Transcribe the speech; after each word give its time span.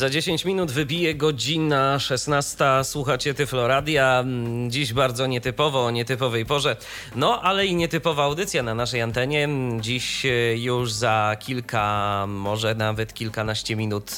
Za 0.00 0.10
10 0.10 0.44
minut 0.44 0.70
wybije 0.70 1.14
godzina 1.14 1.98
16. 1.98 2.64
Słuchacie 2.82 3.34
Tyfloradia. 3.34 4.20
Mm, 4.20 4.70
dziś 4.70 4.92
bardzo 4.92 5.26
nietypowo, 5.26 5.84
o 5.84 5.90
nietypowej 5.90 6.46
porze. 6.46 6.76
No, 7.16 7.42
ale 7.42 7.66
i 7.66 7.74
nietypowa 7.74 8.24
audycja 8.24 8.62
na 8.62 8.74
naszej 8.74 9.02
antenie. 9.02 9.48
Dziś 9.80 10.26
e, 10.26 10.56
już 10.56 10.92
za 10.92 11.36
kilka, 11.40 12.24
może 12.28 12.74
nawet 12.74 13.14
kilkanaście 13.14 13.76
minut 13.76 14.16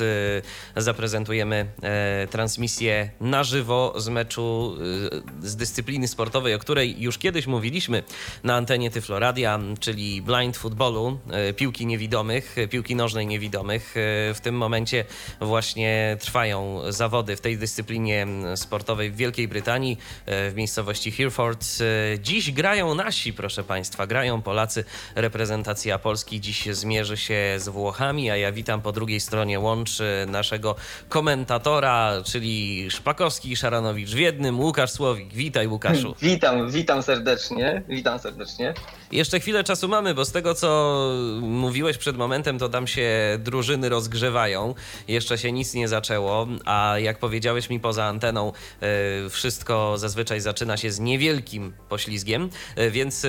e, 0.76 0.82
zaprezentujemy 0.82 1.66
e, 1.82 2.26
transmisję 2.26 3.10
na 3.20 3.44
żywo 3.44 3.94
z 3.96 4.08
meczu 4.08 4.76
z 5.42 5.56
dyscypliny 5.56 6.08
sportowej, 6.08 6.54
o 6.54 6.58
której 6.58 7.02
już 7.02 7.18
kiedyś 7.18 7.46
mówiliśmy 7.46 8.02
na 8.44 8.54
antenie 8.54 8.90
Tyfloradia, 8.90 9.60
czyli 9.80 10.22
blind 10.22 10.56
footballu, 10.56 11.18
piłki 11.56 11.86
niewidomych, 11.86 12.56
piłki 12.70 12.96
nożnej 12.96 13.26
niewidomych. 13.26 13.94
W 14.34 14.38
tym 14.42 14.54
momencie 14.54 15.04
właśnie 15.40 15.71
właśnie 15.72 16.16
trwają 16.20 16.80
zawody 16.88 17.36
w 17.36 17.40
tej 17.40 17.58
dyscyplinie 17.58 18.26
sportowej 18.56 19.10
w 19.10 19.16
Wielkiej 19.16 19.48
Brytanii, 19.48 19.98
e, 20.26 20.50
w 20.50 20.54
miejscowości 20.54 21.12
Hereford. 21.12 21.64
E, 22.14 22.18
dziś 22.18 22.52
grają 22.52 22.94
nasi, 22.94 23.32
proszę 23.32 23.64
Państwa, 23.64 24.06
grają 24.06 24.42
Polacy. 24.42 24.84
Reprezentacja 25.14 25.98
Polski 25.98 26.40
dziś 26.40 26.66
zmierzy 26.66 27.16
się 27.16 27.54
z 27.58 27.68
Włochami, 27.68 28.30
a 28.30 28.36
ja 28.36 28.52
witam 28.52 28.82
po 28.82 28.92
drugiej 28.92 29.20
stronie 29.20 29.60
łączy 29.60 30.26
naszego 30.28 30.76
komentatora, 31.08 32.12
czyli 32.24 32.90
Szpakowski 32.90 33.52
i 33.52 33.56
Szaranowicz 33.56 34.10
w 34.10 34.18
jednym. 34.18 34.60
Łukasz 34.60 34.90
Słowik. 34.90 35.34
Witaj, 35.34 35.68
Łukaszu. 35.68 36.14
Witam, 36.22 36.70
witam 36.70 37.02
serdecznie. 37.02 37.82
Witam 37.88 38.18
serdecznie. 38.18 38.74
Jeszcze 39.12 39.40
chwilę 39.40 39.64
czasu 39.64 39.88
mamy, 39.88 40.14
bo 40.14 40.24
z 40.24 40.32
tego, 40.32 40.54
co 40.54 41.10
mówiłeś 41.40 41.98
przed 41.98 42.16
momentem, 42.16 42.58
to 42.58 42.68
tam 42.68 42.86
się 42.86 43.10
drużyny 43.38 43.88
rozgrzewają. 43.88 44.74
Jeszcze 45.08 45.38
się 45.38 45.52
nic 45.62 45.74
nie 45.74 45.88
zaczęło, 45.88 46.46
a 46.64 46.94
jak 46.98 47.18
powiedziałeś 47.18 47.70
mi 47.70 47.80
poza 47.80 48.04
anteną, 48.04 48.52
e, 48.80 49.30
wszystko 49.30 49.98
zazwyczaj 49.98 50.40
zaczyna 50.40 50.76
się 50.76 50.92
z 50.92 51.00
niewielkim 51.00 51.72
poślizgiem, 51.88 52.50
e, 52.76 52.90
więc 52.90 53.24
e, 53.24 53.28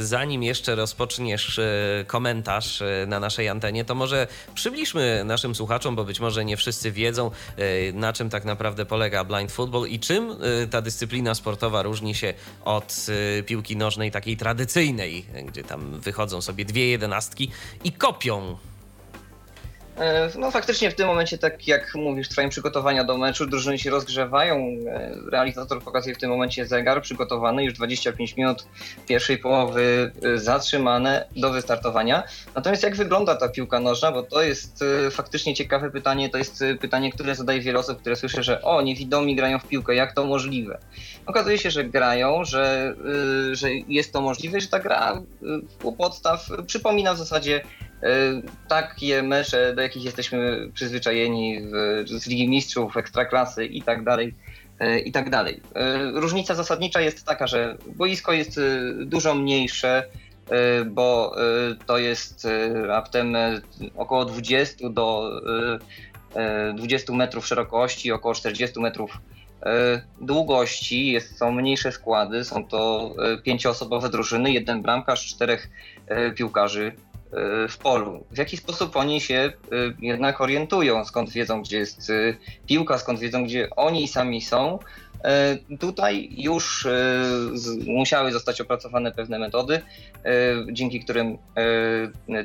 zanim 0.00 0.42
jeszcze 0.42 0.74
rozpoczniesz 0.74 1.60
komentarz 2.06 2.82
na 3.06 3.20
naszej 3.20 3.48
antenie, 3.48 3.84
to 3.84 3.94
może 3.94 4.26
przybliżmy 4.54 5.22
naszym 5.24 5.54
słuchaczom, 5.54 5.96
bo 5.96 6.04
być 6.04 6.20
może 6.20 6.44
nie 6.44 6.56
wszyscy 6.56 6.92
wiedzą, 6.92 7.30
na 7.94 8.12
czym 8.12 8.30
tak 8.30 8.44
naprawdę 8.44 8.86
polega 8.86 9.24
blind 9.24 9.52
football 9.52 9.88
i 9.88 10.00
czym 10.00 10.36
ta 10.70 10.82
dyscyplina 10.82 11.34
sportowa 11.34 11.82
różni 11.82 12.14
się 12.14 12.34
od 12.64 13.06
piłki 13.46 13.76
nożnej 13.76 14.10
takiej 14.10 14.36
tradycyjnej, 14.36 15.24
gdzie 15.46 15.64
tam 15.64 16.00
wychodzą 16.00 16.40
sobie 16.40 16.64
dwie 16.64 16.88
jedenastki 16.88 17.50
i 17.84 17.92
kopią 17.92 18.56
no 20.38 20.50
faktycznie 20.50 20.90
w 20.90 20.94
tym 20.94 21.06
momencie, 21.06 21.38
tak 21.38 21.68
jak 21.68 21.94
mówisz, 21.94 22.28
trwają 22.28 22.48
przygotowania 22.48 23.04
do 23.04 23.18
meczu, 23.18 23.46
drużyny 23.46 23.78
się 23.78 23.90
rozgrzewają. 23.90 24.56
E, 24.56 25.12
realizator 25.30 25.82
pokazuje 25.82 26.14
w 26.14 26.18
tym 26.18 26.30
momencie 26.30 26.66
zegar 26.66 27.02
przygotowany, 27.02 27.64
już 27.64 27.74
25 27.74 28.36
minut 28.36 28.66
pierwszej 29.08 29.38
połowy 29.38 30.12
e, 30.22 30.38
zatrzymane 30.38 31.26
do 31.36 31.50
wystartowania. 31.50 32.22
Natomiast 32.54 32.82
jak 32.82 32.96
wygląda 32.96 33.36
ta 33.36 33.48
piłka 33.48 33.80
nożna, 33.80 34.12
bo 34.12 34.22
to 34.22 34.42
jest 34.42 34.84
faktycznie 35.10 35.54
ciekawe 35.54 35.90
pytanie, 35.90 36.30
to 36.30 36.38
jest 36.38 36.64
pytanie, 36.80 37.12
które 37.12 37.34
zadaje 37.34 37.60
wiele 37.60 37.78
osób, 37.78 38.00
które 38.00 38.16
słyszę, 38.16 38.42
że 38.42 38.62
o, 38.62 38.82
niewidomi 38.82 39.36
grają 39.36 39.58
w 39.58 39.68
piłkę, 39.68 39.94
jak 39.94 40.14
to 40.14 40.24
możliwe? 40.24 40.78
Okazuje 41.26 41.58
się, 41.58 41.70
że 41.70 41.84
grają, 41.84 42.44
że, 42.44 42.94
że 43.52 43.70
jest 43.70 44.12
to 44.12 44.20
możliwe, 44.20 44.60
że 44.60 44.68
ta 44.68 44.78
gra 44.78 45.22
u 45.82 45.92
podstaw 45.92 46.48
przypomina 46.66 47.14
w 47.14 47.18
zasadzie 47.18 47.60
E, 47.91 47.91
takie 48.68 49.22
mecze, 49.22 49.74
do 49.74 49.82
jakich 49.82 50.04
jesteśmy 50.04 50.68
przyzwyczajeni 50.74 51.60
w, 51.60 52.04
z 52.06 52.26
Ligi 52.26 52.48
Mistrzów, 52.48 52.96
Ekstraklasy 52.96 53.66
i 53.66 53.82
tak 53.82 54.04
dalej, 54.04 54.34
e, 54.80 54.98
i 54.98 55.12
tak 55.12 55.30
dalej. 55.30 55.60
E, 55.74 56.10
różnica 56.10 56.54
zasadnicza 56.54 57.00
jest 57.00 57.26
taka, 57.26 57.46
że 57.46 57.76
boisko 57.96 58.32
jest 58.32 58.60
dużo 59.04 59.34
mniejsze, 59.34 60.06
bo 60.86 61.36
to 61.86 61.98
jest 61.98 62.48
raptem 62.72 63.36
około 63.96 64.24
20 64.24 64.88
do 64.90 65.30
20 66.74 67.12
metrów 67.12 67.46
szerokości, 67.46 68.12
około 68.12 68.34
40 68.34 68.80
metrów 68.80 69.18
długości, 70.20 71.12
jest, 71.12 71.38
są 71.38 71.52
mniejsze 71.52 71.92
składy, 71.92 72.44
są 72.44 72.66
to 72.66 73.14
pięcioosobowe 73.42 74.08
drużyny, 74.08 74.52
jeden 74.52 74.82
bramkarz, 74.82 75.26
czterech 75.26 75.68
piłkarzy 76.36 76.92
E, 76.92 77.11
w 77.68 77.78
polu. 77.82 78.24
W 78.30 78.38
jaki 78.38 78.56
sposób 78.56 78.96
oni 78.96 79.20
się 79.20 79.34
e, 79.34 79.52
jednak 79.98 80.40
orientują, 80.40 81.04
skąd 81.04 81.30
wiedzą, 81.30 81.62
gdzie 81.62 81.78
jest 81.78 82.10
e, 82.10 82.34
piłka, 82.66 82.98
skąd 82.98 83.20
wiedzą, 83.20 83.44
gdzie 83.44 83.68
oni 83.76 84.08
sami 84.08 84.40
są, 84.40 84.78
tutaj 85.80 86.28
już 86.36 86.86
e, 86.86 87.22
musiały 87.86 88.32
zostać 88.32 88.60
opracowane 88.60 89.12
pewne 89.12 89.38
metody, 89.38 89.80
e, 90.24 90.30
dzięki 90.72 91.00
którym 91.00 91.38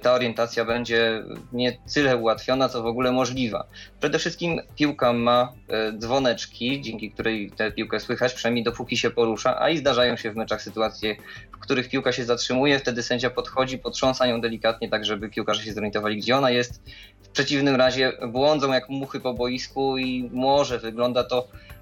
ta 0.02 0.14
orientacja 0.14 0.66
będzie 0.66 1.24
nie 1.54 1.78
tyle 1.94 2.18
ułatwiona, 2.18 2.70
co 2.70 2.84
w 2.84 2.86
ogóle 2.86 3.12
możliwa. 3.12 3.68
Przede 4.00 4.20
wszystkim 4.20 4.62
piłka 4.76 5.14
ma 5.14 5.54
dzwoneczki, 5.98 6.82
dzięki 6.82 7.12
której 7.12 7.52
tę 7.52 7.72
piłkę 7.72 8.00
słychać, 8.00 8.34
przynajmniej 8.34 8.64
dopóki 8.64 8.98
się 8.98 9.10
porusza, 9.10 9.62
a 9.62 9.70
i 9.70 9.78
zdarzają 9.78 10.18
się 10.18 10.32
w 10.32 10.36
meczach 10.36 10.62
sytuacje, 10.62 11.16
w 11.52 11.58
których 11.58 11.90
piłka 11.90 12.12
się 12.12 12.26
zatrzymuje, 12.26 12.80
wtedy 12.80 13.04
sędzia 13.04 13.30
podchodzi, 13.30 13.78
potrząsa 13.78 14.28
ją 14.28 14.42
delikatnie, 14.42 14.90
tak 14.90 15.06
żeby 15.06 15.30
piłkarze 15.30 15.64
się 15.64 15.74
zorientowali, 15.74 16.18
gdzie 16.18 16.38
ona 16.38 16.52
jest. 16.52 16.82
W 17.24 17.28
przeciwnym 17.28 17.76
razie 17.76 18.14
błądzą 18.28 18.74
jak 18.74 18.90
muchy 18.90 19.20
po 19.20 19.34
boisku 19.34 19.98
i 19.98 20.30
może 20.34 20.80
wygląda 20.80 21.24
to 21.24 21.48
E, 21.48 21.77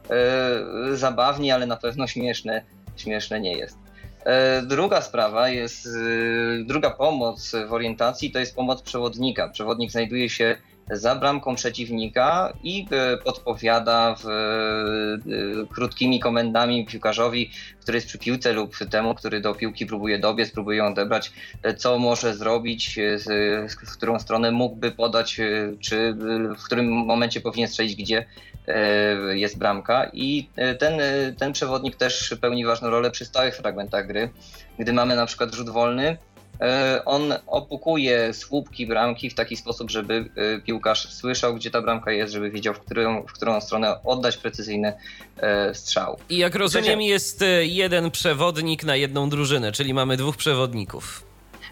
zabawnie, 0.93 1.55
ale 1.55 1.65
na 1.65 1.77
pewno 1.77 2.07
śmieszne, 2.07 2.61
śmieszne 2.95 3.39
nie 3.39 3.53
jest. 3.57 3.77
E, 4.25 4.61
druga 4.61 5.01
sprawa 5.01 5.49
jest, 5.49 5.87
e, 5.87 5.89
druga 6.63 6.89
pomoc 6.89 7.51
w 7.67 7.73
orientacji 7.73 8.31
to 8.31 8.39
jest 8.39 8.55
pomoc 8.55 8.81
przewodnika. 8.81 9.49
Przewodnik 9.49 9.91
znajduje 9.91 10.29
się 10.29 10.57
za 10.91 11.15
bramką 11.15 11.55
przeciwnika 11.55 12.53
i 12.63 12.87
podpowiada 13.23 14.15
w, 14.19 14.25
krótkimi 15.73 16.19
komendami 16.19 16.85
piłkarzowi, 16.85 17.51
który 17.81 17.97
jest 17.97 18.07
przy 18.07 18.17
piłce 18.17 18.53
lub 18.53 18.77
temu, 18.91 19.15
który 19.15 19.41
do 19.41 19.55
piłki 19.55 19.85
próbuje 19.85 20.19
dobiec, 20.19 20.51
próbuje 20.51 20.77
ją 20.77 20.87
odebrać, 20.87 21.31
co 21.77 21.99
może 21.99 22.35
zrobić, 22.35 22.99
w 23.87 23.97
którą 23.97 24.19
stronę 24.19 24.51
mógłby 24.51 24.91
podać, 24.91 25.37
czy 25.79 26.15
w 26.57 26.63
którym 26.65 26.91
momencie 26.91 27.41
powinien 27.41 27.69
strzelić, 27.69 27.95
gdzie 27.95 28.25
E, 28.54 28.54
jest 29.33 29.57
bramka 29.57 30.09
i 30.13 30.49
e, 30.55 30.75
ten, 30.75 30.99
e, 30.99 31.33
ten 31.37 31.53
przewodnik 31.53 31.95
też 31.95 32.35
pełni 32.41 32.65
ważną 32.65 32.89
rolę 32.89 33.11
przy 33.11 33.25
stałych 33.25 33.55
fragmentach 33.55 34.07
gry. 34.07 34.29
Gdy 34.79 34.93
mamy 34.93 35.15
na 35.15 35.25
przykład 35.25 35.53
rzut 35.53 35.69
wolny, 35.69 36.17
on 37.05 37.33
opukuje 37.47 38.33
słupki 38.33 38.87
bramki 38.87 39.29
w 39.29 39.35
taki 39.35 39.57
sposób, 39.57 39.91
żeby 39.91 40.29
piłkarz 40.65 41.13
słyszał, 41.13 41.55
gdzie 41.55 41.71
ta 41.71 41.81
bramka 41.81 42.11
jest, 42.11 42.33
żeby 42.33 42.51
wiedział, 42.51 42.73
w 42.73 42.79
którą, 42.79 43.23
w 43.23 43.33
którą 43.33 43.61
stronę 43.61 44.03
oddać 44.03 44.37
precyzyjny 44.37 44.93
strzał. 45.73 46.17
I 46.29 46.37
jak 46.37 46.55
rozumiem, 46.55 47.01
jest 47.01 47.43
jeden 47.61 48.11
przewodnik 48.11 48.83
na 48.83 48.95
jedną 48.95 49.29
drużynę, 49.29 49.71
czyli 49.71 49.93
mamy 49.93 50.17
dwóch 50.17 50.37
przewodników 50.37 51.24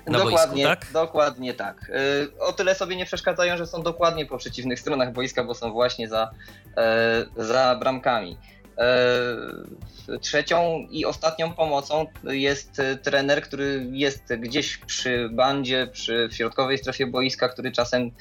na 0.07 0.19
dokładnie, 0.19 0.63
boisku, 0.65 0.85
tak? 0.85 0.93
Dokładnie 0.93 1.53
tak. 1.53 1.89
Y, 1.89 2.39
o 2.39 2.53
tyle 2.53 2.75
sobie 2.75 2.95
nie 2.95 3.05
przeszkadzają, 3.05 3.57
że 3.57 3.67
są 3.67 3.83
dokładnie 3.83 4.25
po 4.25 4.37
przeciwnych 4.37 4.79
stronach 4.79 5.13
boiska, 5.13 5.43
bo 5.43 5.53
są 5.53 5.71
właśnie 5.71 6.07
za, 6.09 6.31
e, 6.77 7.25
za 7.37 7.75
bramkami. 7.79 8.37
E, 8.77 10.17
trzecią 10.21 10.87
i 10.89 11.05
ostatnią 11.05 11.53
pomocą 11.53 12.05
jest 12.23 12.81
trener, 13.03 13.41
który 13.41 13.87
jest 13.91 14.33
gdzieś 14.35 14.77
przy 14.77 15.29
bandzie, 15.31 15.87
przy 15.87 16.29
środkowej 16.31 16.77
strefie 16.77 17.07
boiska, 17.07 17.49
który 17.49 17.71
czasem 17.71 18.11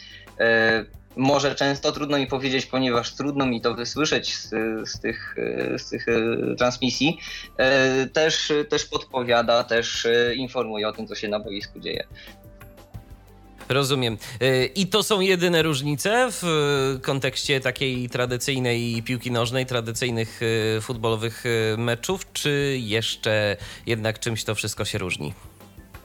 e, 0.40 0.84
może 1.16 1.54
często 1.54 1.92
trudno 1.92 2.18
mi 2.18 2.26
powiedzieć, 2.26 2.66
ponieważ 2.66 3.14
trudno 3.14 3.46
mi 3.46 3.60
to 3.60 3.74
wysłyszeć 3.74 4.36
z, 4.36 4.50
z, 4.88 5.00
tych, 5.00 5.36
z 5.76 5.88
tych 5.88 6.06
transmisji, 6.58 7.18
też, 8.12 8.52
też 8.68 8.86
podpowiada, 8.86 9.64
też 9.64 10.06
informuje 10.36 10.88
o 10.88 10.92
tym, 10.92 11.06
co 11.06 11.14
się 11.14 11.28
na 11.28 11.40
boisku 11.40 11.80
dzieje. 11.80 12.06
Rozumiem. 13.68 14.18
E, 14.40 14.64
I 14.64 14.86
to 14.86 15.02
są 15.02 15.20
jedyne 15.20 15.62
różnice 15.62 16.28
w 16.30 16.44
e, 16.44 17.00
kontekście 17.00 17.60
takiej 17.60 18.08
tradycyjnej 18.08 19.02
piłki 19.02 19.30
nożnej, 19.30 19.66
tradycyjnych 19.66 20.40
e, 20.76 20.80
futbolowych 20.80 21.44
meczów, 21.78 22.32
czy 22.32 22.78
jeszcze 22.80 23.56
jednak 23.86 24.18
czymś 24.18 24.44
to 24.44 24.54
wszystko 24.54 24.84
się 24.84 24.98
różni? 24.98 25.34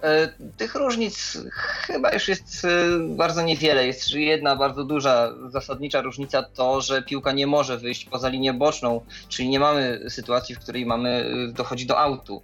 E, 0.08 0.28
tych 0.58 0.76
różnic 0.76 1.38
chyba 1.54 2.12
już 2.12 2.28
jest 2.28 2.66
e, 2.66 2.70
bardzo 3.16 3.42
niewiele. 3.42 3.88
Jest 3.88 4.14
jedna 4.14 4.56
bardzo 4.56 4.84
duża, 4.84 5.34
zasadnicza 5.48 6.02
różnica 6.02 6.44
to, 6.44 6.82
że 6.82 7.02
piłka 7.02 7.32
nie 7.32 7.48
może 7.48 7.78
wyjść 7.78 8.06
poza 8.06 8.30
linię 8.30 8.54
boczną, 8.54 9.02
czyli 9.30 9.50
nie 9.50 9.60
mamy 9.60 10.06
sytuacji, 10.10 10.56
w 10.56 10.60
której 10.60 10.86
mamy 10.86 11.10
e, 11.10 11.54
dochodzi 11.54 11.86
do 11.86 12.00
autu. 12.00 12.44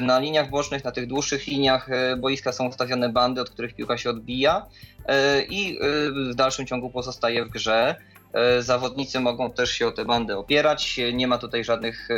Na 0.00 0.18
liniach 0.18 0.50
bocznych, 0.50 0.84
na 0.84 0.92
tych 0.92 1.06
dłuższych 1.06 1.46
liniach 1.46 1.88
boiska 2.18 2.52
są 2.52 2.68
ustawione 2.68 3.08
bandy, 3.08 3.40
od 3.40 3.50
których 3.50 3.74
piłka 3.74 3.98
się 3.98 4.10
odbija 4.10 4.66
i 5.48 5.78
w 6.30 6.34
dalszym 6.34 6.66
ciągu 6.66 6.90
pozostaje 6.90 7.44
w 7.44 7.48
grze. 7.48 7.96
Zawodnicy 8.60 9.20
mogą 9.20 9.52
też 9.52 9.70
się 9.70 9.86
o 9.86 9.92
te 9.92 10.04
bandy 10.04 10.36
opierać. 10.36 11.00
Nie 11.12 11.26
ma 11.26 11.38
tutaj 11.38 11.64
żadnych, 11.64 12.08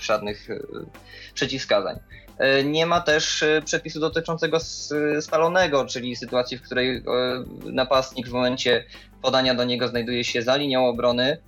żadnych 0.00 0.48
przeciwwskazań. 1.34 1.98
E, 2.38 2.64
nie 2.64 2.86
ma 2.86 3.00
też 3.00 3.42
e, 3.42 3.62
przepisu 3.64 4.00
dotyczącego 4.00 4.58
spalonego, 5.20 5.86
czyli 5.86 6.16
sytuacji, 6.16 6.58
w 6.58 6.62
której 6.62 6.96
e, 6.96 7.02
napastnik 7.64 8.28
w 8.28 8.32
momencie 8.32 8.84
podania 9.22 9.54
do 9.54 9.64
niego 9.64 9.88
znajduje 9.88 10.24
się 10.24 10.42
za 10.42 10.56
linią 10.56 10.86
obrony 10.86 11.38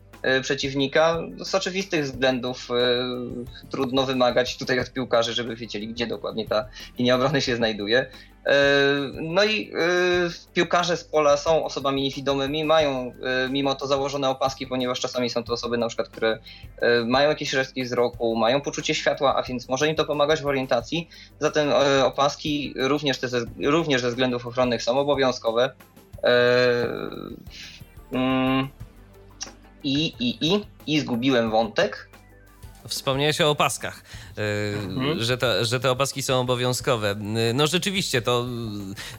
przeciwnika. 0.42 1.18
Z 1.44 1.54
oczywistych 1.54 2.04
względów 2.04 2.68
trudno 3.70 4.06
wymagać 4.06 4.56
tutaj 4.56 4.80
od 4.80 4.92
piłkarzy, 4.92 5.34
żeby 5.34 5.56
wiedzieli, 5.56 5.88
gdzie 5.88 6.06
dokładnie 6.06 6.48
ta 6.48 6.68
linia 6.98 7.14
obrony 7.14 7.40
się 7.40 7.56
znajduje. 7.56 8.06
E, 8.48 8.54
no 9.12 9.44
i 9.44 9.72
e, 9.74 10.52
piłkarze 10.54 10.96
z 10.96 11.04
pola 11.04 11.36
są 11.36 11.64
osobami 11.64 12.02
niewidomymi, 12.02 12.64
mają 12.64 13.12
e, 13.22 13.48
mimo 13.48 13.74
to 13.74 13.86
założone 13.86 14.28
opaski, 14.28 14.66
ponieważ 14.66 15.00
czasami 15.00 15.30
są 15.30 15.44
to 15.44 15.52
osoby 15.52 15.78
na 15.78 15.88
przykład, 15.88 16.08
które 16.08 16.38
mają 17.06 17.28
jakieś 17.28 17.52
resztki 17.52 17.84
wzroku, 17.84 18.36
mają 18.36 18.60
poczucie 18.60 18.94
światła, 18.94 19.36
a 19.36 19.42
więc 19.42 19.68
może 19.68 19.88
im 19.88 19.94
to 19.94 20.04
pomagać 20.04 20.42
w 20.42 20.46
orientacji. 20.46 21.08
Zatem 21.40 21.68
opaski 22.04 22.74
również, 22.76 23.18
te 23.18 23.28
ze, 23.28 23.44
również 23.64 24.02
ze 24.02 24.08
względów 24.08 24.46
ochronnych 24.46 24.82
są 24.82 24.98
obowiązkowe. 24.98 25.70
Mm, 28.12 28.68
I, 29.84 30.14
i, 30.18 30.54
i, 30.54 30.64
i 30.86 31.00
zgubiłem 31.00 31.50
wątek. 31.50 32.08
Wspomniałeś 32.88 33.40
o 33.40 33.50
opaskach. 33.50 34.02
Y, 34.38 34.78
mhm. 34.78 35.24
że, 35.24 35.38
to, 35.38 35.64
że 35.64 35.80
te 35.80 35.90
opaski 35.90 36.22
są 36.22 36.40
obowiązkowe. 36.40 37.16
Y, 37.50 37.54
no 37.54 37.66
rzeczywiście 37.66 38.22
to 38.22 38.46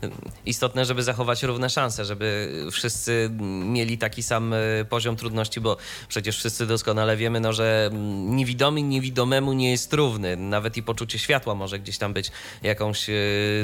y, 0.03 0.09
istotne, 0.45 0.85
żeby 0.85 1.03
zachować 1.03 1.43
równe 1.43 1.69
szanse, 1.69 2.05
żeby 2.05 2.57
wszyscy 2.71 3.29
mieli 3.65 3.97
taki 3.97 4.23
sam 4.23 4.55
poziom 4.89 5.15
trudności, 5.15 5.61
bo 5.61 5.77
przecież 6.07 6.37
wszyscy 6.37 6.65
doskonale 6.65 7.17
wiemy, 7.17 7.39
no, 7.39 7.53
że 7.53 7.89
niewidomy 8.25 8.81
niewidomemu 8.81 9.53
nie 9.53 9.71
jest 9.71 9.93
równy. 9.93 10.37
Nawet 10.37 10.77
i 10.77 10.83
poczucie 10.83 11.19
światła 11.19 11.55
może 11.55 11.79
gdzieś 11.79 11.97
tam 11.97 12.13
być 12.13 12.31
jakąś 12.63 13.07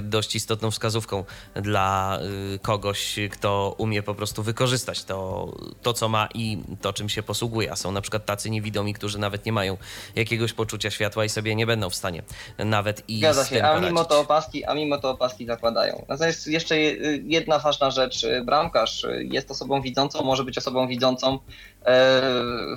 dość 0.02 0.36
istotną 0.36 0.72
wskazówką 0.72 1.24
dla 1.56 2.20
kogoś, 2.62 3.16
kto 3.32 3.76
umie 3.78 4.04
po 4.04 4.16
prostu 4.16 4.44
wykorzystać 4.44 5.04
to, 5.04 5.52
to 5.82 5.94
co 5.94 6.10
ma 6.10 6.30
i 6.34 6.58
to, 6.82 6.94
czym 6.94 7.10
się 7.10 7.24
posługuje. 7.24 7.72
A 7.72 7.76
są 7.76 7.92
na 7.92 8.02
przykład 8.02 8.26
tacy 8.26 8.50
niewidomi, 8.50 8.94
którzy 8.94 9.20
nawet 9.20 9.46
nie 9.46 9.52
mają 9.52 9.78
jakiegoś 10.16 10.54
poczucia 10.54 10.92
światła 10.92 11.26
i 11.26 11.30
sobie 11.30 11.45
sobie 11.46 11.56
nie 11.56 11.66
będą 11.66 11.90
w 11.90 11.96
stanie 11.96 12.24
nawet 12.58 13.04
i 13.08 13.20
Zgadza 13.20 13.46
się, 13.46 13.64
a 13.64 13.80
mimo, 13.80 14.06
to 14.06 14.20
opaski, 14.20 14.66
a 14.66 14.74
mimo 14.74 14.98
to 14.98 15.10
opaski 15.10 15.46
zakładają. 15.46 16.06
Natomiast 16.10 16.48
jeszcze 16.48 16.80
jedna 17.24 17.60
ważna 17.60 17.92
rzecz. 17.92 18.26
Bramkarz 18.46 19.06
jest 19.20 19.52
osobą 19.52 19.82
widzącą, 19.82 20.24
może 20.24 20.44
być 20.44 20.58
osobą 20.58 20.88
widzącą. 20.88 21.40
E, 21.86 22.22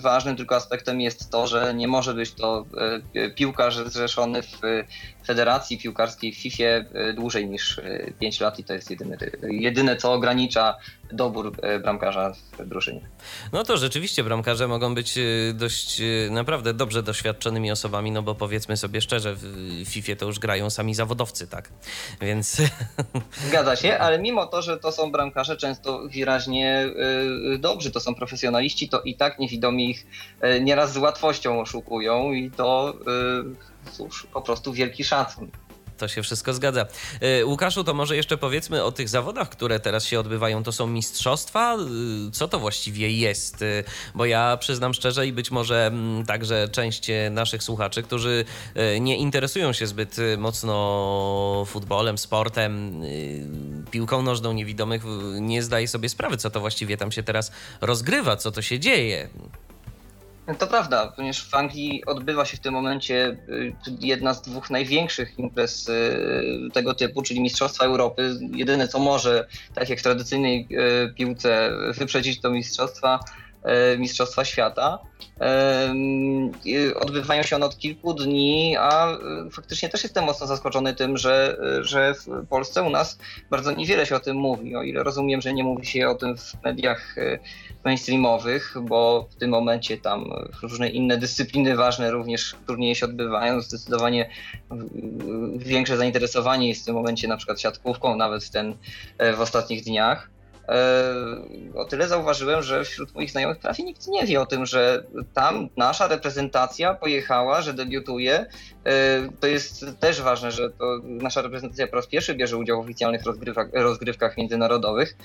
ważnym 0.00 0.36
tylko 0.36 0.56
aspektem 0.56 1.00
jest 1.00 1.30
to, 1.30 1.46
że 1.46 1.74
nie 1.74 1.88
może 1.88 2.14
być 2.14 2.32
to 2.32 2.66
e, 3.14 3.30
piłkarz 3.30 3.76
zrzeszony 3.76 4.42
w 4.42 4.60
Federacji 5.26 5.78
Piłkarskiej 5.78 6.32
w 6.32 6.36
FIFA 6.36 6.64
e, 6.64 7.12
dłużej 7.12 7.48
niż 7.48 7.80
5 8.20 8.40
lat 8.40 8.58
i 8.58 8.64
to 8.64 8.72
jest 8.72 8.90
jedyne, 8.90 9.16
jedyne 9.42 9.96
co 9.96 10.12
ogranicza 10.12 10.76
dobór 11.12 11.56
bramkarza 11.82 12.32
w 12.58 12.66
drużynie. 12.66 13.00
No 13.52 13.64
to 13.64 13.76
rzeczywiście 13.76 14.24
bramkarze 14.24 14.68
mogą 14.68 14.94
być 14.94 15.18
dość 15.54 16.02
naprawdę 16.30 16.74
dobrze 16.74 17.02
doświadczonymi 17.02 17.70
osobami, 17.70 18.10
no 18.10 18.22
bo 18.22 18.34
powiedzmy 18.34 18.76
sobie 18.76 19.00
szczerze, 19.00 19.34
w 19.34 19.84
FIFA 19.86 20.16
to 20.16 20.26
już 20.26 20.38
grają 20.38 20.70
sami 20.70 20.94
zawodowcy, 20.94 21.46
tak? 21.46 21.70
Więc... 22.20 22.56
Zgadza 23.48 23.76
się, 23.76 23.98
ale 23.98 24.18
mimo 24.18 24.46
to, 24.46 24.62
że 24.62 24.78
to 24.78 24.92
są 24.92 25.12
bramkarze 25.12 25.56
często 25.56 26.02
wyraźnie 26.14 26.86
dobrzy, 27.58 27.90
to 27.90 28.00
są 28.00 28.14
profesjonaliści, 28.14 28.88
to 28.88 28.97
to 28.98 29.02
i 29.04 29.14
tak 29.14 29.38
niewidomi 29.38 29.90
ich 29.90 30.06
e, 30.40 30.60
nieraz 30.60 30.92
z 30.92 30.96
łatwością 30.96 31.60
oszukują 31.60 32.32
i 32.32 32.50
to 32.50 32.94
e, 33.86 33.90
cóż, 33.92 34.26
po 34.32 34.42
prostu 34.42 34.72
wielki 34.72 35.04
szacun. 35.04 35.50
To 35.98 36.08
się 36.08 36.22
wszystko 36.22 36.54
zgadza. 36.54 36.86
E, 37.20 37.46
Łukaszu, 37.46 37.84
to 37.84 37.94
może 37.94 38.16
jeszcze 38.16 38.36
powiedzmy 38.36 38.84
o 38.84 38.92
tych 38.92 39.08
zawodach, 39.08 39.48
które 39.48 39.80
teraz 39.80 40.04
się 40.04 40.20
odbywają. 40.20 40.62
To 40.62 40.72
są 40.72 40.86
mistrzostwa? 40.86 41.76
Co 42.32 42.48
to 42.48 42.58
właściwie 42.58 43.10
jest? 43.10 43.64
Bo 44.14 44.26
ja 44.26 44.56
przyznam 44.56 44.94
szczerze 44.94 45.26
i 45.26 45.32
być 45.32 45.50
może 45.50 45.86
mm, 45.86 46.26
także 46.26 46.68
część 46.68 47.06
naszych 47.30 47.62
słuchaczy, 47.62 48.02
którzy 48.02 48.44
nie 49.00 49.16
interesują 49.16 49.72
się 49.72 49.86
zbyt 49.86 50.16
mocno 50.38 51.64
futbolem, 51.66 52.18
sportem, 52.18 53.02
piłką 53.90 54.22
nożną 54.22 54.52
niewidomych, 54.52 55.02
nie 55.40 55.62
zdaje 55.62 55.88
sobie 55.88 56.08
sprawy, 56.08 56.36
co 56.36 56.50
to 56.50 56.60
właściwie 56.60 56.96
tam 56.96 57.12
się 57.12 57.22
teraz 57.22 57.52
rozgrywa, 57.80 58.36
co 58.36 58.52
to 58.52 58.62
się 58.62 58.80
dzieje. 58.80 59.28
To 60.56 60.66
prawda, 60.66 61.12
ponieważ 61.16 61.48
w 61.48 61.54
Anglii 61.54 62.04
odbywa 62.06 62.44
się 62.44 62.56
w 62.56 62.60
tym 62.60 62.74
momencie 62.74 63.36
y, 63.48 63.74
jedna 64.00 64.34
z 64.34 64.42
dwóch 64.42 64.70
największych 64.70 65.38
imprez 65.38 65.88
y, 65.88 66.68
tego 66.72 66.94
typu, 66.94 67.22
czyli 67.22 67.40
Mistrzostwa 67.40 67.84
Europy. 67.84 68.38
Jedyne 68.52 68.88
co 68.88 68.98
może, 68.98 69.46
tak 69.74 69.88
jak 69.88 69.98
w 69.98 70.02
tradycyjnej 70.02 70.68
y, 70.70 71.14
piłce, 71.14 71.70
wyprzedzić 71.94 72.40
to 72.40 72.50
mistrzostwa, 72.50 73.20
Mistrzostwa 73.98 74.44
Świata. 74.44 74.98
Odbywają 77.00 77.42
się 77.42 77.56
one 77.56 77.66
od 77.66 77.78
kilku 77.78 78.14
dni, 78.14 78.76
a 78.78 79.18
faktycznie 79.52 79.88
też 79.88 80.02
jestem 80.02 80.24
mocno 80.24 80.46
zaskoczony 80.46 80.94
tym, 80.94 81.16
że, 81.16 81.56
że 81.80 82.14
w 82.14 82.46
Polsce 82.46 82.82
u 82.82 82.90
nas 82.90 83.18
bardzo 83.50 83.72
niewiele 83.72 84.06
się 84.06 84.16
o 84.16 84.20
tym 84.20 84.36
mówi. 84.36 84.76
O 84.76 84.82
ile 84.82 85.02
rozumiem, 85.02 85.40
że 85.40 85.52
nie 85.52 85.64
mówi 85.64 85.86
się 85.86 86.08
o 86.08 86.14
tym 86.14 86.36
w 86.36 86.54
mediach 86.64 87.16
mainstreamowych, 87.88 88.74
bo 88.82 89.28
w 89.30 89.34
tym 89.36 89.50
momencie 89.50 89.98
tam 89.98 90.30
różne 90.62 90.88
inne 90.88 91.18
dyscypliny 91.18 91.76
ważne 91.76 92.10
również 92.10 92.56
turnieje 92.66 92.94
się 92.94 93.06
odbywają. 93.06 93.60
Zdecydowanie 93.60 94.30
większe 95.56 95.96
zainteresowanie 95.96 96.68
jest 96.68 96.82
w 96.82 96.84
tym 96.84 96.94
momencie 96.94 97.28
na 97.28 97.36
przykład 97.36 97.60
siatkówką, 97.60 98.16
nawet 98.16 98.44
w, 98.44 98.50
ten, 98.50 98.74
e, 99.18 99.32
w 99.32 99.40
ostatnich 99.40 99.84
dniach. 99.84 100.30
E, 100.68 101.14
o 101.74 101.84
tyle 101.84 102.08
zauważyłem, 102.08 102.62
że 102.62 102.84
wśród 102.84 103.14
moich 103.14 103.30
znajomych 103.30 103.58
prawie 103.58 103.84
nikt 103.84 104.06
nie 104.06 104.26
wie 104.26 104.40
o 104.40 104.46
tym, 104.46 104.66
że 104.66 105.04
tam 105.34 105.68
nasza 105.76 106.08
reprezentacja 106.08 106.94
pojechała, 106.94 107.62
że 107.62 107.74
debiutuje. 107.74 108.46
E, 108.84 109.28
to 109.40 109.46
jest 109.46 109.86
też 110.00 110.22
ważne, 110.22 110.52
że 110.52 110.70
nasza 111.02 111.42
reprezentacja 111.42 111.86
po 111.86 111.96
raz 111.96 112.06
pierwszy 112.06 112.34
bierze 112.34 112.56
udział 112.56 112.82
w 112.82 112.84
oficjalnych 112.84 113.24
rozgrywkach, 113.24 113.68
rozgrywkach 113.72 114.36
międzynarodowych 114.36 115.16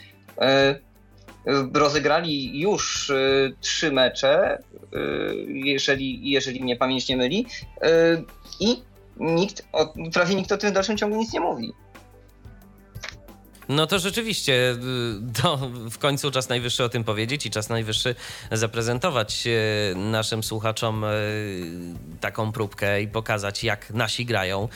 rozegrali 1.73 2.59
już 2.59 3.09
y, 3.09 3.55
trzy 3.61 3.91
mecze, 3.91 4.63
y, 4.93 5.45
jeżeli, 5.47 6.31
jeżeli 6.31 6.61
mnie 6.61 6.75
pamięć 6.75 7.07
nie 7.07 7.17
myli, 7.17 7.45
y, 7.83 8.23
i 8.59 8.81
nikt, 9.17 9.67
prawie 10.13 10.35
nikt 10.35 10.51
o 10.51 10.57
tym 10.57 10.69
w 10.69 10.73
dalszym 10.73 10.97
ciągu 10.97 11.17
nic 11.17 11.33
nie 11.33 11.39
mówi. 11.39 11.73
No 13.69 13.87
to 13.87 13.99
rzeczywiście, 13.99 14.71
y, 14.71 15.41
to 15.41 15.57
w 15.91 15.97
końcu 15.97 16.31
czas 16.31 16.49
najwyższy 16.49 16.83
o 16.83 16.89
tym 16.89 17.03
powiedzieć 17.03 17.45
i 17.45 17.51
czas 17.51 17.69
najwyższy 17.69 18.15
zaprezentować 18.51 19.43
y, 19.47 19.95
naszym 19.95 20.43
słuchaczom 20.43 21.03
y, 21.03 21.09
taką 22.21 22.51
próbkę 22.51 23.01
i 23.01 23.07
pokazać, 23.07 23.63
jak 23.63 23.89
nasi 23.91 24.25
grają. 24.25 24.67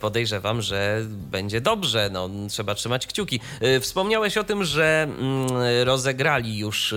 Podejrzewam, 0.00 0.62
że 0.62 1.02
będzie 1.08 1.60
dobrze. 1.60 2.10
No, 2.12 2.30
trzeba 2.48 2.74
trzymać 2.74 3.06
kciuki. 3.06 3.40
Wspomniałeś 3.80 4.36
o 4.36 4.44
tym, 4.44 4.64
że 4.64 5.02
mm, 5.02 5.48
rozegrali 5.84 6.58
już 6.58 6.94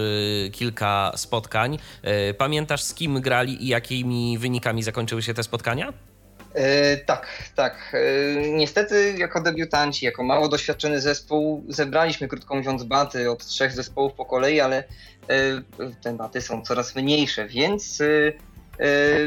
kilka 0.51 1.11
spotkań. 1.15 1.77
Pamiętasz, 2.37 2.83
z 2.83 2.93
kim 2.93 3.21
grali 3.21 3.63
i 3.65 3.67
jakimi 3.67 4.37
wynikami 4.37 4.83
zakończyły 4.83 5.23
się 5.23 5.33
te 5.33 5.43
spotkania? 5.43 5.93
E, 6.53 6.97
tak, 6.97 7.27
tak. 7.55 7.93
E, 7.93 8.49
niestety, 8.49 9.15
jako 9.17 9.41
debiutanci, 9.41 10.05
jako 10.05 10.23
mało 10.23 10.47
doświadczony 10.47 11.01
zespół, 11.01 11.65
zebraliśmy, 11.69 12.27
krótko 12.27 12.55
mówiąc, 12.55 12.83
baty 12.83 13.31
od 13.31 13.45
trzech 13.45 13.71
zespołów 13.71 14.13
po 14.13 14.25
kolei, 14.25 14.59
ale 14.59 14.77
e, 14.77 14.83
te 16.01 16.13
baty 16.13 16.41
są 16.41 16.61
coraz 16.61 16.95
mniejsze, 16.95 17.47
więc 17.47 17.99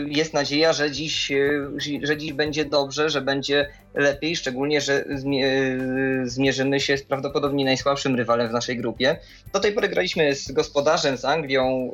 jest 0.06 0.34
nadzieja, 0.34 0.72
że 0.72 0.90
dziś, 0.90 1.30
y, 1.30 1.68
że 2.02 2.16
dziś 2.16 2.32
będzie 2.32 2.64
dobrze, 2.64 3.10
że 3.10 3.20
będzie 3.20 3.68
lepiej, 3.94 4.36
szczególnie, 4.36 4.80
że 4.80 5.04
y, 5.04 6.22
zmierzymy 6.24 6.80
się 6.80 6.98
z 6.98 7.02
prawdopodobnie 7.02 7.64
najsłabszym 7.64 8.16
rywalem 8.16 8.48
w 8.48 8.52
naszej 8.52 8.76
grupie. 8.76 9.16
Do 9.52 9.60
tej 9.60 9.72
pory 9.72 9.88
graliśmy 9.88 10.34
z 10.34 10.52
gospodarzem, 10.52 11.16
z 11.16 11.24
Anglią. 11.24 11.92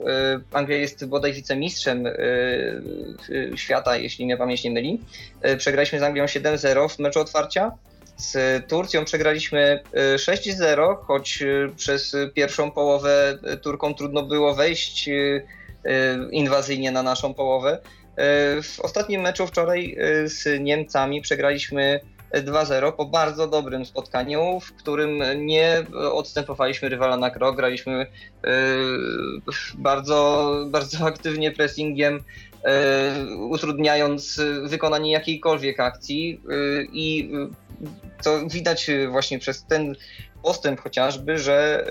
Anglia 0.52 0.76
jest 0.76 1.06
bodaj 1.06 1.32
wicemistrzem 1.32 2.04
świata, 3.56 3.96
jeśli 3.96 4.24
mnie 4.24 4.36
pamięć 4.36 4.64
nie 4.64 4.70
myli. 4.70 5.00
Przegraliśmy 5.58 5.98
z 5.98 6.02
Anglią 6.02 6.24
7-0 6.24 6.88
w 6.88 6.98
meczu 6.98 7.20
otwarcia. 7.20 7.72
Z 8.16 8.66
Turcją 8.68 9.04
przegraliśmy 9.04 9.80
6-0, 10.16 10.96
choć 10.96 11.44
przez 11.76 12.16
pierwszą 12.34 12.70
połowę 12.70 13.38
Turkom 13.62 13.94
trudno 13.94 14.22
było 14.22 14.54
wejść 14.54 15.08
inwazyjnie 16.30 16.90
na 16.92 17.02
naszą 17.02 17.34
połowę. 17.34 17.78
Y, 18.58 18.62
w 18.62 18.80
ostatnim 18.80 19.20
meczu 19.20 19.46
wczoraj 19.46 19.96
y, 20.24 20.28
z 20.28 20.60
Niemcami 20.60 21.20
przegraliśmy 21.22 22.00
2-0 22.34 22.92
po 22.92 23.04
bardzo 23.04 23.46
dobrym 23.48 23.86
spotkaniu, 23.86 24.60
w 24.60 24.72
którym 24.72 25.22
nie 25.46 25.84
odstępowaliśmy 26.12 26.88
rywala 26.88 27.16
na 27.16 27.30
krok, 27.30 27.56
graliśmy 27.56 28.06
bardzo, 29.74 30.54
bardzo 30.66 31.06
aktywnie 31.06 31.50
pressingiem, 31.50 32.20
utrudniając 33.38 34.40
wykonanie 34.62 35.12
jakiejkolwiek 35.12 35.80
akcji 35.80 36.40
i 36.92 37.30
co 38.20 38.48
widać 38.48 38.90
właśnie 39.08 39.38
przez 39.38 39.64
ten 39.64 39.94
postęp 40.42 40.80
chociażby, 40.80 41.38
że 41.38 41.86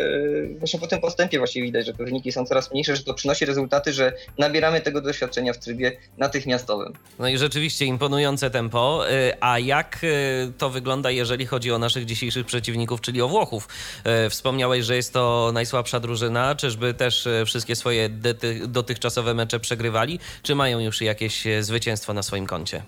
yy, 0.50 0.56
właśnie 0.60 0.80
po 0.80 0.88
tym 0.88 1.00
postępie 1.00 1.38
właśnie 1.38 1.62
widać, 1.62 1.86
że 1.86 1.94
te 1.94 2.04
wyniki 2.04 2.32
są 2.32 2.46
coraz 2.46 2.72
mniejsze, 2.72 2.96
że 2.96 3.04
to 3.04 3.14
przynosi 3.14 3.46
rezultaty, 3.46 3.94
że 3.94 4.14
nabieramy 4.38 4.82
tego 4.82 5.02
doświadczenia 5.02 5.54
w 5.54 5.58
trybie 5.58 5.92
natychmiastowym. 6.18 6.94
No 7.20 7.28
i 7.28 7.38
rzeczywiście 7.38 7.86
imponujące 7.86 8.50
tempo. 8.50 9.04
Yy, 9.10 9.38
a 9.42 9.60
jak 9.60 10.00
yy, 10.04 10.10
to 10.58 10.70
wygląda, 10.70 11.12
jeżeli 11.12 11.46
chodzi 11.46 11.72
o 11.72 11.80
naszych 11.80 12.06
dzisiejszych 12.06 12.46
przeciwników, 12.46 13.02
czyli 13.02 13.22
o 13.22 13.28
Włochów? 13.28 13.68
Wspomniałeś, 14.30 14.86
że 14.86 14.96
jest 14.96 15.14
to 15.14 15.52
najsłabsza 15.54 16.00
drużyna. 16.00 16.56
Czyżby 16.56 16.94
też 16.94 17.28
wszystkie 17.46 17.76
swoje 17.76 18.10
dotychczasowe 18.68 19.34
mecze 19.34 19.60
przegrywali, 19.60 20.20
czy 20.44 20.56
mają 20.56 20.80
już 20.80 21.02
jakieś 21.02 21.44
zwycięstwo 21.60 22.14
na 22.14 22.24
swoim 22.24 22.48
koncie? 22.48 22.84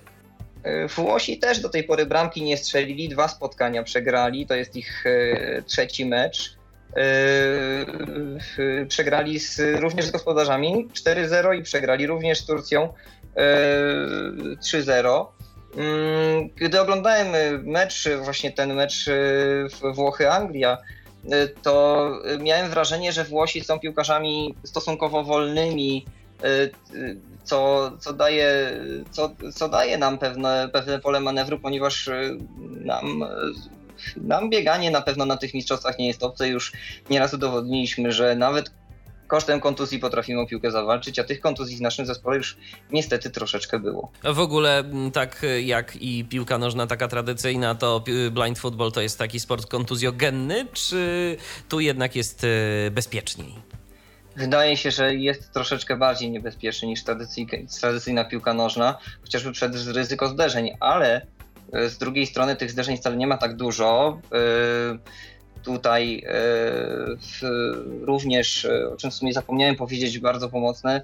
E, 0.63 0.87
Włosi 0.87 1.39
też 1.39 1.59
do 1.59 1.69
tej 1.69 1.83
pory 1.83 2.05
bramki 2.05 2.43
nie 2.43 2.57
strzelili, 2.57 3.09
dwa 3.09 3.27
spotkania 3.27 3.83
przegrali, 3.83 4.47
to 4.47 4.55
jest 4.55 4.75
ich 4.75 5.03
e, 5.05 5.61
trzeci 5.61 6.05
mecz. 6.05 6.55
E, 6.97 8.85
przegrali 8.87 9.39
z, 9.39 9.59
również 9.79 10.05
z 10.05 10.11
gospodarzami 10.11 10.87
4-0 10.87 11.59
i 11.59 11.63
przegrali 11.63 12.07
również 12.07 12.39
z 12.39 12.45
Turcją 12.45 12.93
3-0. 13.35 15.25
Mm, 15.77 16.49
gdy 16.55 16.81
oglądałem 16.81 17.27
mecz, 17.63 18.09
właśnie 18.23 18.51
ten 18.51 18.73
mecz 18.73 19.05
Włochy-Anglia, 19.95 20.77
to 21.61 22.09
miałem 22.39 22.69
wrażenie, 22.69 23.11
że 23.11 23.23
Włosi 23.23 23.63
są 23.63 23.79
piłkarzami 23.79 24.55
stosunkowo 24.63 25.23
wolnymi, 25.23 26.05
co, 27.43 27.91
co, 27.99 28.13
daje, 28.13 28.79
co, 29.11 29.31
co 29.53 29.69
daje 29.69 29.97
nam 29.97 30.17
pewne, 30.17 30.69
pewne 30.73 30.99
pole 30.99 31.19
manewru, 31.19 31.59
ponieważ 31.59 32.07
y, 32.07 32.37
nam, 32.59 33.23
nam 34.17 34.49
bieganie 34.49 34.91
na 34.91 35.01
pewno 35.01 35.25
na 35.25 35.37
tych 35.37 35.53
mistrzostwach 35.53 35.99
nie 35.99 36.07
jest 36.07 36.23
obce. 36.23 36.49
Już 36.49 36.71
nieraz 37.09 37.33
udowodniliśmy, 37.33 38.11
że 38.11 38.35
nawet 38.35 38.71
kosztem 39.27 39.59
kontuzji 39.59 39.99
potrafimy 39.99 40.41
o 40.41 40.47
piłkę 40.47 40.71
zawalczyć, 40.71 41.19
a 41.19 41.23
tych 41.23 41.39
kontuzji 41.39 41.77
w 41.77 41.81
naszym 41.81 42.05
zespole 42.05 42.37
już 42.37 42.57
niestety 42.91 43.29
troszeczkę 43.29 43.79
było. 43.79 44.11
W 44.23 44.39
ogóle 44.39 44.83
tak 45.13 45.45
jak 45.63 45.95
i 45.95 46.25
piłka 46.25 46.57
nożna 46.57 46.87
taka 46.87 47.07
tradycyjna, 47.07 47.75
to 47.75 48.03
blind 48.31 48.59
football 48.59 48.91
to 48.91 49.01
jest 49.01 49.19
taki 49.19 49.39
sport 49.39 49.65
kontuzjogenny, 49.65 50.67
czy 50.73 51.37
tu 51.69 51.79
jednak 51.79 52.15
jest 52.15 52.43
y, 52.43 52.91
bezpieczniej? 52.91 53.70
Wydaje 54.35 54.77
się, 54.77 54.91
że 54.91 55.15
jest 55.15 55.51
troszeczkę 55.51 55.97
bardziej 55.97 56.31
niebezpieczny 56.31 56.87
niż 56.87 57.03
tradycyjna 57.81 58.25
piłka 58.25 58.53
nożna, 58.53 58.97
chociażby 59.21 59.51
przed 59.51 59.75
ryzyko 59.75 60.27
zderzeń, 60.27 60.71
ale 60.79 61.27
e, 61.73 61.89
z 61.89 61.97
drugiej 61.97 62.27
strony 62.27 62.55
tych 62.55 62.71
zderzeń 62.71 62.97
wcale 62.97 63.17
nie 63.17 63.27
ma 63.27 63.37
tak 63.37 63.55
dużo. 63.55 64.19
E, 64.31 64.37
tutaj 65.63 66.23
e, 66.27 66.31
również, 68.01 68.67
o 68.93 68.95
czym 68.95 69.11
w 69.11 69.13
sumie 69.13 69.33
zapomniałem 69.33 69.75
powiedzieć, 69.75 70.19
bardzo 70.19 70.49
pomocne 70.49 71.01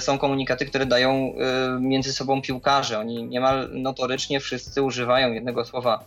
są 0.00 0.18
komunikaty, 0.18 0.66
które 0.66 0.86
dają 0.86 1.34
między 1.80 2.12
sobą 2.12 2.42
piłkarze. 2.42 2.98
Oni 2.98 3.24
niemal 3.24 3.70
notorycznie 3.72 4.40
wszyscy 4.40 4.82
używają 4.82 5.32
jednego 5.32 5.64
słowa 5.64 6.04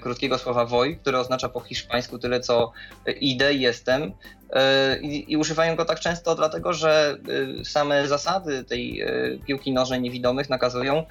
krótkiego 0.00 0.38
słowa 0.38 0.64
woj, 0.64 0.96
które 0.96 1.20
oznacza 1.20 1.48
po 1.48 1.60
hiszpańsku 1.60 2.18
tyle 2.18 2.40
co 2.40 2.72
idę, 3.20 3.54
jestem. 3.54 4.12
E, 4.52 4.98
I, 5.00 5.32
I, 5.32 5.36
używają 5.36 5.76
go 5.76 5.84
tak 5.84 6.00
często 6.00 6.34
dlatego, 6.34 6.72
że 6.72 7.18
e, 7.60 7.64
same 7.64 8.08
zasady 8.08 8.64
tej 8.64 9.00
e, 9.00 9.08
piłki 9.46 9.72
nożnej 9.72 10.00
niewidomych 10.00 10.48
nakazują 10.48 11.04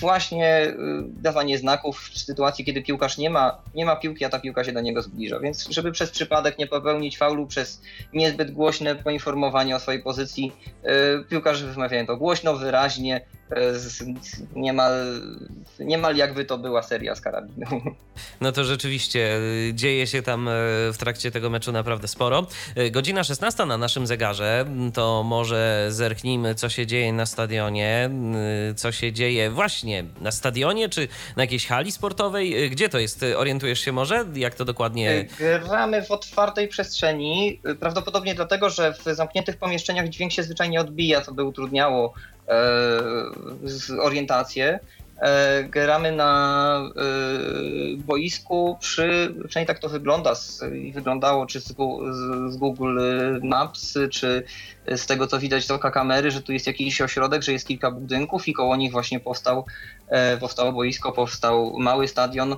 właśnie 0.00 0.74
dawanie 1.06 1.58
znaków 1.58 2.10
w 2.12 2.18
sytuacji, 2.18 2.64
kiedy 2.64 2.82
piłkarz 2.82 3.18
nie 3.18 3.30
ma, 3.30 3.58
nie 3.74 3.84
ma 3.84 3.96
piłki, 3.96 4.24
a 4.24 4.28
ta 4.28 4.38
piłka 4.38 4.64
się 4.64 4.72
do 4.72 4.80
niego 4.80 5.02
zbliża. 5.02 5.40
Więc 5.40 5.68
żeby 5.68 5.92
przez 5.92 6.10
przypadek 6.10 6.58
nie 6.58 6.66
popełnić 6.66 7.18
faulu, 7.18 7.46
przez 7.46 7.82
niezbyt 8.12 8.50
głośne 8.50 8.94
poinformowanie 8.94 9.76
o 9.76 9.80
swojej 9.80 10.02
pozycji, 10.02 10.52
piłkarze 11.28 11.66
wymawiają 11.66 12.06
to 12.06 12.16
głośno, 12.16 12.56
wyraźnie, 12.56 13.20
niemal, 14.56 14.92
niemal 15.78 16.16
jakby 16.16 16.44
to 16.44 16.58
była 16.58 16.82
seria 16.82 17.14
z 17.14 17.20
karabinu. 17.20 17.66
No 18.40 18.52
to 18.52 18.64
rzeczywiście 18.64 19.40
dzieje 19.72 20.06
się 20.06 20.22
tam 20.22 20.48
w 20.92 20.96
trakcie 20.98 21.30
tego 21.30 21.50
meczu 21.50 21.72
naprawdę 21.72 22.08
sporo. 22.08 22.46
E, 22.74 22.90
godzina 22.90 23.24
16 23.24 23.66
na 23.66 23.78
naszym 23.78 24.06
zegarze, 24.06 24.64
to 24.94 25.22
może 25.22 25.86
zerknijmy, 25.90 26.54
co 26.54 26.68
się 26.68 26.86
dzieje 26.86 27.12
na 27.12 27.26
stadionie, 27.26 28.10
e, 28.70 28.74
co 28.74 28.92
się 28.92 29.12
dzieje 29.12 29.43
właśnie 29.50 30.04
na 30.20 30.32
stadionie, 30.32 30.88
czy 30.88 31.08
na 31.36 31.42
jakiejś 31.42 31.66
hali 31.66 31.92
sportowej. 31.92 32.64
E, 32.64 32.68
gdzie 32.68 32.88
to 32.88 32.98
jest? 32.98 33.24
Orientujesz 33.36 33.80
się 33.80 33.92
może? 33.92 34.24
Jak 34.34 34.54
to 34.54 34.64
dokładnie? 34.64 35.26
Gramy 35.64 36.02
w 36.02 36.10
otwartej 36.10 36.68
przestrzeni, 36.68 37.60
prawdopodobnie 37.80 38.34
dlatego, 38.34 38.70
że 38.70 38.92
w 38.92 39.04
zamkniętych 39.04 39.56
pomieszczeniach 39.56 40.08
dźwięk 40.08 40.32
się 40.32 40.42
zwyczajnie 40.42 40.80
odbija, 40.80 41.20
co 41.20 41.32
by 41.32 41.44
utrudniało 41.44 42.14
orientację. 44.00 44.80
E, 45.20 45.64
gramy 45.64 46.12
na 46.12 46.90
e, 46.96 47.96
boisku 47.96 48.76
przy, 48.80 49.34
przynajmniej 49.48 49.66
tak 49.66 49.78
to 49.78 49.88
wygląda 49.88 50.34
i 50.82 50.92
wyglądało 50.92 51.46
czy 51.46 51.60
z, 51.60 51.72
Google 52.56 53.00
Maps, 53.42 53.98
czy 54.10 54.44
z 54.96 55.06
tego 55.06 55.26
co 55.26 55.38
widać 55.38 55.66
z 55.66 55.70
oka 55.70 55.90
kamery, 55.90 56.30
że 56.30 56.42
tu 56.42 56.52
jest 56.52 56.66
jakiś 56.66 57.00
ośrodek, 57.00 57.42
że 57.42 57.52
jest 57.52 57.66
kilka 57.66 57.90
budynków 57.90 58.48
i 58.48 58.52
koło 58.52 58.76
nich 58.76 58.92
właśnie 58.92 59.20
powstał, 59.20 59.64
e, 60.08 60.36
powstało 60.36 60.72
boisko, 60.72 61.12
powstał 61.12 61.78
mały 61.78 62.08
stadion 62.08 62.56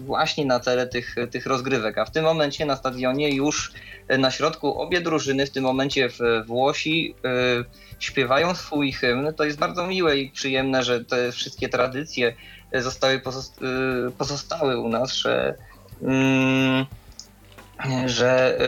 właśnie 0.00 0.46
na 0.46 0.60
cele 0.60 0.86
tych, 0.86 1.14
tych 1.30 1.46
rozgrywek. 1.46 1.98
A 1.98 2.04
w 2.04 2.10
tym 2.10 2.24
momencie 2.24 2.66
na 2.66 2.76
stadionie 2.76 3.34
już 3.34 3.72
na 4.18 4.30
środku 4.30 4.80
obie 4.80 5.00
drużyny, 5.00 5.46
w 5.46 5.50
tym 5.50 5.64
momencie 5.64 6.08
w 6.08 6.18
Włosi, 6.46 7.14
śpiewają 7.98 8.54
swój 8.54 8.92
hymn. 8.92 9.34
To 9.34 9.44
jest 9.44 9.58
bardzo 9.58 9.86
miłe 9.86 10.18
i 10.18 10.30
przyjemne, 10.30 10.84
że 10.84 11.04
te 11.04 11.32
wszystkie 11.32 11.68
tradycje 11.68 12.34
zostały 12.72 13.20
pozostały 14.18 14.78
u 14.78 14.88
nas, 14.88 15.12
że. 15.12 15.54
Mm, 16.02 16.86
że, 18.06 18.58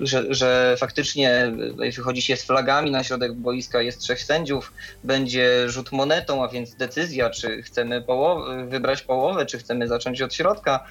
że, 0.00 0.34
że 0.34 0.76
faktycznie 0.78 1.52
wychodzi 1.96 2.22
się 2.22 2.36
z 2.36 2.44
flagami 2.44 2.90
na 2.90 3.04
środek 3.04 3.32
boiska, 3.32 3.82
jest 3.82 4.00
trzech 4.00 4.22
sędziów, 4.22 4.72
będzie 5.04 5.68
rzut 5.68 5.92
monetą, 5.92 6.44
a 6.44 6.48
więc 6.48 6.74
decyzja, 6.74 7.30
czy 7.30 7.62
chcemy 7.62 8.02
połowę, 8.02 8.66
wybrać 8.66 9.02
połowę, 9.02 9.46
czy 9.46 9.58
chcemy 9.58 9.88
zacząć 9.88 10.22
od 10.22 10.34
środka 10.34 10.84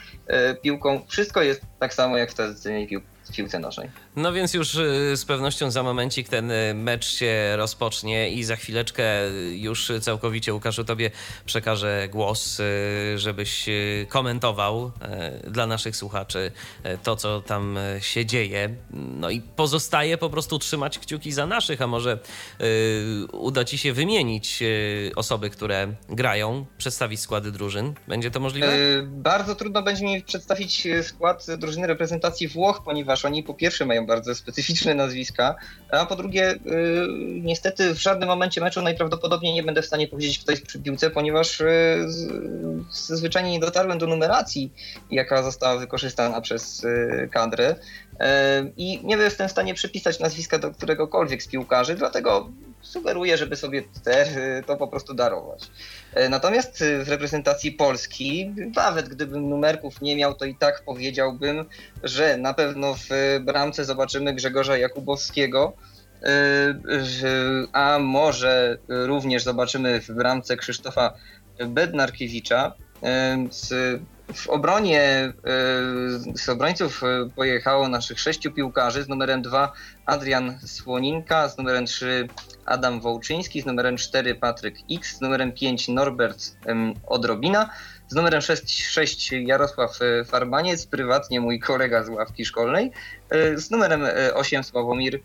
piłką. 0.62 1.01
Wszystko 1.08 1.42
jest 1.42 1.62
tak 1.80 1.94
samo 1.94 2.18
jak 2.18 2.32
w 2.32 2.36
tradycyjnej 2.36 2.88
w 3.29 3.36
piłce 3.36 3.60
nożnej. 3.60 3.89
No 4.15 4.34
więc 4.34 4.53
już 4.53 4.75
y, 4.75 5.17
z 5.17 5.25
pewnością 5.25 5.72
za 5.72 5.84
momencik 5.84 6.29
ten 6.29 6.51
y, 6.51 6.74
mecz 6.74 7.07
się 7.07 7.53
rozpocznie 7.57 8.31
i 8.31 8.43
za 8.43 8.55
chwileczkę 8.55 9.03
już 9.51 9.91
całkowicie 10.01 10.53
Łukaszu 10.53 10.84
tobie 10.84 11.12
przekażę 11.46 12.07
głos, 12.12 12.60
y, 12.60 12.63
żebyś 13.19 13.65
komentował 14.10 14.91
dla 15.48 15.67
naszych 15.67 15.96
słuchaczy 15.96 16.51
to, 17.03 17.15
co 17.15 17.41
tam 17.41 17.79
się 18.00 18.25
dzieje. 18.25 18.75
No 18.91 19.29
i 19.29 19.41
pozostaje 19.41 20.17
po 20.17 20.29
prostu 20.29 20.60
trzymać 20.60 21.00
kciuki 21.00 21.31
za 21.31 21.46
naszych, 21.46 21.81
a 21.81 21.88
może 21.88 22.19
uda 23.31 23.65
ci 23.65 23.77
się 23.77 23.93
wymienić 23.93 24.63
osoby, 25.15 25.50
które 25.50 25.93
grają, 26.10 26.65
przedstawić 26.77 27.19
składy 27.19 27.51
drużyn. 27.51 27.93
Będzie 28.07 28.31
to 28.31 28.39
możliwe? 28.39 28.67
Bardzo 29.03 29.55
trudno 29.55 29.84
będzie 29.84 30.05
mi 30.05 30.22
przedstawić 30.22 30.88
skład 31.03 31.46
drużyny 31.57 31.88
reprezentacji 31.88 32.48
Włoch, 32.48 32.81
ponieważ 32.86 33.17
oni 33.26 33.44
po 33.44 33.54
pierwsze 33.54 33.86
mają 33.86 34.06
bardzo 34.06 34.36
specyficzne 34.36 34.96
nazwiska, 34.96 35.56
a 35.92 36.06
po 36.06 36.16
drugie 36.16 36.52
y, 36.52 36.58
niestety 37.42 37.94
w 37.94 37.98
żadnym 37.98 38.30
momencie 38.30 38.62
meczu 38.62 38.82
najprawdopodobniej 38.82 39.54
nie 39.54 39.64
będę 39.64 39.82
w 39.82 39.86
stanie 39.86 40.08
powiedzieć 40.08 40.40
kto 40.40 40.52
jest 40.52 40.66
przy 40.66 40.80
piłce, 40.80 41.10
ponieważ 41.10 41.62
y, 41.62 42.06
zwyczajnie 42.92 43.52
nie 43.52 43.60
dotarłem 43.60 43.98
do 43.98 44.08
numeracji, 44.08 44.74
jaka 45.12 45.44
została 45.44 45.78
wykorzystana 45.78 46.42
przez 46.42 46.84
y, 46.84 47.30
kadrę. 47.32 47.76
I 48.78 49.00
nie 49.04 49.16
jestem 49.18 49.48
w 49.48 49.52
stanie 49.52 49.74
przypisać 49.74 50.20
nazwiska 50.20 50.60
do 50.60 50.72
któregokolwiek 50.72 51.44
z 51.44 51.48
piłkarzy, 51.48 51.96
dlatego 51.96 52.50
sugeruję, 52.81 53.38
żeby 53.38 53.55
sobie 53.55 53.84
to 54.65 54.77
po 54.77 54.88
prostu 54.88 55.13
darować. 55.13 55.72
Natomiast 56.29 56.84
w 57.03 57.10
reprezentacji 57.10 57.72
Polski, 57.72 58.53
nawet 58.75 59.10
gdybym 59.10 59.50
numerków 59.50 60.01
nie 60.01 60.15
miał, 60.15 60.34
to 60.34 60.46
i 60.46 60.55
tak 60.55 60.84
powiedziałbym, 60.86 61.65
że 62.03 62.38
na 62.38 62.53
pewno 62.53 62.93
w 62.93 63.39
bramce 63.41 63.86
zobaczymy 63.86 64.34
Grzegorza 64.34 64.77
Jakubowskiego, 64.77 65.74
a 67.74 68.00
może 68.00 68.77
również 68.89 69.43
zobaczymy 69.43 70.01
w 70.01 70.12
bramce 70.12 70.57
Krzysztofa 70.57 71.13
Bednarkiewicza. 71.67 72.74
W 74.34 74.50
obronie 74.50 75.34
z 76.36 76.50
obrońców 76.50 77.01
pojechało 77.36 77.88
naszych 77.88 78.19
sześciu 78.19 78.51
piłkarzy. 78.51 79.03
Z 79.03 79.07
numerem 79.07 79.41
2 79.41 79.74
Adrian 80.05 80.60
Słoninka, 80.65 81.50
z 81.50 81.57
numerem 81.57 81.86
3 81.86 82.27
Adam 82.65 83.01
Wołczyński, 83.01 83.62
z 83.62 83.65
numerem 83.65 83.98
4 83.98 84.36
Patryk 84.36 84.75
X, 84.91 85.17
z 85.17 85.22
numerem 85.22 85.51
5 85.51 85.88
Norbert 85.88 86.57
Odrobina, 87.07 87.69
z 88.07 88.15
numerem 88.15 88.41
6, 88.41 88.84
6 88.84 89.31
Jarosław 89.31 90.00
Farbaniec, 90.25 90.86
prywatnie 90.86 91.41
mój 91.41 91.60
kolega 91.60 92.03
z 92.03 92.10
ławki 92.10 92.46
szkolnej, 92.46 92.91
z 93.55 93.72
numerem 93.72 94.03
8 94.34 94.63
Sławomir 94.63 95.19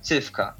Cywka. 0.00 0.54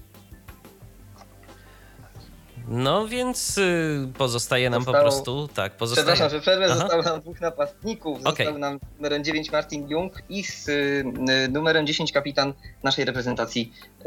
No 2.69 3.09
więc 3.09 3.59
y, 3.59 4.09
pozostaje 4.19 4.71
nam 4.71 4.81
Zostało... 4.85 5.05
po 5.05 5.11
prostu, 5.11 5.49
tak, 5.55 5.77
pozostaje... 5.77 6.07
Przepraszam, 6.07 6.31
że 6.31 6.41
przerwę, 6.41 6.67
Aha. 6.71 6.75
zostało 6.75 7.03
nam 7.03 7.21
dwóch 7.21 7.41
napastników, 7.41 8.21
okay. 8.21 8.47
został 8.47 8.59
nam 8.59 8.79
numerem 8.97 9.25
9 9.25 9.53
Martin 9.53 9.89
Jung 9.89 10.13
i 10.29 10.45
z 10.45 10.69
y, 10.69 11.05
numerem 11.53 11.87
10 11.87 12.13
kapitan 12.13 12.55
naszej 12.83 13.05
reprezentacji 13.05 13.73
y, 14.01 14.05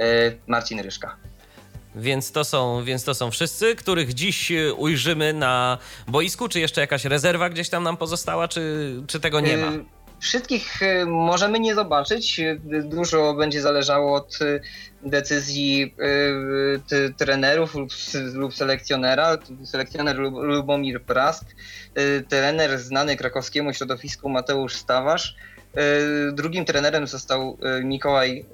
Marcin 0.47 0.79
Ryszka. 0.79 1.15
Więc 1.95 2.31
to, 2.31 2.43
są, 2.43 2.83
więc 2.83 3.03
to 3.03 3.13
są 3.13 3.31
wszyscy, 3.31 3.75
których 3.75 4.13
dziś 4.13 4.51
ujrzymy 4.77 5.33
na 5.33 5.77
boisku. 6.07 6.49
Czy 6.49 6.59
jeszcze 6.59 6.81
jakaś 6.81 7.05
rezerwa 7.05 7.49
gdzieś 7.49 7.69
tam 7.69 7.83
nam 7.83 7.97
pozostała, 7.97 8.47
czy, 8.47 8.93
czy 9.07 9.19
tego 9.19 9.39
nie 9.39 9.57
ma? 9.57 9.71
Wszystkich 10.19 10.81
y, 10.81 11.05
możemy 11.05 11.59
nie 11.59 11.75
zobaczyć. 11.75 12.41
Dużo 12.83 13.33
będzie 13.33 13.61
zależało 13.61 14.15
od 14.15 14.41
y, 14.41 14.61
decyzji 15.03 15.95
y, 16.91 17.13
trenerów 17.17 17.75
lub, 17.75 17.89
lub 18.33 18.53
selekcjonera. 18.53 19.37
Selekcjoner 19.65 20.17
Lubomir 20.19 21.01
Prask, 21.01 21.45
trener 22.29 22.79
znany 22.79 23.15
krakowskiemu 23.15 23.73
środowisku 23.73 24.29
Mateusz 24.29 24.75
Stawarz. 24.75 25.35
Drugim 26.33 26.65
trenerem 26.65 27.07
został 27.07 27.57
Mikołaj 27.83 28.45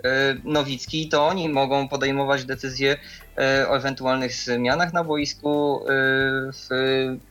Nowicki. 0.43 1.09
To 1.09 1.27
oni 1.27 1.49
mogą 1.49 1.87
podejmować 1.87 2.45
decyzje 2.45 2.97
o 3.67 3.75
ewentualnych 3.75 4.33
zmianach 4.33 4.93
na 4.93 5.03
boisku, 5.03 5.85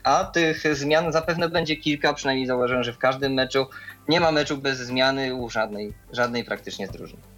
a 0.03 0.25
tych 0.25 0.77
zmian 0.77 1.13
zapewne 1.13 1.49
będzie 1.49 1.77
kilka, 1.77 2.13
przynajmniej 2.13 2.47
zauważyłem, 2.47 2.85
że 2.85 2.93
w 2.93 2.99
każdym 2.99 3.33
meczu 3.33 3.67
nie 4.09 4.21
ma 4.21 4.33
meczu 4.33 4.57
bez 4.57 4.79
zmiany 4.79 5.35
u 5.35 5.51
żadnej, 5.51 5.93
żadnej 6.13 6.45
praktycznie 6.45 6.89
z. 6.89 7.34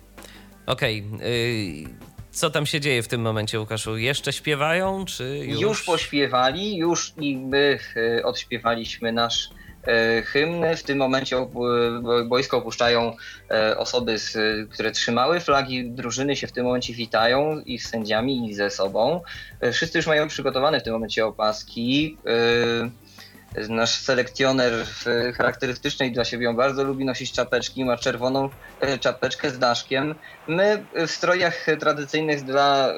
Okej. 0.67 1.05
Okay. 1.15 2.07
Co 2.37 2.51
tam 2.51 2.67
się 2.67 2.81
dzieje 2.81 3.03
w 3.03 3.09
tym 3.09 3.21
momencie, 3.21 3.61
Łukaszu? 3.61 3.97
Jeszcze 3.97 4.33
śpiewają, 4.33 5.05
czy 5.05 5.39
już? 5.39 5.61
Już 5.61 5.85
pośpiewali, 5.85 6.77
już 6.77 7.13
i 7.21 7.37
my 7.37 7.79
y, 7.97 8.25
odśpiewaliśmy 8.25 9.13
nasz 9.13 9.51
y, 10.19 10.23
hymn. 10.23 10.77
W 10.77 10.83
tym 10.83 10.99
momencie 10.99 11.49
boisko 12.29 12.57
opuszczają 12.57 13.17
y, 13.73 13.79
osoby, 13.79 14.17
które 14.71 14.91
trzymały 14.91 15.41
flagi 15.41 15.91
drużyny, 15.91 16.37
się 16.37 16.47
w 16.47 16.53
tym 16.53 16.65
momencie 16.65 16.95
witają 16.95 17.61
i 17.61 17.79
z 17.79 17.89
sędziami, 17.89 18.51
i 18.51 18.55
ze 18.55 18.71
sobą. 18.71 19.21
Wszyscy 19.73 19.99
już 19.99 20.07
mają 20.07 20.29
przygotowane 20.29 20.81
w 20.81 20.83
tym 20.83 20.93
momencie 20.93 21.27
opaski 21.27 22.17
nasz 23.69 24.01
selekcjoner 24.01 24.73
w 24.87 25.05
charakterystycznej 25.37 26.13
dla 26.13 26.25
siebie 26.25 26.51
on 26.51 26.57
bardzo 26.57 26.85
lubi 26.85 27.05
nosić 27.05 27.33
czapeczki, 27.33 27.85
ma 27.85 27.97
czerwoną 27.97 28.51
e, 28.81 28.99
czapeczkę 28.99 29.51
z 29.51 29.59
daszkiem. 29.59 30.15
My 30.49 30.89
w 31.07 31.11
strojach 31.11 31.67
tradycyjnych 31.81 32.45
dla, 32.45 32.89
e, 32.89 32.95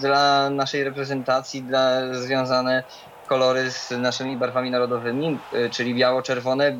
dla 0.00 0.50
naszej 0.50 0.84
reprezentacji, 0.84 1.64
dla 1.64 2.14
związane 2.14 2.84
kolory 3.28 3.70
z 3.70 3.90
naszymi 3.90 4.36
barwami 4.36 4.70
narodowymi, 4.70 5.44
e, 5.52 5.70
czyli 5.70 5.94
biało-czerwone, 5.94 6.78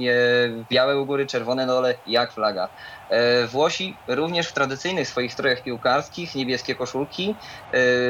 białe 0.70 1.00
u 1.00 1.06
góry, 1.06 1.26
czerwone 1.26 1.66
dole, 1.66 1.94
jak 2.06 2.32
flaga. 2.32 2.68
Włosi 3.48 4.02
również 4.06 4.48
w 4.48 4.52
tradycyjnych 4.52 5.08
swoich 5.08 5.32
strojach 5.32 5.62
piłkarskich, 5.62 6.34
niebieskie 6.34 6.74
koszulki, 6.74 7.38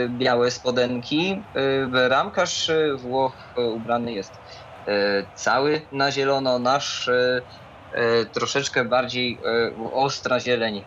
białe 0.09 0.51
spodenki. 0.51 1.49
Ramkarz 1.93 2.71
Włoch 2.99 3.55
ubrany 3.57 4.13
jest 4.13 4.41
E, 4.89 5.27
cały 5.35 5.87
na 5.93 6.13
zielono, 6.13 6.59
nasz 6.59 7.09
e, 7.09 7.43
e, 7.91 8.25
troszeczkę 8.27 8.85
bardziej 8.85 9.41
ostra 9.93 10.41
zieleń 10.41 10.85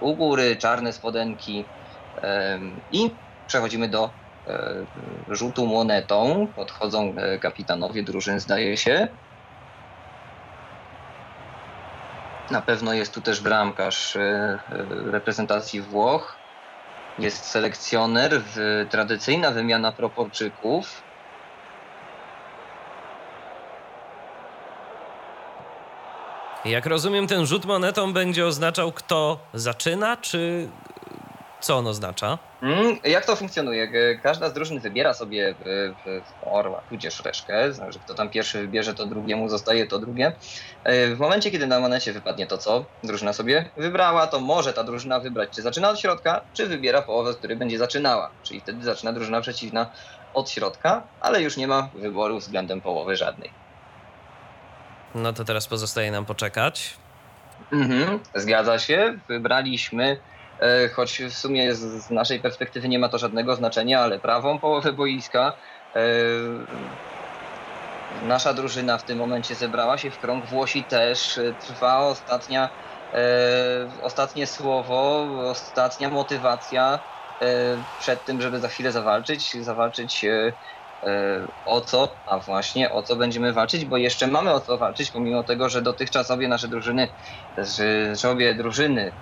u 0.00 0.16
góry, 0.16 0.56
czarne 0.56 0.92
spodenki 0.92 1.64
i 2.90 3.10
przechodzimy 3.46 3.88
do 3.88 4.10
rzutu 5.28 5.66
monetą. 5.66 6.46
Podchodzą 6.56 7.14
kapitanowie 7.40 8.02
drużyn, 8.02 8.40
zdaje 8.40 8.76
się. 8.76 9.08
Na 12.50 12.62
pewno 12.62 12.92
jest 12.92 13.14
tu 13.14 13.20
też 13.20 13.40
bramkarz 13.40 14.18
reprezentacji 14.90 15.80
Włoch. 15.80 16.36
Jest 17.18 17.44
selekcjoner, 17.44 18.42
tradycyjna 18.90 19.50
wymiana 19.50 19.92
proporczyków. 19.92 21.02
Jak 26.64 26.86
rozumiem, 26.86 27.26
ten 27.26 27.46
rzut 27.46 27.64
monetą 27.64 28.12
będzie 28.12 28.46
oznaczał, 28.46 28.92
kto 28.92 29.38
zaczyna, 29.54 30.16
czy 30.16 30.68
co 31.60 31.76
on 31.76 31.86
oznacza? 31.86 32.38
Mm, 32.62 32.96
jak 33.04 33.26
to 33.26 33.36
funkcjonuje? 33.36 33.88
Każda 34.22 34.48
z 34.48 34.52
drużyn 34.52 34.80
wybiera 34.80 35.14
sobie 35.14 35.54
orła 36.42 36.82
tudzież 36.88 37.24
reszkę. 37.24 37.72
Znaczy, 37.72 37.98
kto 37.98 38.14
tam 38.14 38.28
pierwszy 38.28 38.58
wybierze, 38.58 38.94
to 38.94 39.06
drugiemu 39.06 39.48
zostaje 39.48 39.86
to 39.86 39.98
drugie. 39.98 40.32
E, 40.84 41.14
w 41.14 41.18
momencie, 41.18 41.50
kiedy 41.50 41.66
na 41.66 41.80
monecie 41.80 42.12
wypadnie 42.12 42.46
to, 42.46 42.58
co 42.58 42.84
drużyna 43.04 43.32
sobie 43.32 43.70
wybrała, 43.76 44.26
to 44.26 44.40
może 44.40 44.72
ta 44.72 44.84
drużyna 44.84 45.20
wybrać, 45.20 45.50
czy 45.50 45.62
zaczyna 45.62 45.90
od 45.90 46.00
środka, 46.00 46.40
czy 46.52 46.66
wybiera 46.66 47.02
połowę, 47.02 47.32
z 47.32 47.36
której 47.36 47.56
będzie 47.56 47.78
zaczynała. 47.78 48.30
Czyli 48.42 48.60
wtedy 48.60 48.84
zaczyna 48.84 49.12
drużyna 49.12 49.40
przeciwna 49.40 49.90
od 50.34 50.50
środka, 50.50 51.02
ale 51.20 51.42
już 51.42 51.56
nie 51.56 51.66
ma 51.66 51.88
wyboru 51.94 52.38
względem 52.38 52.80
połowy 52.80 53.16
żadnej. 53.16 53.50
No 55.14 55.32
to 55.32 55.44
teraz 55.44 55.66
pozostaje 55.66 56.10
nam 56.10 56.24
poczekać. 56.24 56.96
Mhm, 57.72 58.18
zgadza 58.34 58.78
się. 58.78 59.18
Wybraliśmy, 59.28 60.16
choć 60.92 61.22
w 61.22 61.34
sumie 61.34 61.74
z, 61.74 62.10
naszej 62.10 62.40
perspektywy 62.40 62.88
nie 62.88 62.98
ma 62.98 63.08
to 63.08 63.18
żadnego 63.18 63.56
znaczenia, 63.56 64.00
ale 64.00 64.20
prawą 64.20 64.58
połowę 64.58 64.92
boiska. 64.92 65.56
E, 65.94 66.00
nasza 68.22 68.54
drużyna 68.54 68.98
w 68.98 69.04
tym 69.04 69.18
momencie 69.18 69.54
zebrała 69.54 69.98
się 69.98 70.10
w 70.10 70.18
krąg. 70.18 70.46
Włosi 70.46 70.84
też. 70.84 71.40
Trwa 71.58 71.98
ostatnia, 71.98 72.70
e, 73.12 73.18
ostatnie 74.02 74.46
słowo, 74.46 75.26
ostatnia 75.50 76.10
motywacja 76.10 77.00
e, 77.42 77.84
przed 77.98 78.24
tym, 78.24 78.40
żeby 78.40 78.60
za 78.60 78.68
chwilę 78.68 78.92
zawalczyć. 78.92 79.64
Zawalczyć 79.64 80.24
e, 80.24 80.52
o 81.64 81.80
co, 81.80 82.20
a 82.24 82.38
właśnie 82.38 82.92
o 82.92 83.02
co 83.02 83.16
będziemy 83.16 83.52
walczyć, 83.52 83.84
bo 83.84 83.96
jeszcze 83.96 84.26
mamy 84.26 84.52
o 84.52 84.60
co 84.60 84.78
walczyć, 84.78 85.10
pomimo 85.10 85.44
tego, 85.44 85.68
że 85.68 85.82
dotychczas 85.82 86.30
obie 86.30 86.48
nasze 86.48 86.68
drużyny, 86.68 87.08
że, 87.56 88.30
obie 88.30 88.54
drużyny 88.54 89.16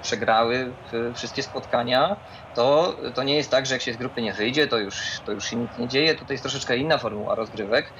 przegrały 0.00 0.76
wszystkie 1.14 1.42
spotkania, 1.42 2.16
to, 2.52 2.96
to 3.14 3.22
nie 3.22 3.36
jest 3.36 3.50
tak, 3.50 3.66
że 3.66 3.74
jak 3.74 3.82
się 3.82 3.92
z 3.92 3.96
grupy 3.96 4.22
nie 4.22 4.32
wyjdzie, 4.32 4.66
to 4.66 4.78
już, 4.78 5.22
to 5.24 5.32
już 5.32 5.44
się 5.46 5.56
nic 5.56 5.76
nie 5.76 5.88
dzieje. 5.88 6.14
Tutaj 6.14 6.34
jest 6.34 6.44
troszeczkę 6.44 6.76
inna 6.76 6.98
formuła 6.98 7.34
rozgrywek. 7.34 7.94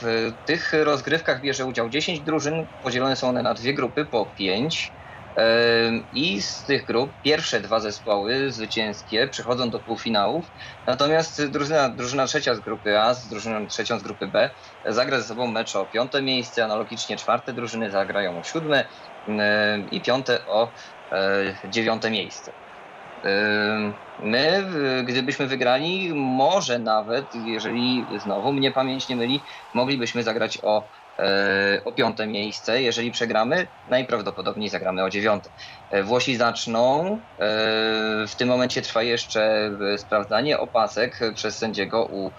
W 0.00 0.30
tych 0.44 0.72
rozgrywkach 0.72 1.40
bierze 1.40 1.64
udział 1.66 1.88
10 1.88 2.20
drużyn, 2.20 2.66
podzielone 2.80 3.16
są 3.16 3.28
one 3.28 3.42
na 3.42 3.54
dwie 3.54 3.74
grupy 3.74 4.06
po 4.06 4.26
5. 4.26 5.01
I 6.12 6.42
z 6.42 6.64
tych 6.64 6.84
grup 6.84 7.16
pierwsze 7.20 7.60
dwa 7.60 7.80
zespoły 7.80 8.52
zwycięskie 8.52 9.28
przechodzą 9.28 9.70
do 9.70 9.80
półfinałów, 9.80 10.46
natomiast 10.86 11.46
drużyna, 11.46 11.88
drużyna 11.88 12.26
trzecia 12.26 12.54
z 12.54 12.60
grupy 12.60 12.98
A 13.00 13.14
z 13.14 13.28
drużyną 13.28 13.66
trzecią 13.66 13.98
z 13.98 14.02
grupy 14.02 14.26
B 14.26 14.50
zagra 14.84 15.20
ze 15.20 15.26
sobą 15.26 15.46
mecz 15.46 15.76
o 15.76 15.86
piąte 15.86 16.22
miejsce, 16.22 16.64
analogicznie 16.64 17.16
czwarte 17.16 17.52
drużyny 17.52 17.90
zagrają 17.90 18.38
o 18.38 18.42
siódme 18.42 18.88
i 19.90 20.02
piąte 20.02 20.46
o 20.46 20.72
e, 21.12 21.54
dziewiąte 21.68 22.10
miejsce. 22.10 22.52
My, 24.18 24.64
gdybyśmy 25.04 25.46
wygrali, 25.46 26.10
może 26.14 26.78
nawet, 26.78 27.34
jeżeli 27.34 28.08
znowu 28.16 28.52
mnie 28.52 28.72
pamięć 28.72 29.08
nie 29.08 29.16
myli, 29.16 29.46
moglibyśmy 29.74 30.22
zagrać 30.22 30.58
o 30.62 30.88
o 31.84 31.92
piąte 31.92 32.26
miejsce. 32.26 32.82
Jeżeli 32.82 33.10
przegramy, 33.10 33.66
najprawdopodobniej 33.86 34.68
zagramy 34.68 35.04
o 35.04 35.10
dziewiąte. 35.10 35.50
E, 35.90 36.02
Włosi 36.02 36.36
zaczną. 36.36 37.16
E, 37.38 38.26
w 38.28 38.34
tym 38.36 38.48
momencie 38.48 38.82
trwa 38.82 39.02
jeszcze 39.02 39.70
sprawdzanie 39.96 40.58
opasek 40.58 41.20
przez 41.34 41.58
sędziego 41.58 42.06
u, 42.06 42.30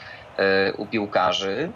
u 0.78 0.88
piłkarzy. 0.88 1.72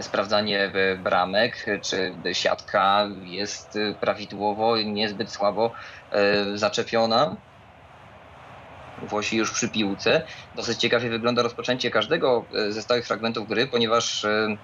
Sprawdzanie 0.00 0.72
bramek, 0.98 1.66
czy 1.82 2.14
siatka 2.32 3.08
jest 3.24 3.78
prawidłowo, 4.00 4.76
niezbyt 4.76 5.32
słabo 5.32 5.72
zaczepiona. 6.54 7.36
Włosi 9.06 9.36
już 9.36 9.52
przy 9.52 9.70
piłce. 9.70 10.26
Dosyć 10.54 10.80
ciekawie 10.80 11.10
wygląda 11.10 11.42
rozpoczęcie 11.42 11.90
każdego 11.90 12.48
e, 12.54 12.72
ze 12.72 12.82
stałych 12.82 13.06
fragmentów 13.06 13.48
gry, 13.48 13.66
ponieważ 13.66 14.24
e, 14.24 14.56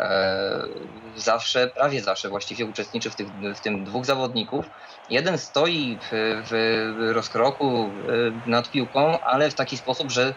e, 0.00 0.68
zawsze, 1.14 1.70
prawie 1.76 2.02
zawsze 2.02 2.28
właściwie 2.28 2.66
uczestniczy 2.66 3.10
w, 3.10 3.16
tych, 3.16 3.28
w 3.56 3.60
tym 3.60 3.84
dwóch 3.84 4.06
zawodników. 4.06 4.66
Jeden 5.08 5.38
stoi 5.38 6.00
w, 6.02 6.08
w 6.50 7.12
rozkroku 7.12 7.98
nad 8.46 8.70
piłką, 8.70 9.20
ale 9.20 9.50
w 9.50 9.54
taki 9.54 9.76
sposób, 9.76 10.10
że 10.12 10.34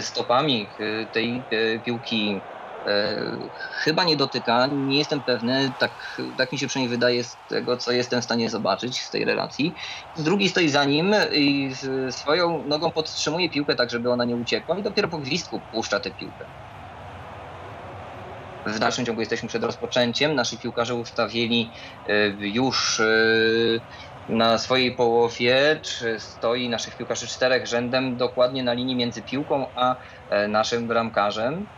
stopami 0.00 0.72
tej 1.12 1.46
piłki 1.84 2.46
chyba 3.70 4.04
nie 4.04 4.16
dotyka, 4.16 4.68
nie 4.72 4.98
jestem 4.98 5.22
pewny, 5.22 5.74
tak, 5.78 6.20
tak 6.36 6.52
mi 6.52 6.58
się 6.58 6.66
przynajmniej 6.66 6.96
wydaje 6.96 7.24
z 7.24 7.38
tego, 7.46 7.76
co 7.76 7.92
jestem 7.92 8.20
w 8.20 8.24
stanie 8.24 8.50
zobaczyć 8.50 9.02
z 9.02 9.10
tej 9.10 9.24
relacji. 9.24 9.74
Z 10.14 10.22
drugiej 10.22 10.48
stoi 10.48 10.68
za 10.68 10.84
nim 10.84 11.14
i 11.32 11.72
swoją 12.10 12.64
nogą 12.66 12.92
podtrzymuje 12.92 13.50
piłkę 13.50 13.74
tak, 13.74 13.90
żeby 13.90 14.10
ona 14.10 14.24
nie 14.24 14.36
uciekła 14.36 14.78
i 14.78 14.82
dopiero 14.82 15.08
po 15.08 15.18
gwizdku 15.18 15.60
puszcza 15.70 16.00
tę 16.00 16.10
piłkę. 16.10 16.46
W 18.66 18.78
dalszym 18.78 19.06
ciągu 19.06 19.20
jesteśmy 19.20 19.48
przed 19.48 19.64
rozpoczęciem. 19.64 20.34
Nasi 20.34 20.58
piłkarze 20.58 20.94
ustawili 20.94 21.72
e, 22.06 22.28
już 22.28 23.00
e, 23.00 23.04
na 24.28 24.58
swojej 24.58 24.96
połowie 24.96 25.80
stoi 26.18 26.68
naszych 26.68 26.96
piłkarzy 26.96 27.28
czterech 27.28 27.66
rzędem 27.66 28.16
dokładnie 28.16 28.62
na 28.62 28.72
linii 28.72 28.96
między 28.96 29.22
piłką 29.22 29.66
a 29.74 29.96
naszym 30.48 30.88
bramkarzem 30.88 31.68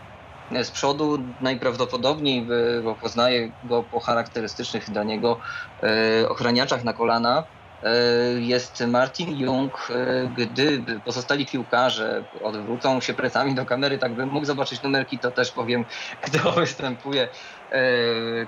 z 0.62 0.70
przodu 0.70 1.18
najprawdopodobniej, 1.40 2.48
bo 2.84 2.96
poznaję 2.96 3.52
go 3.62 3.82
po 3.82 4.00
charakterystycznych 4.00 4.90
dla 4.90 5.04
niego 5.04 5.38
e, 5.82 6.28
ochraniaczach 6.28 6.84
na 6.84 6.92
kolana, 6.92 7.44
e, 7.82 7.94
jest 8.40 8.80
Martin 8.80 9.36
Jung. 9.36 9.88
Gdy 10.30 10.84
pozostali 11.04 11.46
piłkarze 11.46 12.24
odwrócą 12.40 13.00
się 13.00 13.14
plecami 13.14 13.54
do 13.54 13.66
kamery, 13.66 13.98
tak 13.98 14.14
bym 14.14 14.28
mógł 14.28 14.46
zobaczyć 14.46 14.82
numerki, 14.82 15.18
to 15.20 15.30
też 15.30 15.52
powiem, 15.52 15.84
kto 16.20 16.52
występuje, 16.52 17.28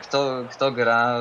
kto, 0.01 0.45
kto 0.51 0.73
gra 0.73 1.19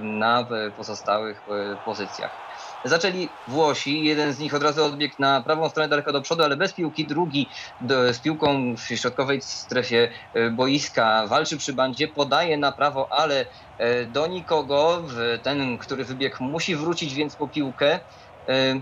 na 0.00 0.48
pozostałych 0.76 1.44
pozycjach. 1.84 2.49
Zaczęli 2.84 3.38
Włosi, 3.46 4.04
jeden 4.04 4.32
z 4.32 4.38
nich 4.38 4.54
od 4.54 4.62
razu 4.62 4.84
odbiegł 4.84 5.14
na 5.18 5.42
prawą 5.42 5.68
stronę 5.70 5.88
daleko 5.88 6.12
do 6.12 6.22
przodu, 6.22 6.42
ale 6.42 6.56
bez 6.56 6.74
piłki, 6.74 7.06
drugi 7.06 7.52
do, 7.80 8.14
z 8.14 8.20
piłką 8.20 8.74
w 8.76 8.80
środkowej 8.82 9.42
strefie 9.42 10.12
e, 10.34 10.50
boiska. 10.50 11.26
Walczy 11.26 11.56
przy 11.56 11.72
bandzie, 11.72 12.08
podaje 12.08 12.58
na 12.58 12.72
prawo, 12.72 13.12
ale 13.12 13.46
e, 13.78 14.06
do 14.06 14.26
nikogo, 14.26 15.06
ten, 15.42 15.78
który 15.78 16.04
wybiegł 16.04 16.44
musi 16.44 16.76
wrócić 16.76 17.14
więc 17.14 17.36
po 17.36 17.48
piłkę. 17.48 18.00
E, 18.48 18.80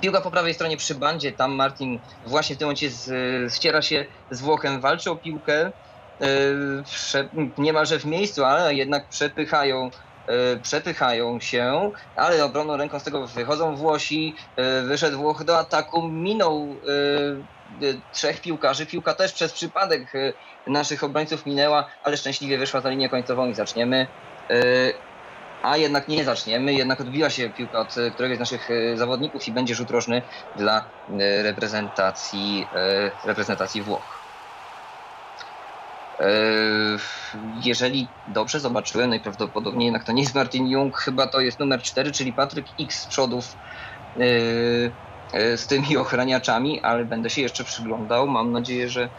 piłka 0.00 0.20
po 0.20 0.30
prawej 0.30 0.54
stronie 0.54 0.76
przy 0.76 0.94
bandzie, 0.94 1.32
tam 1.32 1.52
Martin 1.52 2.00
właśnie 2.26 2.56
w 2.56 2.58
tym 2.58 2.66
momencie 2.66 2.90
z, 2.90 3.54
ściera 3.54 3.82
się 3.82 4.06
z 4.30 4.40
Włochem, 4.40 4.80
walczy 4.80 5.10
o 5.10 5.16
piłkę, 5.16 5.72
niemalże 7.58 7.98
w 7.98 8.04
miejscu, 8.04 8.44
ale 8.44 8.74
jednak 8.74 9.08
przepychają 9.08 9.90
przepychają 10.62 11.40
się, 11.40 11.90
ale 12.16 12.44
obronną 12.44 12.76
ręką 12.76 12.98
z 12.98 13.04
tego 13.04 13.26
wychodzą 13.26 13.76
Włosi. 13.76 14.36
E, 14.56 14.82
wyszedł 14.82 15.18
Włoch 15.18 15.44
do 15.44 15.58
ataku, 15.58 16.08
minął 16.08 16.80
e, 17.82 17.94
trzech 18.12 18.40
piłkarzy. 18.40 18.86
Piłka 18.86 19.14
też 19.14 19.32
przez 19.32 19.52
przypadek 19.52 20.12
naszych 20.66 21.04
obrońców 21.04 21.46
minęła, 21.46 21.90
ale 22.02 22.16
szczęśliwie 22.16 22.58
wyszła 22.58 22.80
za 22.80 22.90
linię 22.90 23.08
końcową 23.08 23.48
i 23.48 23.54
zaczniemy. 23.54 24.06
A 25.62 25.76
jednak 25.76 26.08
nie 26.08 26.24
zaczniemy, 26.24 26.72
jednak 26.74 27.00
odbiła 27.00 27.30
się 27.30 27.50
piłka 27.50 27.78
od 27.78 27.94
któregoś 28.14 28.36
z 28.36 28.40
naszych 28.40 28.68
zawodników 28.94 29.48
i 29.48 29.52
będzie 29.52 29.74
rzut 29.74 29.90
rożny 29.90 30.22
dla 30.56 30.90
reprezentacji, 31.42 32.66
reprezentacji 33.24 33.82
Włoch. 33.82 34.19
E, 36.20 36.98
jeżeli 37.64 38.14
dobrze 38.26 38.60
zobaczyłem, 38.60 39.10
najprawdopodobniej 39.10 39.86
jednak 39.86 40.04
to 40.04 40.12
nie 40.12 40.22
jest 40.22 40.34
Martin 40.34 40.66
Jung, 40.66 40.96
chyba 40.96 41.26
to 41.26 41.40
jest 41.40 41.58
numer 41.58 41.82
4, 41.82 42.12
czyli 42.12 42.32
Patryk 42.32 42.66
X 42.80 43.00
z 43.00 43.06
przodów 43.06 43.56
e, 44.20 44.24
e, 45.32 45.56
z 45.56 45.66
tymi 45.66 45.96
ochraniaczami, 45.96 46.82
ale 46.82 47.04
będę 47.04 47.30
się 47.30 47.42
jeszcze 47.42 47.64
przyglądał. 47.64 48.28
Mam 48.28 48.52
nadzieję, 48.52 48.88
że, 48.88 49.10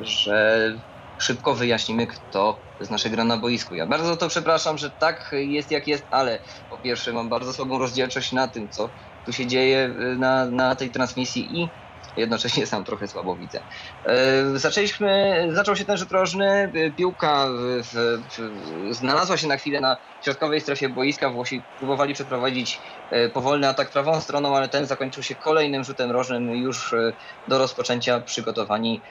że 0.00 0.72
szybko 1.20 1.54
wyjaśnimy, 1.54 2.06
kto 2.06 2.64
z 2.80 2.90
naszej 2.90 3.10
gra 3.10 3.24
na 3.24 3.36
boisku. 3.36 3.74
Ja 3.74 3.86
bardzo 3.86 4.16
to 4.16 4.28
przepraszam, 4.28 4.78
że 4.78 4.90
tak 4.90 5.30
jest 5.32 5.70
jak 5.70 5.86
jest, 5.86 6.06
ale 6.10 6.40
po 6.68 6.78
pierwsze 6.78 7.12
mam 7.12 7.28
bardzo 7.28 7.52
słabą 7.52 7.78
rozdzielczość 7.78 8.32
na 8.32 8.48
tym, 8.48 8.68
co 8.68 8.94
tu 9.24 9.32
się 9.32 9.46
dzieje 9.46 9.94
na, 10.18 10.50
na 10.50 10.76
tej 10.76 10.90
transmisji 10.90 11.60
i 11.62 11.81
jednocześnie 12.16 12.66
sam 12.66 12.84
trochę 12.84 13.08
słabo 13.08 13.36
widzę. 13.36 13.64
E, 14.04 14.58
zaczęliśmy, 14.58 15.48
zaczął 15.52 15.76
się 15.76 15.84
ten 15.84 15.96
rzut 15.96 16.12
rożny, 16.12 16.72
piłka 16.96 17.46
w, 17.82 18.22
w, 18.38 18.94
znalazła 18.94 19.36
się 19.36 19.48
na 19.48 19.56
chwilę 19.56 19.80
na 19.80 19.96
środkowej 20.20 20.60
strefie 20.60 20.88
boiska, 20.88 21.30
Włosi 21.30 21.66
próbowali 21.78 22.14
przeprowadzić 22.14 22.82
e, 23.10 23.28
powolny 23.28 23.68
atak 23.68 23.90
prawą 23.90 24.20
stroną, 24.20 24.56
ale 24.56 24.68
ten 24.68 24.86
zakończył 24.86 25.22
się 25.22 25.34
kolejnym 25.36 25.84
rzutem 25.84 26.10
rożnym 26.10 26.50
już 26.50 26.92
e, 26.92 27.12
do 27.46 27.58
rozpoczęcia 27.58 28.20
przygotowani, 28.20 29.02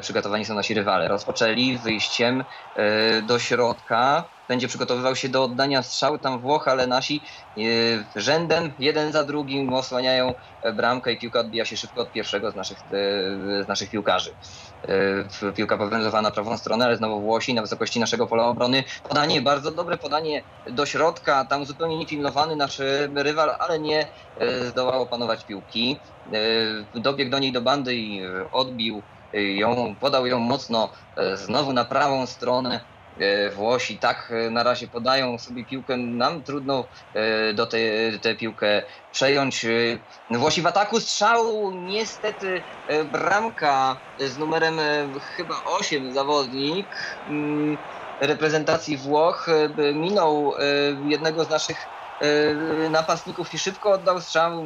przygotowani 0.00 0.44
są 0.44 0.54
nasi 0.54 0.74
rywale. 0.74 1.08
Rozpoczęli 1.08 1.78
wyjściem 1.78 2.44
do 3.22 3.38
środka, 3.38 4.33
będzie 4.48 4.68
przygotowywał 4.68 5.16
się 5.16 5.28
do 5.28 5.44
oddania 5.44 5.82
strzału 5.82 6.18
tam 6.18 6.40
Włoch, 6.40 6.68
ale 6.68 6.86
nasi 6.86 7.24
e, 7.56 7.60
rzędem 8.16 8.72
jeden 8.78 9.12
za 9.12 9.24
drugim 9.24 9.72
osłaniają 9.72 10.34
bramkę 10.76 11.12
i 11.12 11.18
piłka 11.18 11.40
odbija 11.40 11.64
się 11.64 11.76
szybko 11.76 12.00
od 12.00 12.12
pierwszego 12.12 12.50
z 12.50 12.54
naszych, 12.54 12.78
e, 12.78 13.64
z 13.64 13.68
naszych 13.68 13.90
piłkarzy. 13.90 14.34
E, 15.42 15.52
piłka 15.52 15.78
powędrowała 15.78 16.22
na 16.22 16.30
prawą 16.30 16.58
stronę, 16.58 16.84
ale 16.84 16.96
znowu 16.96 17.20
Włosi 17.20 17.54
na 17.54 17.62
wysokości 17.62 18.00
naszego 18.00 18.26
pola 18.26 18.46
obrony. 18.46 18.84
Podanie, 19.08 19.42
bardzo 19.42 19.70
dobre 19.70 19.98
podanie 19.98 20.44
do 20.66 20.86
środka, 20.86 21.44
tam 21.44 21.66
zupełnie 21.66 21.98
niepilnowany 21.98 22.56
nasz 22.56 22.80
rywal, 23.14 23.56
ale 23.58 23.80
nie 23.80 24.12
zdołał 24.68 25.02
opanować 25.02 25.44
piłki. 25.44 26.00
Dobiegł 26.94 27.30
do 27.30 27.38
niej 27.38 27.52
do 27.52 27.60
bandy 27.60 27.96
i 27.96 28.20
odbił 28.52 29.02
ją, 29.32 29.96
podał 30.00 30.26
ją 30.26 30.38
mocno 30.38 30.92
znowu 31.34 31.72
na 31.72 31.84
prawą 31.84 32.26
stronę 32.26 32.80
E, 32.80 32.93
Włosi. 33.54 33.98
Tak 33.98 34.30
e, 34.30 34.50
na 34.50 34.62
razie 34.62 34.88
podają 34.88 35.38
sobie 35.38 35.66
piłkę, 35.66 35.96
nam 35.96 36.44
trudno 36.44 36.88
e, 37.12 37.54
do 37.54 37.66
tę 38.22 38.34
piłkę 38.38 38.82
przejąć. 39.10 39.66
Włosi 40.30 40.62
w 40.62 40.66
ataku. 40.66 41.00
Strzału, 41.00 41.70
niestety 41.74 42.64
bramka 43.12 44.00
z 44.18 44.38
numerem 44.38 44.78
chyba 45.36 45.54
8 45.64 46.12
zawodnik 46.12 46.94
mm, 47.26 47.76
reprezentacji 48.20 48.96
Włoch 48.96 49.46
minął 49.94 50.52
jednego 51.04 51.44
z 51.44 51.48
naszych 51.48 51.93
napastników 52.90 53.54
i 53.54 53.58
szybko 53.58 53.92
oddał 53.92 54.20
strzał, 54.20 54.64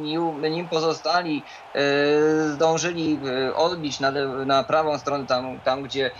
nim 0.49 0.69
pozostali 0.69 1.45
zdążyli 2.53 3.21
odbić 3.55 3.99
na, 3.99 4.11
na 4.45 4.63
prawą 4.63 4.99
stronę, 4.99 5.25
tam, 5.25 5.61
tam 5.61 5.83
gdzie 5.83 6.11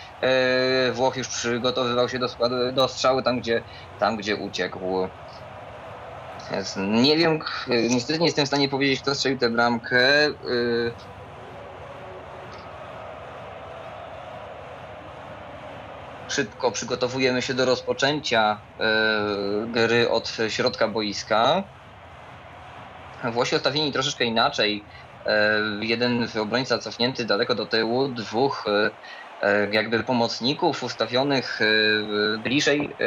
Włoch 0.93 1.17
już 1.17 1.27
przygotowywał 1.27 2.09
się 2.09 2.19
do, 2.19 2.27
do 2.73 2.87
strzału, 2.87 3.21
tam 3.21 3.39
gdzie, 3.39 3.63
tam 3.97 4.17
gdzie 4.17 4.35
uciekł. 4.35 5.07
Nie 6.77 7.17
wiem, 7.17 7.39
niestety 7.67 8.19
nie 8.19 8.25
jestem 8.25 8.45
w 8.45 8.47
stanie 8.47 8.69
powiedzieć, 8.69 9.01
kto 9.01 9.15
strzelił 9.15 9.39
tę 9.39 9.49
bramkę. 9.49 10.29
Szybko 16.29 16.71
przygotowujemy 16.71 17.41
się 17.41 17.53
do 17.53 17.65
rozpoczęcia 17.65 18.61
e, 18.79 19.65
gry 19.67 20.09
od 20.09 20.37
środka 20.49 20.87
boiska. 20.87 21.63
Włosi 23.23 23.55
ustawieni 23.55 23.91
troszeczkę 23.91 24.25
inaczej. 24.25 24.87
E, 25.25 25.61
jeden 25.81 26.27
obrońca 26.41 26.79
cofnięty 26.79 27.25
daleko 27.25 27.55
do 27.55 27.65
tyłu, 27.65 28.07
dwóch 28.07 28.65
e, 28.67 29.69
jakby 29.71 30.03
pomocników 30.03 30.83
ustawionych 30.83 31.59
bliżej, 32.39 32.97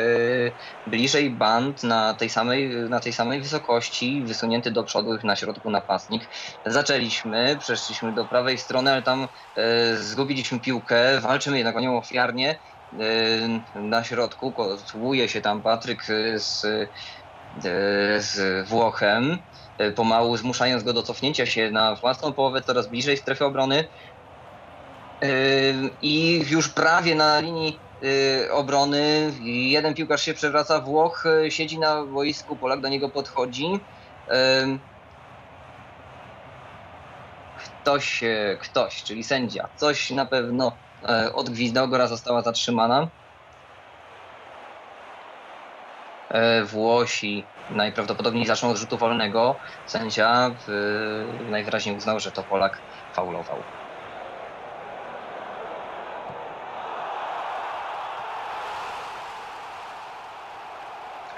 bliżej 0.86 1.36
band 1.36 1.82
na 1.82 2.14
tej, 2.14 2.30
samej, 2.30 2.68
na 2.88 3.00
tej 3.00 3.12
samej 3.12 3.40
wysokości, 3.40 4.24
wysunięty 4.26 4.70
do 4.70 4.84
przodu 4.84 5.18
na 5.24 5.36
środku 5.36 5.70
napastnik. 5.70 6.28
Zaczęliśmy, 6.66 7.56
przeszliśmy 7.60 8.12
do 8.14 8.24
prawej 8.28 8.58
strony, 8.58 8.92
ale 8.92 9.02
tam 9.02 9.28
zgubiliśmy 9.94 10.60
piłkę, 10.60 11.20
walczymy 11.20 11.56
jednak 11.56 11.76
o 11.76 11.80
nią 11.80 11.98
ofiarnie 11.98 12.58
na 13.74 14.04
środku 14.04 14.52
kotłuje 14.52 15.28
się 15.28 15.40
tam 15.40 15.62
Patryk 15.62 16.04
z, 16.36 16.64
y, 16.64 16.88
z 18.18 18.68
Włochem, 18.68 19.38
y, 19.80 19.92
pomału 19.92 20.36
zmuszając 20.36 20.82
go 20.82 20.92
do 20.92 21.02
cofnięcia 21.02 21.46
się 21.46 21.70
na 21.70 21.94
własną 21.94 22.32
połowę 22.32 22.62
coraz 22.62 22.88
bliżej 22.88 23.16
strefy 23.16 23.44
obrony. 23.44 23.88
I 26.02 26.44
już 26.50 26.68
prawie 26.68 27.14
na 27.14 27.40
linii 27.40 27.78
obrony 28.50 29.32
jeden 29.42 29.94
piłkarz 29.94 30.22
się 30.22 30.34
przewraca, 30.34 30.80
Włoch 30.80 31.24
siedzi 31.48 31.78
na 31.78 32.04
boisku, 32.06 32.56
Polak 32.56 32.80
do 32.80 32.88
niego 32.88 33.08
podchodzi. 33.08 33.66
Ktoś, 37.54 38.20
ktoś, 38.60 39.02
czyli 39.02 39.24
sędzia, 39.24 39.68
coś 39.76 40.10
na 40.10 40.26
pewno 40.26 40.78
E, 41.08 41.32
odgwizdał, 41.32 41.88
Gora 41.88 42.06
została 42.06 42.42
zatrzymana. 42.42 43.10
E, 46.30 46.64
Włosi 46.64 47.44
najprawdopodobniej 47.70 48.46
zaczną 48.46 48.70
od 48.70 48.76
rzutu 48.76 48.98
wolnego. 48.98 49.56
Sędzia 49.86 50.50
najwyraźniej 51.50 51.96
uznał, 51.96 52.20
że 52.20 52.32
to 52.32 52.42
Polak 52.42 52.78
faulował. 53.12 53.58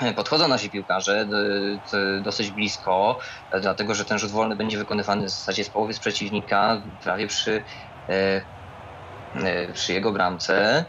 E, 0.00 0.14
podchodzą 0.14 0.48
nasi 0.48 0.70
piłkarze 0.70 1.27
dosyć 2.22 2.50
blisko, 2.50 3.18
dlatego 3.61 3.94
że 3.94 4.05
ten 4.05 4.18
rzut 4.18 4.31
wolny 4.31 4.57
będzie 4.57 4.79
wykonywany 4.79 5.27
w 5.27 5.31
zasadzie 5.31 5.64
z 5.64 5.70
połowy 5.70 5.94
z 5.94 6.00
przeciwnika, 6.00 6.83
prawie 7.03 7.27
przy 7.27 7.64
przy 9.75 9.92
jego 9.92 10.12
bramce. 10.12 10.85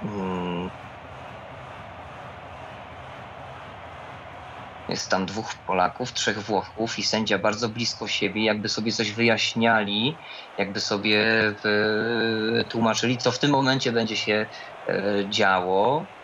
Hmm. 0.00 0.70
Jest 4.88 5.10
tam 5.10 5.26
dwóch 5.26 5.54
Polaków, 5.66 6.12
trzech 6.12 6.38
Włochów 6.42 6.98
i 6.98 7.02
sędzia 7.02 7.38
bardzo 7.38 7.68
blisko 7.68 8.08
siebie, 8.08 8.44
jakby 8.44 8.68
sobie 8.68 8.92
coś 8.92 9.12
wyjaśniali, 9.12 10.20
jakby 10.56 10.80
sobie 10.80 11.20
e, 12.60 12.64
tłumaczyli, 12.64 13.18
co 13.18 13.32
w 13.32 13.38
tym 13.38 13.50
momencie 13.50 13.92
będzie 13.92 14.16
się 14.16 14.46
działo. 15.28 16.16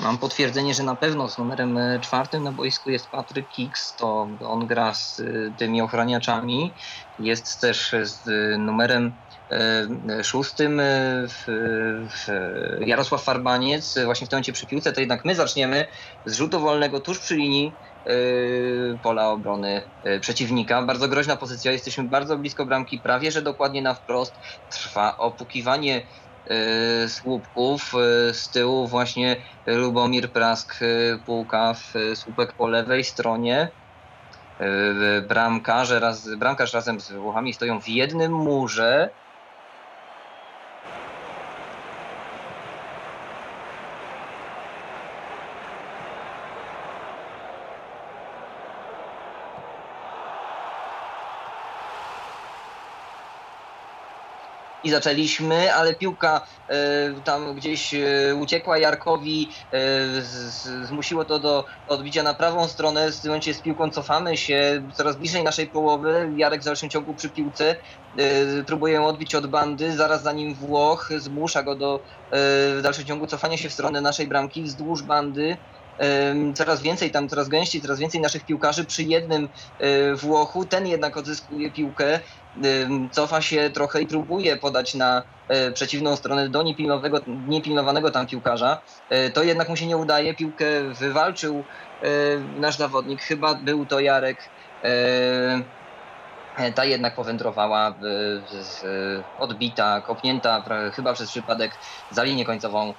Mam 0.00 0.18
potwierdzenie, 0.18 0.74
że 0.74 0.82
na 0.82 0.96
pewno 0.96 1.28
z 1.28 1.38
numerem 1.38 1.76
e, 1.78 2.00
czwartym 2.00 2.42
na 2.42 2.52
boisku 2.52 2.90
jest 2.90 3.10
Patryk 3.10 3.48
Kix, 3.48 3.96
to 3.96 4.36
on 4.40 4.66
gra 4.66 4.94
z 4.94 5.20
e, 5.20 5.24
tymi 5.58 5.80
ochraniaczami. 5.80 6.76
Jest 7.18 7.60
też 7.60 7.94
z 8.02 8.28
numerem 8.58 9.22
szóstym 10.22 10.80
Jarosław 12.80 13.24
Farbaniec, 13.24 13.94
właśnie 14.04 14.26
w 14.26 14.30
tym 14.30 14.36
momencie 14.36 14.52
przy 14.52 14.66
piłce, 14.66 14.92
to 14.92 15.00
jednak 15.00 15.24
my 15.24 15.34
zaczniemy 15.34 15.86
z 16.24 16.34
rzutu 16.34 16.60
wolnego 16.60 17.00
tuż 17.00 17.18
przy 17.20 17.36
linii 17.36 17.78
pola 19.02 19.28
obrony 19.30 19.82
yy, 20.04 20.20
przeciwnika. 20.20 20.82
Bardzo 20.82 21.08
groźna 21.08 21.36
pozycja, 21.36 21.72
jesteśmy 21.72 22.04
bardzo 22.04 22.38
blisko 22.38 22.66
bramki, 22.66 22.98
prawie 22.98 23.30
że 23.32 23.42
dokładnie 23.42 23.82
na 23.82 23.94
wprost. 23.94 24.34
Trwa 24.68 25.16
opukiwanie 25.16 26.06
yy, 26.46 27.08
słupków. 27.08 27.92
Z 28.32 28.50
tyłu 28.50 28.88
właśnie 28.88 29.36
Lubomir 29.66 30.32
Prask, 30.32 30.80
Pułkaw, 31.26 31.92
słupek 32.14 32.52
po 32.52 32.68
lewej 32.68 33.04
stronie. 33.04 33.72
Bramkarze 35.28 36.00
raz, 36.00 36.28
bramkarz 36.34 36.72
razem 36.72 37.00
z 37.00 37.12
Włochami 37.12 37.54
stoją 37.54 37.80
w 37.80 37.88
jednym 37.88 38.32
murze. 38.32 39.10
I 54.88 54.90
zaczęliśmy, 54.90 55.74
ale 55.74 55.94
piłka 55.94 56.46
e, 56.68 57.20
tam 57.24 57.54
gdzieś 57.54 57.94
e, 57.94 58.34
uciekła. 58.34 58.78
Jarkowi, 58.78 59.52
e, 59.72 59.78
zmusiło 60.86 61.24
to 61.24 61.38
do 61.38 61.64
odbicia 61.86 62.22
na 62.22 62.34
prawą 62.34 62.68
stronę, 62.68 63.12
w 63.12 63.20
tym 63.20 63.30
momencie 63.30 63.54
z 63.54 63.62
piłką 63.62 63.90
cofamy 63.90 64.36
się 64.36 64.88
coraz 64.94 65.18
bliżej 65.18 65.42
naszej 65.42 65.70
połowy, 65.70 66.30
Jarek 66.36 66.60
w 66.60 66.64
dalszym 66.64 66.90
ciągu 66.90 67.14
przy 67.14 67.30
piłce, 67.30 67.76
próbuje 68.66 68.94
ją 68.94 69.06
odbić 69.06 69.34
od 69.34 69.46
bandy, 69.46 69.96
zaraz 69.96 70.22
za 70.22 70.32
nim 70.32 70.54
Włoch, 70.54 71.08
zmusza 71.16 71.62
go 71.62 71.76
do 71.76 72.04
w 72.32 72.80
dalszym 72.82 73.04
ciągu 73.04 73.26
cofania 73.26 73.56
się 73.56 73.68
w 73.68 73.72
stronę 73.72 74.00
naszej 74.00 74.28
bramki 74.28 74.62
wzdłuż 74.62 75.02
bandy, 75.02 75.56
coraz 76.54 76.82
więcej, 76.82 77.10
tam 77.10 77.28
coraz 77.28 77.48
gęściej, 77.48 77.82
coraz 77.82 77.98
więcej 77.98 78.20
naszych 78.20 78.44
piłkarzy 78.44 78.84
przy 78.84 79.02
jednym 79.02 79.48
Włochu. 80.14 80.66
Ten 80.66 80.86
jednak 80.86 81.16
odzyskuje 81.16 81.72
piłkę, 81.72 82.20
cofa 83.10 83.42
się 83.42 83.70
trochę 83.70 84.02
i 84.02 84.06
próbuje 84.06 84.56
podać 84.56 84.94
na 84.94 85.22
e, 85.48 85.72
przeciwną 85.72 86.16
stronę 86.16 86.48
do 86.48 86.62
niepilnowanego, 86.62 87.20
niepilnowanego 87.26 88.10
tam 88.10 88.26
piłkarza. 88.26 88.82
E, 89.10 89.30
to 89.30 89.42
jednak 89.42 89.68
mu 89.68 89.76
się 89.76 89.86
nie 89.86 89.96
udaje. 89.96 90.34
Piłkę 90.34 90.66
wywalczył 90.94 91.64
e, 92.02 92.06
nasz 92.60 92.76
zawodnik, 92.76 93.22
chyba 93.22 93.54
był 93.54 93.86
to 93.86 94.00
Jarek. 94.00 94.38
Ta 96.74 96.84
jednak 96.84 97.14
powędrowała, 97.14 97.94
odbita, 99.38 100.00
kopnięta 100.00 100.64
chyba 100.92 101.12
przez 101.12 101.30
przypadek 101.30 101.72
za 102.10 102.22
linię 102.22 102.44
końcową 102.44 102.94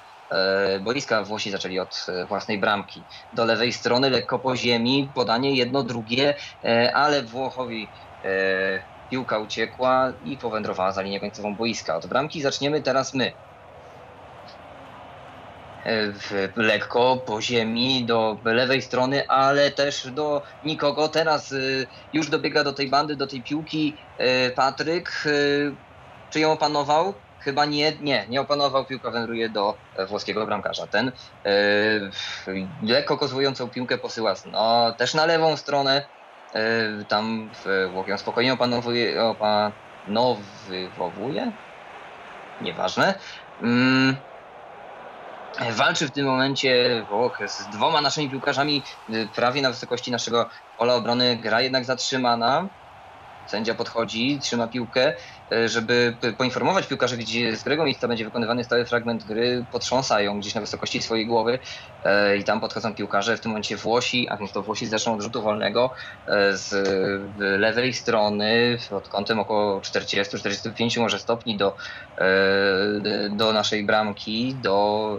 boiska. 0.82 1.24
Włosi 1.24 1.52
zaczęli 1.52 1.80
od 1.80 2.06
własnej 2.28 2.58
bramki. 2.58 3.04
Do 3.34 3.46
lewej 3.46 3.74
strony, 3.74 4.10
lekko 4.10 4.40
po 4.40 4.56
ziemi, 4.56 5.10
podanie 5.16 5.56
jedno, 5.56 5.84
drugie, 5.84 6.36
ale 6.94 7.24
Włochowi 7.24 7.88
Piłka 9.10 9.40
uciekła 9.40 10.14
i 10.26 10.38
powędrowała 10.38 10.92
za 10.92 11.02
linię 11.02 11.20
końcową 11.20 11.56
boiska. 11.56 11.96
Od 11.96 12.08
bramki 12.08 12.42
zaczniemy 12.42 12.82
teraz 12.82 13.14
my. 13.14 13.34
E, 15.86 16.14
lekko 16.56 17.18
po 17.18 17.42
ziemi 17.42 18.06
do 18.06 18.38
lewej 18.44 18.82
strony, 18.82 19.28
ale 19.28 19.72
też 19.72 20.12
do 20.12 20.42
nikogo. 20.64 21.08
Teraz 21.08 21.52
y, 21.52 21.88
już 22.14 22.30
dobiega 22.30 22.64
do 22.64 22.74
tej 22.74 22.90
bandy, 22.90 23.16
do 23.16 23.28
tej 23.28 23.44
piłki 23.44 23.98
e, 24.18 24.50
Patryk. 24.50 25.24
E, 25.26 25.30
czy 26.30 26.40
ją 26.40 26.52
opanował? 26.52 27.14
Chyba 27.40 27.66
nie, 27.66 27.98
nie, 28.02 28.26
nie 28.30 28.42
opanował. 28.42 28.86
Piłka 28.86 29.12
wędruje 29.12 29.50
do 29.50 29.78
włoskiego 30.08 30.46
bramkarza. 30.46 30.88
Ten 30.88 31.12
lekko 32.84 33.18
kozłującą 33.18 33.70
piłkę 33.70 33.98
posyła 33.98 34.34
no, 34.52 34.92
też 34.98 35.14
na 35.14 35.26
lewą 35.26 35.58
stronę. 35.58 36.19
E, 36.54 37.06
tam 37.06 37.52
w 37.66 37.90
Włoch 37.92 38.08
spokojnie 38.18 38.54
opanowuje, 38.54 39.24
opanowywuje? 39.24 41.58
Nieważne. 42.60 43.20
Mm. 43.62 44.16
walczy 45.72 46.08
w 46.08 46.12
tym 46.12 46.26
momencie 46.26 47.04
Włoch 47.08 47.40
z 47.46 47.70
dwoma 47.70 48.02
naszymi 48.02 48.30
piłkarzami 48.30 48.86
prawie 49.36 49.62
na 49.62 49.70
wysokości 49.70 50.12
naszego 50.12 50.50
pola 50.76 50.96
obrony. 50.96 51.38
Gra 51.38 51.62
jednak 51.62 51.86
zatrzymana. 51.86 52.70
Sędzia 53.50 53.76
podchodzi, 53.76 54.40
trzyma 54.40 54.68
piłkę, 54.68 55.14
e, 55.54 55.70
żeby 55.70 56.18
poinformować 56.38 56.88
piłkarzy, 56.88 57.18
gdzie 57.18 57.56
z 57.58 57.60
którego 57.60 57.86
miejsca 57.86 58.08
będzie 58.08 58.26
wykonywany 58.26 58.64
stały 58.64 58.86
fragment 58.86 59.24
gry, 59.24 59.66
potrząsa 59.72 60.22
ją 60.22 60.40
gdzieś 60.40 60.56
na 60.56 60.62
wysokości 60.62 61.02
swojej 61.02 61.28
głowy 61.28 61.60
e, 62.04 62.38
i 62.38 62.44
tam 62.44 62.62
podchodzą 62.62 62.96
piłkarze, 62.96 63.38
w 63.38 63.42
tym 63.42 63.52
momencie 63.52 63.78
Włosi, 63.78 64.30
a 64.30 64.38
więc 64.38 64.52
to 64.52 64.64
Włosi 64.64 64.88
zaczną 64.88 65.14
od 65.14 65.22
rzutu 65.22 65.42
wolnego 65.42 65.92
e, 66.28 66.58
z 66.58 66.72
lewej 67.38 67.94
strony, 67.94 68.78
pod 68.90 69.10
kątem 69.10 69.40
około 69.40 69.80
40-45 69.82 71.00
może 71.00 71.20
stopni 71.20 71.58
do, 71.58 71.76
do 73.32 73.54
naszej 73.54 73.86
bramki, 73.86 74.56
do 74.60 75.18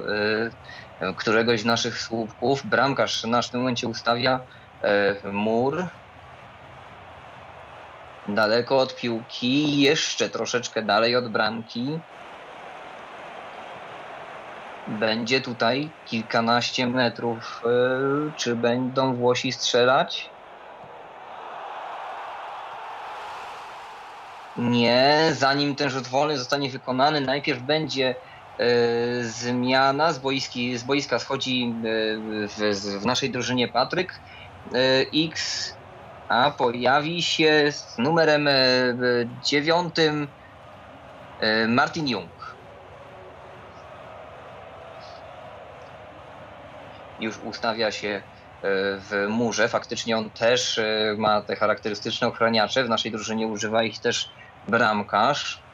któregoś 1.16 1.60
z 1.60 1.64
naszych 1.64 1.98
słupków. 1.98 2.66
Bramkarz 2.66 3.24
nasz 3.24 3.48
w 3.48 3.50
tym 3.50 3.60
momencie 3.60 3.88
ustawia 3.88 4.40
mur, 5.32 5.84
daleko 8.28 8.78
od 8.78 8.96
piłki, 8.96 9.80
jeszcze 9.80 10.28
troszeczkę 10.28 10.82
dalej 10.82 11.16
od 11.16 11.28
bramki. 11.28 12.00
Będzie 14.86 15.40
tutaj 15.40 15.90
kilkanaście 16.06 16.86
metrów. 16.86 17.62
E, 17.64 17.68
czy 18.36 18.56
będą 18.56 19.14
Włosi 19.14 19.52
strzelać? 19.52 20.30
Nie, 24.56 25.30
zanim 25.32 25.74
ten 25.74 25.90
rzut 25.90 26.08
wolny 26.08 26.38
zostanie 26.38 26.70
wykonany, 26.70 27.20
najpierw 27.20 27.62
będzie 27.62 28.14
e, 28.58 28.64
zmiana. 29.24 30.12
Z, 30.12 30.18
boiski, 30.18 30.78
z 30.78 30.82
boiska 30.82 31.18
schodzi 31.18 31.64
e, 31.64 31.82
w, 32.48 33.00
w 33.00 33.06
naszej 33.06 33.30
drużynie 33.30 33.68
Patryk. 33.68 34.20
X 35.14 35.79
a 36.30 36.50
pojawi 36.50 37.22
się 37.22 37.72
z 37.72 37.98
numerem 37.98 38.48
e, 38.48 38.54
dziewiątym 39.44 40.28
e, 41.40 41.68
Martin 41.68 42.08
Jung. 42.08 42.56
Już 47.20 47.38
ustawia 47.38 47.90
się 47.90 48.08
e, 48.08 48.22
w 48.98 49.26
murze. 49.28 49.68
Faktycznie 49.68 50.16
on 50.18 50.30
też 50.30 50.80
ma 51.18 51.42
te 51.42 51.56
charakterystyczne 51.56 52.28
ochraniacze. 52.28 52.84
W 52.84 52.88
naszej 52.88 53.12
drużynie 53.12 53.46
używa 53.46 53.82
ich 53.82 54.00
też 54.00 54.28
bramkarz. 54.68 55.69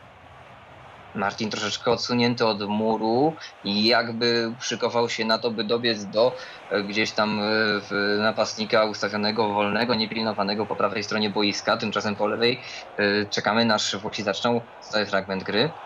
Martin 1.16 1.50
troszeczkę 1.50 1.90
odsunięty 1.90 2.46
od 2.46 2.68
muru 2.68 3.36
i 3.62 3.84
jakby 3.86 4.54
szykował 4.60 5.08
się 5.08 5.24
na 5.24 5.38
to, 5.38 5.50
by 5.50 5.64
dobiec 5.64 6.06
do 6.06 6.36
e, 6.68 6.82
gdzieś 6.82 7.14
tam 7.14 7.40
e, 7.40 8.18
napastnika 8.18 8.84
ustawionego, 8.84 9.48
wolnego, 9.54 9.94
niepilnowanego 9.94 10.66
po 10.66 10.76
prawej 10.76 11.02
stronie 11.04 11.30
boiska. 11.30 11.76
Tymczasem 11.76 12.16
po 12.16 12.26
lewej 12.26 12.62
e, 12.96 13.26
czekamy, 13.26 13.64
nasz 13.64 13.96
Włosi 13.96 14.22
zaczną 14.22 14.68
stały 14.80 15.06
fragment 15.06 15.44
gry. 15.44 15.78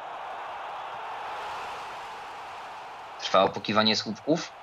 Trwa 3.18 3.42
opokiwanie 3.42 3.96
słupków. 3.96 4.59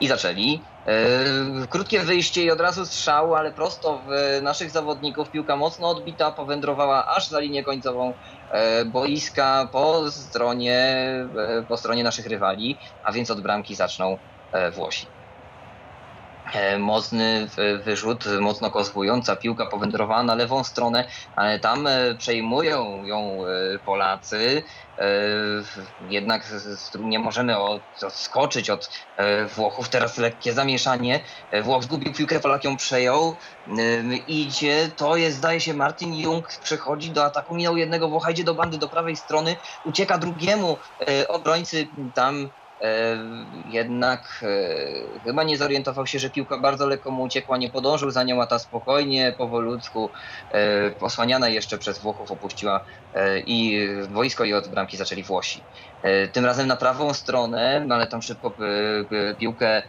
I 0.00 0.08
zaczęli. 0.08 0.64
E, 0.86 1.24
krótkie 1.68 2.00
wyjście 2.00 2.42
i 2.42 2.50
od 2.50 2.60
razu 2.60 2.86
strzał, 2.86 3.34
ale 3.34 3.52
prosto 3.52 4.02
w 4.06 4.42
naszych 4.42 4.70
zawodników. 4.70 5.30
Piłka 5.30 5.56
mocno 5.56 5.88
odbita, 5.88 6.32
powędrowała 6.32 7.06
aż 7.16 7.28
za 7.28 7.40
linię 7.40 7.64
końcową 7.64 8.14
e, 8.48 8.84
boiska 8.84 9.68
po 9.72 10.10
stronie, 10.10 10.76
e, 11.38 11.64
po 11.68 11.76
stronie 11.76 12.04
naszych 12.04 12.26
rywali, 12.26 12.80
a 13.02 13.12
więc 13.12 13.30
od 13.30 13.40
bramki 13.40 13.74
zaczną 13.74 14.18
Włosi. 14.74 15.17
E, 16.52 16.78
mocny 16.78 17.48
wyrzut, 17.84 18.24
mocno 18.40 18.70
kozłująca 18.70 19.36
piłka 19.36 19.66
powędrowała 19.66 20.22
na 20.22 20.34
lewą 20.34 20.64
stronę, 20.64 21.08
ale 21.36 21.60
tam 21.60 21.86
e, 21.86 22.14
przejmują 22.14 23.04
ją 23.04 23.46
e, 23.46 23.78
Polacy. 23.78 24.62
Jednak 26.00 26.52
nie 26.98 27.18
możemy 27.18 27.56
odskoczyć 28.02 28.70
od 28.70 28.90
Włochów. 29.56 29.88
Teraz 29.88 30.18
lekkie 30.18 30.52
zamieszanie. 30.52 31.24
Włoch 31.62 31.82
zgubił 31.82 32.12
piłkę, 32.12 32.40
Polak 32.40 32.64
ją 32.64 32.76
przejął. 32.76 33.38
Idzie, 34.26 34.90
to 34.96 35.16
jest 35.16 35.36
zdaje 35.36 35.60
się 35.60 35.74
Martin 35.74 36.14
Jung, 36.14 36.48
przechodzi 36.62 37.12
do 37.12 37.24
ataku, 37.24 37.54
minął 37.54 37.76
jednego 37.76 38.08
Włocha, 38.08 38.30
idzie 38.30 38.44
do 38.44 38.54
bandy 38.54 38.78
do 38.78 38.88
prawej 38.88 39.16
strony, 39.16 39.56
ucieka 39.84 40.18
drugiemu 40.18 40.78
obrońcy 41.28 41.88
tam 42.14 42.50
jednak 43.64 44.40
e, 44.42 45.20
chyba 45.24 45.44
nie 45.44 45.56
zorientował 45.56 46.06
się, 46.06 46.18
że 46.18 46.30
piłka 46.30 46.58
bardzo 46.58 46.86
lekko 46.86 47.10
mu 47.10 47.22
uciekła, 47.22 47.56
nie 47.56 47.70
podążył 47.70 48.10
za 48.10 48.24
nią, 48.24 48.42
a 48.42 48.46
ta 48.46 48.58
spokojnie, 48.58 49.34
powolutku, 49.38 50.10
e, 50.50 50.90
posłaniana 50.90 51.48
jeszcze 51.48 51.78
przez 51.78 51.98
Włochów 51.98 52.30
opuściła 52.30 52.84
i 53.46 53.88
wojsko 54.10 54.44
i 54.44 54.54
od 54.54 54.68
bramki 54.68 54.96
zaczęli 54.96 55.22
Włosi. 55.22 55.66
Tym 56.32 56.44
razem 56.44 56.66
na 56.66 56.76
prawą 56.76 57.14
stronę, 57.14 57.84
no 57.86 57.94
ale 57.94 58.06
tam 58.06 58.22
szybko 58.22 58.56
piłkę 59.38 59.82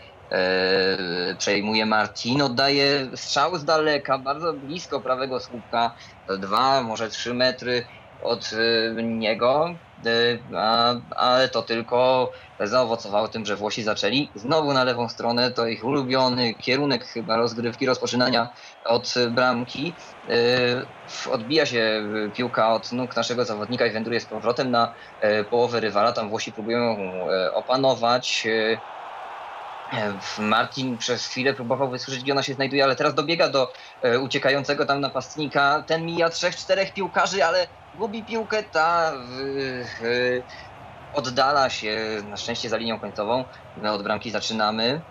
przejmuje 1.37 1.85
Marcin, 1.85 2.41
oddaje 2.41 3.11
strzał 3.15 3.57
z 3.57 3.65
daleka, 3.65 4.17
bardzo 4.17 4.53
blisko 4.53 5.01
prawego 5.01 5.39
słupka, 5.39 5.95
dwa, 6.39 6.83
może 6.83 7.09
trzy 7.09 7.33
metry 7.33 7.85
od 8.19 8.49
niego. 9.03 9.79
Y, 10.07 10.47
ale 11.15 11.49
to 11.49 11.61
tylko 11.63 12.31
zaowocowało 12.59 13.27
tym, 13.27 13.45
że 13.45 13.55
Włosi 13.55 13.83
zaczęli 13.83 14.31
znowu 14.35 14.73
na 14.73 14.83
lewą 14.83 15.09
stronę, 15.09 15.51
to 15.51 15.67
ich 15.67 15.85
ulubiony 15.85 16.55
kierunek 16.55 17.05
chyba 17.05 17.37
rozgrywki, 17.37 17.85
rozpoczynania 17.85 18.49
od 18.83 19.13
bramki. 19.31 19.97
Y, 20.31 20.93
odbija 21.31 21.65
się 21.65 22.03
piłka 22.35 22.73
od 22.73 22.91
nóg 22.91 23.15
naszego 23.15 23.45
zawodnika 23.45 23.85
i 23.87 23.91
wędruje 23.91 24.19
z 24.19 24.27
powrotem 24.27 24.71
na 24.71 24.93
y, 25.23 25.43
połowę 25.45 25.79
rywala, 25.79 26.11
tam 26.13 26.29
Włosi 26.29 26.53
próbują 26.53 26.95
opanować. 27.53 28.47
Martin 30.39 30.97
przez 30.97 31.27
chwilę 31.27 31.53
próbował 31.53 31.89
wysłyszeć, 31.89 32.23
gdzie 32.23 32.31
ona 32.31 32.43
się 32.43 32.53
znajduje, 32.53 32.83
ale 32.83 32.95
teraz 32.95 33.13
dobiega 33.13 33.49
do 33.49 33.73
uciekającego 34.21 34.85
tam 34.85 35.01
napastnika. 35.01 35.83
Ten 35.87 36.05
mija 36.05 36.29
trzech, 36.29 36.55
czterech 36.55 36.93
piłkarzy, 36.93 37.45
ale 37.45 37.67
gubi 37.97 38.23
piłkę, 38.23 38.63
ta 38.63 39.11
oddala 41.13 41.69
się 41.69 42.21
na 42.29 42.37
szczęście 42.37 42.69
za 42.69 42.77
linią 42.77 42.99
końcową. 42.99 43.43
My 43.77 43.91
od 43.91 44.03
bramki 44.03 44.31
zaczynamy. 44.31 45.01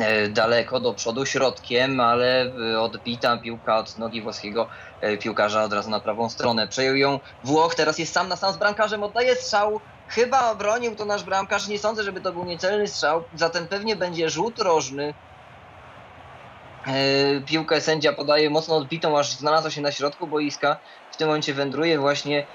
E, 0.00 0.28
daleko 0.28 0.80
do 0.80 0.94
przodu 0.94 1.26
środkiem, 1.26 2.00
ale 2.00 2.52
odbita 2.78 3.36
piłka 3.36 3.76
od 3.76 3.98
nogi 3.98 4.22
włoskiego 4.22 4.68
e, 5.00 5.16
piłkarza 5.16 5.64
od 5.64 5.72
razu 5.72 5.90
na 5.90 6.00
prawą 6.00 6.30
stronę. 6.30 6.68
Przejął 6.68 6.96
ją 6.96 7.20
Włoch, 7.44 7.74
teraz 7.74 7.98
jest 7.98 8.12
sam 8.12 8.28
na 8.28 8.36
sam 8.36 8.52
z 8.52 8.56
bramkarzem, 8.56 9.02
oddaje 9.02 9.34
strzał. 9.34 9.80
Chyba 10.08 10.50
obronił 10.50 10.96
to 10.96 11.04
nasz 11.04 11.24
bramkarz. 11.24 11.68
Nie 11.68 11.78
sądzę, 11.78 12.02
żeby 12.02 12.20
to 12.20 12.32
był 12.32 12.44
niecelny 12.44 12.88
strzał. 12.88 13.24
Zatem 13.34 13.68
pewnie 13.68 13.96
będzie 13.96 14.30
rzut 14.30 14.58
rożny. 14.58 15.14
E, 16.86 17.40
piłkę 17.40 17.80
sędzia 17.80 18.12
podaje 18.12 18.50
mocno 18.50 18.76
odbitą, 18.76 19.18
aż 19.18 19.32
znalazła 19.32 19.70
się 19.70 19.80
na 19.80 19.92
środku 19.92 20.26
boiska. 20.26 20.76
W 21.10 21.16
tym 21.16 21.26
momencie 21.26 21.54
wędruje 21.54 21.98
właśnie 21.98 22.46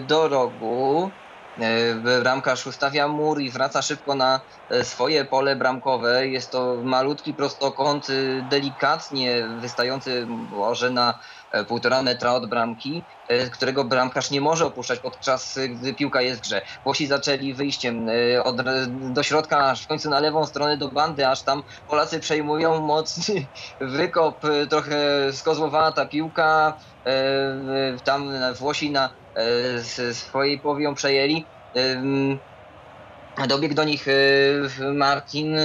do 0.00 0.28
rogu. 0.28 1.10
E, 1.58 1.94
bramkarz 2.20 2.66
ustawia 2.66 3.08
mur 3.08 3.40
i 3.40 3.50
wraca 3.50 3.82
szybko 3.82 4.14
na 4.14 4.40
e, 4.70 4.84
swoje 4.84 5.24
pole 5.24 5.56
bramkowe. 5.56 6.28
Jest 6.28 6.50
to 6.50 6.76
malutki 6.82 7.34
prostokąt, 7.34 8.06
delikatnie 8.50 9.48
wystający 9.60 10.26
może 10.50 10.90
na 10.90 11.18
półtora 11.68 12.02
metra 12.02 12.32
od 12.34 12.46
bramki, 12.48 13.02
e, 13.28 13.50
którego 13.50 13.84
bramkarz 13.84 14.30
nie 14.30 14.40
może 14.40 14.66
opuszczać 14.66 14.98
podczas 14.98 15.58
gdy 15.68 15.94
piłka 15.94 16.22
jest 16.22 16.40
w 16.40 16.42
grze. 16.42 16.62
Włosi 16.84 17.06
zaczęli 17.06 17.54
wyjściem 17.54 18.08
e, 18.08 18.44
od, 18.44 18.56
do 19.12 19.22
środka, 19.22 19.70
aż 19.70 19.84
w 19.84 19.86
końcu 19.86 20.10
na 20.10 20.20
lewą 20.20 20.46
stronę 20.46 20.76
do 20.76 20.88
bandy, 20.88 21.28
aż 21.28 21.44
tam 21.44 21.62
Polacy 21.88 22.20
przejmują 22.20 22.80
mocny 22.80 23.46
wykop, 23.80 24.42
trochę 24.70 24.96
skozłowała 25.32 25.92
ta 25.92 26.06
piłka, 26.06 26.78
tam 28.04 28.32
Włosi 28.58 28.90
na 28.90 29.14
swojej 30.12 30.60
połowie 30.60 30.84
ją 30.84 30.94
przejęli. 30.94 31.46
Dobiegł 33.48 33.74
do 33.74 33.84
nich 33.84 34.06
Martin, 34.94 35.56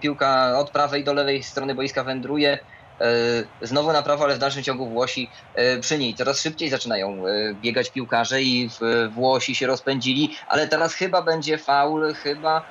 piłka 0.00 0.58
od 0.58 0.70
prawej 0.70 1.04
do 1.04 1.14
lewej 1.14 1.42
strony 1.42 1.74
boiska 1.74 2.04
wędruje. 2.04 2.58
E, 3.00 3.66
znowu 3.66 3.92
na 3.92 4.02
prawo, 4.02 4.24
ale 4.24 4.34
w 4.34 4.38
dalszym 4.38 4.62
ciągu 4.62 4.88
Włosi 4.88 5.30
e, 5.54 5.78
przy 5.78 5.98
niej. 5.98 6.14
Coraz 6.14 6.40
szybciej 6.40 6.70
zaczynają 6.70 7.26
e, 7.26 7.54
biegać 7.54 7.90
piłkarze 7.90 8.42
i 8.42 8.70
Włosi 9.10 9.54
się 9.54 9.66
rozpędzili, 9.66 10.36
ale 10.46 10.68
teraz 10.68 10.94
chyba 10.94 11.22
będzie 11.22 11.58
faul, 11.58 12.14
chyba. 12.14 12.62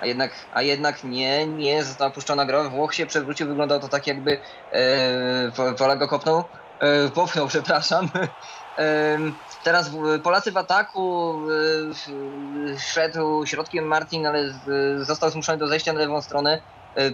A 0.00 0.06
jednak, 0.06 0.32
a 0.52 0.62
jednak 0.62 1.04
nie, 1.04 1.46
nie 1.46 1.84
została 1.84 2.10
puszczona 2.10 2.44
gra. 2.46 2.68
Włoch 2.68 2.94
się 2.94 3.06
przewrócił, 3.06 3.48
wyglądało 3.48 3.80
to 3.80 3.88
tak 3.88 4.06
jakby 4.06 4.40
e, 4.72 5.74
Polak 5.78 5.98
go 5.98 6.08
kopnął. 6.08 6.44
popchnął, 7.14 7.48
przepraszam. 7.54 8.08
Teraz 9.64 9.90
Polacy 10.22 10.52
w 10.52 10.56
ataku 10.56 11.38
szedł 12.78 13.46
środkiem 13.46 13.84
Martin, 13.84 14.26
ale 14.26 14.54
został 14.98 15.30
zmuszony 15.30 15.58
do 15.58 15.68
zejścia 15.68 15.92
na 15.92 15.98
lewą 15.98 16.22
stronę. 16.22 16.62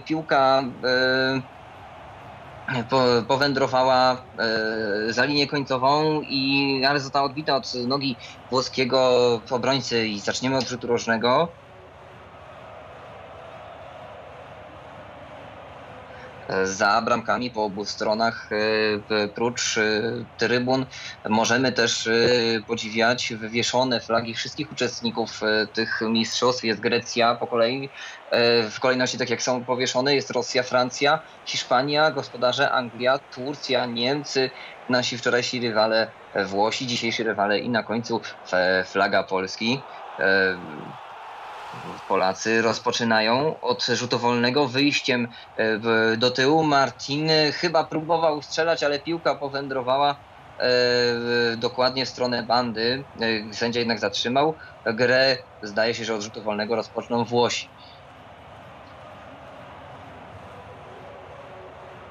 Piłka 0.05 0.63
powędrowała 3.27 4.25
za 5.09 5.25
linię 5.25 5.47
końcową, 5.47 6.21
i, 6.21 6.83
ale 6.87 6.99
została 6.99 7.25
odbita 7.25 7.55
od 7.55 7.73
nogi 7.87 8.19
włoskiego 8.49 9.09
obrońcy 9.51 10.07
i 10.07 10.19
zaczniemy 10.19 10.57
od 10.57 10.67
rzutu 10.67 10.87
rożnego. 10.87 11.60
Za 16.63 17.01
bramkami 17.01 17.51
po 17.51 17.63
obu 17.63 17.85
stronach 17.85 18.49
e, 18.51 19.27
prócz 19.27 19.77
e, 19.77 20.01
trybun 20.37 20.85
możemy 21.29 21.71
też 21.71 22.07
e, 22.07 22.11
podziwiać 22.67 23.33
wywieszone 23.39 23.99
flagi 23.99 24.33
wszystkich 24.33 24.71
uczestników 24.71 25.39
tych 25.73 25.99
mistrzostw. 26.01 26.63
Jest 26.63 26.79
Grecja 26.79 27.35
po 27.35 27.47
kolei, 27.47 27.89
w 28.71 28.79
kolejności 28.79 29.17
tak 29.17 29.29
jak 29.29 29.41
są 29.41 29.65
powieszone 29.65 30.15
jest 30.15 30.31
Rosja, 30.31 30.63
Francja, 30.63 31.23
Hiszpania, 31.45 32.11
gospodarze 32.11 32.71
Anglia, 32.71 33.19
Turcja, 33.19 33.85
Niemcy, 33.85 34.51
nasi 34.89 35.17
wczorajsi 35.17 35.59
rywale 35.59 36.11
Włosi, 36.45 36.87
dzisiejsi 36.87 37.23
rywale 37.23 37.59
i 37.59 37.69
na 37.69 37.83
końcu 37.83 38.21
flaga 38.85 39.23
Polski. 39.23 39.77
Polacy 42.07 42.61
rozpoczynają 42.61 43.59
od 43.61 43.85
rzutu 43.85 44.19
wolnego 44.19 44.67
wyjściem 44.67 45.27
e, 45.55 46.17
do 46.17 46.31
tyłu. 46.31 46.63
Martin 46.63 47.29
chyba 47.53 47.83
próbował 47.83 48.41
strzelać, 48.41 48.83
ale 48.83 48.99
piłka 48.99 49.35
powędrowała 49.35 50.15
e, 50.59 50.67
dokładnie 51.57 52.05
w 52.05 52.09
stronę 52.09 52.43
bandy. 52.43 53.03
E, 53.21 53.53
sędzia 53.53 53.79
jednak 53.79 53.99
zatrzymał 53.99 54.55
grę. 54.85 55.37
Zdaje 55.61 55.95
się, 55.95 56.05
że 56.05 56.15
od 56.15 56.21
rzutu 56.21 56.43
wolnego 56.43 56.75
rozpoczną 56.75 57.25
Włosi. 57.25 57.69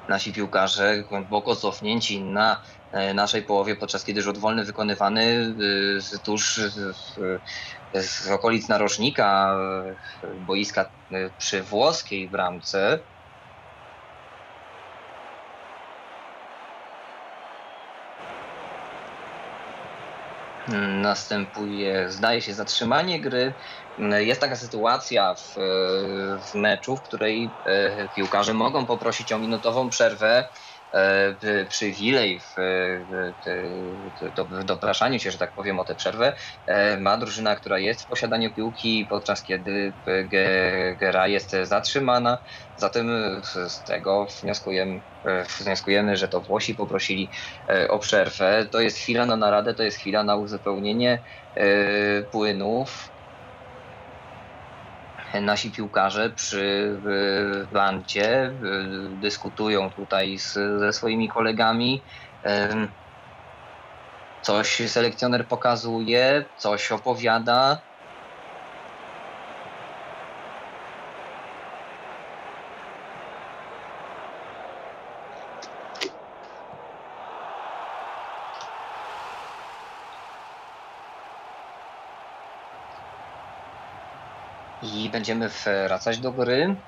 Nasi 0.09 0.33
piłkarze 0.33 1.05
głęboko 1.09 1.57
cofnięci 1.57 2.21
na 2.23 2.63
naszej 3.15 3.43
połowie, 3.43 3.77
podczas 3.77 4.05
kiedy 4.05 4.23
rzut 4.23 4.39
wolny 4.39 4.65
wykonywany 4.65 5.55
tuż 6.25 6.61
z 7.95 8.29
okolic 8.29 8.69
narożnika 8.69 9.57
boiska 10.41 10.91
e, 11.13 11.31
przy 11.39 11.63
włoskiej 11.63 12.31
bramce. 12.31 12.99
Następuje, 21.03 22.11
zdaje 22.11 22.43
się, 22.43 22.55
zatrzymanie 22.55 23.21
gry. 23.21 23.55
Jest 23.99 24.41
taka 24.41 24.57
sytuacja 24.57 25.35
w, 25.35 25.55
w 26.51 26.55
meczu, 26.55 26.97
w 26.97 27.03
której 27.03 27.57
e, 27.65 28.09
piłkarze 28.09 28.55
mogą 28.55 28.87
poprosić 28.87 29.33
o 29.33 29.39
minutową 29.39 29.91
przerwę 29.91 30.49
E, 30.49 30.70
przywilej 31.69 32.41
w, 32.41 32.55
w 34.51 34.65
dopraszaniu 34.65 35.19
się, 35.19 35.31
że 35.31 35.39
tak 35.39 35.55
powiem, 35.55 35.81
o 35.81 35.85
tę 35.85 35.95
przerwę, 35.95 36.37
e, 36.67 37.01
ma 37.01 37.17
drużyna, 37.17 37.57
która 37.57 37.79
jest 37.79 38.03
w 38.03 38.07
posiadaniu 38.07 38.55
piłki, 38.55 39.07
podczas 39.11 39.43
kiedy 39.43 39.95
gra 40.99 41.29
jest 41.29 41.57
zatrzymana. 41.63 42.39
Zatem 42.77 43.11
z 43.69 43.83
tego 43.85 44.27
wnioskujemy, 44.43 45.01
e, 45.25 45.45
wnioskujemy, 45.61 46.17
że 46.17 46.29
to 46.29 46.41
Włosi 46.41 46.75
poprosili 46.75 47.33
o 47.89 47.99
przerwę. 47.99 48.67
To 48.73 48.81
jest 48.81 48.99
chwila 48.99 49.27
na 49.27 49.37
naradę, 49.37 49.75
to 49.75 49.83
jest 49.83 49.99
chwila 49.99 50.25
na 50.25 50.37
uzupełnienie 50.37 51.23
płynów 52.33 53.11
nasi 55.35 55.71
piłkarze 55.73 56.31
przy 56.31 56.97
bandzie 57.73 58.55
dyskutują 59.11 59.91
tutaj 59.91 60.39
z, 60.39 60.53
ze 60.53 60.93
swoimi 60.93 61.29
kolegami. 61.29 62.05
Coś 64.41 64.83
selekcjoner 64.91 65.49
pokazuje, 65.49 66.45
coś 66.57 66.93
opowiada. 66.93 67.90
Będziemy 85.11 85.49
wracać 85.87 86.19
do 86.21 86.33
gry. 86.33 86.83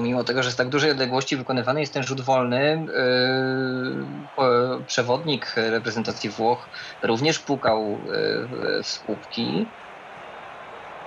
Pomimo 0.00 0.24
tego, 0.24 0.42
że 0.42 0.50
z 0.50 0.56
tak 0.56 0.68
dużej 0.68 0.90
odległości 0.90 1.36
wykonywany 1.36 1.80
jest 1.80 1.94
ten 1.94 2.02
rzut 2.02 2.20
wolny, 2.20 2.86
yy, 4.38 4.84
przewodnik 4.86 5.54
reprezentacji 5.56 6.30
Włoch 6.30 6.70
również 7.02 7.38
pukał 7.38 8.04
yy, 8.06 8.82
w 8.82 8.86
słupki. 8.86 9.66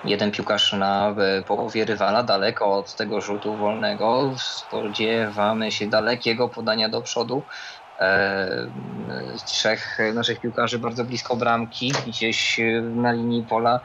Jeden 0.04 0.32
piłkarz 0.32 0.74
na 0.74 1.16
połowie 1.48 1.86
rywala, 1.86 2.24
daleko 2.24 2.78
od 2.78 2.96
tego 2.96 3.22
rzutu 3.22 3.58
wolnego. 3.58 4.36
Spodziewamy 4.38 5.72
się 5.72 5.88
dalekiego 5.88 6.50
podania 6.50 6.90
do 6.90 7.02
przodu. 7.02 7.46
Yy, 8.00 8.06
trzech 9.46 9.98
naszych 10.14 10.40
piłkarzy 10.42 10.80
bardzo 10.80 11.04
blisko 11.04 11.36
bramki, 11.36 11.94
gdzieś 12.08 12.60
na 12.82 13.12
linii 13.12 13.46
pola 13.50 13.80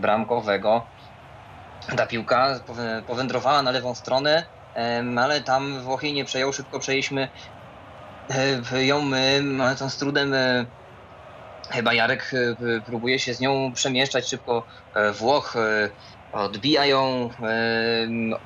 bramkowego 0.00 0.93
ta 1.96 2.06
piłka 2.06 2.60
powędrowała 3.06 3.62
na 3.62 3.70
lewą 3.70 3.94
stronę, 3.94 4.44
ale 5.16 5.40
tam 5.40 5.82
Włochy 5.82 6.12
nie 6.12 6.24
przejął, 6.24 6.52
szybko 6.52 6.80
przejęliśmy 6.80 7.28
e, 8.72 8.86
ją 8.86 9.02
my, 9.02 9.42
ale 9.60 9.76
tą 9.76 9.90
z 9.90 9.96
trudem 9.96 10.34
e, 10.34 10.66
chyba 11.70 11.94
Jarek 11.94 12.30
e, 12.34 12.80
próbuje 12.80 13.18
się 13.18 13.34
z 13.34 13.40
nią 13.40 13.72
przemieszczać 13.74 14.28
szybko 14.28 14.66
Włoch 15.18 15.56
odbija 16.34 16.86
ją 16.86 17.30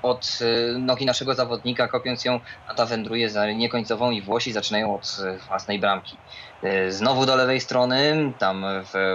od 0.03 0.39
nogi 0.79 1.07
naszego 1.07 1.35
zawodnika, 1.35 1.89
kopiąc 1.89 2.25
ją, 2.25 2.41
a 2.67 2.75
ta 2.75 2.87
wędruje 2.87 3.31
za 3.31 3.47
linię 3.47 3.69
końcową 3.69 4.11
i 4.11 4.23
Włosi 4.23 4.53
zaczynają 4.53 4.95
od 4.95 5.17
własnej 5.47 5.81
bramki. 5.81 6.19
E, 6.63 6.91
znowu 6.91 7.27
do 7.27 7.37
lewej 7.37 7.61
strony, 7.61 8.33
tam 8.39 8.65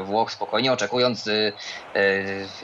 Włoch 0.03 0.31
spokojnie 0.31 0.73
oczekując, 0.73 1.27
e, 1.27 1.53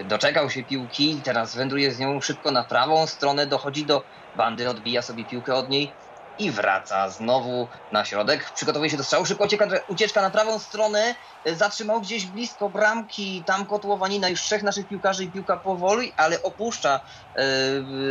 doczekał 0.06 0.50
się 0.50 0.64
piłki, 0.64 1.22
teraz 1.26 1.56
wędruje 1.56 1.92
z 1.92 2.00
nią 2.00 2.22
szybko 2.22 2.52
na 2.52 2.64
prawą 2.64 3.08
stronę, 3.08 3.48
dochodzi 3.48 3.86
do 3.86 4.06
bandy, 4.36 4.70
odbija 4.70 5.02
sobie 5.02 5.26
piłkę 5.26 5.56
od 5.56 5.70
niej 5.70 5.96
i 6.40 6.52
wraca 6.52 7.10
znowu 7.10 7.68
na 7.92 8.06
środek. 8.06 8.52
Przygotowuje 8.52 8.90
się 8.90 8.98
do 8.98 9.04
strzału, 9.04 9.26
szybko 9.26 9.46
ucieka, 9.46 9.68
ucieczka 9.88 10.22
na 10.22 10.30
prawą 10.30 10.60
stronę, 10.60 11.16
zatrzymał 11.46 12.02
gdzieś 12.02 12.26
blisko 12.26 12.70
bramki, 12.70 13.44
tam 13.46 13.66
kotłowanina 13.66 14.30
już 14.30 14.42
trzech 14.42 14.64
naszych 14.64 14.88
piłkarzy 14.88 15.24
i 15.24 15.32
piłka 15.32 15.58
powoli, 15.58 16.14
ale 16.18 16.44
opuszcza 16.44 17.00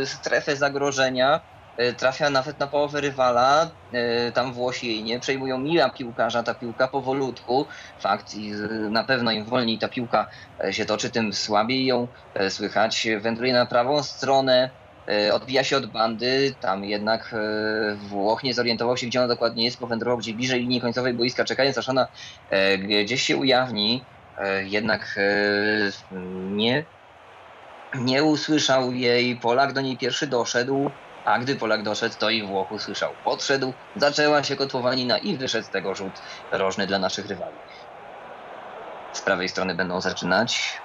strefę 0.05 0.55
zagrożenia. 0.55 1.41
E, 1.79 1.93
trafia 1.93 2.29
nawet 2.29 2.59
na 2.59 2.67
połowę 2.67 3.01
rywala, 3.01 3.71
e, 3.93 4.31
tam 4.31 4.53
Włosi 4.53 4.87
jej 4.87 5.03
nie 5.03 5.19
przejmują. 5.19 5.57
Mila 5.57 5.89
piłkarza, 5.89 6.43
ta 6.43 6.53
piłka 6.53 6.87
powolutku, 6.87 7.67
fakt 7.99 8.35
na 8.89 9.03
pewno 9.03 9.31
im 9.31 9.45
wolniej 9.45 9.79
ta 9.79 9.87
piłka 9.87 10.27
się 10.71 10.85
toczy, 10.85 11.09
tym 11.09 11.33
słabiej 11.33 11.85
ją 11.85 12.07
słychać, 12.49 13.07
wędruje 13.21 13.53
na 13.53 13.65
prawą 13.65 14.03
stronę, 14.03 14.69
odbija 15.31 15.63
się 15.63 15.77
od 15.77 15.91
bandy, 15.91 16.55
tam 16.59 16.85
jednak 16.85 17.35
Włoch 17.97 18.43
nie 18.43 18.53
zorientował 18.53 18.97
się, 18.97 19.07
gdzie 19.07 19.19
ona 19.19 19.27
dokładnie 19.27 19.65
jest, 19.65 19.79
powędrował 19.79 20.17
gdzieś 20.17 20.33
bliżej 20.35 20.61
linii 20.61 20.81
końcowej 20.81 21.13
boiska, 21.13 21.45
czekając 21.45 21.77
aż 21.77 21.89
ona 21.89 22.07
gdzieś 23.05 23.23
się 23.23 23.37
ujawni, 23.37 24.07
jednak 24.63 25.15
nie, 26.51 26.85
nie 27.95 28.23
usłyszał 28.23 28.93
jej, 28.93 29.39
Polak 29.39 29.73
do 29.73 29.81
niej 29.81 29.97
pierwszy 29.97 30.27
doszedł, 30.27 30.99
a 31.23 31.39
gdy 31.39 31.55
Polak 31.55 31.83
doszedł, 31.83 32.15
to 32.19 32.29
i 32.29 32.43
Włoch 32.47 32.71
usłyszał. 32.71 33.17
Podszedł, 33.23 33.73
zaczęła 33.95 34.43
się 34.43 34.55
kotłowanina 34.55 35.17
i 35.17 35.37
wyszedł 35.37 35.67
z 35.67 35.69
tego 35.69 35.95
rzut 35.95 36.21
rożny 36.51 36.87
dla 36.87 36.99
naszych 36.99 37.25
rywali. 37.25 37.59
z 39.11 39.21
prawej 39.21 39.49
strony 39.49 39.75
będą 39.75 40.01
zaczynać. 40.01 40.81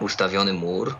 Ustawiony 0.00 0.52
mur. 0.52 0.96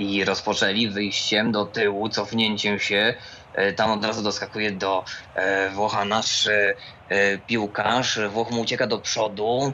i 0.00 0.24
rozpoczęli 0.24 0.88
wyjściem 0.88 1.52
do 1.52 1.64
tyłu, 1.64 2.08
cofnięciem 2.08 2.78
się. 2.78 3.14
E, 3.54 3.72
tam 3.72 3.90
od 3.90 4.04
razu 4.04 4.22
doskakuje 4.22 4.70
do 4.70 5.04
e, 5.34 5.70
Włocha 5.70 6.04
nasz 6.04 6.46
e, 6.46 6.74
piłkarz. 7.46 8.18
Włoch 8.28 8.50
mu 8.50 8.60
ucieka 8.60 8.86
do 8.86 8.98
przodu, 8.98 9.72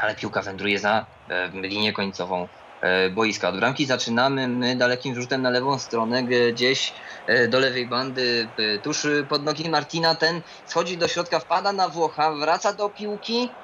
ale 0.00 0.14
piłka 0.14 0.42
wędruje 0.42 0.78
za 0.78 1.06
linię 1.52 1.92
końcową 1.92 2.48
boiska. 3.14 3.48
Od 3.48 3.56
bramki 3.56 3.86
zaczynamy 3.86 4.48
my 4.48 4.76
dalekim 4.76 5.14
rzutem 5.14 5.42
na 5.42 5.50
lewą 5.50 5.78
stronę, 5.78 6.24
gdzieś 6.24 7.02
do 7.48 7.58
lewej 7.58 7.88
bandy, 7.88 8.52
tuż 8.82 9.06
pod 9.28 9.44
nogi 9.44 9.70
Martina. 9.70 10.14
Ten 10.14 10.42
schodzi 10.64 10.98
do 10.98 11.08
środka, 11.08 11.40
wpada 11.40 11.72
na 11.72 11.88
Włocha, 11.88 12.34
wraca 12.34 12.72
do 12.72 12.90
piłki. 12.90 13.58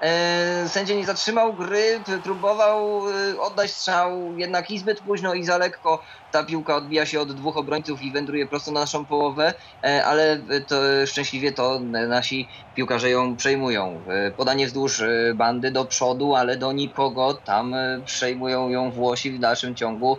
E, 0.00 0.68
sędzia 0.68 0.94
nie 0.94 1.06
zatrzymał 1.06 1.54
gry, 1.54 2.02
próbował 2.22 3.08
e, 3.08 3.38
oddać 3.38 3.70
strzał, 3.70 4.34
jednak 4.36 4.70
i 4.70 4.78
zbyt 4.78 5.02
późno 5.02 5.34
i 5.34 5.44
za 5.44 5.58
lekko 5.58 6.02
ta 6.30 6.44
piłka 6.44 6.76
odbija 6.76 7.06
się 7.06 7.20
od 7.20 7.32
dwóch 7.32 7.56
obrońców 7.56 8.02
i 8.02 8.12
wędruje 8.12 8.46
prosto 8.46 8.72
na 8.72 8.80
naszą 8.80 9.06
połowę, 9.06 9.54
e, 9.84 10.04
ale 10.04 10.42
to 10.68 10.76
szczęśliwie 11.06 11.52
to 11.52 11.80
nasi 12.08 12.50
piłkarze 12.74 13.10
ją 13.10 13.36
przejmują. 13.36 14.04
Podanie 14.36 14.66
wzdłuż 14.66 15.02
bandy 15.34 15.70
do 15.70 15.84
przodu, 15.84 16.34
ale 16.34 16.56
do 16.56 16.72
nikogo, 16.72 17.34
tam 17.34 17.74
przejmują 18.04 18.68
ją 18.68 18.90
Włosi 18.90 19.32
w 19.32 19.38
dalszym 19.38 19.76
ciągu. 19.76 20.18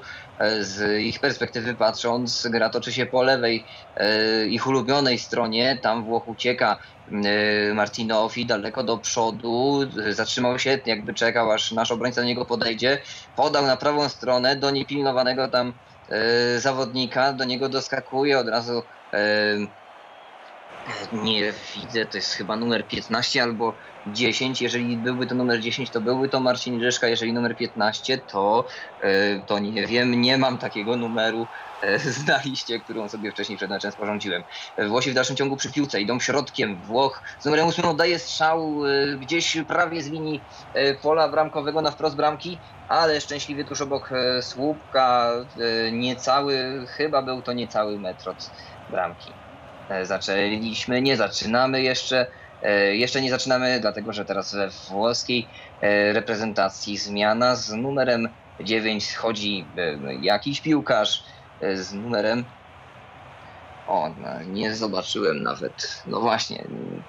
Z 0.60 1.02
ich 1.02 1.20
perspektywy 1.20 1.76
patrząc, 1.76 2.48
gra 2.52 2.70
toczy 2.70 2.94
się 2.94 3.06
po 3.06 3.24
lewej, 3.24 3.68
ich 4.50 4.68
ulubionej 4.68 5.20
stronie, 5.20 5.80
tam 5.84 6.04
Włoch 6.04 6.28
ucieka 6.28 6.78
E, 7.12 7.74
Martinowi 7.74 8.46
daleko 8.46 8.84
do 8.84 8.98
przodu, 8.98 9.80
zatrzymał 10.10 10.60
się, 10.60 10.80
jakby 10.86 11.14
czekał 11.14 11.52
aż 11.52 11.72
nasz 11.72 11.92
obrońca 11.92 12.22
do 12.22 12.28
niego 12.28 12.46
podejdzie, 12.46 13.02
podał 13.36 13.66
na 13.66 13.78
prawą 13.78 14.10
stronę 14.10 14.56
do 14.56 14.72
niepilnowanego 14.72 15.48
tam 15.48 15.74
e, 16.10 16.60
zawodnika, 16.60 17.34
do 17.34 17.44
niego 17.46 17.70
doskakuje 17.70 18.40
od 18.40 18.48
razu 18.48 18.84
e, 19.14 19.58
nie 21.12 21.54
widzę, 21.76 22.06
to 22.06 22.18
jest 22.18 22.34
chyba 22.34 22.56
numer 22.56 22.88
15 22.88 23.44
albo 23.44 23.78
10. 24.06 24.62
Jeżeli 24.62 24.98
byłby 24.98 25.28
to 25.28 25.36
numer 25.36 25.62
10, 25.62 25.92
to 25.92 26.02
byłby 26.02 26.30
to 26.30 26.40
Marcin 26.40 26.82
Rzeszka. 26.82 27.08
Jeżeli 27.08 27.34
numer 27.34 27.56
15, 27.56 28.18
to, 28.18 28.68
to 29.48 29.60
nie 29.60 29.88
wiem, 29.88 30.22
nie 30.22 30.38
mam 30.38 30.58
takiego 30.58 30.96
numeru 30.96 31.48
na 32.28 32.42
liście, 32.46 32.80
którą 32.80 33.10
sobie 33.10 33.32
wcześniej 33.32 33.58
przed 33.58 33.70
meczem 33.70 33.92
sporządziłem. 33.92 34.44
Włosi 34.88 35.12
w 35.12 35.14
dalszym 35.14 35.36
ciągu 35.36 35.58
przy 35.58 35.72
piłce 35.72 36.02
idą 36.02 36.20
środkiem. 36.20 36.82
Włoch 36.82 37.24
z 37.40 37.46
numerem 37.46 37.68
8 37.68 37.98
daje 37.98 38.20
strzał 38.20 38.86
e, 38.86 39.18
gdzieś 39.18 39.58
prawie 39.68 40.02
z 40.02 40.08
linii 40.08 40.46
e, 40.74 40.94
pola 40.94 41.30
bramkowego 41.30 41.82
na 41.82 41.92
wprost 41.92 42.16
bramki, 42.16 42.62
ale 42.88 43.22
szczęśliwie 43.22 43.66
tuż 43.66 43.82
obok 43.82 44.12
e, 44.12 44.42
słupka 44.42 45.32
niecały, 45.92 46.86
chyba 46.88 47.22
był 47.22 47.42
to 47.42 47.54
niecały 47.54 48.00
metr 48.00 48.30
od 48.30 48.52
bramki. 48.90 49.47
Zaczęliśmy, 50.04 51.02
nie 51.02 51.18
zaczynamy 51.18 51.82
jeszcze. 51.82 52.28
Jeszcze 52.92 53.22
nie 53.22 53.30
zaczynamy, 53.30 53.80
dlatego 53.80 54.14
że 54.14 54.26
teraz 54.26 54.56
we 54.56 54.70
włoskiej 54.90 55.48
reprezentacji 56.14 56.98
zmiana 56.98 57.56
z 57.56 57.74
numerem 57.74 58.30
9 58.60 59.10
schodzi 59.10 59.66
jakiś 60.22 60.62
piłkarz. 60.62 61.24
E, 61.62 61.78
z 61.78 61.94
numerem. 61.94 62.44
O, 63.88 64.10
no, 64.22 64.44
nie 64.44 64.76
zobaczyłem 64.76 65.44
nawet. 65.44 66.04
No 66.08 66.20
właśnie, 66.20 66.64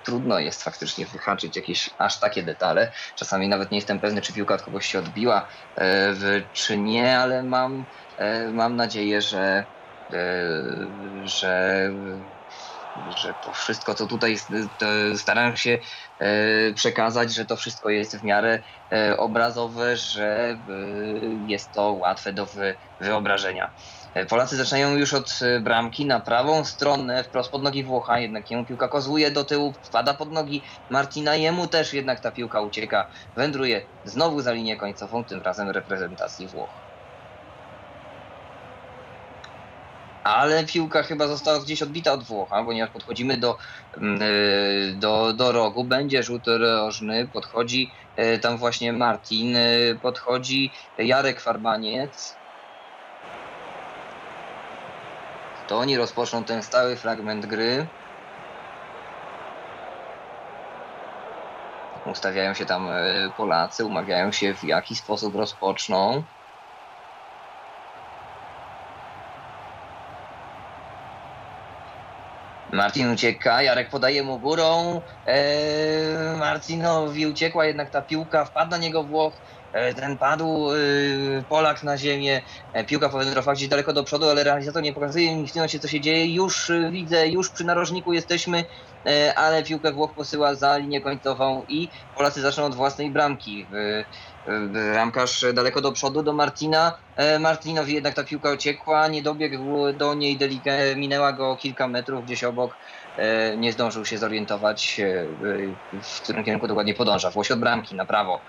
trudno 0.05 0.39
jest 0.39 0.63
faktycznie 0.63 1.07
wyhaczyć 1.07 1.57
jakieś 1.57 1.91
aż 1.99 2.21
takie 2.21 2.43
detale. 2.43 2.93
Czasami 3.17 3.49
nawet 3.49 3.71
nie 3.71 3.79
jestem 3.79 4.01
pewny, 4.01 4.23
czy 4.23 4.33
piłka 4.33 4.55
od 4.55 4.63
kogoś 4.63 4.87
się 4.87 4.99
odbiła, 4.99 5.49
e, 5.79 6.15
czy 6.53 6.79
nie, 6.79 7.19
ale 7.19 7.43
mam, 7.43 7.85
e, 8.19 8.49
mam 8.49 8.77
nadzieję, 8.77 9.23
że, 9.23 9.65
że 11.25 11.91
że 13.07 13.35
to 13.35 13.53
wszystko, 13.53 13.95
co 13.95 14.07
tutaj 14.07 14.37
staram 15.17 15.57
się 15.57 15.79
przekazać, 16.75 17.35
że 17.35 17.47
to 17.47 17.57
wszystko 17.57 17.91
jest 17.91 18.17
w 18.17 18.23
miarę 18.23 18.63
obrazowe, 19.17 19.97
że 19.97 20.59
jest 21.47 21.73
to 21.73 21.93
łatwe 21.93 22.33
do 22.33 22.47
wyobrażenia. 23.01 23.71
E, 24.15 24.27
Polacy 24.27 24.57
zaczynają 24.57 24.97
już 24.97 25.15
od 25.15 25.39
e, 25.43 25.61
bramki 25.61 26.07
na 26.07 26.21
prawą 26.21 26.65
stronę, 26.65 27.25
wprost 27.25 27.51
pod 27.51 27.63
nogi 27.63 27.85
Włocha, 27.85 28.21
jednak 28.21 28.51
jemu 28.51 28.65
piłka 28.67 28.89
kozuje 28.89 29.31
do 29.31 29.45
tyłu, 29.45 29.75
wpada 29.83 30.15
pod 30.15 30.33
nogi 30.33 30.65
Martina, 30.89 31.37
jemu 31.37 31.67
też 31.69 31.93
jednak 31.93 32.21
ta 32.21 32.33
piłka 32.33 32.61
ucieka, 32.61 33.11
wędruje 33.37 33.87
znowu 34.05 34.41
za 34.41 34.53
linię 34.53 34.77
końcową, 34.77 35.25
tym 35.25 35.43
razem 35.43 35.71
reprezentacji 35.71 36.49
Włoch. 36.49 36.88
Ale 40.37 40.65
piłka 40.65 41.03
chyba 41.03 41.27
została 41.27 41.61
gdzieś 41.61 41.83
odbita 41.83 42.13
od 42.13 42.25
Włocha, 42.25 42.65
ponieważ 42.65 42.91
podchodzimy 42.91 43.37
do, 43.37 43.59
mm, 43.97 44.23
e, 44.23 44.27
do, 44.97 45.33
do 45.33 45.53
rogu, 45.53 45.85
będzie 45.85 46.23
rzut 46.23 46.43
rożny, 46.47 47.29
podchodzi 47.33 47.91
tam 48.43 48.57
właśnie 48.57 48.93
Martin, 48.93 49.57
podchodzi 50.03 50.73
Jarek 50.99 51.41
Farbaniec, 51.41 52.39
to 55.69 55.79
oni 55.79 55.97
rozpoczną 55.97 56.45
ten 56.45 56.63
stały 56.63 56.97
fragment 56.97 57.47
gry. 57.47 57.87
Ustawiają 62.07 62.55
się 62.55 62.67
tam 62.67 62.89
e, 62.91 63.31
Polacy, 63.37 63.85
umawiają 63.85 64.33
się 64.33 64.55
w 64.55 64.65
jaki 64.65 64.97
sposób 64.97 65.35
rozpoczną. 65.35 66.23
Martin 72.73 73.11
ucieka, 73.11 73.63
Jarek 73.63 73.91
podaje 73.91 74.23
mu 74.23 74.41
górą. 74.41 75.03
Eee, 75.27 76.37
Marcinowi 76.39 77.27
uciekła 77.27 77.67
jednak 77.67 77.91
ta 77.91 78.03
piłka, 78.03 78.45
wpadł 78.45 78.71
na 78.71 78.79
niego 78.79 79.05
Włoch. 79.05 79.41
E, 79.73 79.95
ten 79.95 80.19
padł 80.19 80.73
y, 80.73 81.45
Polak 81.49 81.83
na 81.83 81.99
ziemię, 81.99 82.43
e, 82.73 82.85
piłka 82.85 83.09
powędrowała 83.09 83.55
gdzieś 83.55 83.69
daleko 83.69 83.93
do 83.93 84.05
przodu, 84.05 84.29
ale 84.29 84.45
realizator 84.45 84.83
nie 84.83 84.93
pokazuje 84.93 85.29
tym 85.29 85.47
momencie 85.55 85.79
co 85.81 85.89
się 85.89 86.01
dzieje. 86.01 86.35
Już 86.35 86.71
y, 86.71 86.91
widzę, 86.93 87.29
już 87.29 87.53
przy 87.53 87.65
narożniku 87.65 88.13
jesteśmy, 88.13 88.65
e, 89.09 89.35
ale 89.35 89.63
piłkę 89.63 89.93
Włoch 89.93 90.15
posyła 90.15 90.55
za 90.55 90.77
linię 90.77 91.01
końcową 91.01 91.65
i 91.69 91.91
Polacy 92.15 92.41
zaczną 92.41 92.65
od 92.65 92.75
własnej 92.75 93.13
bramki. 93.13 93.69
Ramkarz 94.95 95.45
daleko 95.55 95.81
do 95.81 95.93
przodu 95.93 96.23
do 96.23 96.33
Martina. 96.33 96.93
Martinowi 97.41 97.95
jednak 97.95 98.15
ta 98.15 98.25
piłka 98.25 98.53
uciekła, 98.53 99.09
nie 99.09 99.23
dobiegł 99.23 99.93
do 99.93 100.15
niej, 100.15 100.39
minęła 100.97 101.33
go 101.33 101.57
kilka 101.57 101.89
metrów 101.89 102.25
gdzieś 102.25 102.45
obok. 102.45 102.75
Nie 103.57 103.73
zdążył 103.73 104.05
się 104.05 104.19
zorientować, 104.19 105.01
w 106.03 106.23
którym 106.23 106.45
kierunku 106.45 106.69
dokładnie 106.69 106.95
podąża. 106.95 107.31
Włoś 107.31 107.51
od 107.51 107.61
bramki 107.61 107.95
na 107.95 108.07
prawo. 108.07 108.41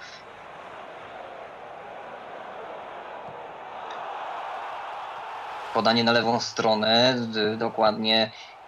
podanie 5.73 6.03
na 6.03 6.11
lewą 6.11 6.39
stronę, 6.39 7.15
dokładnie 7.57 8.23
e, 8.23 8.58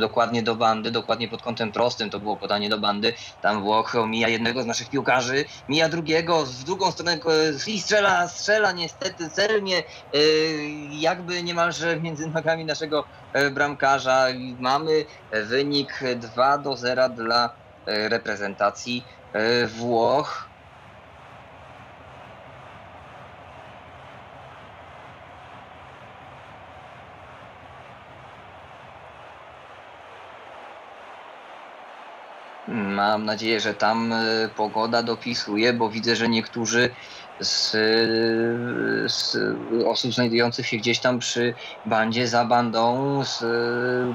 dokładnie 0.00 0.42
do 0.42 0.54
bandy, 0.54 0.90
dokładnie 0.90 1.28
pod 1.28 1.42
kątem 1.42 1.72
prostym 1.72 2.10
to 2.10 2.20
było 2.20 2.36
podanie 2.36 2.68
do 2.68 2.78
bandy. 2.78 3.14
Tam 3.42 3.62
Włoch 3.62 3.94
mija 4.06 4.28
jednego 4.28 4.62
z 4.62 4.66
naszych 4.66 4.90
piłkarzy, 4.90 5.44
mija 5.68 5.88
drugiego, 5.88 6.46
z 6.46 6.64
drugą 6.64 6.92
stronę 6.92 7.18
i 7.66 7.80
strzela, 7.80 8.28
strzela 8.28 8.72
niestety 8.72 9.30
celnie, 9.30 9.78
e, 9.78 10.18
jakby 10.90 11.42
niemalże 11.42 12.00
między 12.00 12.26
nogami 12.26 12.64
naszego 12.64 13.04
e, 13.32 13.50
bramkarza. 13.50 14.26
Mamy 14.58 15.04
wynik 15.32 16.00
2 16.16 16.58
do 16.58 16.76
0 16.76 17.08
dla 17.08 17.56
reprezentacji 17.86 19.04
Włoch. 19.66 20.51
Mam 32.66 33.24
nadzieję, 33.24 33.60
że 33.60 33.74
tam 33.74 34.12
e, 34.12 34.48
pogoda 34.56 35.02
dopisuje, 35.02 35.72
bo 35.72 35.90
widzę, 35.90 36.16
że 36.16 36.28
niektórzy 36.28 36.94
z, 37.40 37.70
z 39.12 39.36
osób 39.86 40.14
znajdujących 40.14 40.66
się 40.66 40.76
gdzieś 40.76 41.00
tam 41.00 41.18
przy 41.18 41.54
bandzie, 41.84 42.28
za 42.28 42.44
bandą, 42.44 43.24
z, 43.24 43.44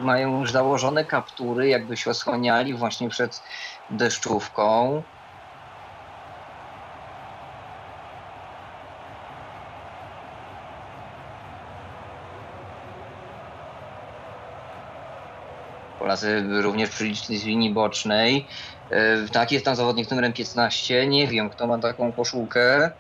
mają 0.01 0.39
już 0.39 0.51
założone 0.51 1.05
kaptury, 1.05 1.67
jakby 1.67 1.97
się 1.97 2.09
osłaniali 2.11 2.73
właśnie 2.73 3.09
przed 3.09 3.43
deszczówką. 3.89 5.03
Polacy 16.07 16.43
również 16.61 16.89
przy 16.89 17.11
linii 17.45 17.73
bocznej. 17.73 18.47
E, 18.89 19.27
tak, 19.31 19.51
jest 19.51 19.65
tam 19.65 19.75
zawodnik 19.75 20.09
numerem 20.09 20.33
15. 20.33 21.07
Nie 21.07 21.27
wiem, 21.27 21.49
kto 21.49 21.67
ma 21.67 21.79
taką 21.79 22.13
koszulkę. 22.13 22.91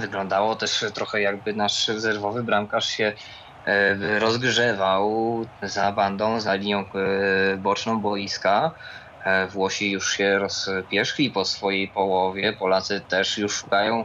Wyglądało 0.00 0.56
też 0.56 0.84
trochę 0.94 1.20
jakby 1.20 1.52
nasz 1.52 1.88
rezerwowy 1.88 2.42
bramkarz 2.42 2.86
się 2.86 3.12
e, 3.66 4.18
rozgrzewał 4.18 5.46
za 5.62 5.92
bandą, 5.92 6.40
za 6.40 6.54
linią 6.54 6.78
e, 6.80 7.56
boczną 7.56 8.00
boiska. 8.00 8.70
E, 9.24 9.46
Włosi 9.46 9.90
już 9.90 10.12
się 10.12 10.38
rozpieszli 10.38 11.30
po 11.30 11.44
swojej 11.44 11.88
połowie, 11.88 12.52
Polacy 12.52 13.00
też 13.00 13.38
już 13.38 13.56
szukają 13.56 14.04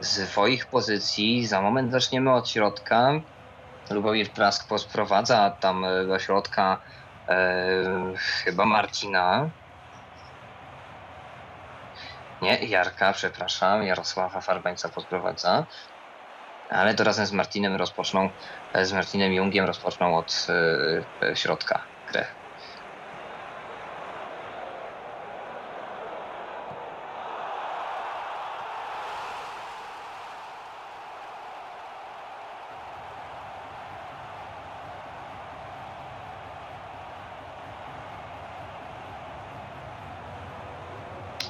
swoich 0.00 0.66
pozycji. 0.66 1.46
Za 1.46 1.60
moment 1.60 1.92
zaczniemy 1.92 2.32
od 2.32 2.48
środka. 2.48 3.12
Lubomir 3.90 4.30
Prask 4.30 4.68
posprowadza 4.68 5.50
tam 5.50 5.86
do 6.08 6.18
środka 6.18 6.78
chyba 8.44 8.64
Marcina. 8.64 9.50
Nie, 12.42 12.66
Jarka, 12.66 13.12
przepraszam, 13.12 13.82
Jarosława 13.82 14.40
Farbańca 14.40 14.88
podprowadza. 14.88 15.66
Ale 16.68 16.94
to 16.94 17.04
razem 17.04 17.26
z 17.26 17.32
Martinem 17.32 17.76
rozpoczną, 17.76 18.30
z 18.82 18.92
Martinem 18.92 19.32
Jungiem 19.32 19.64
rozpoczną 19.64 20.16
od 20.16 20.46
y, 21.24 21.36
środka 21.36 21.88
grę. 22.06 22.41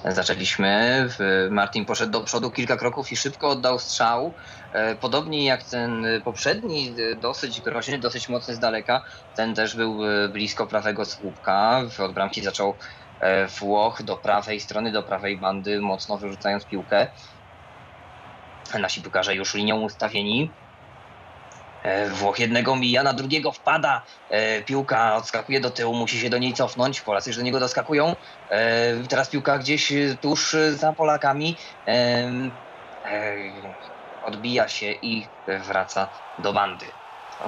Zaczęliśmy. 0.04 1.08
Martin 1.50 1.84
poszedł 1.84 2.12
do 2.12 2.20
przodu 2.20 2.50
kilka 2.50 2.76
kroków 2.76 3.12
i 3.12 3.16
szybko 3.16 3.48
oddał 3.48 3.78
strzał. 3.78 4.34
E, 4.72 4.94
podobnie 4.96 5.44
jak 5.44 5.62
ten 5.62 6.06
poprzedni, 6.24 6.94
e, 7.12 7.16
dosyć 7.16 7.60
groźny, 7.60 7.98
dosyć 7.98 8.28
mocny 8.28 8.54
z 8.54 8.58
daleka. 8.58 9.02
Ten 9.36 9.54
też 9.54 9.76
był 9.76 10.06
e, 10.06 10.28
blisko 10.28 10.66
prawego 10.66 11.04
słupka. 11.04 11.82
Od 11.98 12.12
bramki 12.12 12.42
zaczął 12.42 12.74
Włoch 13.60 14.02
do 14.02 14.16
prawej 14.16 14.60
strony, 14.60 14.92
do 14.92 15.02
prawej 15.02 15.38
bandy, 15.38 15.80
mocno 15.80 16.18
wyrzucając 16.18 16.66
piłkę. 16.66 17.06
Nasi 18.80 19.02
piłkarze 19.02 19.34
już 19.34 19.54
linią 19.54 19.80
ustawieni. 19.80 20.50
E, 21.82 22.08
Włoch 22.10 22.38
jednego 22.38 22.76
mija, 22.76 23.02
na 23.02 23.12
drugiego 23.12 23.52
wpada. 23.52 24.02
E, 24.28 24.62
piłka 24.62 25.16
odskakuje 25.16 25.60
do 25.60 25.70
tyłu, 25.70 25.94
musi 25.94 26.20
się 26.20 26.30
do 26.30 26.38
niej 26.38 26.54
cofnąć. 26.54 27.00
Polacy 27.00 27.30
już 27.30 27.36
do 27.36 27.42
niego 27.42 27.60
doskakują. 27.60 28.16
E, 28.48 29.06
teraz 29.08 29.28
piłka 29.28 29.58
gdzieś 29.58 29.92
tuż 30.20 30.56
za 30.70 30.92
Polakami. 30.92 31.56
Odbija 34.22 34.68
się 34.68 34.92
i 34.92 35.26
wraca 35.46 36.08
do 36.38 36.52
bandy. 36.52 36.86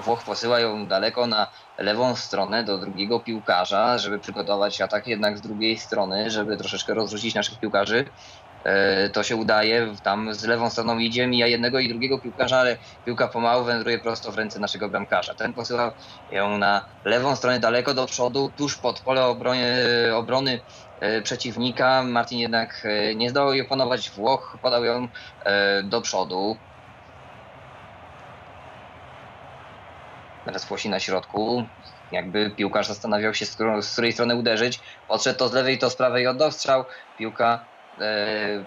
Włoch 0.02 0.24
posyła 0.24 0.60
ją 0.60 0.86
daleko 0.86 1.26
na 1.26 1.50
lewą 1.78 2.16
stronę 2.16 2.64
do 2.64 2.78
drugiego 2.78 3.20
piłkarza, 3.20 3.98
żeby 3.98 4.18
przygotować 4.18 4.80
atak 4.80 5.06
jednak 5.06 5.38
z 5.38 5.40
drugiej 5.40 5.78
strony, 5.78 6.30
żeby 6.30 6.56
troszeczkę 6.56 6.94
rozrzucić 6.94 7.34
naszych 7.34 7.58
piłkarzy. 7.58 8.04
E, 8.64 9.10
to 9.10 9.22
się 9.22 9.36
udaje, 9.36 9.94
tam 10.02 10.34
z 10.34 10.44
lewą 10.44 10.70
stroną 10.70 10.98
idzie, 10.98 11.26
mija 11.26 11.46
jednego 11.46 11.78
i 11.78 11.88
drugiego 11.88 12.18
piłkarza, 12.18 12.58
ale 12.58 12.76
piłka 13.04 13.28
pomału 13.28 13.64
wędruje 13.64 13.98
prosto 13.98 14.32
w 14.32 14.38
ręce 14.38 14.60
naszego 14.60 14.88
bramkarza. 14.88 15.34
Ten 15.34 15.52
posyła 15.52 15.92
ją 16.30 16.58
na 16.58 16.86
lewą 17.04 17.36
stronę 17.36 17.60
daleko 17.60 17.94
do 17.94 18.06
przodu, 18.06 18.50
tuż 18.56 18.76
pod 18.76 19.00
pole 19.00 19.26
obrony, 19.26 19.74
obrony 20.14 20.60
e, 21.00 21.22
przeciwnika. 21.22 22.02
Martin 22.02 22.38
jednak 22.38 22.82
e, 22.84 23.14
nie 23.14 23.30
zdołał 23.30 23.54
jej 23.54 23.66
opanować, 23.66 24.10
Włoch 24.10 24.58
podał 24.62 24.84
ją 24.84 25.08
do 25.84 26.00
przodu. 26.00 26.56
Teraz 30.44 30.64
Włosi 30.64 30.88
na 30.88 31.00
środku. 31.00 31.64
Jakby 32.12 32.50
piłkarz 32.50 32.86
zastanawiał 32.86 33.34
się, 33.34 33.46
z, 33.46 33.56
której 33.92 34.12
strony 34.12 34.36
uderzyć. 34.36 34.80
Podszedł 35.08 35.38
to 35.38 35.48
z 35.48 35.52
lewej, 35.52 35.78
to 35.78 35.90
z 35.90 35.96
prawej 35.96 36.26
oddał 36.26 36.52
strzał. 36.52 36.84
Piłka 37.18 37.73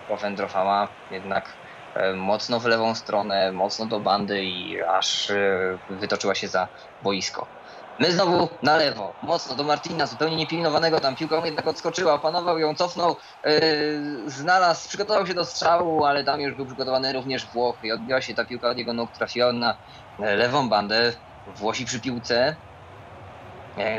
powędrowała 0.07 0.95
jednak 1.09 1.59
e, 1.93 2.13
mocno 2.13 2.59
w 2.59 2.65
lewą 2.65 2.95
stronę, 2.95 3.51
mocno 3.51 3.85
do 3.85 3.99
bandy 3.99 4.43
i 4.43 4.81
aż 4.83 5.29
e, 5.29 5.79
wytoczyła 5.89 6.35
się 6.35 6.47
za 6.47 6.69
boisko. 7.01 7.51
My 7.99 8.11
znowu 8.11 8.49
na 8.63 8.77
lewo, 8.77 9.17
mocno 9.21 9.55
do 9.55 9.63
Martina, 9.63 10.07
zupełnie 10.07 10.35
niepilnowanego, 10.35 10.99
tam 10.99 11.15
piłką 11.15 11.45
jednak 11.45 11.67
odskoczyła, 11.67 12.13
opanował 12.13 12.59
ją, 12.59 12.75
cofnął, 12.75 13.17
yy, 13.45 14.29
znalazł, 14.29 14.87
przygotował 14.87 15.27
się 15.27 15.33
do 15.33 15.45
strzału, 15.45 16.05
ale 16.05 16.23
tam 16.23 16.41
już 16.41 16.55
był 16.55 16.65
przygotowany 16.65 17.13
również 17.13 17.51
Włoch 17.51 17.79
i 17.83 17.91
odbiła 17.91 18.21
się 18.21 18.35
ta 18.35 18.45
piłka 18.45 18.69
od 18.69 18.77
jego 18.77 18.93
nóg, 18.93 19.11
trafiła 19.13 19.53
na 19.53 19.77
lewą 20.19 20.69
bandę, 20.69 21.13
Włosi 21.45 21.85
przy 21.85 22.01
piłce, 22.01 22.57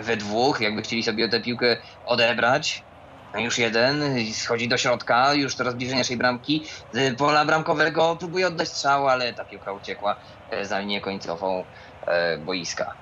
we 0.02 0.16
dwóch, 0.16 0.60
jakby 0.60 0.82
chcieli 0.82 1.02
sobie 1.02 1.28
tę 1.28 1.40
piłkę 1.40 1.76
odebrać, 2.04 2.87
już 3.34 3.58
jeden, 3.58 4.02
schodzi 4.32 4.68
do 4.68 4.76
środka, 4.76 5.34
już 5.34 5.54
coraz 5.54 5.74
bliżej 5.74 5.98
naszej 5.98 6.16
bramki. 6.16 6.66
Z 6.92 7.18
pola 7.18 7.44
bramkowego 7.44 8.16
próbuje 8.16 8.46
oddać 8.46 8.68
strzał, 8.68 9.08
ale 9.08 9.32
ta 9.32 9.44
piłka 9.44 9.72
uciekła 9.72 10.16
e, 10.50 10.64
za 10.64 10.78
linię 10.78 11.00
końcową 11.00 11.64
e, 12.06 12.38
boiska. 12.38 12.94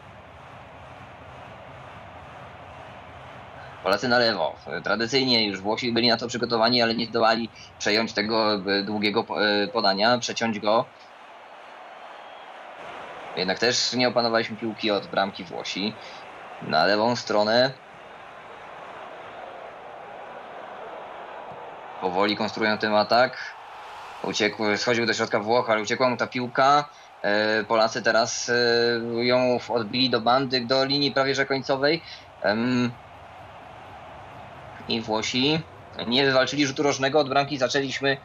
Polacy 3.82 4.08
na 4.08 4.18
lewo. 4.18 4.56
Tradycyjnie 4.84 5.46
już 5.46 5.60
Włosi 5.60 5.92
byli 5.92 6.08
na 6.08 6.16
to 6.16 6.28
przygotowani, 6.28 6.82
ale 6.82 6.94
nie 6.94 7.06
zdołali 7.06 7.48
przejąć 7.78 8.12
tego 8.12 8.54
e, 8.54 8.82
długiego 8.82 9.24
podania, 9.72 10.18
przeciąć 10.18 10.58
go. 10.58 10.84
Jednak 13.36 13.58
też 13.58 13.92
nie 13.92 14.08
opanowaliśmy 14.08 14.56
piłki 14.56 14.90
od 14.90 15.06
bramki 15.06 15.44
Włosi. 15.44 15.94
Na 16.62 16.86
lewą 16.86 17.16
stronę 17.16 17.85
powoli 22.00 22.36
konstruują 22.36 22.78
ten 22.78 22.94
atak. 22.94 23.56
Uciekł, 24.22 24.62
schodził 24.76 25.06
do 25.06 25.14
środka 25.14 25.40
Włoch, 25.40 25.70
ale 25.70 25.82
uciekła 25.82 26.08
mu 26.08 26.16
ta 26.16 26.26
piłka. 26.26 26.88
E, 27.22 27.64
Polacy 27.64 28.02
teraz 28.02 28.48
e, 28.48 29.24
ją 29.24 29.58
odbili 29.68 30.10
do 30.10 30.20
bandy, 30.20 30.66
do 30.66 30.84
linii 30.84 31.12
prawie 31.12 31.34
że 31.34 31.46
końcowej. 31.46 32.02
I 34.88 35.00
Włosi 35.00 35.60
nie 36.06 36.26
wywalczyli 36.26 36.66
rzutu 36.66 36.82
rożnego 36.82 37.20
od 37.20 37.28
bramki. 37.28 37.58
Zaczęliśmy 37.58 38.16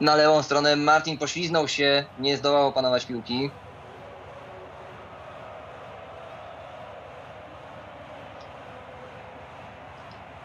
na 0.00 0.14
lewą 0.14 0.42
stronę. 0.42 0.76
Martin 0.76 1.18
pośliznął 1.18 1.68
się, 1.68 2.04
nie 2.18 2.36
zdołał 2.36 2.66
opanować 2.66 3.06
piłki. 3.06 3.50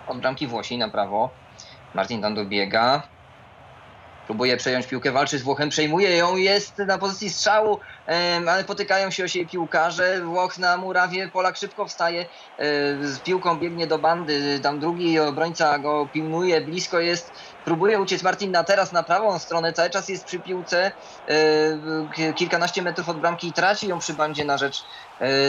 Od 0.07 0.19
bramki 0.19 0.47
Włosi 0.47 0.77
na 0.77 0.89
prawo. 0.89 1.29
Martin 1.93 2.21
tam 2.21 2.35
dobiega. 2.35 3.09
próbuje 4.29 4.57
przejąć 4.57 4.87
piłkę, 4.87 5.11
walczy 5.11 5.39
z 5.39 5.41
Włochem, 5.41 5.69
przejmuje 5.69 6.17
ją, 6.17 6.35
jest 6.35 6.77
na 6.77 6.97
pozycji 6.97 7.29
strzału, 7.29 7.79
ale 8.47 8.63
potykają 8.63 9.11
się 9.11 9.23
o 9.23 9.27
siebie 9.27 9.45
piłkarze. 9.47 10.21
Włoch 10.21 10.57
na 10.57 10.77
murawie, 10.77 11.29
Polak 11.29 11.57
szybko 11.57 11.87
wstaje, 11.87 12.29
z 13.01 13.21
piłką 13.21 13.59
biegnie 13.59 13.87
do 13.87 13.99
bandy, 13.99 14.59
tam 14.59 14.79
drugi 14.79 15.19
obrońca 15.19 15.79
go 15.79 16.09
pilnuje, 16.13 16.61
blisko 16.61 16.99
jest, 16.99 17.37
próbuje 17.63 17.99
uciec 17.99 18.23
Martin 18.23 18.51
na 18.51 18.63
teraz 18.63 18.91
na 18.91 19.03
prawą 19.03 19.39
stronę, 19.39 19.73
cały 19.73 19.89
czas 19.89 20.09
jest 20.09 20.25
przy 20.25 20.39
piłce, 20.39 20.91
kilkanaście 22.35 22.81
metrów 22.81 23.09
od 23.09 23.19
bramki 23.19 23.47
i 23.47 23.53
traci 23.53 23.87
ją 23.87 23.99
przy 23.99 24.13
bandzie 24.13 24.45
na 24.45 24.57
rzecz 24.57 24.85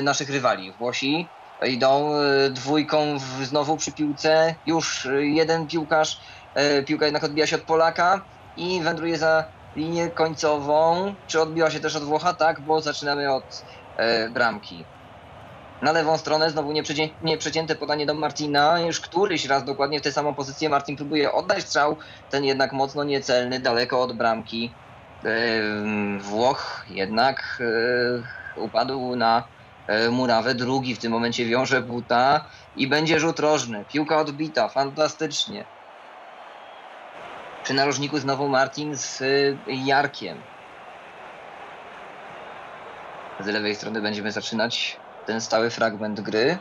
naszych 0.03 0.31
rywali. 0.31 0.73
Włosi 0.73 1.33
idą 1.67 2.13
dwójką 2.51 3.19
znowu 3.43 3.77
przy 3.77 3.93
piłce, 3.93 4.55
już 4.67 5.09
jeden 5.19 5.67
piłkarz, 5.67 6.21
piłka 6.87 7.05
jednak 7.05 7.25
odbija 7.25 7.47
się 7.47 7.57
od 7.57 7.63
Polaka, 7.63 8.21
i 8.57 8.81
wędruje 8.83 9.19
za 9.19 9.45
linię 9.77 10.11
końcową. 10.11 11.15
Czy 11.27 11.41
odbiła 11.41 11.71
się 11.71 11.81
też 11.81 11.97
od 11.97 12.05
Włocha? 12.05 12.35
Tak, 12.35 12.61
bo 12.61 12.81
zaczynamy 12.81 13.35
od 13.35 13.65
bramki. 14.31 14.85
Na 15.83 15.93
lewą 15.93 16.19
stronę 16.19 16.51
znowu 16.51 16.73
nieprzecięte 17.23 17.75
podanie 17.75 18.07
do 18.07 18.15
Martina. 18.15 18.81
Już 18.81 19.01
któryś 19.01 19.47
raz 19.47 19.65
dokładnie 19.65 20.01
w 20.01 20.03
tę 20.03 20.13
samą 20.13 20.35
pozycję 20.35 20.69
Martin 20.69 20.97
próbuje 20.97 21.33
oddać 21.33 21.63
strzał. 21.63 21.97
Ten 22.31 22.45
jednak 22.45 22.73
mocno 22.73 23.05
niecelny, 23.05 23.61
daleko 23.61 24.03
od 24.03 24.17
bramki. 24.17 24.75
Włoch 26.21 26.85
jednak 26.91 27.63
upadł 28.57 29.17
na 29.17 29.45
murawę. 30.11 30.55
Drugi 30.55 30.95
w 30.95 30.99
tym 30.99 31.13
momencie 31.13 31.47
wiąże 31.47 31.83
buta 31.83 32.51
i 32.77 32.87
będzie 32.89 33.21
rzut 33.21 33.41
rożny. 33.41 33.85
Piłka 33.89 34.21
odbita, 34.21 34.69
fantastycznie. 34.69 35.65
Przy 37.63 37.75
narożniku 37.75 38.19
znowu 38.19 38.49
Martin 38.49 38.97
z 38.97 39.21
y, 39.21 39.59
Jarkiem. 39.67 40.43
Z 43.39 43.47
lewej 43.47 43.75
strony 43.77 44.01
będziemy 44.03 44.33
zaczynać 44.33 45.03
ten 45.25 45.41
stały 45.41 45.71
fragment 45.71 46.21
gry. 46.21 46.59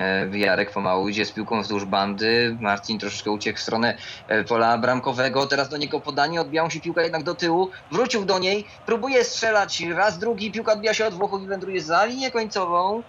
E, 0.00 0.38
Jarek 0.38 0.70
pomału 0.70 1.08
idzie 1.08 1.24
z 1.24 1.32
piłką 1.32 1.62
wzdłuż 1.62 1.84
bandy. 1.84 2.56
Marcin 2.60 2.98
troszeczkę 2.98 3.30
uciekł 3.30 3.58
w 3.58 3.62
stronę 3.62 3.96
e, 4.28 4.44
pola 4.44 4.78
bramkowego. 4.78 5.46
Teraz 5.46 5.68
do 5.68 5.76
niego 5.76 6.00
podanie. 6.00 6.40
Odbijał 6.40 6.70
się 6.70 6.80
piłka 6.80 7.02
jednak 7.02 7.22
do 7.22 7.34
tyłu. 7.34 7.70
Wrócił 7.92 8.24
do 8.24 8.38
niej. 8.38 8.66
Próbuje 8.86 9.24
strzelać 9.24 9.80
raz, 9.80 10.18
drugi. 10.18 10.52
Piłka 10.52 10.72
odbija 10.72 10.94
się 10.94 11.06
od 11.06 11.14
Włochów 11.14 11.42
i 11.42 11.46
wędruje 11.46 11.82
za 11.82 12.04
linię 12.04 12.30
końcową. 12.30 13.02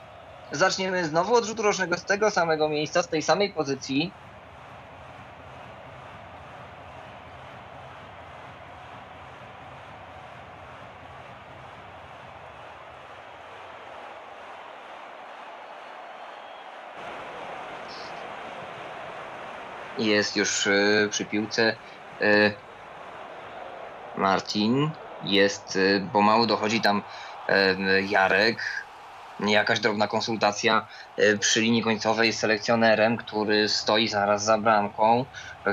Zaczniemy 0.51 1.05
znowu 1.05 1.35
od 1.35 1.45
rzutu 1.45 1.61
rocznego 1.61 1.97
z 1.97 2.05
tego 2.05 2.31
samego 2.31 2.69
miejsca, 2.69 3.03
z 3.03 3.09
tej 3.09 3.21
samej 3.21 3.53
pozycji. 3.53 4.11
Jest 20.11 20.35
już 20.35 20.67
e, 20.67 21.07
przy 21.09 21.25
piłce 21.25 21.77
e, 22.21 22.53
Martin. 24.13 24.91
Jest, 25.21 25.75
e, 25.75 26.09
pomału 26.13 26.45
dochodzi 26.47 26.81
tam 26.81 27.03
Jarek. 28.03 28.87
Jakaś 29.39 29.79
drobna 29.79 30.07
konsultacja 30.07 30.87
przy 31.39 31.61
linii 31.61 31.81
końcowej 31.83 32.33
z 32.33 32.39
selekcjonerem, 32.39 33.17
który 33.17 33.69
stoi 33.69 34.07
zaraz 34.07 34.43
za 34.43 34.57
bramką, 34.57 35.25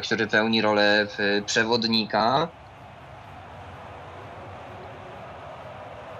który 0.03 0.26
pełni 0.26 0.62
rolę 0.62 1.07
przewodnika. 1.47 2.53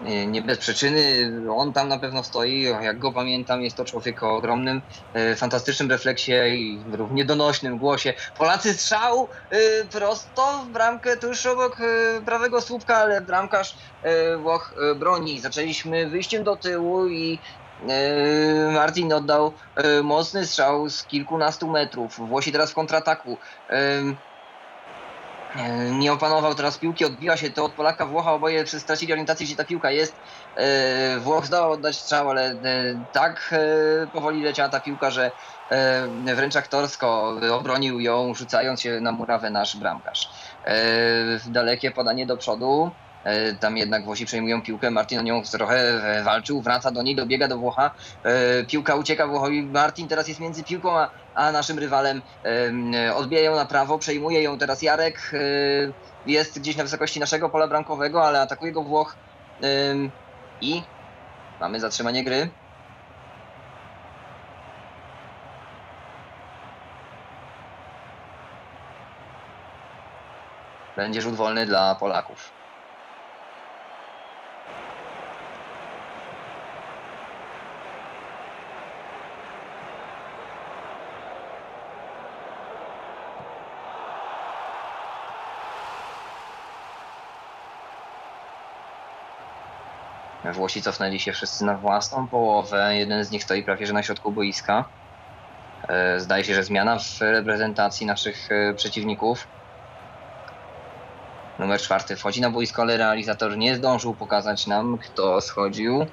Nie 0.01 0.42
bez 0.42 0.59
przyczyny. 0.59 1.30
On 1.51 1.72
tam 1.72 1.88
na 1.88 1.99
pewno 1.99 2.24
stoi. 2.24 2.62
Jak 2.62 2.99
go 2.99 3.12
pamiętam, 3.12 3.62
jest 3.62 3.76
to 3.76 3.84
człowiek 3.84 4.22
o 4.22 4.36
ogromnym, 4.36 4.82
e, 5.12 5.36
fantastycznym 5.36 5.90
refleksie 5.90 6.32
i 6.32 6.84
równie 6.92 7.24
donośnym 7.24 7.78
głosie. 7.78 8.14
Polacy 8.38 8.74
strzał 8.74 9.28
e, 9.51 9.84
prosto 9.84 10.64
w 10.66 10.68
bramkę 10.68 11.16
tuż 11.16 11.46
obok 11.46 11.80
e, 11.80 12.20
prawego 12.24 12.61
słupka, 12.61 12.96
ale 12.96 13.20
bramkarz 13.20 13.76
Włoch 14.38 14.74
broni. 14.96 15.40
Zaczęliśmy 15.40 16.07
wyjściem 16.07 16.44
do 16.44 16.57
tyłu 16.57 17.09
i 17.09 17.38
Martin 18.72 19.12
oddał 19.12 19.53
mocny 20.03 20.46
strzał 20.46 20.88
z 20.88 21.05
kilkunastu 21.05 21.68
metrów. 21.70 22.16
Włosi 22.28 22.53
teraz 22.53 22.70
w 22.70 22.74
kontrataku. 22.74 23.38
E, 25.59 25.90
nie 25.90 26.12
opanował 26.12 26.54
teraz 26.54 26.78
piłki, 26.78 27.04
odbiła 27.04 27.36
się 27.36 27.50
to 27.50 27.64
od 27.64 27.74
Polaka 27.74 28.06
Włocha, 28.06 28.32
oboje 28.32 28.66
stracili 28.66 29.12
orientację, 29.12 29.46
gdzie 29.46 29.56
ta 29.56 29.64
piłka 29.64 29.90
jest. 29.90 30.20
E, 30.54 31.18
Włoch 31.20 31.46
zdołał 31.46 31.72
oddać 31.72 31.96
strzał, 31.96 32.30
ale 32.30 32.50
e, 32.50 32.59
tak 33.12 33.54
powoli 34.12 34.42
leciała 34.42 34.68
ta 34.68 34.80
piłka, 34.80 35.11
że 35.11 35.32
wręcz 36.36 36.56
aktorsko 36.56 37.36
obronił 37.52 38.00
ją, 38.00 38.34
rzucając 38.34 38.80
się 38.80 39.00
na 39.00 39.12
murawę 39.12 39.50
nasz 39.50 39.76
bramkarz. 39.76 40.30
Dalekie 41.46 41.90
podanie 41.90 42.26
do 42.26 42.36
przodu. 42.36 42.90
E, 43.28 43.54
tam 43.54 43.76
jednak 43.76 44.04
Włosi 44.04 44.26
przejmują 44.26 44.62
piłkę, 44.62 44.90
Martin 44.90 45.18
o 45.18 45.22
nią 45.22 45.42
trochę 45.42 45.76
e, 45.76 46.22
walczył, 46.22 46.62
wraca 46.62 46.90
do 46.90 47.02
niej, 47.02 47.16
dobiega 47.16 47.48
do 47.48 47.58
Włocha, 47.58 47.90
e, 48.22 48.64
piłka 48.64 48.94
ucieka 48.94 49.26
Włochowi, 49.26 49.62
Martin 49.62 50.08
teraz 50.08 50.28
jest 50.28 50.40
między 50.40 50.64
piłką 50.64 50.98
a, 50.98 51.10
a 51.34 51.52
naszym 51.52 51.78
rywalem, 51.78 52.22
odbija 53.14 53.42
ją 53.42 53.56
na 53.56 53.66
prawo, 53.66 53.98
przejmuje 53.98 54.42
ją 54.42 54.58
teraz 54.58 54.82
Jarek, 54.82 55.32
jest 56.26 56.58
gdzieś 56.60 56.76
na 56.76 56.84
wysokości 56.84 57.20
naszego 57.20 57.50
pola 57.50 57.68
bramkowego, 57.68 58.24
ale 58.24 58.40
atakuje 58.40 58.72
go 58.72 58.82
Włoch. 58.82 59.16
I 60.60 60.82
mamy 61.60 61.80
zatrzymanie 61.80 62.24
gry. 62.24 62.50
Będzie 70.96 71.22
rzut 71.22 71.34
wolny 71.34 71.66
dla 71.66 71.94
Polaków. 71.94 72.57
Włosi 90.53 90.82
cofnęli 90.82 91.20
się 91.20 91.32
wszyscy 91.32 91.64
na 91.64 91.78
własną 91.78 92.28
połowę. 92.28 92.96
Jeden 92.96 93.24
z 93.24 93.30
nich 93.30 93.44
stoi 93.44 93.62
prawie 93.62 93.86
że 93.86 93.92
na 93.92 94.03
środku 94.03 94.32
boiska. 94.32 94.90
E, 95.88 96.20
zdaje 96.20 96.44
się, 96.44 96.55
że 96.55 96.64
zmiana 96.64 96.99
w 96.99 97.20
reprezentacji 97.20 98.07
naszych 98.07 98.49
e, 98.51 98.74
przeciwników. 98.74 99.49
Numer 101.59 101.80
czwarty 101.80 102.16
wchodzi 102.16 102.40
na 102.40 102.51
boisko, 102.51 102.82
ale 102.82 102.96
realizator 102.96 103.57
nie 103.59 103.76
zdążył 103.76 104.14
pokazać 104.14 104.66
nam, 104.66 104.99
kto 104.99 105.40
schodził. 105.40 106.07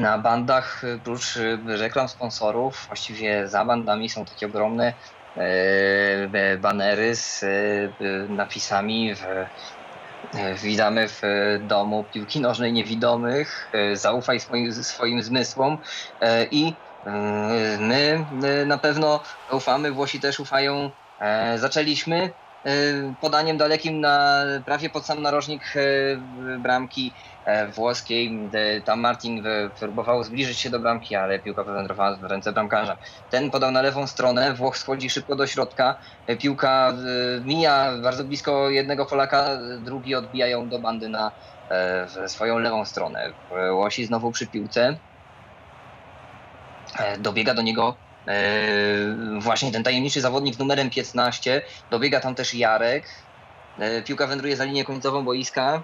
Na 0.00 0.18
bandach, 0.18 0.84
y, 0.84 1.00
prócz 1.04 1.36
y, 1.36 1.58
reklam 1.66 2.08
sponsorów, 2.08 2.84
właściwie 2.86 3.48
za 3.48 3.64
bandami 3.64 4.08
są 4.08 4.24
takie 4.24 4.46
ogromne 4.46 4.94
e, 5.36 6.58
banery 6.58 7.16
z 7.16 7.42
e, 7.42 7.48
napisami 8.28 9.14
w, 9.14 9.22
e, 9.24 9.50
Witamy 10.62 11.08
w 11.08 11.20
domu 11.60 12.04
piłki 12.04 12.40
nożnej 12.40 12.72
niewidomych. 12.72 13.70
Zaufaj 13.94 14.40
swoim, 14.40 14.72
swoim 14.72 15.22
zmysłom. 15.22 15.78
I 16.50 16.72
my 17.78 18.26
na 18.66 18.78
pewno 18.78 19.22
ufamy, 19.50 19.92
Włosi 19.92 20.20
też 20.20 20.40
ufają. 20.40 20.90
Zaczęliśmy 21.56 22.34
podaniem 23.20 23.56
dalekim 23.56 24.00
na 24.00 24.42
prawie 24.64 24.90
pod 24.90 25.06
sam 25.06 25.22
narożnik 25.22 25.74
bramki 26.58 27.12
E, 27.44 27.66
włoskiej. 27.68 28.50
Tam 28.84 29.00
Martin 29.00 29.44
próbował 29.78 30.24
zbliżyć 30.24 30.58
się 30.58 30.70
do 30.70 30.80
bramki, 30.80 31.14
ale 31.14 31.38
piłka 31.38 31.64
wywędrowała 31.64 32.16
w 32.16 32.24
ręce 32.24 32.52
bramkarza. 32.52 32.96
Ten 33.30 33.50
podał 33.50 33.70
na 33.70 33.82
lewą 33.82 34.06
stronę, 34.06 34.54
Włoch 34.54 34.78
schodzi 34.78 35.10
szybko 35.10 35.36
do 35.36 35.46
środka. 35.46 35.94
E, 36.26 36.36
piłka 36.36 36.92
e, 36.92 37.40
mija 37.44 37.92
bardzo 38.02 38.24
blisko 38.24 38.70
jednego 38.70 39.06
Polaka, 39.06 39.58
drugi 39.84 40.14
odbija 40.14 40.46
ją 40.46 40.68
do 40.68 40.78
bandy 40.78 41.08
na 41.08 41.30
swoją 42.26 42.58
lewą 42.58 42.84
stronę. 42.84 43.32
Łosi 43.72 44.06
znowu 44.06 44.32
przy 44.32 44.46
piłce. 44.46 44.96
Dobiega 47.18 47.54
do 47.54 47.62
niego 47.62 47.94
właśnie 49.38 49.72
ten 49.72 49.82
tajemniczy 49.82 50.20
zawodnik 50.20 50.58
numerem 50.58 50.90
15. 50.90 51.62
Dobiega 51.90 52.20
tam 52.20 52.34
też 52.34 52.54
Jarek. 52.54 53.08
Piłka 54.04 54.26
wędruje 54.26 54.56
za 54.56 54.64
linię 54.64 54.84
końcową 54.84 55.24
boiska 55.24 55.82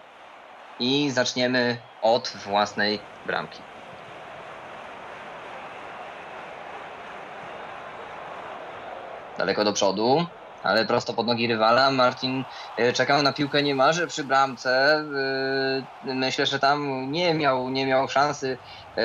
i 0.81 1.11
zaczniemy 1.11 1.77
od 2.03 2.33
własnej 2.45 2.99
bramki. 3.27 3.63
Daleko 9.39 9.65
do 9.65 9.73
przodu 9.73 10.27
ale 10.67 10.85
prosto 10.85 11.15
pod 11.15 11.27
nogi 11.27 11.47
rywala. 11.47 11.91
Martin 11.91 12.45
e, 12.77 12.93
czekał 12.93 13.23
na 13.23 13.33
piłkę 13.33 13.63
niemalże 13.63 14.07
przy 14.07 14.25
bramce. 14.25 15.05
E, 16.07 16.15
myślę, 16.15 16.47
że 16.47 16.59
tam 16.59 17.11
nie 17.13 17.35
miał, 17.35 17.71
nie 17.71 17.87
miał 17.87 18.09
szansy 18.09 18.59
e, 18.97 19.03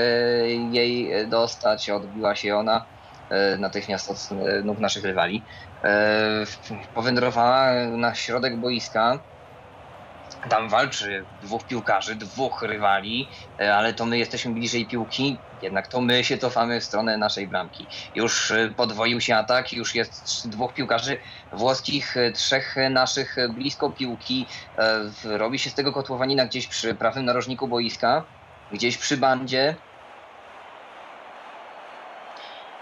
jej 0.50 1.28
dostać. 1.28 1.90
Odbiła 1.90 2.36
się 2.36 2.56
ona 2.56 2.86
natychmiast 3.60 4.10
od 4.10 4.30
nóg 4.64 4.80
naszych 4.80 5.04
rywali. 5.04 5.44
Powędrowała 6.94 7.74
na 7.88 8.16
środek 8.16 8.58
boiska. 8.58 9.20
Tam 10.50 10.70
walczy 10.70 11.26
dwóch 11.42 11.64
piłkarzy, 11.68 12.16
dwóch 12.16 12.62
rywali, 12.62 13.28
e, 13.60 13.76
ale 13.76 13.94
to 13.94 14.06
my 14.06 14.18
jesteśmy 14.18 14.54
bliżej 14.54 14.88
piłki, 14.88 15.38
jednak 15.62 15.88
to 15.88 16.02
my 16.02 16.24
się 16.24 16.38
cofamy 16.38 16.82
w 16.82 16.84
stronę 16.84 17.18
naszej 17.18 17.48
bramki. 17.48 17.88
Już 18.16 18.52
e, 18.52 18.70
podwoił 18.70 19.22
się 19.22 19.36
atak, 19.36 19.74
już 19.74 19.96
jest 19.96 20.50
dwóch 20.50 20.74
piłkarzy 20.74 21.18
włoskich, 21.52 22.18
e, 22.18 22.32
trzech 22.32 22.76
naszych 22.90 23.36
blisko 23.56 23.90
piłki. 23.90 24.48
Robi 25.24 25.60
się 25.60 25.70
z 25.70 25.74
tego 25.74 25.94
kotłowanina 25.94 26.46
gdzieś 26.46 26.68
przy 26.68 26.96
prawym 26.96 27.26
narożniku 27.26 27.68
boiska, 27.68 28.24
gdzieś 28.72 28.98
przy 28.98 29.18
bandzie. 29.18 29.76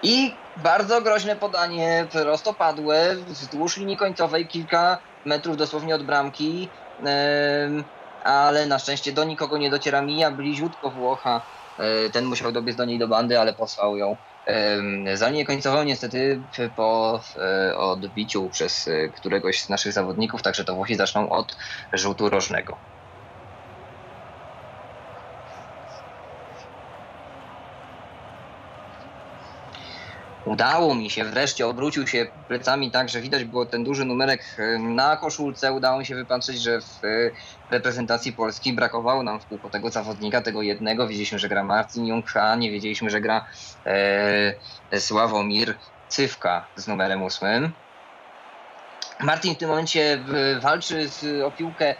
I 0.02 0.44
bardzo 0.56 1.02
groźne 1.02 1.36
podanie, 1.36 2.08
prostopadłe, 2.12 3.16
wzdłuż 3.16 3.78
linii 3.78 3.98
końcowej, 3.98 4.48
kilka 4.48 5.04
metrów 5.26 5.58
dosłownie 5.58 5.96
od 5.96 6.04
bramki 6.06 6.74
ale 8.20 8.66
na 8.66 8.80
szczęście 8.80 9.12
do 9.12 9.24
nikogo 9.24 9.58
nie 9.58 9.70
dociera. 9.70 10.02
Mija 10.02 10.32
bliziutko 10.32 10.92
Włocha. 10.92 11.48
E, 11.78 12.10
ten 12.10 12.26
musiał 12.26 12.52
dobiec 12.52 12.76
do 12.76 12.86
niej 12.86 13.00
do 13.00 13.08
bandy, 13.08 13.40
ale 13.40 13.54
posłał 13.54 13.98
ją 13.98 14.18
za 15.14 15.30
linię 15.30 15.46
końcową 15.46 15.84
niestety 15.84 16.44
po 16.76 17.22
e, 17.36 17.78
odbiciu 17.78 18.50
przez 18.50 18.88
e, 18.88 19.10
któregoś 19.10 19.62
z 19.62 19.70
naszych 19.70 19.94
zawodników, 19.94 20.42
także 20.42 20.66
to 20.66 20.76
Włosi 20.76 20.96
zaczną 20.96 21.30
od 21.30 21.58
rzutu 21.94 22.30
rożnego. 22.30 22.82
Udało 30.50 30.96
mi 30.96 31.10
się, 31.10 31.26
wreszcie 31.26 31.68
obrócił 31.68 32.08
się 32.08 32.28
plecami 32.48 32.92
tak, 32.92 33.10
że 33.10 33.22
widać 33.22 33.44
było 33.44 33.66
ten 33.66 33.84
duży 33.84 34.06
numerek 34.06 34.42
e, 34.58 34.80
na 34.80 35.18
koszulce. 35.18 35.74
Udało 35.74 36.00
mi 36.00 36.06
się 36.06 36.16
wypatrzeć, 36.16 36.62
że 36.62 36.82
w 36.82 37.04
e, 37.04 37.32
reprezentacji 37.70 38.34
Polski 38.34 38.74
brakowało 38.74 39.24
nam 39.24 39.42
w 39.42 39.46
kółko 39.46 39.70
tego 39.70 39.90
zawodnika, 39.90 40.42
tego 40.42 40.62
jednego. 40.62 41.08
Wiedzieliśmy, 41.08 41.40
że 41.40 41.50
gra 41.50 41.64
Marcin 41.64 42.06
Jungha, 42.06 42.56
nie 42.56 42.72
wiedzieliśmy, 42.72 43.10
że 43.10 43.22
gra 43.22 43.46
e, 44.92 45.00
Sławomir 45.00 45.78
Cywka 46.08 46.68
z 46.76 46.88
numerem 46.88 47.24
ósmym. 47.24 47.72
Martin 49.20 49.56
w 49.56 49.58
tym 49.58 49.70
momencie 49.70 50.14
e, 50.14 50.60
walczy 50.60 51.10
z, 51.10 51.44
o 51.44 51.52
piłkę 51.52 51.96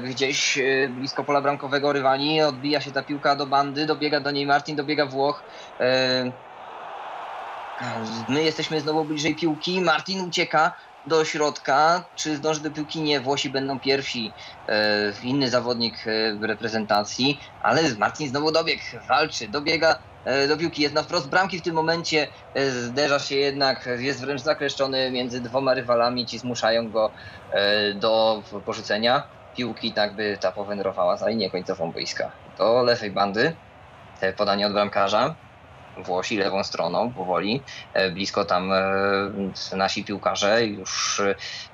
gdzieś 0.00 0.58
blisko 0.90 1.24
pola 1.24 1.40
bramkowego 1.40 1.92
rywali. 1.92 2.42
Odbija 2.42 2.80
się 2.80 2.92
ta 2.92 3.02
piłka 3.02 3.36
do 3.36 3.46
bandy, 3.46 3.86
dobiega 3.86 4.20
do 4.20 4.30
niej 4.30 4.46
Martin, 4.46 4.76
dobiega 4.76 5.06
Włoch. 5.06 5.44
My 8.28 8.42
jesteśmy 8.42 8.80
znowu 8.80 9.04
bliżej 9.04 9.36
piłki. 9.36 9.80
Martin 9.80 10.20
ucieka 10.20 10.76
do 11.06 11.24
środka. 11.24 12.08
Czy 12.14 12.36
zdąży 12.36 12.60
do 12.60 12.70
piłki? 12.70 13.02
Nie. 13.02 13.20
Włosi 13.20 13.50
będą 13.50 13.80
pierwsi. 13.80 14.34
E, 14.68 15.12
inny 15.22 15.50
zawodnik 15.50 16.06
e, 16.06 16.34
w 16.34 16.42
reprezentacji. 16.42 17.40
Ale 17.60 17.94
Martin 17.98 18.28
znowu 18.28 18.52
dobieg. 18.52 18.80
Walczy. 19.08 19.48
Dobiega 19.48 19.98
e, 20.24 20.48
do 20.48 20.56
piłki. 20.56 20.82
Jest 20.82 20.94
na 20.94 21.02
wprost 21.02 21.28
bramki 21.28 21.58
w 21.58 21.62
tym 21.62 21.74
momencie. 21.74 22.28
Zderza 22.68 23.18
się 23.18 23.36
jednak. 23.36 23.88
Jest 23.98 24.20
wręcz 24.20 24.40
zakleszczony 24.40 25.10
między 25.10 25.40
dwoma 25.40 25.74
rywalami. 25.74 26.26
Ci 26.26 26.38
zmuszają 26.38 26.90
go 26.90 27.12
do 27.94 28.42
porzucenia 28.64 29.28
piłki, 29.56 29.92
tak 29.92 30.16
by 30.16 30.38
ta 30.40 30.52
powędrowała 30.52 31.16
za 31.16 31.28
linię 31.28 31.50
końcową 31.50 31.92
boiska. 31.92 32.32
Do 32.58 32.82
lewej 32.82 33.10
bandy. 33.10 33.56
Podanie 34.36 34.66
od 34.66 34.72
bramkarza. 34.72 35.45
Włosi 35.96 36.36
lewą 36.36 36.64
stroną 36.64 37.12
powoli. 37.12 37.64
E, 37.92 38.10
blisko 38.10 38.44
tam 38.44 38.72
e, 38.72 39.76
nasi 39.76 40.04
piłkarze 40.04 40.66
już 40.66 41.22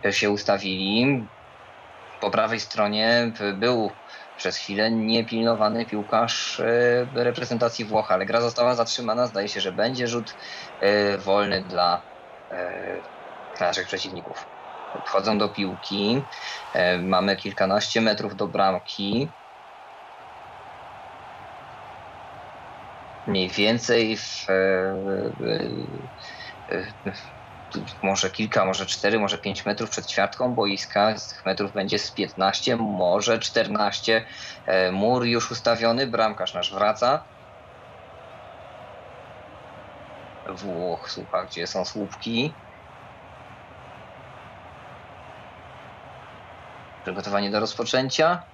e, 0.05 0.13
się 0.13 0.31
ustawili. 0.31 1.29
Po 2.21 2.31
prawej 2.31 2.61
stronie 2.61 3.33
był 3.55 3.91
przez 4.37 4.57
chwilę 4.57 4.91
niepilnowany 4.91 5.87
piłkarz 5.87 6.63
reprezentacji 7.15 7.85
Włoch, 7.85 8.13
ale 8.13 8.27
gra 8.27 8.41
została 8.41 8.75
zatrzymana. 8.75 9.27
Zdaje 9.27 9.49
się, 9.49 9.61
że 9.61 9.73
będzie 9.73 10.09
rzut 10.09 10.37
wolny 11.19 11.65
dla 11.65 12.03
naszych 13.61 13.87
przeciwników. 13.87 14.49
Wchodzą 15.07 15.39
do 15.39 15.49
piłki. 15.49 16.27
Mamy 17.03 17.37
kilkanaście 17.37 18.01
metrów 18.01 18.37
do 18.37 18.49
bramki. 18.49 19.29
Mniej 23.27 23.49
więcej 23.49 24.17
w, 24.17 24.47
e, 24.49 24.53
e, 26.69 26.85
e, 27.07 27.13
może 28.03 28.31
kilka, 28.31 28.65
może 28.65 28.87
cztery, 28.87 29.19
może 29.19 29.39
pięć 29.39 29.67
metrów 29.67 29.91
przed 29.91 30.07
ćwiartką 30.07 30.55
boiska. 30.55 31.19
Z 31.19 31.29
tych 31.29 31.47
metrów 31.47 31.73
będzie 31.73 31.99
z 31.99 32.11
15, 32.11 32.77
może 32.77 33.39
14. 33.39 34.27
Mur 34.93 35.25
już 35.25 35.51
ustawiony, 35.51 36.07
bramkarz 36.07 36.55
nasz 36.55 36.75
wraca. 36.75 37.29
Włoch, 40.49 41.11
słucha, 41.11 41.45
gdzie 41.45 41.67
są 41.67 41.85
słupki. 41.85 42.53
Przygotowanie 47.03 47.51
do 47.51 47.61
rozpoczęcia. 47.61 48.52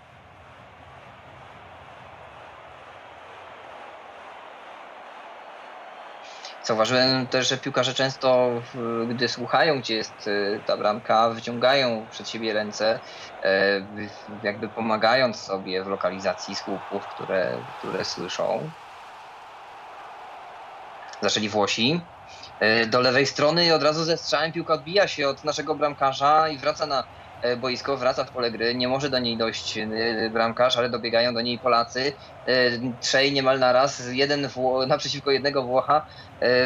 Zauważyłem 6.68 7.28
też, 7.28 7.48
że 7.48 7.58
piłkarze 7.58 7.94
często, 7.94 8.62
gdy 9.08 9.28
słuchają, 9.28 9.80
gdzie 9.80 9.94
jest 9.94 10.26
y, 10.26 10.62
ta 10.66 10.76
bramka, 10.76 11.30
wyciągają 11.30 12.08
przed 12.10 12.28
siebie 12.28 12.52
ręce, 12.52 13.00
e, 13.42 13.80
jakby 14.42 14.68
pomagając 14.68 15.42
sobie 15.44 15.84
w 15.84 15.86
lokalizacji 15.86 16.56
słupów, 16.56 17.06
które, 17.06 17.64
które 17.68 18.04
słyszą. 18.04 18.72
Zaczęli 21.22 21.48
Włosi. 21.48 22.00
E, 22.60 22.86
do 22.86 23.00
lewej 23.00 23.26
strony 23.26 23.74
od 23.74 23.82
razu 23.82 24.04
ze 24.04 24.16
strzałem 24.16 24.52
piłka 24.52 24.74
odbija 24.74 25.08
się 25.08 25.28
od 25.28 25.44
naszego 25.44 25.76
bramkarza 25.76 26.48
i 26.48 26.58
wraca 26.58 26.86
na 26.86 27.04
boisko, 27.56 27.96
wraca 27.96 28.24
w 28.24 28.30
pole 28.30 28.50
gry, 28.50 28.74
nie 28.74 28.88
może 28.88 29.10
do 29.10 29.18
niej 29.18 29.36
dojść 29.36 29.78
e, 29.78 29.88
bramkarz, 30.30 30.76
ale 30.76 30.88
dobiegają 30.88 31.34
do 31.34 31.40
niej 31.40 31.58
Polacy. 31.58 32.12
E, 32.46 32.52
trzej 33.00 33.32
niemal 33.32 33.58
naraz, 33.58 34.12
jeden 34.12 34.48
Wło 34.48 34.86
naprzeciwko 34.86 35.30
jednego 35.30 35.62
Włocha. 35.62 36.06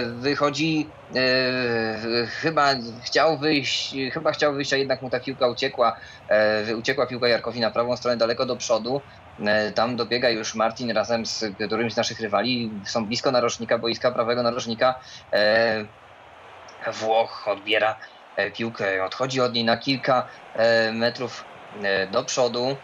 Wychodzi, 0.07 0.89
chyba 2.41 2.75
chciał 3.03 3.39
wyjść, 3.39 3.95
chyba 4.13 4.33
chciał 4.33 4.55
wyjść, 4.55 4.73
a 4.73 4.77
jednak 4.77 5.03
mu 5.03 5.11
ta 5.11 5.21
piłka 5.21 5.49
uciekła. 5.49 5.97
Uciekła 6.79 7.07
piłka 7.07 7.29
Jarkowi 7.29 7.61
na 7.61 7.71
prawą 7.71 7.97
stronę 7.97 8.17
daleko 8.17 8.47
do 8.47 8.57
przodu. 8.57 9.01
Tam 9.75 9.97
dobiega 9.97 10.31
już 10.31 10.55
Martin 10.55 10.91
razem 10.91 11.27
z 11.27 11.45
którymś 11.67 11.93
z 11.93 11.97
naszych 11.97 12.21
rywali. 12.21 12.71
Są 12.85 13.07
blisko 13.07 13.31
narożnika 13.31 13.79
boiska, 13.79 14.11
prawego 14.11 14.43
narożnika. 14.43 14.95
Włoch 16.93 17.49
odbiera 17.49 17.97
E, 17.97 18.12
piłkę, 18.55 19.05
odchodzi 19.05 19.41
od 19.41 19.55
niej 19.55 19.65
na 19.65 19.77
kilka 19.77 20.29
e, 20.55 20.93
metrów 20.93 21.45
e, 21.83 22.07
do 22.07 22.25
przodu. 22.25 22.77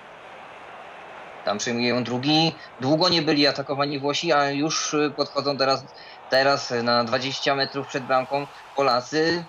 Tam 1.44 1.58
przyjmuje 1.58 1.88
ją 1.88 2.04
drugi. 2.04 2.54
Długo 2.80 3.08
nie 3.08 3.22
byli 3.22 3.46
atakowani 3.46 3.98
Włosi, 3.98 4.32
a 4.32 4.50
już 4.50 4.96
podchodzą 5.16 5.56
teraz, 5.56 5.84
teraz 6.30 6.74
na 6.82 7.04
20 7.04 7.54
metrów 7.54 7.86
przed 7.86 8.04
bramką 8.04 8.46
Polacy. 8.76 9.44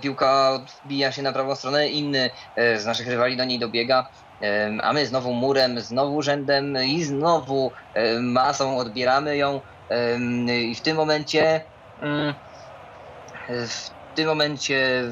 Piłka 0.00 0.50
odbija 0.50 1.12
się 1.12 1.22
na 1.22 1.32
prawą 1.32 1.54
stronę, 1.54 1.88
inny 1.88 2.30
z 2.56 2.86
naszych 2.86 3.08
rywali 3.08 3.36
do 3.36 3.44
niej 3.44 3.58
dobiega, 3.58 4.08
a 4.82 4.92
my 4.92 5.06
znowu 5.06 5.32
murem, 5.32 5.80
znowu 5.80 6.22
rzędem 6.22 6.78
i 6.84 7.04
znowu 7.04 7.72
masą 8.20 8.78
odbieramy 8.78 9.36
ją. 9.36 9.60
I 10.70 10.74
w 10.74 10.80
tym 10.80 10.96
momencie 10.96 11.60
mm, 12.00 12.34
w 13.48 13.90
w 14.12 14.14
tym 14.14 14.26
momencie 14.26 15.04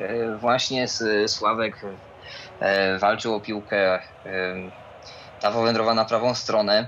e, 0.00 0.36
właśnie 0.36 0.86
Sławek 1.26 1.76
e, 2.60 2.98
walczył 2.98 3.34
o 3.34 3.40
piłkę. 3.40 3.94
E, 3.94 4.00
ta 5.40 5.50
powędrowa 5.50 5.94
na 5.94 6.04
prawą 6.04 6.34
stronę. 6.34 6.86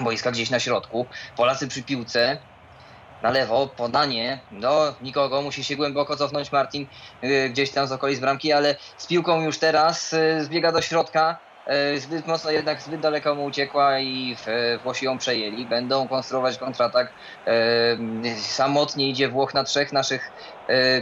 Boiska 0.00 0.30
gdzieś 0.30 0.50
na 0.50 0.60
środku. 0.60 1.06
Polacy 1.36 1.68
przy 1.68 1.82
piłce. 1.82 2.38
na 3.22 3.30
lewo, 3.30 3.66
podanie 3.66 4.38
do 4.52 4.94
nikogo, 5.02 5.42
musi 5.42 5.64
się 5.64 5.76
głęboko 5.76 6.16
cofnąć 6.16 6.52
Martin 6.52 6.86
gdzieś 7.50 7.70
tam 7.70 7.86
z 7.86 7.92
okolic 7.92 8.20
bramki, 8.20 8.52
ale 8.52 8.76
z 8.98 9.06
piłką 9.06 9.42
już 9.42 9.58
teraz 9.58 10.14
zbiega 10.40 10.72
do 10.72 10.82
środka, 10.82 11.38
zbyt 11.98 12.26
mocno 12.26 12.50
jednak 12.50 12.82
zbyt 12.82 13.00
daleko 13.00 13.34
mu 13.34 13.44
uciekła 13.44 14.00
i 14.00 14.36
Włosi 14.82 15.04
ją 15.04 15.18
przejęli, 15.18 15.66
będą 15.66 16.08
konstruować 16.08 16.58
kontratak, 16.58 17.14
samotnie 18.40 19.10
idzie 19.10 19.28
Włoch 19.28 19.54
na 19.54 19.64
trzech 19.64 19.92
naszych 19.92 20.32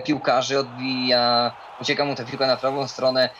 piłkarzy, 0.06 0.58
odbija, 0.58 1.56
ucieka 1.78 2.04
mu 2.04 2.14
ta 2.14 2.24
piłka 2.24 2.46
na 2.46 2.56
prawą 2.56 2.88
stronę, 2.88 3.30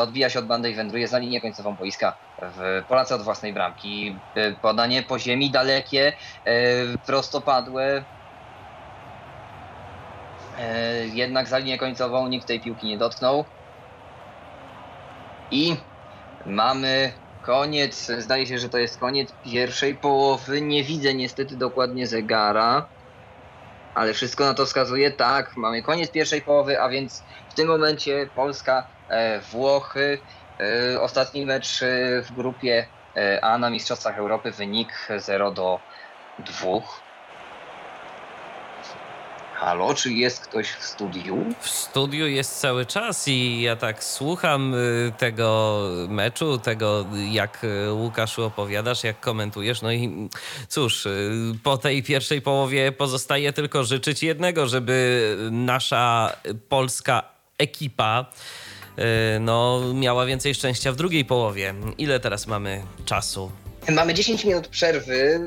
odbija 0.00 0.30
się 0.30 0.38
od 0.38 0.46
bandy 0.46 0.70
i 0.70 0.74
wędruje 0.74 1.08
za 1.08 1.18
linię 1.18 1.40
końcową 1.40 1.76
boiska 1.76 2.18
w 2.42 2.84
Polacy 2.88 3.14
od 3.14 3.22
własnej 3.22 3.52
bramki, 3.52 4.22
podanie 4.62 5.02
po 5.02 5.18
ziemi 5.18 5.50
dalekie, 5.50 6.12
prostopadłe, 7.06 8.04
E, 10.60 11.06
jednak 11.08 11.48
za 11.48 11.58
linię 11.58 11.78
końcową 11.78 12.28
nikt 12.28 12.46
tej 12.48 12.60
piłki 12.60 12.86
nie 12.86 12.98
dotknął. 12.98 13.44
I 15.50 15.89
mamy 16.46 17.12
koniec. 17.42 18.10
Zdaje 18.18 18.46
się, 18.46 18.58
że 18.58 18.68
to 18.68 18.78
jest 18.78 18.98
koniec 18.98 19.32
pierwszej 19.44 19.94
połowy. 19.94 20.60
Nie 20.60 20.84
widzę 20.84 21.14
niestety 21.14 21.56
dokładnie 21.56 22.06
zegara. 22.06 22.86
Ale 23.94 24.14
wszystko 24.14 24.44
na 24.44 24.54
to 24.54 24.66
wskazuje. 24.66 25.10
Tak, 25.10 25.56
mamy 25.56 25.82
koniec 25.82 26.10
pierwszej 26.10 26.42
połowy, 26.42 26.80
a 26.80 26.88
więc 26.88 27.22
w 27.50 27.54
tym 27.54 27.68
momencie 27.68 28.28
Polska, 28.34 28.86
e, 29.08 29.40
Włochy. 29.40 30.18
E, 30.60 31.00
ostatni 31.00 31.46
mecz 31.46 31.80
w 32.22 32.32
grupie 32.36 32.86
A 33.42 33.58
na 33.58 33.70
Mistrzostwach 33.70 34.18
Europy. 34.18 34.50
Wynik 34.50 35.08
0 35.18 35.50
do 35.50 35.80
2. 36.38 37.09
Halo, 39.60 39.94
czy 39.94 40.12
jest 40.12 40.40
ktoś 40.40 40.66
w 40.66 40.84
studiu? 40.84 41.44
W 41.60 41.68
studiu 41.68 42.26
jest 42.26 42.60
cały 42.60 42.86
czas 42.86 43.28
i 43.28 43.60
ja 43.60 43.76
tak 43.76 44.04
słucham 44.04 44.74
y, 44.74 45.12
tego 45.18 45.80
meczu, 46.08 46.58
tego 46.58 47.06
jak 47.30 47.64
y, 47.64 47.92
Łukaszu 47.92 48.44
opowiadasz, 48.44 49.04
jak 49.04 49.20
komentujesz. 49.20 49.82
No 49.82 49.92
i 49.92 50.28
cóż, 50.68 51.06
y, 51.06 51.30
po 51.62 51.78
tej 51.78 52.02
pierwszej 52.02 52.42
połowie 52.42 52.92
pozostaje 52.92 53.52
tylko 53.52 53.84
życzyć 53.84 54.22
jednego, 54.22 54.66
żeby 54.66 55.36
nasza 55.50 56.36
polska 56.68 57.22
ekipa 57.58 58.26
no, 59.40 59.80
miała 59.94 60.26
więcej 60.26 60.54
szczęścia 60.54 60.92
w 60.92 60.96
drugiej 60.96 61.24
połowie. 61.24 61.74
Ile 61.98 62.20
teraz 62.20 62.46
mamy 62.46 62.82
czasu? 63.04 63.50
Mamy 63.94 64.14
10 64.14 64.44
minut 64.44 64.68
przerwy. 64.68 65.14
Y, 65.14 65.40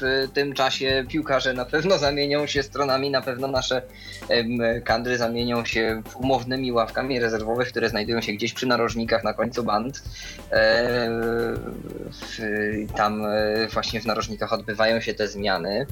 w 0.00 0.28
tym 0.34 0.52
czasie 0.52 1.04
piłkarze 1.08 1.52
na 1.52 1.64
pewno 1.64 1.98
zamienią 1.98 2.46
się 2.46 2.62
stronami, 2.62 3.10
na 3.10 3.22
pewno 3.22 3.48
nasze 3.48 3.82
kadry 4.84 5.18
zamienią 5.18 5.64
się 5.64 6.02
umownymi 6.14 6.72
ławkami 6.72 7.20
rezerwowych, 7.20 7.68
które 7.68 7.88
znajdują 7.88 8.20
się 8.20 8.32
gdzieś 8.32 8.52
przy 8.52 8.66
narożnikach 8.66 9.24
na 9.24 9.34
końcu 9.34 9.62
band. 9.62 10.02
E, 10.52 11.10
tam 12.96 13.24
e, 13.24 13.68
właśnie 13.72 14.00
w 14.00 14.06
narożnikach 14.06 14.52
odbywają 14.52 15.00
się 15.00 15.14
te 15.14 15.28
zmiany. 15.28 15.86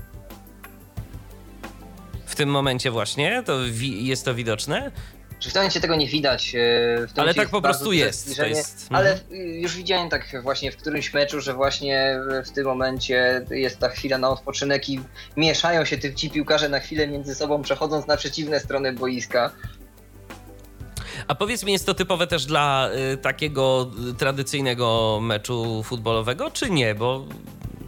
W 2.26 2.34
tym 2.34 2.48
momencie 2.48 2.90
właśnie 2.90 3.42
to 3.46 3.58
jest 3.80 4.24
to 4.24 4.34
widoczne? 4.34 4.90
Że 5.42 5.50
w 5.50 5.54
momencie 5.54 5.80
tego 5.80 5.96
nie 5.96 6.06
widać. 6.06 6.54
E, 6.54 7.20
ale 7.20 7.34
tak 7.34 7.48
po 7.48 7.62
prostu 7.62 7.92
jest. 7.92 8.38
jest. 8.38 8.86
Ale 8.90 9.12
mhm. 9.12 9.40
już 9.40 9.76
widziałem 9.76 10.08
tak 10.08 10.42
właśnie 10.42 10.72
w 10.72 10.76
którymś 10.76 11.14
meczu, 11.14 11.40
że 11.40 11.54
właśnie 11.54 12.20
w 12.44 12.50
tym 12.50 12.64
momencie 12.64 13.46
jest 13.50 13.78
ta 13.78 13.88
chwila 13.88 14.18
na 14.18 14.30
odpoczynek 14.30 14.88
i 14.88 15.00
mieszają 15.36 15.84
się 15.84 16.14
ci 16.14 16.30
piłkarze 16.30 16.68
na 16.68 16.80
chwilę 16.80 17.06
między 17.06 17.34
sobą, 17.34 17.62
przechodząc 17.62 18.06
na 18.06 18.16
przeciwne 18.16 18.60
strony 18.60 18.92
boiska. 18.92 19.50
A 21.28 21.34
powiedz 21.34 21.64
mi, 21.64 21.72
jest 21.72 21.86
to 21.86 21.94
typowe 21.94 22.26
też 22.26 22.46
dla 22.46 22.90
y, 23.12 23.16
takiego 23.16 23.90
tradycyjnego 24.18 25.18
meczu 25.22 25.82
futbolowego, 25.82 26.50
czy 26.50 26.70
nie? 26.70 26.94
Bo 26.94 27.26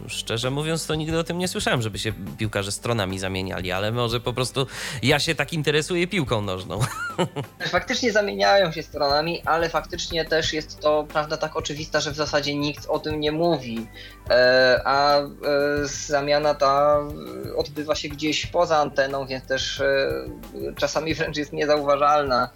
szczerze 0.09 0.49
mówiąc, 0.49 0.87
to 0.87 0.95
nigdy 0.95 1.19
o 1.19 1.23
tym 1.23 1.37
nie 1.37 1.47
słyszałem, 1.47 1.81
żeby 1.81 1.99
się 1.99 2.13
piłkarze 2.37 2.71
stronami 2.71 3.19
zamieniali, 3.19 3.71
ale 3.71 3.91
może 3.91 4.19
po 4.19 4.33
prostu 4.33 4.67
ja 5.03 5.19
się 5.19 5.35
tak 5.35 5.53
interesuję 5.53 6.07
piłką 6.07 6.41
nożną. 6.41 6.79
Faktycznie 7.69 8.11
zamieniają 8.11 8.71
się 8.71 8.83
stronami, 8.83 9.41
ale 9.45 9.69
faktycznie 9.69 10.25
też 10.25 10.53
jest 10.53 10.79
to 10.79 11.05
prawda 11.09 11.37
tak 11.37 11.55
oczywista, 11.55 11.99
że 12.01 12.11
w 12.11 12.15
zasadzie 12.15 12.55
nikt 12.55 12.85
o 12.87 12.99
tym 12.99 13.19
nie 13.19 13.31
mówi. 13.31 13.87
E, 14.29 14.81
a 14.85 15.19
e, 15.19 15.27
zamiana 15.83 16.53
ta 16.53 16.99
odbywa 17.55 17.95
się 17.95 18.09
gdzieś 18.09 18.45
poza 18.45 18.77
anteną, 18.77 19.27
więc 19.27 19.47
też 19.47 19.81
e, 19.81 20.09
czasami 20.75 21.13
wręcz 21.13 21.37
jest 21.37 21.53
niezauważalna 21.53 22.49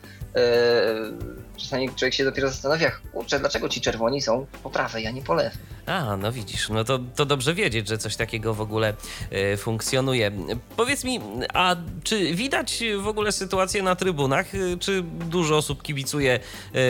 czasami 1.60 1.90
człowiek 1.96 2.14
się 2.14 2.24
dopiero 2.24 2.50
zastanawia, 2.50 2.92
kurczę, 3.14 3.40
dlaczego 3.40 3.70
ci 3.70 3.82
czerwoni 3.82 4.22
są 4.22 4.46
po 4.64 4.70
prawej, 4.70 5.08
a 5.08 5.12
nie 5.12 5.22
po 5.22 5.34
lewej. 5.34 5.52
A, 5.86 6.18
no 6.18 6.32
widzisz, 6.32 6.70
no 6.70 6.84
to, 6.84 7.00
to 7.16 7.26
dobrze 7.26 7.54
wiedzieć, 7.54 7.88
że 7.88 7.98
coś 7.98 8.16
takiego 8.16 8.54
w 8.54 8.62
ogóle 8.62 8.94
y, 9.54 9.58
funkcjonuje. 9.58 10.32
Powiedz 10.78 11.04
mi, 11.04 11.20
a 11.54 11.76
czy 12.04 12.34
widać 12.34 12.84
w 13.00 13.08
ogóle 13.08 13.32
sytuację 13.32 13.84
na 13.84 13.96
trybunach? 13.96 14.56
Y, 14.56 14.78
czy 14.80 15.02
dużo 15.04 15.58
osób 15.58 15.84
kibicuje 15.84 16.40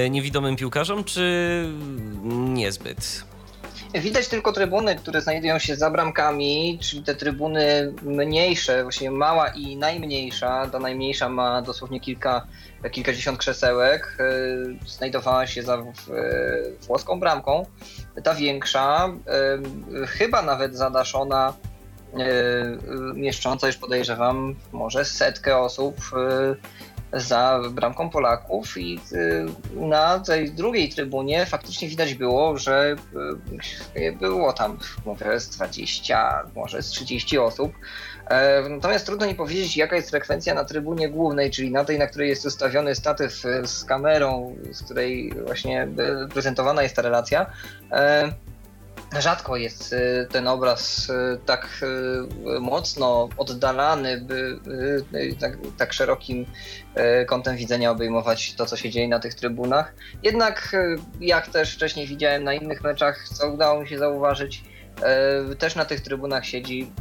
y, 0.05 0.09
niewidomym 0.09 0.55
piłkarzom, 0.55 1.03
czy 1.03 1.65
niezbyt? 2.23 3.28
Widać 3.93 4.27
tylko 4.27 4.51
trybuny, 4.51 4.95
które 4.95 5.21
znajdują 5.21 5.59
się 5.59 5.75
za 5.75 5.89
bramkami, 5.89 6.79
czyli 6.81 7.03
te 7.03 7.15
trybuny 7.15 7.93
mniejsze, 8.01 8.83
właśnie 8.83 9.11
mała 9.11 9.47
i 9.47 9.77
najmniejsza. 9.77 10.67
Ta 10.71 10.79
najmniejsza 10.79 11.29
ma 11.29 11.61
dosłownie 11.61 11.99
kilka, 11.99 12.47
kilkadziesiąt 12.91 13.37
krzesełek. 13.37 14.17
E, 14.19 14.87
znajdowała 14.87 15.47
się 15.47 15.63
za 15.63 15.83
włoską 16.87 17.19
bramką. 17.19 17.65
Ta 18.23 18.35
większa, 18.35 19.09
e, 19.97 20.05
chyba 20.07 20.41
nawet 20.41 20.75
zadaszona, 20.75 21.53
e, 22.13 23.13
mieszcząca 23.13 23.67
już 23.67 23.77
podejrzewam 23.77 24.55
może 24.71 25.05
setkę 25.05 25.57
osób 25.57 25.95
za 27.13 27.59
bramką 27.71 28.09
Polaków 28.09 28.77
i 28.77 28.99
y, 29.13 29.45
na 29.75 30.19
tej 30.19 30.51
drugiej 30.51 30.89
trybunie 30.89 31.45
faktycznie 31.45 31.87
widać 31.87 32.13
było, 32.13 32.57
że 32.57 32.95
y, 33.95 34.11
było 34.11 34.53
tam 34.53 34.77
może 35.05 35.39
z 35.39 35.49
20, 35.49 36.43
może 36.55 36.81
z 36.81 36.89
30 36.89 37.37
osób. 37.37 37.73
E, 38.29 38.69
natomiast 38.69 39.05
trudno 39.05 39.27
mi 39.27 39.35
powiedzieć, 39.35 39.77
jaka 39.77 39.95
jest 39.95 40.09
frekwencja 40.09 40.53
na 40.53 40.65
trybunie 40.65 41.09
głównej, 41.09 41.51
czyli 41.51 41.71
na 41.71 41.85
tej, 41.85 41.99
na 41.99 42.07
której 42.07 42.29
jest 42.29 42.45
ustawiony 42.45 42.95
statyw 42.95 43.43
z 43.63 43.83
kamerą, 43.83 44.55
z 44.71 44.83
której 44.83 45.33
właśnie 45.45 45.87
prezentowana 46.33 46.83
jest 46.83 46.95
ta 46.95 47.01
relacja. 47.01 47.45
Rzadko 49.17 49.57
jest 49.57 49.93
y, 49.93 50.27
ten 50.31 50.47
obraz 50.47 51.09
y, 51.09 51.39
tak 51.45 51.81
y, 52.57 52.59
mocno 52.59 53.29
oddalany, 53.37 54.21
by 54.21 54.59
tak, 55.39 55.57
tak, 55.77 55.93
szerokim 55.93 56.45
kątem 57.27 57.57
widzenia 57.57 57.91
obejmować 57.91 58.53
to, 58.53 58.65
co 58.65 58.77
się 58.77 58.89
dzieje 58.89 59.07
na 59.07 59.19
tych 59.19 59.33
trybunach. 59.33 59.93
Jednak, 60.23 60.75
jak 61.19 61.47
też 61.47 61.75
wcześniej 61.75 62.07
widziałem 62.07 62.43
na 62.43 62.53
innych 62.53 62.83
meczach, 62.83 63.29
co 63.29 63.49
udało 63.49 63.81
mi 63.81 63.87
się 63.87 63.97
zauważyć, 63.97 64.63
też 65.59 65.75
na 65.75 65.85
tych 65.85 66.01
trybunach 66.01 66.45
siedzi 66.45 66.91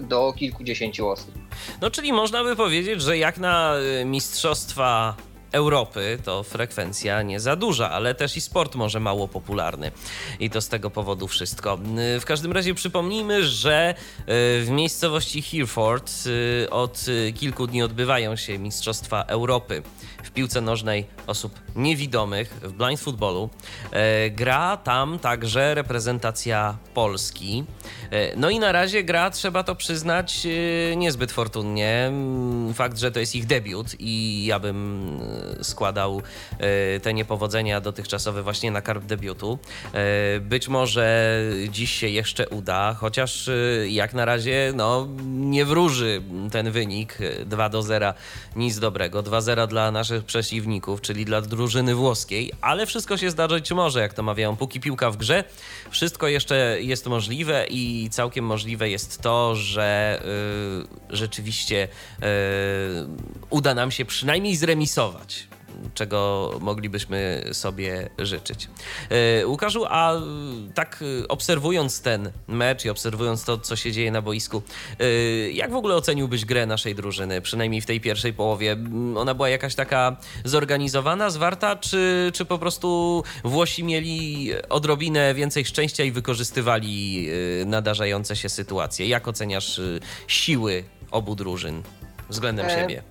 do 0.00 0.32
kilkudziesięciu 0.32 1.08
osób. 1.08 1.34
No, 1.80 1.90
czyli 1.90 2.12
można 2.12 2.44
by 2.44 2.56
powiedzieć, 2.56 3.02
że 3.02 3.18
jak 3.18 3.38
na 3.38 3.74
mistrzostwa 4.04 5.16
Europy 5.52 6.18
to 6.24 6.42
frekwencja 6.42 7.22
nie 7.22 7.40
za 7.40 7.56
duża, 7.56 7.90
ale 7.90 8.14
też 8.14 8.36
i 8.36 8.40
sport 8.40 8.74
może 8.74 9.00
mało 9.00 9.28
popularny. 9.28 9.92
I 10.40 10.50
to 10.50 10.60
z 10.60 10.68
tego 10.68 10.90
powodu 10.90 11.28
wszystko. 11.28 11.78
W 12.20 12.24
każdym 12.24 12.52
razie 12.52 12.74
przypomnijmy, 12.74 13.44
że 13.44 13.94
y, 14.20 14.24
w 14.64 14.68
miejscowości 14.70 15.42
Hereford 15.42 16.12
y, 16.26 16.70
od 16.70 17.06
kilku 17.34 17.66
dni 17.66 17.82
odbywają 17.82 18.36
się 18.36 18.58
Mistrzostwa 18.58 19.22
Europy 19.22 19.82
w 20.22 20.30
piłce 20.30 20.60
nożnej 20.60 21.06
osób 21.26 21.60
niewidomych, 21.76 22.48
w 22.62 22.72
blind 22.72 23.00
footballu. 23.00 23.50
E, 23.92 24.30
gra 24.30 24.76
tam 24.76 25.18
także 25.18 25.74
reprezentacja 25.74 26.76
Polski. 26.94 27.64
E, 28.10 28.36
no 28.36 28.50
i 28.50 28.58
na 28.58 28.72
razie 28.72 29.04
gra, 29.04 29.30
trzeba 29.30 29.62
to 29.62 29.74
przyznać, 29.74 30.46
e, 30.92 30.96
niezbyt 30.96 31.32
fortunnie. 31.32 32.12
Fakt, 32.74 32.98
że 32.98 33.10
to 33.10 33.20
jest 33.20 33.34
ich 33.34 33.46
debiut 33.46 33.86
i 33.98 34.44
ja 34.46 34.58
bym 34.58 35.20
składał 35.62 36.22
te 37.02 37.14
niepowodzenia 37.14 37.80
dotychczasowe 37.80 38.42
właśnie 38.42 38.70
na 38.70 38.82
karb 38.82 39.04
debiutu. 39.04 39.58
Być 40.40 40.68
może 40.68 41.40
dziś 41.68 41.90
się 41.90 42.08
jeszcze 42.08 42.48
uda, 42.48 42.94
chociaż 42.94 43.50
jak 43.88 44.14
na 44.14 44.24
razie 44.24 44.72
no, 44.74 45.08
nie 45.26 45.64
wróży 45.64 46.22
ten 46.52 46.70
wynik 46.70 47.18
2 47.46 47.68
do 47.68 47.82
0, 47.82 48.14
nic 48.56 48.78
dobrego. 48.78 49.22
2-0 49.22 49.66
dla 49.66 49.90
naszych 49.90 50.09
przeciwników, 50.26 51.00
czyli 51.00 51.24
dla 51.24 51.40
drużyny 51.40 51.94
włoskiej, 51.94 52.52
ale 52.60 52.86
wszystko 52.86 53.16
się 53.16 53.30
zdarzyć 53.30 53.70
może, 53.70 54.00
jak 54.00 54.14
to 54.14 54.22
mawiają. 54.22 54.56
Póki 54.56 54.80
piłka 54.80 55.10
w 55.10 55.16
grze, 55.16 55.44
wszystko 55.90 56.28
jeszcze 56.28 56.76
jest 56.80 57.06
możliwe 57.06 57.66
i 57.70 58.08
całkiem 58.10 58.44
możliwe 58.44 58.90
jest 58.90 59.22
to, 59.22 59.54
że 59.54 60.20
y, 61.10 61.16
rzeczywiście 61.16 61.88
y, 61.88 62.26
uda 63.50 63.74
nam 63.74 63.90
się 63.90 64.04
przynajmniej 64.04 64.56
zremisować 64.56 65.48
czego 65.94 66.50
moglibyśmy 66.60 67.44
sobie 67.52 68.10
życzyć. 68.18 68.68
E, 69.10 69.46
Łukaszu, 69.46 69.84
a 69.88 70.12
tak 70.74 71.04
obserwując 71.28 72.02
ten 72.02 72.32
mecz 72.48 72.84
i 72.84 72.90
obserwując 72.90 73.44
to, 73.44 73.58
co 73.58 73.76
się 73.76 73.92
dzieje 73.92 74.10
na 74.10 74.22
boisku, 74.22 74.62
e, 75.00 75.04
jak 75.50 75.70
w 75.70 75.74
ogóle 75.74 75.94
oceniłbyś 75.94 76.44
grę 76.44 76.66
naszej 76.66 76.94
drużyny, 76.94 77.40
przynajmniej 77.40 77.80
w 77.80 77.86
tej 77.86 78.00
pierwszej 78.00 78.32
połowie? 78.32 78.76
Ona 79.16 79.34
była 79.34 79.48
jakaś 79.48 79.74
taka 79.74 80.16
zorganizowana, 80.44 81.30
zwarta, 81.30 81.76
czy, 81.76 82.30
czy 82.34 82.44
po 82.44 82.58
prostu 82.58 83.22
Włosi 83.44 83.84
mieli 83.84 84.50
odrobinę 84.68 85.34
więcej 85.34 85.64
szczęścia 85.64 86.04
i 86.04 86.12
wykorzystywali 86.12 87.28
e, 87.62 87.64
nadarzające 87.64 88.36
się 88.36 88.48
sytuacje? 88.48 89.06
Jak 89.06 89.28
oceniasz 89.28 89.80
siły 90.26 90.84
obu 91.10 91.34
drużyn 91.34 91.82
względem 92.30 92.66
e 92.66 92.70
siebie? 92.70 93.02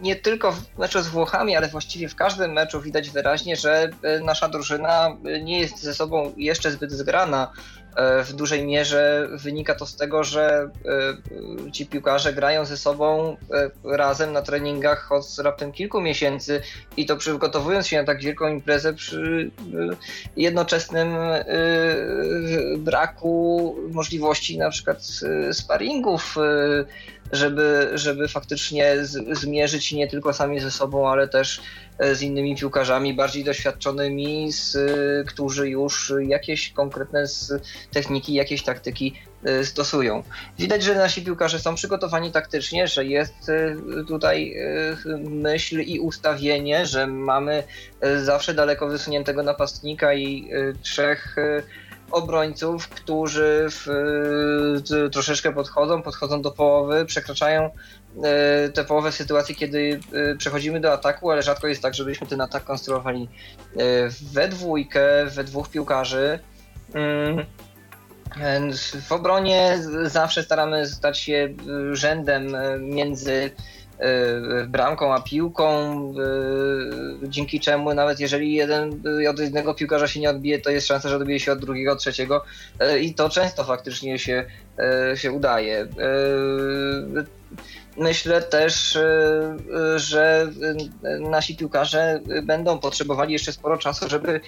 Nie 0.00 0.16
tylko 0.16 0.52
w 0.52 0.78
meczu 0.78 1.02
z 1.02 1.08
Włochami, 1.08 1.56
ale 1.56 1.68
właściwie 1.68 2.08
w 2.08 2.14
każdym 2.14 2.52
meczu 2.52 2.80
widać 2.80 3.10
wyraźnie, 3.10 3.56
że 3.56 3.90
e, 4.02 4.20
nasza 4.20 4.48
drużyna 4.48 5.16
e, 5.24 5.42
nie 5.42 5.60
jest 5.60 5.82
ze 5.82 5.94
sobą 5.94 6.32
jeszcze 6.36 6.70
zbyt 6.70 6.92
zgrana. 6.92 7.52
E, 7.96 8.24
w 8.24 8.32
dużej 8.32 8.66
mierze 8.66 9.28
wynika 9.32 9.74
to 9.74 9.86
z 9.86 9.96
tego, 9.96 10.24
że 10.24 10.70
ci 11.72 11.86
piłkarze 11.86 12.32
grają 12.32 12.64
ze 12.64 12.76
sobą 12.76 13.36
razem 13.84 14.32
na 14.32 14.42
treningach 14.42 15.12
od 15.12 15.38
raptem 15.38 15.72
kilku 15.72 16.00
miesięcy 16.00 16.62
i 16.96 17.06
to 17.06 17.16
przygotowując 17.16 17.86
się 17.86 17.98
na 17.98 18.04
tak 18.04 18.20
wielką 18.20 18.48
imprezę 18.48 18.94
przy 18.94 19.50
jednoczesnym 20.36 21.08
braku 22.78 23.76
możliwości 23.92 24.58
na 24.58 24.70
przykład 24.70 25.02
sparingów 25.52 26.36
żeby, 27.32 27.90
żeby 27.94 28.28
faktycznie 28.28 29.04
z, 29.04 29.38
zmierzyć 29.38 29.92
nie 29.92 30.08
tylko 30.08 30.32
sami 30.32 30.60
ze 30.60 30.70
sobą, 30.70 31.08
ale 31.08 31.28
też 31.28 31.60
e, 31.98 32.14
z 32.14 32.22
innymi 32.22 32.56
piłkarzami 32.56 33.14
bardziej 33.14 33.44
doświadczonymi, 33.44 34.52
z, 34.52 34.78
którzy 35.28 35.68
już 35.68 36.12
jakieś 36.20 36.72
konkretne 36.72 37.24
techniki, 37.92 38.34
jakieś 38.34 38.62
taktyki 38.62 39.14
e, 39.44 39.64
stosują. 39.64 40.22
Widać, 40.58 40.82
że 40.82 40.94
nasi 40.94 41.22
piłkarze 41.22 41.58
są 41.58 41.74
przygotowani 41.74 42.32
taktycznie, 42.32 42.88
że 42.88 43.04
jest 43.04 43.48
e, 43.48 43.76
tutaj 44.08 44.54
myśl 45.18 45.80
i 45.80 46.00
ustawienie, 46.00 46.86
że 46.86 47.06
mamy 47.06 47.62
zawsze 48.24 48.54
daleko 48.54 48.86
wysuniętego 48.86 49.42
napastnika 49.42 50.14
i 50.14 50.50
trzech 50.82 51.36
obrońców, 52.10 52.88
którzy 52.88 53.66
w, 53.70 53.86
troszeczkę 55.12 55.52
podchodzą, 55.52 56.02
podchodzą 56.02 56.42
do 56.42 56.50
połowy, 56.50 57.04
przekraczają 57.06 57.70
e, 58.22 58.68
te 58.68 58.84
połowę 58.84 59.12
sytuacji, 59.12 59.54
kiedy 59.54 60.00
e, 60.12 60.36
przechodzimy 60.36 60.80
do 60.80 60.92
ataku, 60.92 61.30
ale 61.30 61.42
rzadko 61.42 61.66
jest 61.66 61.82
tak, 61.82 61.94
żebyśmy 61.94 62.26
ten 62.26 62.40
atak 62.40 62.64
konstruowali 62.64 63.28
e, 63.76 63.78
we 64.32 64.48
dwójkę, 64.48 65.26
we 65.26 65.44
dwóch 65.44 65.68
piłkarzy. 65.68 66.38
Mm. 66.94 67.46
W 69.08 69.12
obronie 69.12 69.78
zawsze 70.04 70.42
staramy 70.42 70.86
stać 70.86 71.18
się 71.18 71.48
rzędem 71.92 72.56
między 72.80 73.50
Y, 73.50 73.52
bramką 74.68 75.14
a 75.14 75.20
piłką, 75.20 75.94
y, 77.24 77.28
dzięki 77.28 77.60
czemu 77.60 77.94
nawet 77.94 78.20
jeżeli 78.20 78.54
jeden 78.54 79.02
od 79.30 79.38
jednego 79.38 79.74
piłkarza 79.74 80.08
się 80.08 80.20
nie 80.20 80.30
odbije, 80.30 80.58
to 80.58 80.70
jest 80.70 80.86
szansa, 80.86 81.08
że 81.08 81.16
odbije 81.16 81.40
się 81.40 81.52
od 81.52 81.58
drugiego, 81.58 81.92
od 81.92 81.98
trzeciego 81.98 82.44
y, 82.82 83.00
i 83.00 83.14
to 83.14 83.28
często 83.28 83.64
faktycznie 83.64 84.18
się, 84.18 84.44
się 85.14 85.32
udaje. 85.32 85.86
Myślę 88.00 88.42
też, 88.42 88.96
e, 88.96 89.02
e, 89.94 89.98
że 89.98 90.50
e, 91.02 91.18
nasi 91.18 91.56
piłkarze 91.56 92.20
będą 92.42 92.78
potrzebowali 92.78 93.32
jeszcze 93.32 93.52
sporo 93.52 93.78
czasu, 93.78 94.08
żeby 94.08 94.40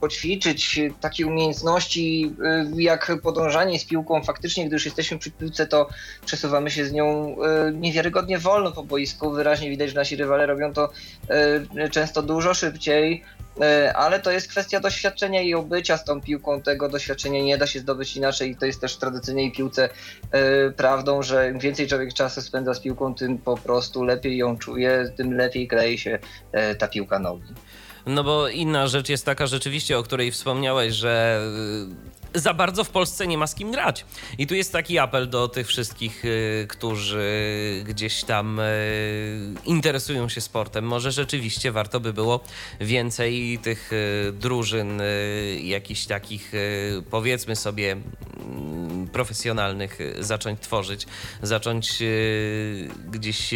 poćwiczyć 0.00 0.80
takie 1.00 1.26
umiejętności 1.26 2.34
jak 2.76 3.12
podążanie 3.22 3.78
z 3.78 3.84
piłką. 3.84 4.22
Faktycznie, 4.22 4.66
gdy 4.66 4.74
już 4.74 4.84
jesteśmy 4.84 5.18
przy 5.18 5.30
piłce, 5.30 5.66
to 5.66 5.88
przesuwamy 6.26 6.70
się 6.70 6.84
z 6.84 6.92
nią 6.92 7.36
niewiarygodnie 7.72 8.38
wolno 8.38 8.72
po 8.72 8.82
boisku. 8.82 9.30
Wyraźnie 9.30 9.70
widać, 9.70 9.88
że 9.88 9.94
nasi 9.94 10.16
rywale 10.16 10.46
robią 10.46 10.72
to 10.72 10.90
często 11.90 12.22
dużo 12.22 12.54
szybciej. 12.54 13.24
E, 13.60 13.92
ale 13.96 14.20
to 14.20 14.30
jest 14.30 14.48
kwestia 14.48 14.80
doświadczenia 14.80 15.42
i 15.42 15.54
obycia 15.54 15.96
z 15.96 16.04
tą 16.04 16.20
piłką. 16.20 16.62
Tego 16.62 16.88
doświadczenia 16.88 17.42
nie 17.42 17.58
da 17.58 17.66
się 17.66 17.80
zdobyć 17.80 18.16
inaczej 18.16 18.50
i 18.50 18.56
to 18.56 18.66
jest 18.66 18.80
też 18.80 18.94
w 18.94 18.98
tradycyjnej 18.98 19.52
piłce 19.52 19.88
e, 20.30 20.70
prawdą, 20.70 21.22
że 21.22 21.50
im 21.50 21.58
więcej 21.58 21.88
człowiek 21.88 22.14
czasu 22.14 22.42
spędza 22.42 22.74
z 22.74 22.80
piłką, 22.80 23.14
tym 23.14 23.38
po 23.38 23.56
prostu 23.56 24.04
lepiej 24.04 24.36
ją 24.36 24.58
czuje, 24.58 25.12
tym 25.16 25.32
lepiej 25.32 25.68
klei 25.68 25.98
się 25.98 26.18
e, 26.52 26.74
ta 26.74 26.88
piłka 26.88 27.18
nogi. 27.18 27.54
No 28.06 28.24
bo 28.24 28.48
inna 28.48 28.86
rzecz 28.86 29.08
jest 29.08 29.24
taka 29.24 29.46
rzeczywiście, 29.46 29.98
o 29.98 30.02
której 30.02 30.30
wspomniałeś, 30.30 30.94
że 30.94 31.40
za 32.34 32.54
bardzo 32.54 32.84
w 32.84 32.90
Polsce 32.90 33.26
nie 33.26 33.38
ma 33.38 33.46
z 33.46 33.54
kim 33.54 33.70
grać. 33.70 34.04
I 34.38 34.46
tu 34.46 34.54
jest 34.54 34.72
taki 34.72 34.98
apel 34.98 35.30
do 35.30 35.48
tych 35.48 35.66
wszystkich, 35.66 36.24
y, 36.24 36.66
którzy 36.68 37.28
gdzieś 37.86 38.24
tam 38.24 38.60
y, 38.60 39.54
interesują 39.64 40.28
się 40.28 40.40
sportem. 40.40 40.84
Może 40.84 41.12
rzeczywiście 41.12 41.72
warto 41.72 42.00
by 42.00 42.12
było 42.12 42.40
więcej 42.80 43.58
tych 43.62 43.92
y, 43.92 44.32
drużyn, 44.32 45.02
jakichś 45.62 46.06
takich, 46.06 46.52
powiedzmy 47.10 47.56
sobie, 47.56 47.92
mm, 47.92 49.08
profesjonalnych 49.08 49.98
zacząć 50.20 50.60
tworzyć, 50.60 51.06
zacząć 51.42 52.02
gdzieś 53.10 53.54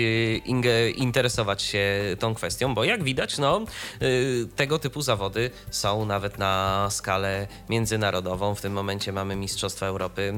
interesować 0.96 1.62
się 1.62 1.86
tą 2.18 2.34
kwestią, 2.34 2.74
bo 2.74 2.84
jak 2.84 3.04
widać, 3.04 3.38
no, 3.38 3.60
tego 4.56 4.78
typu 4.78 5.02
zawody 5.02 5.50
są 5.70 6.04
nawet 6.06 6.38
na 6.38 6.88
skalę 6.90 7.46
międzynarodową. 7.68 8.54
W 8.62 8.64
tym 8.64 8.72
momencie 8.72 9.12
mamy 9.12 9.36
Mistrzostwa 9.36 9.86
Europy, 9.86 10.32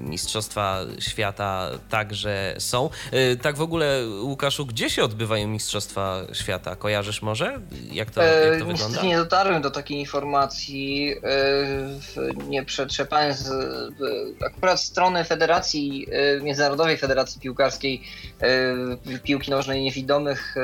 Mistrzostwa 0.00 0.80
Świata 0.98 1.70
także 1.90 2.54
są. 2.58 2.90
Y, 3.12 3.36
tak 3.36 3.56
w 3.56 3.62
ogóle, 3.62 4.02
Łukaszu, 4.22 4.66
gdzie 4.66 4.90
się 4.90 5.04
odbywają 5.04 5.48
Mistrzostwa 5.48 6.20
Świata? 6.32 6.76
Kojarzysz 6.76 7.22
może? 7.22 7.60
Jak 7.92 8.10
to, 8.10 8.22
jak 8.22 8.58
to 8.58 8.64
e, 8.64 8.64
wygląda? 8.64 9.02
Nie 9.02 9.16
dotarłem 9.16 9.62
do 9.62 9.70
takiej 9.70 9.98
informacji. 9.98 11.14
E, 12.16 12.44
nie 12.48 12.64
przetrzepałem 12.64 13.34
z, 13.34 13.50
akurat 14.46 14.80
strony 14.80 15.24
Federacji, 15.24 16.06
e, 16.12 16.40
Międzynarodowej 16.40 16.96
Federacji 16.96 17.40
Piłkarskiej 17.40 18.02
Piłki 19.22 19.50
Nożnej 19.50 19.82
Niewidomych. 19.82 20.54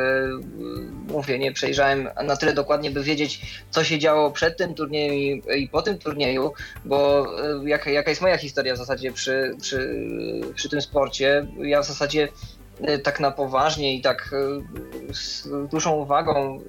Mówię, 1.09 1.39
nie 1.39 1.53
przejrzałem 1.53 2.09
na 2.25 2.37
tyle 2.37 2.53
dokładnie, 2.53 2.91
by 2.91 3.03
wiedzieć, 3.03 3.41
co 3.71 3.85
się 3.85 3.99
działo 3.99 4.31
przed 4.31 4.59
tym 4.59 4.75
turniejem 4.75 5.43
i 5.57 5.69
po 5.69 5.83
tym 5.83 5.99
turnieju, 5.99 6.53
bo 6.85 6.94
bo 6.95 7.27
e, 7.65 7.69
jaka, 7.69 7.91
jaka 7.91 8.11
jest 8.11 8.23
moja 8.23 8.39
historia 8.39 8.75
w 8.75 8.79
zasadzie 8.79 9.13
przy, 9.13 9.57
przy, 9.61 10.07
przy 10.55 10.69
tym 10.69 10.83
sporcie? 10.83 11.47
Ja 11.59 11.83
w 11.83 11.87
zasadzie 11.87 12.29
e, 12.81 12.99
tak 12.99 13.21
na 13.21 13.31
poważnie 13.31 13.95
i 13.95 14.03
tak 14.03 14.31
e, 14.33 15.15
z 15.15 15.49
dużą 15.71 15.93
uwagą 15.93 16.61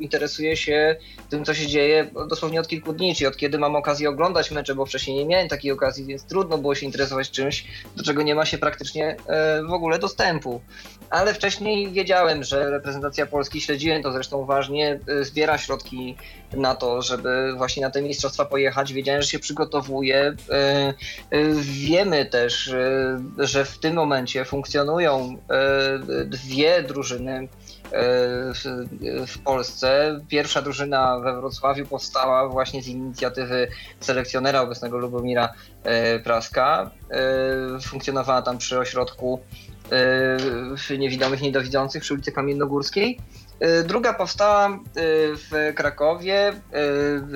interesuję 0.00 0.56
się 0.56 0.96
tym, 1.30 1.44
co 1.44 1.54
się 1.54 1.66
dzieje 1.66 2.10
dosłownie 2.28 2.60
od 2.60 2.68
kilku 2.68 2.92
dni, 2.92 3.14
czyli 3.14 3.26
od 3.26 3.36
kiedy 3.36 3.58
mam 3.58 3.76
okazję 3.76 4.08
oglądać 4.08 4.50
mecze, 4.50 4.74
bo 4.74 4.86
wcześniej 4.86 5.16
nie 5.16 5.26
miałem 5.26 5.48
takiej 5.48 5.72
okazji, 5.72 6.06
więc 6.06 6.24
trudno 6.24 6.58
było 6.58 6.74
się 6.74 6.86
interesować 6.86 7.30
czymś, 7.30 7.64
do 7.96 8.02
czego 8.02 8.22
nie 8.22 8.34
ma 8.34 8.44
się 8.44 8.58
praktycznie 8.58 9.16
w 9.68 9.72
ogóle 9.72 9.98
dostępu. 9.98 10.60
Ale 11.10 11.34
wcześniej 11.34 11.92
wiedziałem, 11.92 12.44
że 12.44 12.70
reprezentacja 12.70 13.26
Polski, 13.26 13.60
śledziłem 13.60 14.02
to 14.02 14.12
zresztą 14.12 14.38
uważnie, 14.38 15.00
zbiera 15.22 15.58
środki 15.58 16.16
na 16.52 16.74
to, 16.74 17.02
żeby 17.02 17.54
właśnie 17.56 17.82
na 17.82 17.90
te 17.90 18.02
mistrzostwa 18.02 18.44
pojechać. 18.44 18.92
Wiedziałem, 18.92 19.22
że 19.22 19.28
się 19.28 19.38
przygotowuje. 19.38 20.36
E, 20.50 20.54
e, 20.54 20.94
wiemy 21.62 22.26
też, 22.26 22.68
e, 22.68 23.18
że 23.38 23.64
w 23.64 23.78
tym 23.78 23.94
momencie 23.94 24.44
funkcjonują 24.44 25.36
dwie 26.26 26.82
drużyny 26.82 27.48
w 29.26 29.38
Polsce. 29.44 30.20
Pierwsza 30.28 30.62
drużyna 30.62 31.18
we 31.18 31.40
Wrocławiu 31.40 31.86
powstała 31.86 32.48
właśnie 32.48 32.82
z 32.82 32.88
inicjatywy 32.88 33.68
selekcjonera 34.00 34.60
obecnego 34.60 34.98
Lubomira 34.98 35.52
Praska. 36.24 36.90
Funkcjonowała 37.82 38.42
tam 38.42 38.58
przy 38.58 38.78
ośrodku 38.78 39.40
niewidomych, 40.98 41.40
niedowidzących 41.40 42.02
przy 42.02 42.14
ulicy 42.14 42.32
Kamiennogórskiej. 42.32 43.18
Druga 43.84 44.14
powstała 44.14 44.78
w 45.50 45.72
Krakowie 45.74 46.52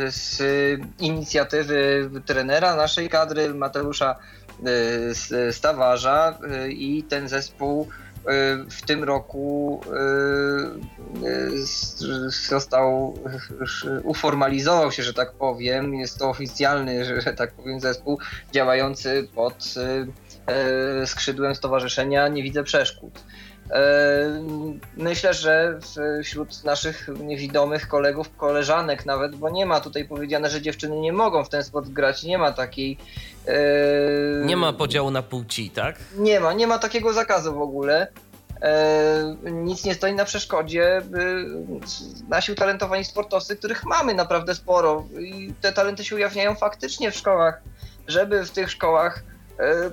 z 0.09 0.43
inicjatywy 1.01 2.11
trenera 2.27 2.77
naszej 2.77 3.09
kadry 3.09 3.55
Mateusza 3.55 4.17
Stawarza 5.51 6.39
i 6.69 7.05
ten 7.09 7.29
zespół 7.29 7.89
w 8.71 8.83
tym 8.87 9.05
roku 9.05 9.81
został, 12.49 13.19
uformalizował 14.03 14.93
się, 14.93 15.03
że 15.03 15.15
tak 15.15 15.33
powiem. 15.33 15.95
Jest 15.95 16.19
to 16.19 16.31
oficjalny, 16.31 17.21
że 17.23 17.33
tak 17.33 17.53
powiem, 17.53 17.81
zespół 17.81 18.19
działający 18.53 19.29
pod 19.35 19.75
skrzydłem 21.07 21.55
Stowarzyszenia 21.55 22.29
Nie 22.29 22.43
Widzę 22.43 22.65
Przeszkód. 22.65 23.25
Myślę, 24.97 25.35
że 25.35 25.79
wśród 26.25 26.65
naszych 26.65 27.09
niewidomych 27.21 27.89
kolegów, 27.89 28.37
koleżanek 28.37 29.07
nawet, 29.07 29.37
bo 29.37 29.51
nie 29.51 29.67
ma 29.67 29.81
tutaj 29.81 30.05
powiedziane, 30.09 30.51
że 30.51 30.63
dziewczyny 30.63 30.97
nie 30.97 31.13
mogą 31.13 31.45
w 31.45 31.49
ten 31.49 31.65
sport 31.65 31.89
grać, 31.89 32.23
nie 32.23 32.39
ma 32.39 32.53
takiej. 32.53 32.99
Nie 34.45 34.57
ma 34.57 34.73
podziału 34.73 35.11
na 35.11 35.23
płci, 35.23 35.71
tak? 35.71 35.97
Nie 36.19 36.41
ma, 36.41 36.53
nie 36.53 36.67
ma 36.67 36.79
takiego 36.79 37.13
zakazu 37.13 37.55
w 37.55 37.63
ogóle. 37.63 38.07
Nic 39.53 39.85
nie 39.85 39.95
stoi 39.95 40.15
na 40.15 40.25
przeszkodzie. 40.25 41.03
Nasi 42.29 42.53
utalentowani 42.53 43.05
sportowcy, 43.05 43.57
których 43.57 43.85
mamy 43.85 44.15
naprawdę 44.15 44.55
sporo, 44.55 45.05
i 45.21 45.55
te 45.61 45.73
talenty 45.73 46.05
się 46.05 46.17
ujawniają 46.17 46.55
faktycznie 46.55 47.11
w 47.11 47.17
szkołach, 47.17 47.63
żeby 48.09 48.45
w 48.47 48.51
tych 48.51 48.71
szkołach 48.71 49.23
E, 49.23 49.34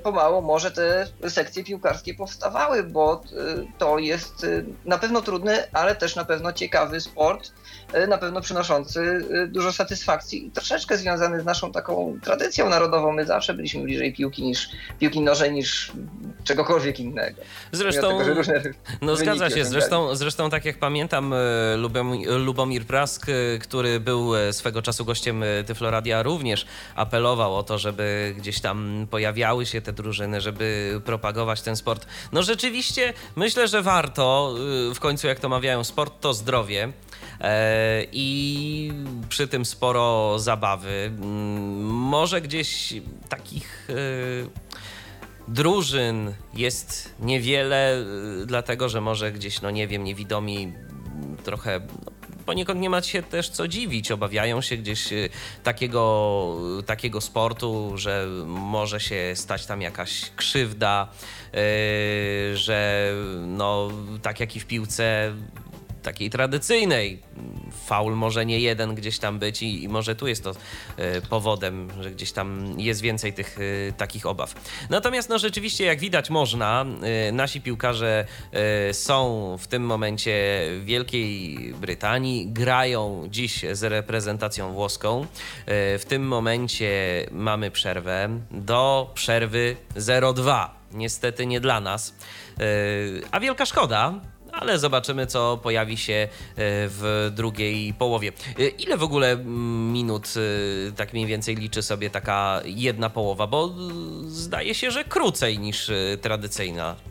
pomału 0.04 0.42
może 0.42 0.72
te 0.72 1.08
sekcje 1.30 1.64
piłkarskie 1.64 2.14
powstawały, 2.14 2.84
bo 2.84 3.14
e, 3.14 3.18
to 3.78 4.00
jest 4.00 4.44
e, 4.44 4.64
na 4.86 4.98
pewno 4.98 5.22
trudny, 5.22 5.72
ale 5.72 5.96
też 5.96 6.16
na 6.16 6.26
pewno 6.26 6.54
ciekawy 6.54 7.02
sport, 7.02 7.52
na 8.08 8.18
pewno 8.18 8.42
przynoszący 8.42 9.26
dużo 9.48 9.74
satysfakcji 9.74 10.48
i 10.48 10.52
troszeczkę 10.52 10.98
związany 10.98 11.42
z 11.42 11.46
naszą 11.46 11.72
taką 11.72 12.20
tradycją 12.24 12.70
narodową. 12.70 13.12
My 13.12 13.26
zawsze 13.26 13.54
byliśmy 13.54 13.84
bliżej 13.84 14.14
piłki 14.14 14.44
niż 14.44 14.70
piłki 15.00 15.22
nożnej 15.22 15.52
niż 15.52 15.92
czegokolwiek 16.44 17.00
innego. 17.00 17.42
Zresztą, 17.72 18.20
tego, 18.20 18.42
no 19.02 19.16
zgadza 19.16 19.50
się, 19.50 19.66
zresztą, 19.66 20.16
zresztą 20.16 20.50
tak 20.50 20.66
jak 20.66 20.78
pamiętam 20.78 21.34
Lubomir 22.38 22.86
Prask, 22.86 23.26
który 23.62 24.00
był 24.00 24.32
swego 24.52 24.82
czasu 24.82 25.06
gościem 25.06 25.44
Tyfloradia 25.66 26.24
również 26.24 26.66
apelował 26.96 27.56
o 27.56 27.64
to, 27.64 27.78
żeby 27.78 28.36
gdzieś 28.38 28.62
tam 28.62 29.08
pojawiały 29.10 29.66
się 29.66 29.82
te 29.82 29.94
drużyny, 29.94 30.42
żeby 30.42 31.02
propagować 31.06 31.62
ten 31.62 31.76
sport. 31.76 32.06
No 32.32 32.44
rzeczywiście 32.44 33.14
myślę, 33.36 33.68
że 33.68 33.82
warto, 33.82 34.56
w 34.96 35.00
końcu 35.00 35.28
jak 35.28 35.40
to 35.40 35.50
mawiają, 35.50 35.84
sport 35.84 36.14
to 36.22 36.34
zdrowie. 36.34 36.92
E, 37.42 38.06
I 38.12 38.94
przy 39.30 39.48
tym 39.48 39.66
sporo 39.66 40.40
zabawy. 40.40 41.12
Mm, 41.22 41.84
może 41.86 42.42
gdzieś 42.42 42.94
takich 43.30 43.90
y, 43.90 44.50
drużyn 45.48 46.34
jest 46.54 47.16
niewiele, 47.20 47.98
y, 48.42 48.46
dlatego 48.46 48.90
że 48.90 49.02
może 49.02 49.32
gdzieś, 49.32 49.62
no 49.62 49.72
nie 49.72 49.88
wiem, 49.88 50.04
niewidomi 50.04 50.74
trochę 51.44 51.82
no, 52.06 52.12
poniekąd 52.46 52.82
nie 52.82 52.90
ma 52.90 53.02
się 53.02 53.24
też 53.24 53.50
co 53.50 53.68
dziwić. 53.68 54.12
Obawiają 54.12 54.62
się 54.62 54.78
gdzieś 54.78 55.10
takiego, 55.64 56.58
takiego 56.86 57.22
sportu, 57.22 57.92
że 57.96 58.28
może 58.46 59.00
się 59.00 59.32
stać 59.36 59.66
tam 59.66 59.82
jakaś 59.82 60.32
krzywda, 60.36 61.08
yy, 61.54 62.58
że 62.58 63.12
no, 63.48 63.90
tak 64.22 64.40
jak 64.40 64.56
i 64.56 64.60
w 64.60 64.66
piłce 64.66 65.34
takiej 66.02 66.30
tradycyjnej. 66.30 67.20
Faul 67.86 68.16
może 68.16 68.46
nie 68.46 68.60
jeden 68.60 68.96
gdzieś 68.96 69.20
tam 69.20 69.40
być 69.40 69.64
i, 69.64 69.84
i 69.84 69.90
może 69.90 70.16
tu 70.16 70.28
jest 70.28 70.44
to 70.44 70.52
y, 70.52 70.56
powodem, 71.30 71.88
że 72.02 72.12
gdzieś 72.12 72.32
tam 72.32 72.80
jest 72.80 73.02
więcej 73.02 73.34
tych 73.34 73.60
y, 73.60 73.94
takich 73.98 74.26
obaw. 74.26 74.56
Natomiast 74.90 75.30
no 75.30 75.40
rzeczywiście 75.40 75.86
jak 75.86 76.00
widać 76.00 76.30
można, 76.30 76.86
y, 77.30 77.32
nasi 77.32 77.62
piłkarze 77.62 78.26
są 78.92 79.58
w 79.60 79.68
tym 79.68 79.84
momencie 79.84 80.32
w 80.80 80.86
Wielkiej 80.86 81.58
Brytanii, 81.74 82.48
grają 82.48 83.28
dziś 83.30 83.66
z 83.72 83.84
reprezentacją 83.84 84.74
włoską. 84.74 85.26
W 85.68 86.04
tym 86.08 86.28
momencie 86.28 86.92
mamy 87.32 87.72
przerwę 87.72 88.30
do 88.52 89.12
przerwy 89.14 89.76
0-2. 89.96 90.68
Niestety 90.92 91.46
nie 91.46 91.60
dla 91.60 91.80
nas. 91.80 92.16
A 93.32 93.40
wielka 93.40 93.66
szkoda, 93.66 94.14
ale 94.52 94.80
zobaczymy, 94.80 95.28
co 95.28 95.58
pojawi 95.64 95.98
się 95.98 96.14
e, 96.14 96.28
w 96.58 97.32
drugiej 97.36 97.94
połowie. 97.94 98.32
E, 98.60 98.68
ile 98.68 98.98
w 98.98 99.04
ogóle 99.04 99.38
minut 99.94 100.28
e, 100.38 100.92
tak 100.92 101.14
mniej 101.14 101.26
więcej 101.26 101.56
liczy 101.56 101.82
sobie 101.82 102.10
taka 102.10 102.62
jedna 102.66 103.10
połowa? 103.10 103.48
Bo 103.48 103.76
zdaje 104.28 104.76
się, 104.76 104.92
że 104.92 105.04
krócej 105.04 105.60
niż 105.60 105.92
tradycyjna. 106.22 107.11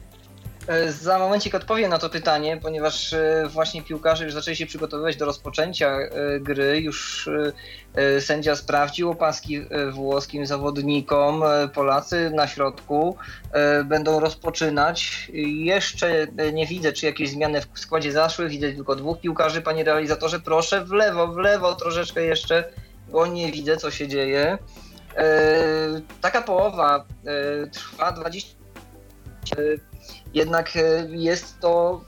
Za 0.88 1.18
momencik 1.18 1.54
odpowiem 1.54 1.90
na 1.90 1.98
to 1.98 2.10
pytanie, 2.10 2.58
ponieważ 2.62 3.14
właśnie 3.48 3.82
piłkarze 3.82 4.24
już 4.24 4.34
zaczęli 4.34 4.56
się 4.56 4.66
przygotowywać 4.66 5.16
do 5.16 5.24
rozpoczęcia 5.24 5.98
gry. 6.40 6.80
Już 6.80 7.28
E, 7.94 8.20
sędzia 8.20 8.56
sprawdził 8.56 9.10
opaski 9.10 9.56
e, 9.56 9.90
włoskim 9.90 10.46
zawodnikom. 10.46 11.42
E, 11.42 11.68
Polacy 11.68 12.30
na 12.30 12.46
środku 12.46 13.16
będą 13.84 14.20
rozpoczynać. 14.20 15.30
Jeszcze 15.44 16.26
nie 16.52 16.66
widzę, 16.66 16.92
czy 16.92 17.06
jakieś 17.06 17.30
zmiany 17.30 17.60
w 17.60 17.78
składzie 17.78 18.12
zaszły. 18.12 18.48
Widzę 18.48 18.72
tylko 18.72 18.96
dwóch 18.96 19.20
piłkarzy, 19.20 19.62
panie 19.62 19.84
realizatorze. 19.84 20.40
Proszę 20.40 20.84
w 20.84 20.92
lewo, 20.92 21.28
w 21.28 21.36
lewo 21.36 21.74
troszeczkę 21.74 22.22
jeszcze, 22.22 22.72
bo 23.08 23.26
nie 23.26 23.52
widzę, 23.52 23.76
co 23.76 23.90
się 23.90 24.08
dzieje. 24.08 24.58
Taka 26.20 26.42
połowa 26.42 27.04
trwa 27.72 28.12
20 28.12 28.56
jednak 30.34 30.78
jest 31.08 31.60
to 31.60 32.00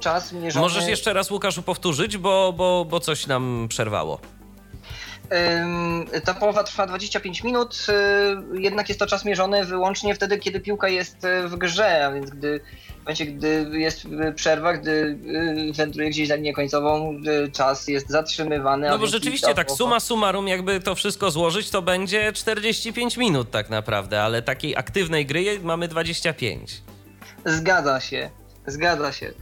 czas 0.00 0.32
mierzony... 0.32 0.62
Możesz 0.62 0.88
jeszcze 0.88 1.12
raz, 1.12 1.30
Łukaszu, 1.30 1.62
powtórzyć, 1.62 2.16
bo, 2.16 2.52
bo, 2.56 2.86
bo 2.90 3.00
coś 3.00 3.26
nam 3.26 3.66
przerwało. 3.68 4.20
Ta 6.24 6.34
połowa 6.34 6.64
trwa 6.64 6.86
25 6.86 7.42
minut, 7.42 7.86
y, 8.54 8.60
jednak 8.60 8.88
jest 8.88 9.00
to 9.00 9.06
czas 9.06 9.24
mierzony 9.24 9.64
wyłącznie 9.64 10.14
wtedy, 10.14 10.38
kiedy 10.38 10.60
piłka 10.60 10.88
jest 10.88 11.26
w 11.46 11.56
grze, 11.56 12.06
a 12.06 12.12
więc 12.12 12.30
gdy, 12.30 12.60
w 12.96 12.98
momencie, 13.00 13.26
gdy 13.26 13.70
jest 13.72 14.06
przerwa, 14.34 14.72
gdy 14.72 15.18
wędruje 15.74 16.10
gdzieś 16.10 16.28
za 16.28 16.34
linię 16.34 16.52
końcową, 16.52 17.20
czas 17.52 17.88
jest 17.88 18.08
zatrzymywany. 18.10 18.88
No 18.88 18.98
bo 18.98 19.06
rzeczywiście 19.06 19.54
tak 19.54 19.70
suma 19.70 20.00
summarum, 20.00 20.48
jakby 20.48 20.80
to 20.80 20.94
wszystko 20.94 21.30
złożyć, 21.30 21.70
to 21.70 21.82
będzie 21.82 22.32
45 22.32 23.16
minut 23.16 23.50
tak 23.50 23.70
naprawdę, 23.70 24.22
ale 24.22 24.42
takiej 24.42 24.76
aktywnej 24.76 25.26
gry 25.26 25.60
mamy 25.62 25.88
25. 25.88 26.82
Zgadza 27.44 28.00
się, 28.00 28.30
zgadza 28.66 29.12
się. 29.12 29.32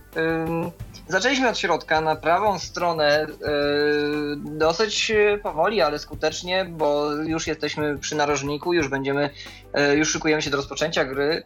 Zaczęliśmy 1.09 1.49
od 1.49 1.59
środka 1.59 2.01
na 2.01 2.17
prawą 2.17 2.59
stronę 2.59 3.27
yy, 3.29 4.37
dosyć 4.37 5.13
powoli, 5.43 5.81
ale 5.81 5.99
skutecznie, 5.99 6.65
bo 6.65 7.13
już 7.13 7.47
jesteśmy 7.47 7.99
przy 7.99 8.17
narożniku, 8.17 8.73
już 8.73 8.89
będziemy, 8.89 9.31
yy, 9.75 9.97
już 9.97 10.11
szykujemy 10.11 10.43
się 10.43 10.51
do 10.51 10.57
rozpoczęcia 10.57 11.05
gry. 11.05 11.43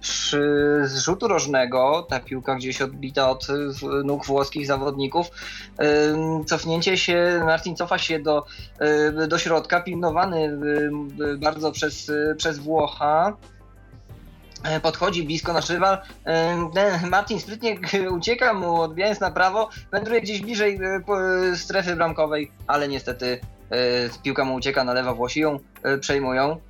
Przy 0.00 0.42
zrzutu 0.84 1.28
rożnego, 1.28 2.06
ta 2.10 2.20
piłka 2.20 2.54
gdzieś 2.54 2.82
odbita 2.82 3.30
od 3.30 3.46
nóg 4.04 4.26
włoskich 4.26 4.66
zawodników, 4.66 5.26
cofnięcie 6.46 6.98
się, 6.98 7.42
Martin 7.44 7.76
cofa 7.76 7.98
się 7.98 8.18
do, 8.18 8.46
do 9.28 9.38
środka, 9.38 9.80
pilnowany 9.80 10.58
bardzo 11.38 11.72
przez, 11.72 12.10
przez 12.36 12.58
Włocha. 12.58 13.36
E, 14.62 14.80
podchodzi 14.80 15.24
blisko 15.24 15.52
nasz 15.52 15.70
rywal. 15.70 15.98
E, 16.24 17.06
Martin 17.10 17.40
sprytnie 17.40 17.76
ucieka 18.18 18.54
mu, 18.54 18.80
odbijając 18.80 19.20
na 19.20 19.30
prawo, 19.30 19.68
wędruje 19.92 20.20
gdzieś 20.20 20.40
bliżej 20.40 20.78
e, 21.52 21.56
strefy 21.56 21.96
bramkowej, 21.96 22.52
ale 22.66 22.88
niestety 22.88 23.40
piłka 24.22 24.44
mu 24.44 24.54
ucieka 24.54 24.84
na 24.84 24.92
lewo, 24.92 25.14
Włosi 25.14 25.40
ją 25.40 25.58
przejmują. 26.00 26.60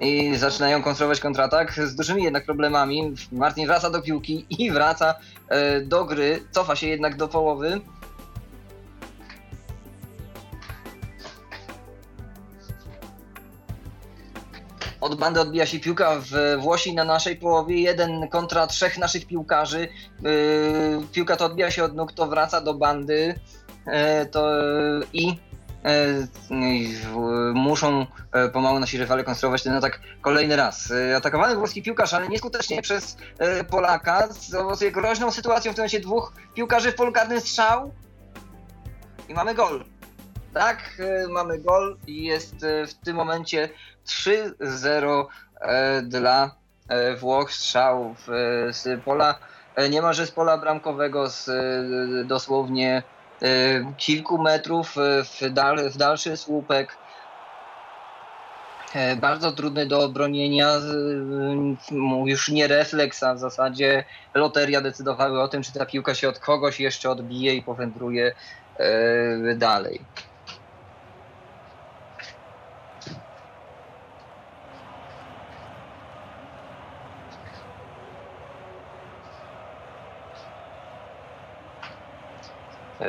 I 0.00 0.36
zaczynają 0.36 0.82
kontrolować 0.82 1.20
kontratak 1.20 1.72
z 1.72 1.94
dużymi 1.94 2.22
jednak 2.22 2.44
problemami. 2.44 3.14
Martin 3.32 3.66
wraca 3.66 3.90
do 3.90 4.02
piłki 4.02 4.46
i 4.50 4.70
wraca 4.70 5.14
do 5.84 6.04
gry, 6.04 6.40
cofa 6.50 6.76
się 6.76 6.86
jednak 6.86 7.16
do 7.16 7.28
połowy. 7.28 7.80
Od 15.02 15.14
bandy 15.14 15.40
odbija 15.40 15.66
się 15.66 15.80
piłka 15.80 16.16
w 16.20 16.56
Włosi 16.58 16.94
na 16.94 17.04
naszej 17.04 17.36
połowie, 17.36 17.80
jeden 17.80 18.28
kontra 18.28 18.66
trzech 18.66 18.98
naszych 18.98 19.26
piłkarzy. 19.26 19.88
Yy, 20.22 21.06
piłka 21.12 21.36
to 21.36 21.44
odbija 21.44 21.70
się 21.70 21.84
od 21.84 21.94
nóg, 21.94 22.12
to 22.12 22.26
wraca 22.26 22.60
do 22.60 22.74
bandy. 22.74 23.34
Yy, 23.86 24.26
to, 24.26 24.50
I 25.12 25.38
muszą 27.54 28.06
pomału 28.52 28.78
nasi 28.78 28.98
rywale 28.98 29.24
konstruować 29.24 29.62
ten 29.62 29.72
atak 29.72 30.00
kolejny 30.20 30.56
raz. 30.56 30.92
Atakowany 31.16 31.56
włoski 31.56 31.82
piłkarz, 31.82 32.14
ale 32.14 32.28
nieskutecznie 32.28 32.82
przez 32.82 33.16
Polaka, 33.70 34.28
z 34.32 34.92
groźną 34.92 35.30
sytuacją 35.30 35.72
w 35.72 35.74
tym 35.74 35.82
momencie 35.82 36.00
dwóch 36.00 36.32
piłkarzy 36.54 36.92
w 36.92 36.94
polu 36.94 37.12
karnym 37.12 37.40
strzał 37.40 37.92
i 39.28 39.34
mamy 39.34 39.54
gol. 39.54 39.84
Tak, 40.54 41.02
mamy 41.30 41.58
gol 41.58 41.96
i 42.06 42.24
jest 42.24 42.56
w 42.88 42.94
tym 43.04 43.16
momencie 43.16 43.68
3-0 44.06 45.26
dla 46.02 46.50
Włoch. 47.18 47.52
Strzał 47.52 48.14
z 48.70 49.02
pola, 49.04 49.38
niemalże 49.90 50.26
z 50.26 50.30
pola 50.30 50.58
bramkowego, 50.58 51.28
z 51.28 51.50
dosłownie 52.26 53.02
kilku 53.96 54.38
metrów 54.38 54.94
w, 55.24 55.50
dal, 55.50 55.90
w 55.90 55.96
dalszy 55.96 56.36
słupek. 56.36 56.96
Bardzo 59.16 59.52
trudny 59.52 59.86
do 59.86 60.04
obronienia, 60.04 60.68
już 62.24 62.48
nie 62.48 62.66
refleks, 62.66 63.22
a 63.22 63.34
w 63.34 63.38
zasadzie 63.38 64.04
loteria 64.34 64.80
decydowały 64.80 65.42
o 65.42 65.48
tym, 65.48 65.62
czy 65.62 65.72
ta 65.72 65.86
piłka 65.86 66.14
się 66.14 66.28
od 66.28 66.38
kogoś 66.38 66.80
jeszcze 66.80 67.10
odbije 67.10 67.54
i 67.54 67.62
powędruje 67.62 68.34
dalej. 69.56 70.00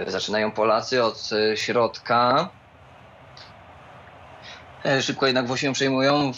Zaczynają 0.08 0.52
Polacy 0.52 1.04
od 1.04 1.30
środka. 1.56 2.50
Szybko 5.02 5.26
jednak 5.26 5.48
Włosi 5.48 5.66
ją 5.66 5.74
przejmują. 5.74 6.32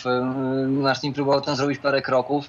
Team 1.02 1.14
próbował 1.14 1.41
tam 1.41 1.56
zrobić 1.56 1.80
parę 1.80 2.02
kroków. 2.02 2.45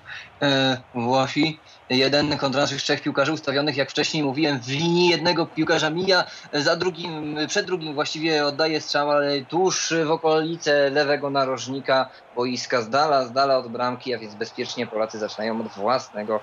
Włosi, 0.94 1.60
jeden 1.90 2.38
kontra 2.38 2.60
naszych 2.60 2.82
trzech 2.82 3.02
piłkarzy 3.02 3.32
ustawionych, 3.32 3.76
jak 3.76 3.90
wcześniej 3.90 4.22
mówiłem, 4.22 4.60
w 4.60 4.68
linii 4.68 5.08
jednego 5.08 5.46
piłkarza 5.46 5.90
mija, 5.90 6.24
za 6.52 6.76
drugim, 6.76 7.36
przed 7.48 7.66
drugim 7.66 7.94
właściwie 7.94 8.46
oddaje 8.46 8.80
strzał, 8.80 9.10
ale 9.10 9.40
tuż 9.40 9.94
w 10.04 10.10
okolice 10.10 10.90
lewego 10.90 11.30
narożnika 11.30 12.10
boiska, 12.34 12.82
z 12.82 12.90
dala, 12.90 13.24
z 13.24 13.32
dala 13.32 13.58
od 13.58 13.68
bramki, 13.68 14.14
a 14.14 14.18
więc 14.18 14.34
bezpiecznie 14.34 14.86
Polacy 14.86 15.18
zaczynają 15.18 15.60
od 15.60 15.68
własnego 15.68 16.40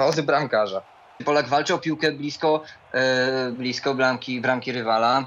od 0.00 0.20
bramkarza. 0.20 0.82
Polak 1.24 1.48
walczy 1.48 1.74
o 1.74 1.78
piłkę 1.78 2.12
blisko, 2.12 2.62
blisko 3.52 3.94
bramki, 3.94 4.40
bramki 4.40 4.72
rywala. 4.72 5.26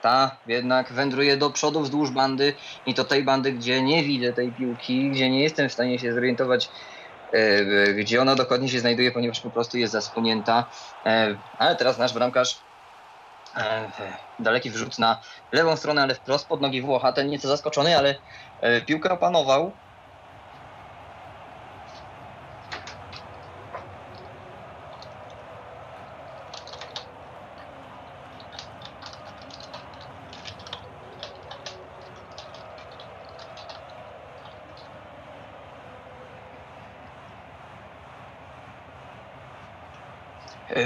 Ta 0.00 0.36
jednak 0.46 0.92
wędruje 0.92 1.36
do 1.36 1.50
przodu 1.50 1.80
wzdłuż 1.80 2.10
bandy 2.10 2.54
i 2.86 2.94
to 2.94 3.04
tej 3.04 3.24
bandy, 3.24 3.52
gdzie 3.52 3.82
nie 3.82 4.04
widzę 4.04 4.32
tej 4.32 4.52
piłki, 4.52 5.10
gdzie 5.10 5.30
nie 5.30 5.42
jestem 5.42 5.68
w 5.68 5.72
stanie 5.72 5.98
się 5.98 6.14
zorientować, 6.14 6.70
gdzie 7.96 8.22
ona 8.22 8.34
dokładnie 8.34 8.68
się 8.68 8.80
znajduje, 8.80 9.12
ponieważ 9.12 9.40
po 9.40 9.50
prostu 9.50 9.78
jest 9.78 9.92
zasłonięta. 9.92 10.70
Ale 11.58 11.76
teraz 11.76 11.98
nasz 11.98 12.14
bramkarz 12.14 12.58
daleki 14.38 14.70
wrzut 14.70 14.98
na 14.98 15.20
lewą 15.52 15.76
stronę, 15.76 16.02
ale 16.02 16.14
wprost 16.14 16.48
pod 16.48 16.60
nogi 16.60 16.82
Włocha. 16.82 17.12
Ten 17.12 17.26
nieco 17.26 17.48
zaskoczony, 17.48 17.98
ale 17.98 18.14
piłkę 18.86 19.10
opanował. 19.10 19.72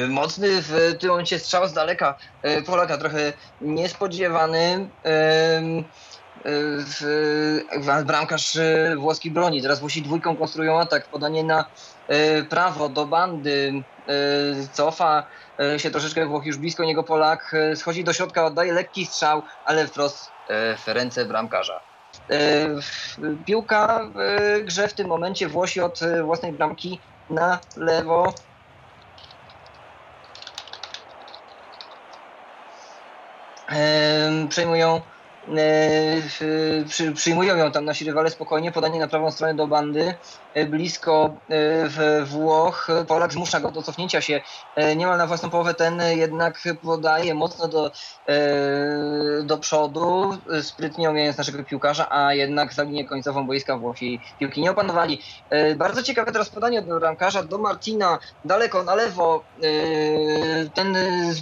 Mocny 0.09 0.49
w 0.63 0.97
tym 1.01 1.11
momencie 1.11 1.39
strzał 1.39 1.69
z 1.69 1.73
daleka 1.73 2.15
Polaka, 2.67 2.99
trochę 2.99 3.33
niespodziewany. 3.61 4.89
Bramkarz 8.05 8.59
włoski 8.97 9.31
broni. 9.31 9.63
Teraz 9.63 9.81
Włosi 9.81 10.03
dwójką 10.03 10.37
konstruują 10.37 10.81
atak. 10.81 11.09
Podanie 11.09 11.45
na 11.45 11.65
prawo 12.49 12.89
do 12.89 13.07
bandy. 13.07 13.73
Cofa 14.73 15.27
się 15.77 15.91
troszeczkę 15.91 16.27
Włoch 16.27 16.47
już 16.47 16.57
blisko 16.57 16.85
niego 16.85 17.03
Polak. 17.03 17.55
Schodzi 17.75 18.05
do 18.05 18.13
środka, 18.13 18.45
oddaje 18.45 18.73
lekki 18.73 19.07
strzał, 19.07 19.43
ale 19.65 19.87
wprost 19.87 20.31
w 20.79 20.83
ręce 20.87 21.25
bramkarza. 21.25 21.81
Piłka 23.45 24.11
grze 24.65 24.89
w 24.89 24.95
tym 24.95 25.09
momencie 25.09 25.49
Włosi 25.49 25.81
od 25.81 26.01
własnej 26.25 26.53
bramki 26.53 27.01
na 27.31 27.59
lewo. 27.77 28.35
Przejmują 34.49 35.01
przyjmują 37.15 37.57
ją 37.57 37.73
tam 37.73 37.85
nasi 37.85 38.05
rywale 38.05 38.31
spokojnie, 38.31 38.73
podanie 38.73 39.01
na 39.01 39.09
prawą 39.09 39.31
stronę 39.31 39.55
do 39.55 39.67
bandy, 39.67 40.15
blisko 40.67 41.31
w 41.89 42.23
Włoch. 42.27 42.89
Polak 43.09 43.33
zmusza 43.33 43.61
go 43.61 43.71
do 43.71 43.83
cofnięcia 43.83 44.21
się 44.21 44.41
niemal 44.97 45.19
na 45.19 45.27
własną 45.27 45.51
połowę, 45.51 45.75
ten 45.75 46.03
jednak 46.17 46.61
podaje 46.83 47.35
mocno 47.35 47.69
do, 47.69 47.91
do 49.45 49.59
przodu, 49.59 50.39
sprytnie 50.63 51.11
omijając 51.11 51.39
naszego 51.39 51.65
piłkarza, 51.65 52.07
a 52.11 52.35
jednak 52.35 52.73
za 52.75 52.83
linię 52.83 53.05
końcową 53.05 53.47
boiska 53.47 53.79
Włosi 53.79 54.21
piłki 54.39 54.63
nie 54.63 54.71
opanowali. 54.71 55.23
Bardzo 55.77 56.03
ciekawe 56.03 56.33
teraz 56.33 56.51
podanie 56.51 56.83
do 56.83 56.99
ramkarza, 56.99 57.43
do 57.43 57.59
Martina, 57.59 58.19
daleko 58.45 58.83
na 58.83 58.95
lewo. 58.95 59.45
Ten 60.75 60.97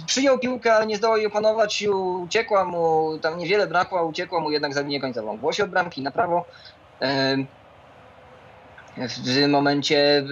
przyjął 0.05 0.39
piłkę, 0.39 0.75
ale 0.75 0.87
nie 0.87 0.97
zdołał 0.97 1.17
jej 1.17 1.27
opanować, 1.27 1.83
uciekła 2.23 2.65
mu, 2.65 3.17
tam 3.21 3.37
niewiele 3.37 3.67
brakło, 3.67 3.90
uciekła 3.91 4.39
mu 4.39 4.51
jednak 4.51 4.73
za 4.73 4.81
linię 4.81 5.01
końcową. 5.01 5.37
Włosi 5.37 5.61
od 5.61 5.69
bramki 5.69 6.01
na 6.01 6.11
prawo. 6.11 6.45
W 8.97 9.25
tym 9.25 9.51
momencie 9.51 10.23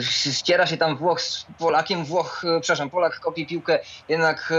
ściera 0.00 0.66
się 0.66 0.76
tam 0.76 0.96
Włoch 0.96 1.20
z 1.20 1.46
Polakiem, 1.58 2.04
Włoch, 2.04 2.42
przepraszam, 2.60 2.90
Polak 2.90 3.20
kopie 3.20 3.46
piłkę 3.46 3.78
jednak 4.08 4.52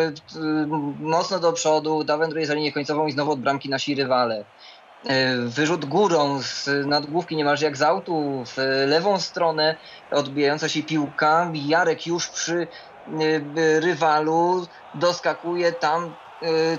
mocno 1.00 1.40
do 1.40 1.54
przodu, 1.54 2.04
da 2.04 2.18
za 2.46 2.54
linię 2.54 2.72
końcową 2.72 3.08
i 3.08 3.12
znowu 3.12 3.32
od 3.32 3.40
bramki 3.40 3.70
nasi 3.70 3.96
rywale. 3.96 4.46
Wyrzut 5.46 5.86
górą 5.86 6.42
z 6.42 6.70
nadgłówki 6.86 7.36
niemalże 7.36 7.66
jak 7.66 7.78
z 7.78 7.82
autu 7.82 8.44
w 8.46 8.58
lewą 8.88 9.20
stronę 9.20 9.76
odbijająca 10.12 10.70
się 10.70 10.84
piłka. 10.84 11.52
Jarek 11.54 12.08
już 12.08 12.30
przy 12.30 12.68
rywalu 13.80 14.68
doskakuje 14.96 15.72
tam 15.72 16.16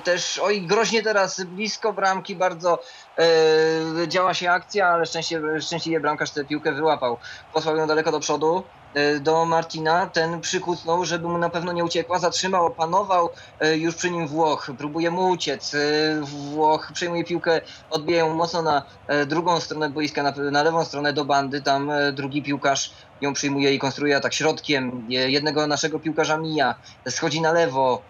też 0.05 0.39
oj 0.39 0.63
groźnie 0.63 1.03
teraz 1.03 1.45
blisko 1.45 1.93
bramki 1.93 2.37
bardzo 2.37 2.83
e, 3.19 4.09
działa 4.09 4.35
się 4.35 4.51
akcja, 4.51 4.89
ale 4.89 5.07
szczęśliwie, 5.07 5.61
szczęśliwie 5.61 6.01
bramkarz 6.01 6.31
tę 6.31 6.45
piłkę 6.45 6.73
wyłapał. 6.73 7.17
Posłał 7.53 7.77
ją 7.77 7.87
daleko 7.87 8.13
do 8.13 8.21
przodu 8.21 8.63
e, 8.95 9.21
do 9.21 9.45
Martina, 9.45 10.07
ten 10.07 10.41
przykucnął, 10.41 11.05
żeby 11.05 11.29
mu 11.29 11.39
na 11.39 11.51
pewno 11.51 11.73
nie 11.73 11.85
uciekła, 11.85 12.19
zatrzymał, 12.19 12.67
opanował 12.67 13.31
e, 13.61 13.77
już 13.77 13.95
przy 13.95 14.11
nim 14.11 14.29
Włoch, 14.29 14.71
próbuje 14.79 15.11
mu 15.11 15.29
uciec, 15.29 15.77
Włoch 16.23 16.91
przejmuje 16.95 17.25
piłkę, 17.25 17.61
odbija 17.91 18.19
ją 18.19 18.35
mocno 18.35 18.63
na 18.63 18.83
drugą 19.27 19.61
stronę 19.61 19.91
boiska, 19.91 20.23
na, 20.23 20.33
na 20.51 20.63
lewą 20.63 20.85
stronę 20.85 21.13
do 21.13 21.25
bandy, 21.25 21.63
tam 21.63 21.91
drugi 22.13 22.43
piłkarz 22.43 22.93
ją 23.21 23.33
przyjmuje 23.33 23.75
i 23.75 23.79
konstruuje 23.79 24.17
atak 24.17 24.35
środkiem, 24.35 25.07
jednego 25.09 25.67
naszego 25.67 25.99
piłkarza 25.99 26.37
mija, 26.37 26.75
schodzi 27.09 27.41
na 27.41 27.53
lewo, 27.53 28.03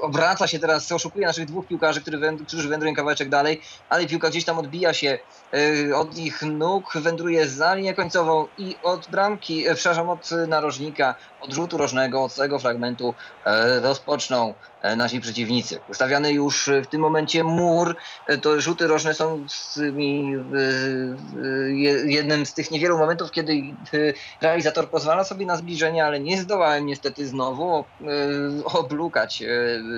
obraca 0.00 0.46
się 0.46 0.58
teraz, 0.58 0.92
oszukuje 0.92 1.26
naszych 1.26 1.46
dwóch 1.46 1.66
piłkarzy, 1.66 2.00
którzy 2.46 2.68
wędrują 2.68 2.94
kawałeczek 2.94 3.28
dalej, 3.28 3.62
ale 3.88 4.06
piłka 4.06 4.30
gdzieś 4.30 4.44
tam 4.44 4.58
odbija 4.58 4.94
się 4.94 5.18
od 5.94 6.16
ich 6.18 6.42
nóg, 6.42 6.92
wędruje 6.94 7.48
za 7.48 7.74
linię 7.74 7.94
końcową 7.94 8.48
i 8.56 8.78
od 8.82 9.10
bramki, 9.10 9.64
przepraszam, 9.74 10.10
od 10.10 10.30
narożnika, 10.48 11.14
od 11.38 11.52
rzutu 11.52 11.76
rożnego, 11.76 12.24
od 12.24 12.34
tego 12.34 12.58
fragmentu 12.58 13.14
rozpoczną 13.82 14.54
nasi 14.96 15.20
przeciwnicy. 15.20 15.84
Ustawiany 15.86 16.32
już 16.32 16.70
w 16.84 16.86
tym 16.86 17.00
momencie 17.00 17.44
mur, 17.44 17.96
to 18.42 18.60
rzuty 18.60 18.86
rożne 18.86 19.14
są 19.14 19.46
jednym 22.06 22.46
z 22.46 22.54
tych 22.54 22.70
niewielu 22.70 22.98
momentów, 22.98 23.30
kiedy 23.30 23.52
realizator 24.42 24.90
pozwala 24.90 25.24
sobie 25.24 25.46
na 25.46 25.56
zbliżenie, 25.56 26.04
ale 26.04 26.20
nie 26.20 26.42
zdołałem 26.42 26.86
niestety 26.86 27.26
znowu 27.26 27.84
oblukać 28.64 29.42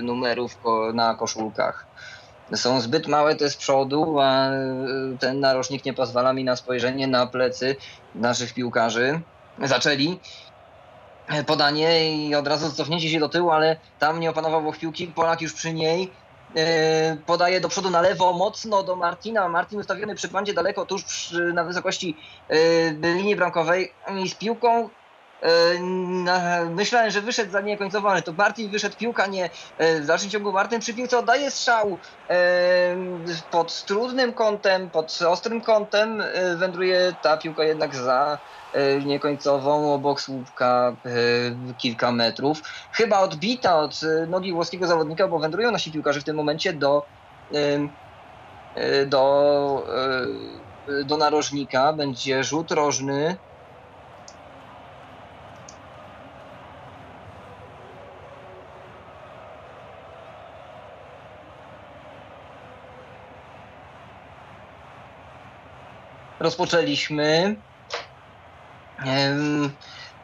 numerów 0.02 0.52
na 0.94 1.14
koszulkach. 1.14 1.88
Są 2.54 2.80
zbyt 2.80 3.06
małe 3.06 3.36
te 3.36 3.50
z 3.50 3.56
przodu, 3.56 4.20
a 4.20 4.50
ten 5.20 5.40
narożnik 5.40 5.84
nie 5.84 5.94
pozwala 5.94 6.32
mi 6.32 6.44
na 6.44 6.56
spojrzenie 6.56 7.06
na 7.06 7.26
plecy 7.26 7.76
naszych 8.14 8.54
piłkarzy. 8.54 9.20
Zaczęli 9.62 10.20
podanie 11.46 12.16
i 12.16 12.34
od 12.34 12.48
razu 12.48 12.72
cofnięcie 12.72 13.08
się 13.08 13.20
do 13.20 13.28
tyłu, 13.28 13.50
ale 13.50 13.76
tam 13.98 14.20
nie 14.20 14.30
opanował 14.30 14.72
piłki, 14.72 15.06
Polak 15.06 15.40
już 15.40 15.52
przy 15.52 15.72
niej, 15.72 16.10
E, 16.56 17.16
podaje 17.26 17.60
do 17.60 17.68
przodu 17.68 17.90
na 17.90 18.00
lewo 18.00 18.32
mocno 18.32 18.82
do 18.82 18.96
Martina. 18.96 19.48
Martin 19.48 19.78
ustawiony 19.78 20.14
przy 20.14 20.28
bandzie 20.28 20.54
daleko, 20.54 20.86
tuż 20.86 21.04
przy, 21.04 21.52
na 21.52 21.64
wysokości 21.64 22.16
e, 22.48 23.14
linii 23.14 23.36
bramkowej 23.36 23.92
i 24.24 24.28
z 24.28 24.34
piłką. 24.34 24.88
E, 25.42 25.80
myślałem, 26.70 27.10
że 27.10 27.20
wyszedł 27.20 27.50
za 27.50 27.60
nie 27.60 27.78
końcowo, 27.78 28.10
ale 28.10 28.22
to 28.22 28.32
Martin 28.32 28.70
wyszedł, 28.70 28.96
piłka 28.96 29.26
nie. 29.26 29.50
W 29.78 30.06
dalszym 30.06 30.30
ciągu 30.30 30.52
Martin 30.52 30.80
przy 30.80 30.94
piłce 30.94 31.18
oddaje 31.18 31.50
strzał 31.50 31.98
pod 33.50 33.84
trudnym 33.84 34.32
kątem, 34.32 34.90
pod 34.90 35.18
ostrym 35.28 35.60
kątem. 35.60 36.22
Wędruje 36.56 37.14
ta 37.22 37.36
piłka 37.36 37.64
jednak 37.64 37.94
za 37.94 38.38
E, 38.74 39.00
niekońcową 39.00 39.94
obok 39.94 40.20
słupka 40.20 40.96
e, 41.06 41.74
kilka 41.76 42.12
metrów. 42.12 42.62
Chyba 42.92 43.20
odbita 43.20 43.78
od 43.78 44.00
e, 44.02 44.26
nogi 44.26 44.52
włoskiego 44.52 44.86
zawodnika, 44.86 45.28
bo 45.28 45.38
wędrują 45.38 45.70
nasi 45.70 45.92
piłkarze 45.92 46.20
w 46.20 46.24
tym 46.24 46.36
momencie 46.36 46.72
do 46.72 47.08
do, 49.06 49.86
do 51.04 51.16
narożnika. 51.16 51.92
Będzie 51.92 52.44
rzut 52.44 52.70
rożny. 52.70 53.36
Rozpoczęliśmy. 66.44 67.56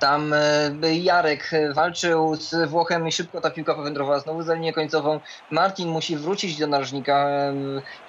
Tam 0.00 0.32
e, 0.32 0.94
Jarek 0.94 1.50
walczył 1.74 2.34
z 2.34 2.68
Włochem 2.68 3.08
i 3.08 3.12
szybko 3.12 3.40
ta 3.40 3.50
piłka 3.50 3.74
powędrowała 3.74 4.18
znowu 4.18 4.42
za 4.42 4.54
linię 4.54 4.72
końcową. 4.72 5.20
Martin 5.50 5.88
musi 5.88 6.16
wrócić 6.16 6.58
do 6.58 6.66
narożnika. 6.66 7.28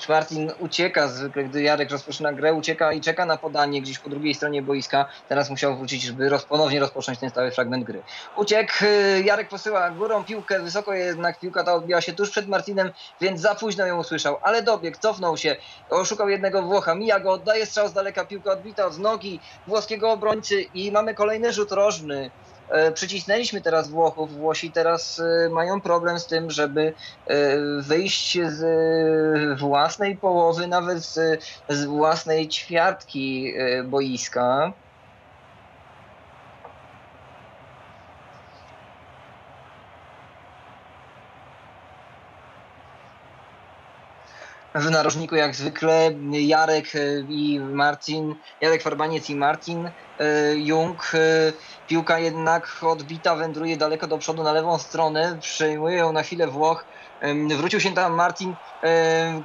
Martin 0.09 0.51
ucieka 0.59 1.07
zwykle, 1.07 1.43
gdy 1.43 1.61
Jarek 1.61 1.91
rozpoczyna 1.91 2.33
grę, 2.33 2.53
ucieka 2.53 2.93
i 2.93 3.01
czeka 3.01 3.25
na 3.25 3.37
podanie 3.37 3.81
gdzieś 3.81 3.99
po 3.99 4.09
drugiej 4.09 4.33
stronie 4.33 4.61
boiska. 4.61 5.05
Teraz 5.29 5.49
musiał 5.49 5.77
wrócić, 5.77 6.01
żeby 6.01 6.29
ponownie 6.49 6.79
rozpocząć 6.79 7.19
ten 7.19 7.29
stały 7.29 7.51
fragment 7.51 7.83
gry. 7.83 8.03
Uciekł, 8.37 8.73
e, 8.81 9.21
Jarek 9.21 9.49
posyła 9.49 9.89
górą 9.89 10.23
piłkę, 10.23 10.59
wysoko 10.59 10.93
jednak 10.93 11.39
piłka 11.39 11.63
ta 11.63 11.73
odbiła 11.73 12.01
się 12.01 12.13
tuż 12.13 12.29
przed 12.29 12.47
Martinem, 12.47 12.91
więc 13.21 13.41
za 13.41 13.55
późno 13.55 13.85
ją 13.85 13.99
usłyszał. 13.99 14.37
Ale 14.41 14.61
dobiegł, 14.61 14.97
cofnął 14.99 15.37
się, 15.37 15.55
oszukał 15.89 16.29
jednego 16.29 16.61
Włocha, 16.61 16.95
mija 16.95 17.19
go, 17.19 17.31
oddaje 17.31 17.65
strzał 17.65 17.87
z 17.87 17.93
daleka, 17.93 18.25
piłka 18.25 18.51
odbita 18.51 18.85
od 18.85 18.99
nogi 18.99 19.39
włoskiego 19.67 20.11
obrońcy 20.11 20.61
i 20.61 20.91
mamy 20.91 21.13
kolejny 21.15 21.53
rzut 21.53 21.71
ostrożny. 21.81 22.31
E, 22.69 22.91
przycisnęliśmy 22.91 23.61
teraz 23.61 23.89
Włochów. 23.89 24.33
Włosi 24.33 24.71
teraz 24.71 25.19
e, 25.19 25.49
mają 25.49 25.81
problem 25.81 26.19
z 26.19 26.25
tym, 26.25 26.51
żeby 26.51 26.93
e, 27.27 27.57
wyjść 27.81 28.37
z 28.41 29.59
własnej 29.59 30.17
połowy, 30.17 30.67
nawet 30.67 30.99
z, 30.99 31.43
z 31.69 31.85
własnej 31.85 32.47
ćwiartki 32.47 33.53
boiska. 33.85 34.73
W 44.75 44.89
narożniku 44.89 45.35
jak 45.35 45.55
zwykle 45.55 46.11
Jarek 46.31 46.85
i 47.29 47.59
Marcin, 47.59 48.35
Jarek 48.61 48.81
Farbaniec 48.81 49.29
i 49.29 49.35
Marcin 49.35 49.91
Jung 50.55 51.11
Piłka 51.87 52.19
jednak 52.19 52.77
odbita, 52.81 53.35
wędruje 53.35 53.77
daleko 53.77 54.07
do 54.07 54.17
przodu 54.17 54.43
na 54.43 54.51
lewą 54.51 54.79
stronę, 54.79 55.37
przejmuje 55.41 55.97
ją 55.97 56.13
na 56.13 56.23
chwilę 56.23 56.47
Włoch. 56.47 56.85
Wrócił 57.57 57.79
się 57.79 57.93
tam 57.93 58.13
Martin, 58.13 58.55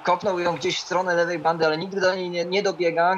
kopnął 0.02 0.38
ją 0.38 0.54
gdzieś 0.54 0.78
w 0.78 0.84
stronę 0.84 1.14
lewej 1.14 1.38
bandy, 1.38 1.66
ale 1.66 1.78
nigdy 1.78 2.00
do 2.00 2.14
niej 2.14 2.30
nie, 2.30 2.44
nie 2.44 2.62
dobiega. 2.62 3.14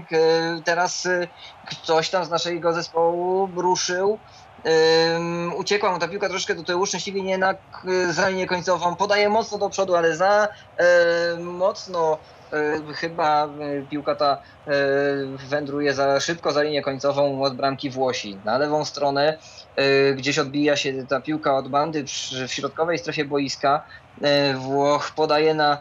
Teraz 0.65 1.07
e, 1.07 1.29
ktoś 1.67 2.11
tam 2.11 2.25
z 2.25 2.31
naszego 2.31 2.73
zespołu 2.73 3.61
ruszył. 3.63 4.21
Um, 4.65 5.55
uciekła 5.57 5.93
mu 5.93 5.99
ta 5.99 6.09
piłka 6.09 6.29
troszkę 6.29 6.55
do 6.55 6.63
tyłu, 6.65 6.87
szczęśliwie 6.87 7.23
nie 7.23 7.39
na 7.39 7.55
za 8.11 8.47
końcową. 8.47 8.97
Podaje 8.97 9.29
mocno 9.29 9.59
do 9.59 9.71
przodu, 9.71 9.97
ale 9.97 10.17
za 10.17 10.49
um, 11.37 11.45
mocno 11.45 12.19
chyba 12.95 13.45
e, 13.45 13.83
piłka 13.91 14.15
ta 14.15 14.39
e, 14.67 14.73
wędruje 15.49 15.95
za 15.95 16.21
szybko 16.21 16.53
za 16.53 16.63
linię 16.63 16.83
końcową 16.83 17.43
od 17.43 17.57
bramki 17.57 17.91
Włosi. 17.91 18.39
Na 18.45 18.59
lewą 18.59 18.85
stronę 18.85 19.39
gdzieś 20.17 20.39
odbija 20.39 20.77
się 20.77 21.07
ta 21.07 21.21
piłka 21.21 21.57
od 21.57 21.69
bandy 21.69 22.05
w 22.47 22.53
środkowej 22.53 22.99
strefie 22.99 23.25
boiska. 23.25 23.85
Włoch 24.55 25.11
podaje 25.11 25.55
na 25.55 25.79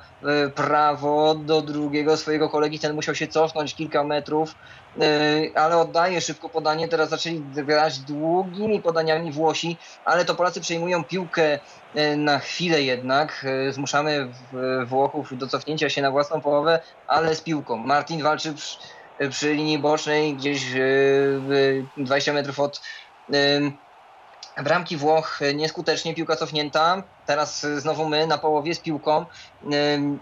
prawo 0.56 1.36
do 1.36 1.62
drugiego 1.62 2.18
swojego 2.18 2.50
kolegi, 2.50 2.80
ten 2.80 2.96
musiał 2.96 3.16
się 3.16 3.28
cofnąć 3.28 3.76
kilka 3.76 4.04
metrów, 4.04 4.56
ale 5.56 5.78
oddaje 5.78 6.22
szybko 6.22 6.50
podanie. 6.50 6.88
Teraz 6.88 7.10
zaczęli 7.10 7.44
grać 7.54 8.00
długimi 8.00 8.82
podaniami 8.82 9.32
Włosi, 9.32 9.78
ale 10.06 10.26
to 10.26 10.36
Polacy 10.36 10.62
przejmują 10.62 11.04
piłkę 11.04 11.60
E, 11.87 11.87
na 12.18 12.40
chwilę 12.40 12.82
jednak 12.82 13.46
e, 13.46 13.72
zmuszamy 13.72 14.28
Włochów 14.86 15.38
do 15.38 15.48
cofnięcia 15.48 15.90
się 15.90 16.02
na 16.02 16.12
własną 16.12 16.42
połowę, 16.42 16.80
ale 17.08 17.36
z 17.36 17.42
piłką. 17.42 17.78
Martin 17.78 18.24
walczy 18.24 18.54
przy, 18.54 18.78
przy 19.30 19.54
linii 19.54 19.80
bocznej, 19.80 20.36
gdzieś 20.36 20.66
20 21.98 22.34
metrów 22.34 22.60
od 22.60 22.82
bramki 24.64 24.98
Włoch 24.98 25.40
nieskutecznie, 25.56 26.16
piłka 26.16 26.36
cofnięta. 26.36 27.04
Teraz 27.26 27.62
znowu 27.62 28.10
my 28.10 28.28
na 28.28 28.38
połowie 28.38 28.76
z 28.76 28.80
piłką. 28.80 29.26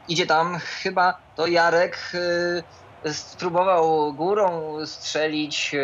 Idzie 0.08 0.26
tam 0.26 0.60
chyba 0.60 1.18
to 1.36 1.48
Jarek 1.48 2.12
spróbował 3.14 4.14
górą 4.14 4.76
strzelić 4.86 5.76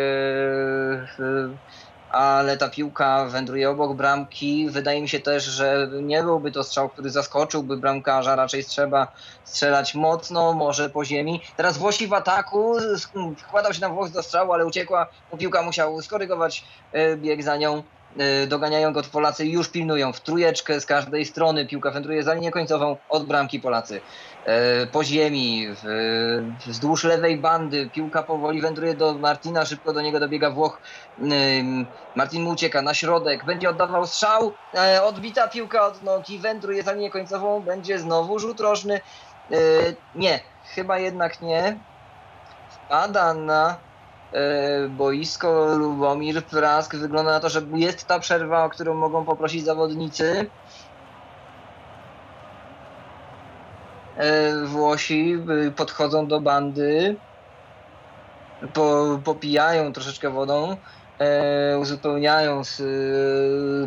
ale 2.12 2.56
ta 2.56 2.68
piłka 2.68 3.24
wędruje 3.24 3.70
obok 3.70 3.96
bramki. 3.96 4.70
Wydaje 4.70 5.02
mi 5.02 5.08
się 5.08 5.20
też, 5.20 5.44
że 5.44 5.88
nie 6.02 6.22
byłby 6.22 6.52
to 6.52 6.64
strzał, 6.64 6.88
który 6.88 7.10
zaskoczyłby 7.10 7.76
bramkarza. 7.76 8.36
Raczej 8.36 8.64
trzeba 8.64 9.08
strzelać 9.44 9.94
mocno, 9.94 10.52
może 10.52 10.90
po 10.90 11.04
ziemi. 11.04 11.42
Teraz 11.56 11.78
Włosi 11.78 12.06
w 12.06 12.12
ataku, 12.12 12.76
wkładał 13.38 13.74
się 13.74 13.80
na 13.80 13.88
Włoch 13.88 14.10
do 14.10 14.22
strzału, 14.22 14.52
ale 14.52 14.66
uciekła. 14.66 15.06
Piłka 15.38 15.62
musiał 15.62 16.02
skorygować 16.02 16.64
e, 16.92 17.16
bieg 17.16 17.42
za 17.42 17.56
nią. 17.56 17.82
E, 18.18 18.46
doganiają 18.46 18.92
go 18.92 19.02
Polacy 19.02 19.46
już 19.46 19.68
pilnują 19.68 20.12
w 20.12 20.20
trójeczkę 20.20 20.80
z 20.80 20.86
każdej 20.86 21.24
strony. 21.24 21.66
Piłka 21.66 21.90
wędruje 21.90 22.22
za 22.22 22.34
linię 22.34 22.50
końcową 22.50 22.96
od 23.08 23.26
bramki 23.26 23.60
Polacy. 23.60 24.00
E, 24.46 24.86
po 24.86 25.04
ziemi, 25.04 25.66
wzdłuż 26.66 27.04
lewej 27.04 27.36
bandy, 27.36 27.90
piłka 27.92 28.22
powoli 28.22 28.60
wędruje 28.60 28.94
do 28.94 29.14
Martina, 29.14 29.64
szybko 29.64 29.92
do 29.92 30.00
niego 30.00 30.20
dobiega 30.20 30.50
Włoch. 30.50 30.78
Martin 32.16 32.42
mu 32.42 32.50
ucieka 32.50 32.82
na 32.82 32.94
środek, 32.94 33.44
będzie 33.44 33.70
oddawał 33.70 34.06
strzał, 34.06 34.52
e, 34.74 35.02
odbita 35.02 35.48
piłka 35.48 35.86
od 35.86 36.02
nogi, 36.02 36.38
wędruje 36.38 36.82
za 36.82 36.92
linię 36.92 37.10
końcową, 37.10 37.60
będzie 37.60 37.98
znowu 37.98 38.38
rzut 38.38 38.60
rożny. 38.60 39.00
Nie, 40.14 40.40
chyba 40.74 40.98
jednak 40.98 41.40
nie. 41.40 41.78
Wpada 42.70 43.34
na 43.34 43.76
E, 43.91 43.91
boisko 44.90 45.76
Lubomir 45.76 46.44
Prask. 46.44 46.96
Wygląda 46.96 47.30
na 47.30 47.40
to, 47.40 47.48
że 47.48 47.62
jest 47.74 48.06
ta 48.06 48.18
przerwa, 48.18 48.64
o 48.64 48.70
którą 48.70 48.94
mogą 48.94 49.24
poprosić 49.24 49.64
zawodnicy. 49.64 50.50
E, 54.16 54.66
Włosi 54.66 55.38
podchodzą 55.76 56.26
do 56.26 56.40
bandy, 56.40 57.16
po, 58.74 59.20
popijają 59.24 59.92
troszeczkę 59.92 60.30
wodą, 60.30 60.76
e, 61.18 61.78
uzupełniają 61.78 62.62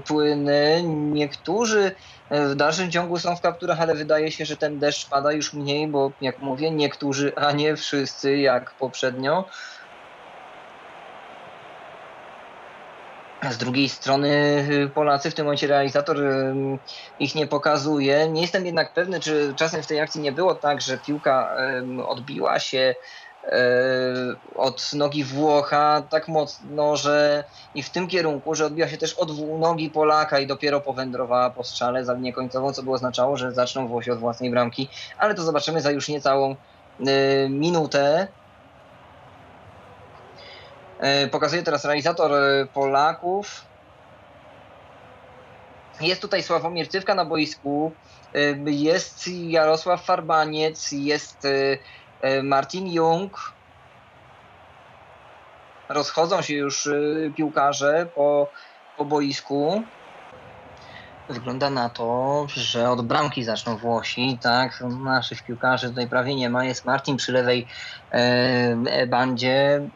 płyny. 0.07 0.84
Niektórzy 1.11 1.95
w 2.31 2.55
dalszym 2.55 2.91
ciągu 2.91 3.19
są 3.19 3.35
w 3.35 3.41
kapturach, 3.41 3.81
ale 3.81 3.95
wydaje 3.95 4.31
się, 4.31 4.45
że 4.45 4.57
ten 4.57 4.80
deszcz 4.80 5.09
pada 5.09 5.31
już 5.31 5.53
mniej, 5.53 5.88
bo 5.88 6.11
jak 6.22 6.39
mówię, 6.39 6.72
niektórzy, 6.72 7.35
a 7.35 7.51
nie 7.51 7.76
wszyscy 7.76 8.38
jak 8.38 8.76
poprzednio. 8.77 9.45
Z 13.51 13.57
drugiej 13.57 13.89
strony 13.89 14.30
y, 14.69 14.89
Polacy, 14.89 15.31
w 15.31 15.35
tym 15.35 15.45
momencie 15.45 15.67
realizator 15.67 16.17
ich 17.19 17.35
nie 17.35 17.47
pokazuje. 17.47 18.30
Nie 18.30 18.41
jestem 18.41 18.65
jednak 18.65 18.93
pewny, 18.93 19.19
czy 19.19 19.53
czasem 19.55 19.84
w 19.84 19.88
tej 19.88 19.99
akcji 19.99 20.22
nie 20.22 20.31
było 20.31 20.55
tak, 20.55 20.81
że 20.81 20.97
piłka 20.97 21.55
odbiła 22.07 22.59
się 22.59 22.95
e, 23.45 24.35
od 24.55 24.93
nogi 24.93 25.23
Włocha 25.23 26.03
tak 26.09 26.27
mocno, 26.27 26.95
że 26.95 27.43
i 27.76 27.84
w 27.84 27.89
tym 27.89 28.07
kierunku, 28.07 28.55
że 28.55 28.65
odbiła 28.65 28.88
się 28.88 28.97
też 28.97 29.13
od 29.13 29.59
nogi 29.59 29.89
Polaka 29.89 30.39
i 30.39 30.47
dopiero 30.47 30.81
powędrowała 30.81 31.49
po 31.49 31.63
strzale 31.63 32.05
za 32.05 32.13
linię 32.13 32.34
końcową, 32.34 32.73
co 32.73 32.84
by 32.84 32.91
oznaczało, 32.91 33.38
że 33.38 33.51
zaczną 33.51 33.88
Włosi 33.88 34.11
od 34.11 34.19
własnej 34.19 34.51
bramki, 34.51 34.89
ale 35.17 35.35
to 35.35 35.43
zobaczymy 35.43 35.81
za 35.81 35.91
już 35.91 36.09
niecałą 36.09 36.55
y, 36.99 37.05
minutę. 37.49 38.27
E, 40.99 41.27
pokazuje 41.27 41.63
teraz 41.63 41.85
realizator 41.85 42.34
e, 42.34 42.65
Polaków. 42.65 43.65
Jest 46.01 46.22
tutaj 46.22 46.43
Sławomir 46.43 46.89
Cywka 46.89 47.15
na 47.15 47.26
boisku, 47.26 47.91
jest 48.65 49.27
Jarosław 49.27 50.05
Farbaniec, 50.05 50.91
jest 50.91 51.47
Martin 52.43 52.88
Jung. 52.88 53.53
Rozchodzą 55.89 56.41
się 56.41 56.53
już 56.53 56.89
piłkarze 57.35 58.07
po, 58.15 58.47
po 58.97 59.05
boisku. 59.05 59.84
Wygląda 61.30 61.69
na 61.69 61.89
to, 61.89 62.45
że 62.49 62.89
od 62.89 63.07
bramki 63.07 63.43
zaczną 63.43 63.77
Włosi, 63.77 64.39
tak? 64.41 64.84
Naszych 65.03 65.43
piłkarzy 65.43 65.89
tutaj 65.89 66.10
prawie 66.10 66.35
nie 66.35 66.49
ma. 66.49 66.65
Jest 66.65 66.85
Martin 66.85 67.18
przy 67.18 67.31
lewej 67.31 67.68
e, 68.11 69.07
bandzie, 69.07 69.89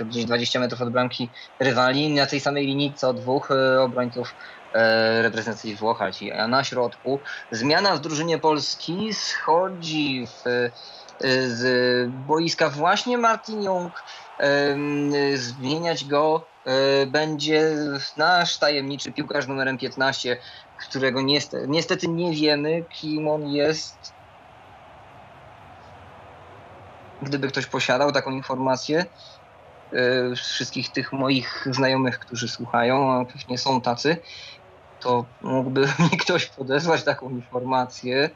e, 0.00 0.04
gdzieś 0.04 0.24
20 0.24 0.60
metrów 0.60 0.80
od 0.80 0.90
bramki 0.90 1.30
rywali, 1.60 2.14
na 2.14 2.26
tej 2.26 2.40
samej 2.40 2.66
linii 2.66 2.94
co 2.94 3.14
dwóch 3.14 3.50
e, 3.50 3.82
obrońców 3.82 4.34
e, 4.74 5.22
reprezentacji 5.22 5.76
Włoch, 5.76 6.02
a 6.38 6.48
na 6.48 6.64
środku. 6.64 7.20
Zmiana 7.50 7.96
w 7.96 8.00
drużynie 8.00 8.38
Polski 8.38 9.14
schodzi 9.14 10.26
w, 10.26 10.46
e, 10.46 10.70
z 11.48 12.10
boiska 12.12 12.70
właśnie 12.70 13.18
Martin 13.18 13.62
Jung. 13.62 14.02
E, 14.40 14.76
zmieniać 15.36 16.04
go 16.04 16.53
E, 16.53 16.53
będzie 17.06 17.76
nasz 18.16 18.58
tajemniczy 18.58 19.12
piłkarz 19.12 19.46
numerem 19.46 19.78
15, 19.78 20.36
którego 20.88 21.22
niestety, 21.22 21.66
niestety 21.68 22.08
nie 22.08 22.32
wiemy, 22.32 22.84
kim 22.90 23.28
on 23.28 23.48
jest. 23.48 24.12
Gdyby 27.22 27.48
ktoś 27.48 27.66
posiadał 27.66 28.12
taką 28.12 28.30
informację, 28.30 29.04
e, 29.92 30.36
wszystkich 30.36 30.92
tych 30.92 31.12
moich 31.12 31.66
znajomych, 31.70 32.18
którzy 32.18 32.48
słuchają, 32.48 33.12
a 33.12 33.24
pewnie 33.24 33.58
są 33.58 33.80
tacy, 33.80 34.16
to 35.00 35.24
mógłby 35.42 35.80
mi 36.12 36.18
ktoś 36.18 36.46
podesłać 36.46 37.04
taką 37.04 37.30
informację. 37.30 38.30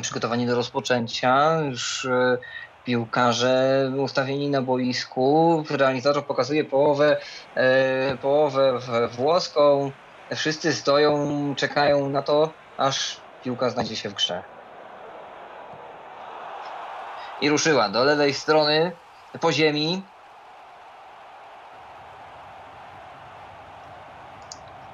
Przygotowani 0.00 0.46
do 0.46 0.54
rozpoczęcia. 0.54 1.60
Już 1.60 2.04
e, 2.04 2.38
piłkarze 2.84 3.90
ustawieni 3.98 4.50
na 4.50 4.62
boisku. 4.62 5.64
Realizator 5.70 6.26
pokazuje 6.26 6.64
połowę, 6.64 7.16
e, 7.54 8.16
połowę 8.16 8.78
włoską. 9.10 9.90
Wszyscy 10.34 10.72
stoją, 10.72 11.54
czekają 11.54 12.08
na 12.08 12.22
to, 12.22 12.52
aż 12.78 13.16
piłka 13.44 13.70
znajdzie 13.70 13.96
się 13.96 14.08
w 14.08 14.14
grze. 14.14 14.42
I 17.40 17.50
ruszyła 17.50 17.88
do 17.88 18.04
lewej 18.04 18.34
strony 18.34 18.92
po 19.40 19.52
ziemi. 19.52 20.02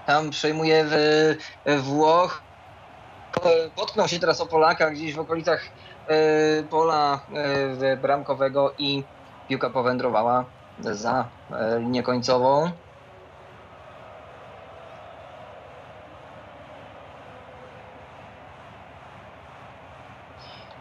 Tam 0.07 0.31
przejmuje 0.31 0.87
Włoch 1.79 2.43
potknął 3.77 4.09
się 4.09 4.19
teraz 4.19 4.41
o 4.41 4.47
Polaka 4.47 4.91
gdzieś 4.91 5.15
w 5.15 5.21
okolicach 5.21 5.65
e, 6.09 6.63
pola 6.63 7.21
e, 7.83 7.97
bramkowego 7.97 8.75
i 8.79 9.05
piłka 9.49 9.71
powędrowała 9.71 10.45
za 10.81 11.29
e, 11.51 11.81
linię 11.81 12.03
końcową. 12.03 12.71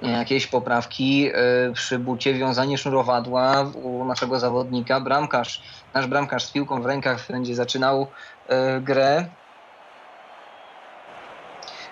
Jakieś 0.01 0.47
poprawki 0.47 1.31
przy 1.73 1.99
bucie, 1.99 2.33
wiązanie 2.33 2.77
sznurowadła 2.77 3.65
u 3.83 4.05
naszego 4.05 4.39
zawodnika. 4.39 4.99
Bramkarz, 4.99 5.61
nasz 5.93 6.07
bramkarz 6.07 6.45
z 6.45 6.51
piłką 6.51 6.81
w 6.81 6.85
rękach 6.85 7.27
będzie 7.29 7.55
zaczynał 7.55 8.07
grę 8.81 9.25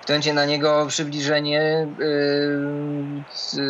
będzie 0.09 0.33
na 0.33 0.45
niego 0.45 0.85
przybliżenie. 0.87 1.87
Yy, 1.99 3.63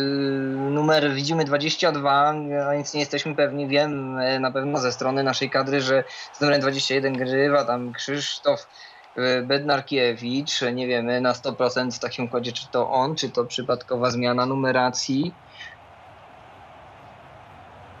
numer 0.70 1.14
widzimy 1.14 1.44
22, 1.44 2.28
a 2.68 2.74
nic 2.74 2.94
nie 2.94 3.00
jesteśmy 3.00 3.34
pewni. 3.34 3.68
Wiem 3.68 4.18
e, 4.18 4.40
na 4.40 4.50
pewno 4.50 4.78
ze 4.78 4.92
strony 4.92 5.22
naszej 5.22 5.50
kadry, 5.50 5.80
że 5.80 6.04
z 6.32 6.40
numerem 6.40 6.60
21 6.60 7.12
grywa 7.12 7.64
tam 7.64 7.92
Krzysztof 7.92 8.68
e, 9.16 9.42
Bednarkiewicz. 9.42 10.62
Nie 10.74 10.86
wiemy 10.86 11.20
na 11.20 11.32
100% 11.32 11.90
w 11.90 11.98
takim 11.98 12.24
układzie, 12.24 12.52
czy 12.52 12.68
to 12.68 12.90
on, 12.90 13.16
czy 13.16 13.30
to 13.30 13.44
przypadkowa 13.44 14.10
zmiana 14.10 14.46
numeracji. 14.46 15.34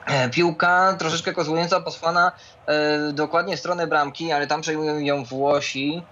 E, 0.06 0.30
piłka 0.30 0.96
troszeczkę 0.98 1.32
kozłująca 1.32 1.80
posłana 1.80 2.32
dokładnie 3.12 3.56
w 3.56 3.60
stronę 3.60 3.86
bramki, 3.86 4.32
ale 4.32 4.46
tam 4.46 4.60
przejmują 4.60 4.98
ją 4.98 5.24
Włosi 5.24 6.02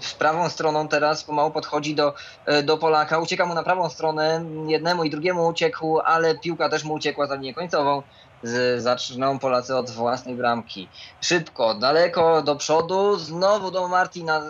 z 0.00 0.14
prawą 0.18 0.48
stroną 0.48 0.88
teraz 0.88 1.24
pomału 1.24 1.50
podchodzi 1.50 1.94
do, 1.94 2.14
e, 2.46 2.62
do 2.62 2.78
Polaka, 2.78 3.18
ucieka 3.18 3.46
mu 3.46 3.54
na 3.54 3.62
prawą 3.62 3.88
stronę, 3.88 4.44
jednemu 4.66 5.04
i 5.04 5.10
drugiemu 5.10 5.46
uciekł, 5.46 5.98
ale 6.04 6.38
piłka 6.38 6.68
też 6.68 6.84
mu 6.84 6.94
uciekła 6.94 7.26
za 7.26 7.34
linię 7.34 7.54
końcową. 7.54 8.02
Z, 8.42 8.82
zaczną 8.82 9.38
Polacy 9.38 9.76
od 9.76 9.90
własnej 9.90 10.34
bramki. 10.34 10.88
Szybko, 11.20 11.74
daleko 11.74 12.42
do 12.42 12.56
przodu, 12.56 13.16
znowu 13.16 13.70
do 13.70 13.88
Martina, 13.88 14.42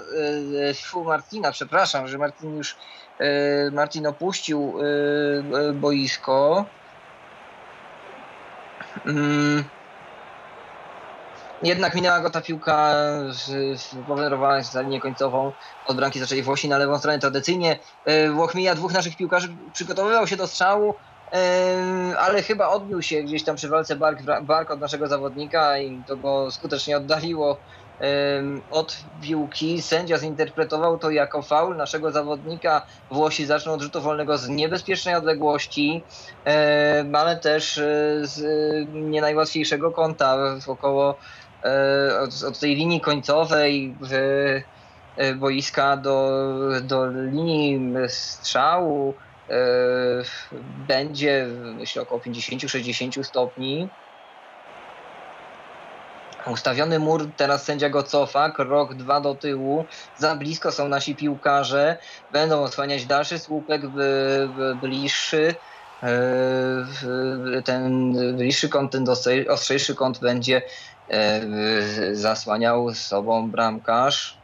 fu, 0.84 1.04
Martina, 1.04 1.52
przepraszam, 1.52 2.08
że 2.08 2.18
Martin 2.18 2.56
już 2.56 2.76
e, 3.18 3.70
Martin 3.70 4.06
opuścił 4.06 4.74
e, 5.68 5.72
boisko. 5.72 6.64
Mm. 9.06 9.64
Jednak 11.62 11.94
minęła 11.94 12.20
go 12.20 12.30
ta 12.30 12.40
piłka, 12.40 12.94
powędrowała 14.06 14.62
za 14.62 14.80
linię 14.80 15.00
końcową. 15.00 15.52
Od 15.86 15.96
bramki 15.96 16.20
zaczęli 16.20 16.42
Włosi 16.42 16.68
na 16.68 16.78
lewą 16.78 16.98
stronę 16.98 17.18
tradycyjnie. 17.18 17.78
E, 18.04 18.30
Włoch 18.30 18.54
mija 18.54 18.74
dwóch 18.74 18.92
naszych 18.92 19.16
piłkarzy, 19.16 19.48
przygotowywał 19.72 20.26
się 20.26 20.36
do 20.36 20.46
strzału, 20.46 20.94
e, 21.32 22.18
ale 22.18 22.42
chyba 22.42 22.68
odbił 22.68 23.02
się 23.02 23.22
gdzieś 23.22 23.44
tam 23.44 23.56
przy 23.56 23.68
walce 23.68 23.96
bark, 23.96 24.22
bark 24.42 24.70
od 24.70 24.80
naszego 24.80 25.06
zawodnika 25.06 25.78
i 25.78 26.02
to 26.06 26.16
go 26.16 26.50
skutecznie 26.50 26.96
oddaliło 26.96 27.56
e, 28.00 28.06
od 28.70 28.96
piłki. 29.22 29.82
Sędzia 29.82 30.18
zinterpretował 30.18 30.98
to 30.98 31.10
jako 31.10 31.42
faul 31.42 31.76
naszego 31.76 32.10
zawodnika. 32.10 32.86
Włosi 33.10 33.46
zaczną 33.46 33.72
od 33.72 33.82
rzutu 33.82 34.00
wolnego 34.00 34.38
z 34.38 34.48
niebezpiecznej 34.48 35.14
odległości, 35.14 36.04
ale 37.12 37.36
też 37.36 37.80
z 38.22 38.40
nie 38.92 39.20
najłatwiejszego 39.20 39.92
kąta 39.92 40.36
około 40.66 41.18
od, 42.22 42.42
od 42.42 42.58
tej 42.58 42.74
linii 42.74 43.00
końcowej 43.00 43.94
e, 45.16 45.34
boiska 45.34 45.96
do, 45.96 46.40
do 46.82 47.10
linii 47.10 47.94
strzału 48.08 49.14
e, 49.50 49.54
będzie 50.88 51.46
myślę 51.78 52.02
około 52.02 52.20
50-60 52.20 53.22
stopni. 53.22 53.88
Ustawiony 56.52 56.98
mur, 56.98 57.28
teraz 57.36 57.64
sędzia 57.64 57.88
go 57.88 58.02
cofa, 58.02 58.50
krok 58.50 58.94
dwa 58.94 59.20
do 59.20 59.34
tyłu, 59.34 59.84
za 60.16 60.36
blisko 60.36 60.72
są 60.72 60.88
nasi 60.88 61.16
piłkarze, 61.16 61.98
będą 62.32 62.62
osłaniać 62.62 63.06
dalszy 63.06 63.38
słupek 63.38 63.82
bliższy, 64.80 65.54
ten 67.64 68.14
bliższy 68.36 68.68
kąt, 68.68 68.92
ten 68.92 69.06
ostrzejszy 69.48 69.94
kąt 69.94 70.18
będzie 70.18 70.62
E, 70.62 70.97
zasłaniał 72.12 72.94
sobą 72.94 73.50
bramkarz. 73.50 74.38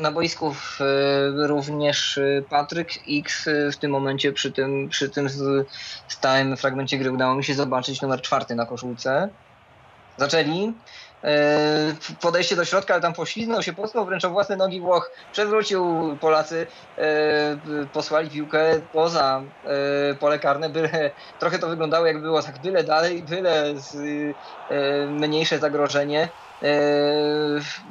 Na, 0.00 0.12
boisku 0.12 0.54
również 1.36 2.20
Patryk 2.48 2.88
X 3.08 3.48
w 3.72 3.76
tym 3.76 3.90
momencie 3.90 4.32
przy 4.32 4.52
tym, 4.52 4.88
przy 4.88 5.10
tym 5.10 5.28
stałym 6.08 6.56
fragmencie 6.56 6.98
gry 6.98 7.12
udało 7.12 7.34
mi 7.34 7.44
się 7.44 7.54
zobaczyć 7.54 8.02
numer 8.02 8.22
czwarty 8.22 8.54
na 8.54 8.66
koszulce. 8.66 9.28
Zaczęli. 10.16 10.72
E, 11.24 11.94
podejście 12.20 12.56
do 12.56 12.64
środka, 12.64 12.94
ale 12.94 13.02
tam 13.02 13.12
poślizgnął 13.12 13.62
się, 13.62 13.72
potknął 13.72 14.04
wręcz 14.06 14.24
o 14.24 14.30
własne 14.30 14.56
nogi 14.56 14.80
Włoch, 14.80 15.10
przewrócił 15.32 16.16
Polacy, 16.20 16.66
e, 16.98 17.06
posłali 17.92 18.30
piłkę 18.30 18.80
poza 18.92 19.42
e, 19.64 20.14
pole 20.14 20.38
karne, 20.38 20.68
byle, 20.68 21.10
trochę 21.40 21.58
to 21.58 21.68
wyglądało 21.68 22.06
jak 22.06 22.20
było 22.20 22.42
tak 22.42 22.58
byle 22.58 22.84
dalej, 22.84 23.22
byle 23.22 23.74
mniejsze 25.08 25.58
zagrożenie. 25.58 26.28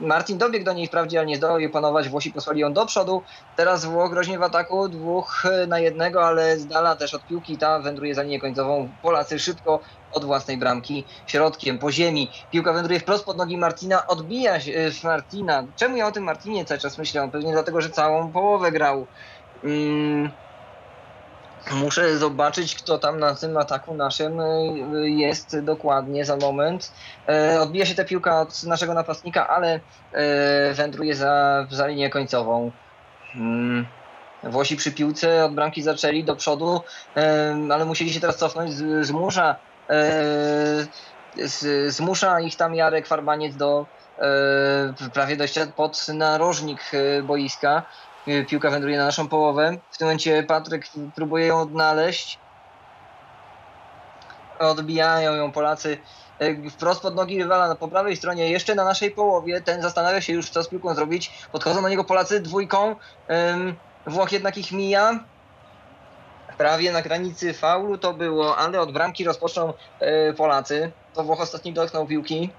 Martin 0.01 0.37
dobiegł 0.37 0.65
do 0.65 0.73
niej 0.73 0.87
wprawdzie, 0.87 1.19
ale 1.19 1.27
nie 1.27 1.37
zdołał 1.37 1.59
jej 1.59 1.69
panować. 1.69 2.09
Włosi 2.09 2.31
posłali 2.31 2.59
ją 2.59 2.73
do 2.73 2.85
przodu. 2.85 3.23
Teraz 3.55 3.85
Włoch 3.85 4.11
groźnie 4.11 4.39
w 4.39 4.43
ataku, 4.43 4.89
dwóch 4.89 5.43
na 5.67 5.79
jednego, 5.79 6.25
ale 6.25 6.57
z 6.57 6.67
dala 6.67 6.95
też 6.95 7.13
od 7.13 7.25
piłki. 7.25 7.57
Ta 7.57 7.79
wędruje 7.79 8.15
za 8.15 8.23
linię 8.23 8.39
końcową. 8.39 8.89
Polacy 9.01 9.39
szybko 9.39 9.79
od 10.13 10.25
własnej 10.25 10.57
bramki, 10.57 11.03
środkiem, 11.27 11.79
po 11.79 11.91
ziemi. 11.91 12.31
Piłka 12.51 12.73
wędruje 12.73 12.99
wprost 12.99 13.25
pod 13.25 13.37
nogi 13.37 13.57
Martina, 13.57 14.07
odbija 14.07 14.59
się 14.59 14.91
Martina. 15.03 15.63
Czemu 15.75 15.97
ja 15.97 16.07
o 16.07 16.11
tym 16.11 16.23
Martinie 16.23 16.65
cały 16.65 16.79
czas 16.79 16.97
myślę? 16.97 17.29
Pewnie 17.31 17.51
dlatego, 17.51 17.81
że 17.81 17.89
całą 17.89 18.31
połowę 18.31 18.71
grał. 18.71 19.07
Hmm 19.61 20.31
Muszę 21.71 22.17
zobaczyć, 22.17 22.75
kto 22.75 22.97
tam 22.97 23.19
na 23.19 23.35
tym 23.35 23.57
ataku 23.57 23.93
naszym 23.93 24.39
e, 24.39 24.45
jest 25.09 25.59
dokładnie 25.59 26.25
za 26.25 26.37
moment. 26.37 26.91
E, 27.29 27.61
odbija 27.61 27.85
się 27.85 27.95
ta 27.95 28.03
piłka 28.03 28.41
od 28.41 28.63
naszego 28.63 28.93
napastnika, 28.93 29.47
ale 29.47 29.79
e, 30.11 30.73
wędruje 30.73 31.15
za, 31.15 31.65
za 31.71 31.87
linię 31.87 32.09
końcową. 32.09 32.71
Hmm. 33.33 33.85
Włosi 34.43 34.75
przy 34.75 34.91
piłce 34.91 35.45
od 35.45 35.53
bramki 35.53 35.81
zaczęli 35.81 36.23
do 36.23 36.35
przodu, 36.35 36.81
ale 37.71 37.85
musieli 37.85 38.13
się 38.13 38.19
teraz 38.19 38.37
cofnąć. 38.37 38.73
Zmusza, 39.01 39.55
zmusza 41.87 42.39
ich 42.39 42.55
tam 42.55 42.75
Jarek 42.75 43.07
Farbaniec 43.07 43.55
do 43.55 43.85
prawie 45.13 45.37
dojścia 45.37 45.67
pod 45.75 46.07
narożnik 46.07 46.91
boiska. 47.23 47.83
Y, 48.27 48.45
piłka 48.45 48.69
wędruje 48.69 48.97
na 48.97 49.05
naszą 49.05 49.27
połowę. 49.27 49.77
W 49.91 49.97
tym 49.97 50.07
momencie 50.07 50.43
Patryk 50.43 50.85
próbuje 51.15 51.47
ją 51.47 51.61
odnaleźć. 51.61 52.39
Odbijają 54.59 55.35
ją 55.35 55.51
Polacy 55.51 55.97
wprost 56.71 57.01
pod 57.01 57.15
nogi 57.15 57.43
rywala 57.43 57.75
po 57.75 57.87
prawej 57.87 58.15
stronie, 58.15 58.51
jeszcze 58.51 58.75
na 58.75 58.83
naszej 58.83 59.11
połowie. 59.11 59.61
Ten 59.61 59.81
zastanawia 59.81 60.21
się 60.21 60.33
już, 60.33 60.49
co 60.49 60.63
z 60.63 60.67
piłką 60.67 60.95
zrobić. 60.95 61.31
Podchodzą 61.51 61.81
do 61.81 61.89
niego 61.89 62.03
Polacy 62.03 62.39
dwójką. 62.39 62.95
Włoch 64.07 64.31
jednak 64.31 64.57
ich 64.57 64.71
mija. 64.71 65.19
Prawie 66.57 66.91
na 66.91 67.01
granicy 67.01 67.53
faulu 67.53 67.97
to 67.97 68.13
było, 68.13 68.57
ale 68.57 68.81
od 68.81 68.91
bramki 68.91 69.23
rozpoczną 69.23 69.73
y, 70.29 70.33
Polacy. 70.33 70.91
To 71.13 71.23
Włoch 71.23 71.41
ostatni 71.41 71.73
dotknął 71.73 72.07
piłki. 72.07 72.49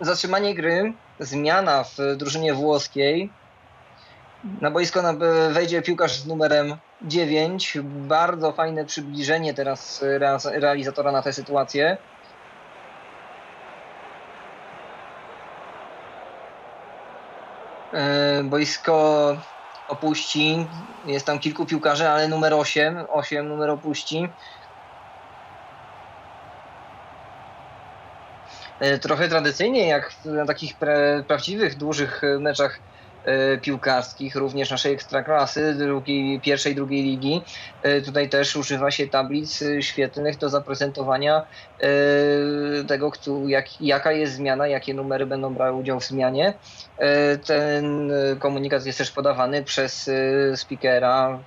zatrzymanie 0.00 0.54
gry, 0.54 0.92
zmiana 1.20 1.84
w 1.84 1.96
drużynie 2.16 2.54
włoskiej. 2.54 3.30
Na 4.60 4.70
boisko 4.70 5.02
wejdzie 5.50 5.82
piłkarz 5.82 6.20
z 6.20 6.26
numerem 6.26 6.76
9. 7.02 7.78
Bardzo 7.84 8.52
fajne 8.52 8.84
przybliżenie 8.84 9.54
teraz 9.54 10.04
realizatora 10.44 11.12
na 11.12 11.22
tę 11.22 11.32
sytuację. 11.32 11.96
Boisko 18.44 19.36
opuści. 19.88 20.66
Jest 21.06 21.26
tam 21.26 21.38
kilku 21.38 21.66
piłkarzy, 21.66 22.08
ale 22.08 22.28
numer 22.28 22.54
8, 22.54 22.98
8 23.08 23.48
numer 23.48 23.70
opuści. 23.70 24.28
E, 28.80 28.98
trochę 28.98 29.28
tradycyjnie, 29.28 29.88
jak 29.88 30.12
na 30.24 30.46
takich 30.46 30.76
pra 30.76 30.94
prawdziwych, 31.28 31.76
dużych 31.76 32.22
meczach 32.40 32.78
e, 32.78 32.95
piłkarskich, 33.62 34.36
również 34.36 34.70
naszej 34.70 34.94
ekstraklasy, 34.94 35.74
drugiej, 35.74 36.40
pierwszej, 36.40 36.74
drugiej 36.74 37.02
ligi. 37.02 37.42
E, 37.82 38.00
tutaj 38.00 38.28
też 38.28 38.56
używa 38.56 38.90
się 38.90 39.06
tablic 39.06 39.64
świetnych 39.80 40.38
do 40.38 40.48
zaprezentowania 40.48 41.46
tego, 42.88 43.12
jak, 43.46 43.80
jaka 43.80 44.12
jest 44.12 44.34
zmiana, 44.34 44.66
jakie 44.66 44.94
numery 44.94 45.26
będą 45.26 45.54
brały 45.54 45.76
udział 45.76 46.00
w 46.00 46.04
zmianie. 46.04 46.54
Ten 47.46 48.12
komunikat 48.38 48.86
jest 48.86 48.98
też 48.98 49.10
podawany 49.10 49.64
przez 49.64 50.10
speakera 50.54 51.38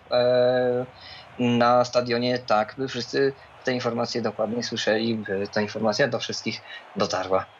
na 1.39 1.85
stadionie, 1.85 2.39
tak 2.39 2.75
by 2.77 2.87
wszyscy 2.87 3.33
te 3.63 3.73
informacje 3.73 4.21
dokładnie 4.21 4.63
słyszeli, 4.63 5.15
by 5.15 5.47
ta 5.47 5.61
informacja 5.61 6.07
do 6.07 6.19
wszystkich 6.19 6.61
dotarła. 6.95 7.58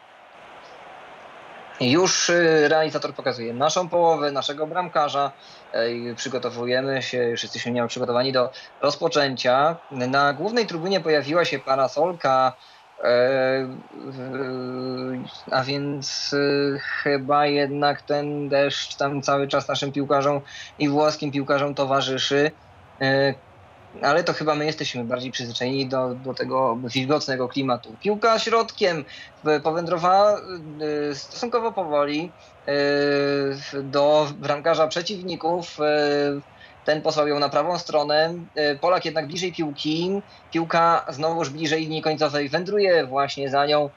Już 1.80 2.28
y, 2.30 2.68
realizator 2.68 3.14
pokazuje 3.14 3.54
naszą 3.54 3.88
połowę, 3.88 4.32
naszego 4.32 4.66
bramkarza. 4.66 5.32
Przygotowujemy 6.16 7.02
się, 7.02 7.18
już 7.18 7.42
jesteśmy 7.42 7.72
niemal 7.72 7.88
przygotowani 7.88 8.32
do 8.32 8.50
rozpoczęcia. 8.80 9.76
Na 9.90 10.32
głównej 10.32 10.66
trybunie 10.66 11.00
pojawiła 11.00 11.44
się 11.44 11.58
parasolka, 11.58 12.52
e, 13.04 13.68
a 15.50 15.62
więc 15.62 16.32
y, 16.32 16.80
chyba 16.82 17.46
jednak 17.46 18.02
ten 18.02 18.48
deszcz 18.48 18.96
tam 18.96 19.22
cały 19.22 19.48
czas 19.48 19.68
naszym 19.68 19.92
piłkarzom 19.92 20.40
i 20.78 20.88
włoskim 20.88 21.32
piłkarzom 21.32 21.74
towarzyszy. 21.74 22.50
E, 23.94 24.06
ale 24.06 24.24
to 24.24 24.32
chyba 24.32 24.54
my 24.54 24.66
jesteśmy 24.66 25.04
bardziej 25.04 25.30
przyzwyczajeni 25.30 25.88
do, 25.88 26.14
do 26.14 26.34
tego 26.34 26.80
wilgotnego 26.94 27.48
klimatu. 27.48 27.96
Piłka 28.00 28.38
środkiem 28.38 29.04
powędrowała 29.62 30.40
y, 31.10 31.14
stosunkowo 31.14 31.72
powoli 31.72 32.34
y, 32.68 33.82
do 33.82 34.28
bramkarza 34.36 34.88
przeciwników. 34.88 35.76
Ten 36.84 37.02
posłał 37.02 37.28
ją 37.28 37.38
na 37.38 37.48
prawą 37.48 37.78
stronę. 37.78 38.34
Polak 38.80 39.04
jednak 39.04 39.26
bliżej 39.26 39.52
piłki. 39.52 40.10
Piłka 40.50 41.06
znowuż 41.08 41.50
bliżej 41.50 41.80
linii 41.80 42.02
końcowej 42.02 42.48
wędruje 42.48 43.06
właśnie 43.06 43.50
za 43.50 43.66
nią. 43.66 43.90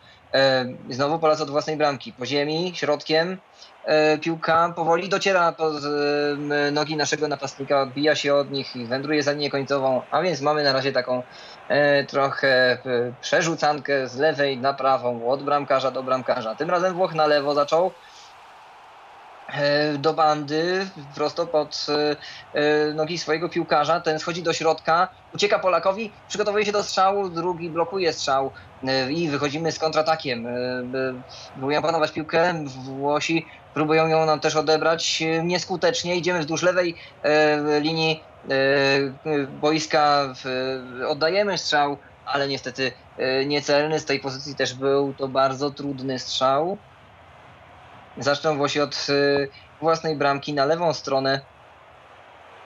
Znowu 0.90 1.20
Polacy 1.20 1.44
od 1.44 1.50
własnej 1.50 1.78
bramki. 1.78 2.14
Po 2.14 2.26
ziemi, 2.26 2.72
środkiem. 2.76 3.38
E, 3.86 4.18
piłka 4.18 4.74
powoli 4.76 5.10
dociera 5.10 5.52
pod 5.52 5.74
nogi 6.72 6.98
naszego 6.98 7.28
napastnika, 7.28 7.82
odbija 7.82 8.16
się 8.16 8.36
od 8.36 8.52
nich 8.52 8.76
i 8.76 8.86
wędruje 8.86 9.24
za 9.24 9.32
linię 9.32 9.50
końcową, 9.50 10.02
a 10.12 10.22
więc 10.22 10.42
mamy 10.42 10.64
na 10.64 10.74
razie 10.74 10.92
taką 10.92 11.24
e, 11.68 12.04
trochę 12.04 12.72
e, 12.72 12.78
przerzucankę 13.22 14.08
z 14.08 14.18
lewej 14.18 14.58
na 14.58 14.74
prawą, 14.74 15.28
od 15.28 15.44
bramkarza 15.44 15.92
do 15.92 16.04
bramkarza. 16.04 16.56
Tym 16.56 16.70
razem 16.70 16.94
Włoch 16.94 17.14
na 17.14 17.28
lewo 17.28 17.54
zaczął 17.54 17.92
do 19.98 20.14
bandy, 20.14 20.88
prosto 21.16 21.48
pod 21.48 21.88
nogi 22.96 23.18
swojego 23.18 23.50
piłkarza. 23.50 24.00
Ten 24.00 24.20
schodzi 24.20 24.44
do 24.44 24.54
środka, 24.54 25.08
ucieka 25.34 25.60
Polakowi, 25.60 26.12
przygotowuje 26.28 26.66
się 26.66 26.72
do 26.72 26.84
strzału, 26.84 27.30
drugi 27.30 27.70
blokuje 27.70 28.14
strzał 28.14 28.52
i 29.10 29.30
wychodzimy 29.30 29.72
z 29.72 29.80
kontratakiem. 29.80 30.48
Próbują 31.54 31.82
panować 31.82 32.12
piłkę, 32.12 32.66
Włosi 32.68 33.46
próbują 33.74 34.08
ją 34.08 34.26
nam 34.26 34.40
też 34.40 34.56
odebrać 34.56 35.22
e, 35.22 35.44
nieskutecznie. 35.44 36.16
Idziemy 36.16 36.40
wzdłuż 36.40 36.64
lewej 36.64 36.96
e, 37.24 37.82
linii 37.82 38.24
e, 38.50 39.48
boiska, 39.62 40.34
oddajemy 41.08 41.58
strzał, 41.58 41.98
ale 42.26 42.48
niestety 42.48 42.92
niecelny. 43.46 44.00
Z 44.00 44.06
tej 44.06 44.20
pozycji 44.20 44.56
też 44.56 44.74
był 44.74 45.14
to 45.14 45.28
bardzo 45.28 45.72
trudny 45.72 46.20
strzał. 46.20 46.78
Zaczną 48.18 48.58
Włosi 48.58 48.82
od 48.82 49.08
własnej 49.82 50.16
bramki 50.16 50.54
na 50.54 50.66
lewą 50.66 50.94
stronę. 50.94 51.40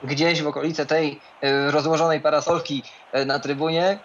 Gdzieś 0.04 0.42
w 0.42 0.48
okolice 0.48 0.86
tej 0.86 1.22
rozłożonej 1.70 2.22
parasolki 2.22 2.84
na 3.26 3.40
trybunie. 3.40 4.00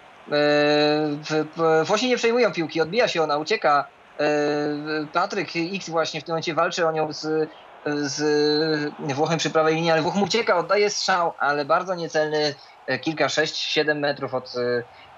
Włosi 1.85 2.07
nie 2.07 2.17
przejmują 2.17 2.51
piłki, 2.51 2.81
odbija 2.81 3.07
się 3.07 3.23
ona, 3.23 3.37
ucieka 3.37 3.87
Patryk 5.13 5.49
X 5.73 5.89
właśnie 5.89 6.21
w 6.21 6.23
tym 6.23 6.33
momencie 6.33 6.53
walczy 6.53 6.87
o 6.87 6.91
nią 6.91 7.13
z, 7.13 7.49
z 7.85 8.93
Włochem 8.99 9.39
przy 9.39 9.49
prawej 9.49 9.75
linii, 9.75 9.91
ale 9.91 10.01
Włoch 10.01 10.15
mu 10.15 10.25
ucieka, 10.25 10.57
oddaje 10.57 10.89
strzał, 10.89 11.33
ale 11.37 11.65
bardzo 11.65 11.95
niecelny, 11.95 12.55
kilka, 13.01 13.29
sześć, 13.29 13.57
siedem 13.57 13.99
metrów 13.99 14.33
od 14.33 14.53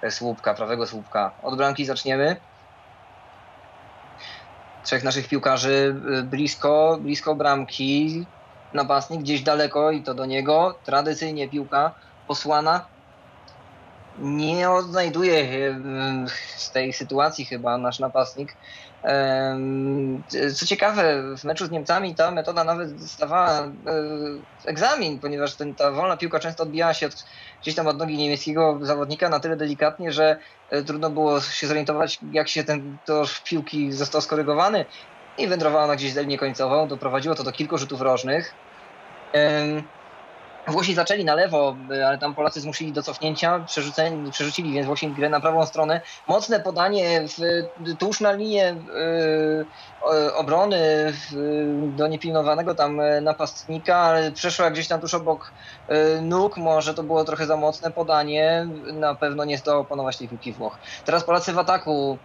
słupka, 0.09 0.53
prawego 0.53 0.87
słupka. 0.87 1.31
Od 1.41 1.57
bramki 1.57 1.85
zaczniemy. 1.85 2.35
Trzech 4.85 5.03
naszych 5.03 5.27
piłkarzy 5.27 5.95
blisko, 6.23 6.97
blisko 7.01 7.35
bramki. 7.35 8.25
Napastnik 8.73 9.21
gdzieś 9.21 9.41
daleko 9.41 9.91
i 9.91 10.01
to 10.01 10.13
do 10.13 10.25
niego. 10.25 10.79
Tradycyjnie 10.83 11.49
piłka 11.49 11.91
posłana 12.27 12.85
nie 14.19 14.69
odnajduje 14.69 15.45
z 16.55 16.71
tej 16.71 16.93
sytuacji 16.93 17.45
chyba 17.45 17.77
nasz 17.77 17.99
napastnik. 17.99 18.55
Co 20.55 20.65
ciekawe, 20.65 21.21
w 21.37 21.43
meczu 21.43 21.65
z 21.65 21.71
Niemcami 21.71 22.15
ta 22.15 22.31
metoda 22.31 22.63
nawet 22.63 22.95
dostawała 22.99 23.59
e, 23.59 23.71
egzamin, 24.65 25.19
ponieważ 25.19 25.55
ten, 25.55 25.75
ta 25.75 25.91
wolna 25.91 26.17
piłka 26.17 26.39
często 26.39 26.63
odbijała 26.63 26.93
się 26.93 27.05
od, 27.05 27.25
gdzieś 27.61 27.75
tam 27.75 27.87
od 27.87 27.97
nogi 27.97 28.17
niemieckiego 28.17 28.79
zawodnika 28.81 29.29
na 29.29 29.39
tyle 29.39 29.55
delikatnie, 29.55 30.11
że 30.11 30.37
trudno 30.83 31.09
było 31.09 31.41
się 31.41 31.67
zorientować, 31.67 32.19
jak 32.31 32.49
się 32.49 32.63
ten 32.63 32.97
tor 33.05 33.27
piłki 33.43 33.91
został 33.91 34.21
skorygowany 34.21 34.85
i 35.37 35.47
wędrowała 35.47 35.83
ona 35.83 35.95
gdzieś 35.95 36.13
za 36.13 36.21
linię 36.21 36.37
końcową. 36.37 36.87
Doprowadziło 36.87 37.35
to 37.35 37.43
do 37.43 37.51
kilku 37.51 37.77
rzutów 37.77 38.01
rożnych. 38.01 38.55
Włosi 40.67 40.93
zaczęli 40.95 41.25
na 41.25 41.35
lewo, 41.35 41.75
ale 42.07 42.17
tam 42.17 42.35
Polacy 42.35 42.61
zmusili 42.61 42.91
do 42.91 43.03
cofnięcia, 43.03 43.65
przerzucili 44.31 44.73
więc 44.73 44.87
Włosi 44.87 45.07
grę 45.07 45.29
na 45.29 45.39
prawą 45.39 45.65
stronę. 45.65 46.01
Mocne 46.27 46.59
podanie 46.59 47.21
w, 47.27 47.97
tuż 47.99 48.21
na 48.21 48.31
linię 48.31 48.71
y, 48.71 50.35
obrony 50.35 50.77
y, 50.77 51.13
do 51.95 52.07
niepilnowanego 52.07 52.75
tam 52.75 53.01
napastnika, 53.21 53.97
ale 53.97 54.31
przeszła 54.31 54.71
gdzieś 54.71 54.87
tam 54.87 55.01
tuż 55.01 55.13
obok 55.13 55.51
y, 55.89 56.21
nóg, 56.21 56.57
może 56.57 56.93
to 56.93 57.03
było 57.03 57.23
trochę 57.23 57.45
za 57.45 57.57
mocne 57.57 57.91
podanie, 57.91 58.67
na 58.93 59.15
pewno 59.15 59.45
nie 59.45 59.57
zdołał 59.57 59.81
opanować 59.81 60.17
tej 60.17 60.29
piłki 60.29 60.53
Włoch. 60.53 60.77
Teraz 61.05 61.23
Polacy 61.23 61.53
w 61.53 61.59
ataku, 61.59 62.17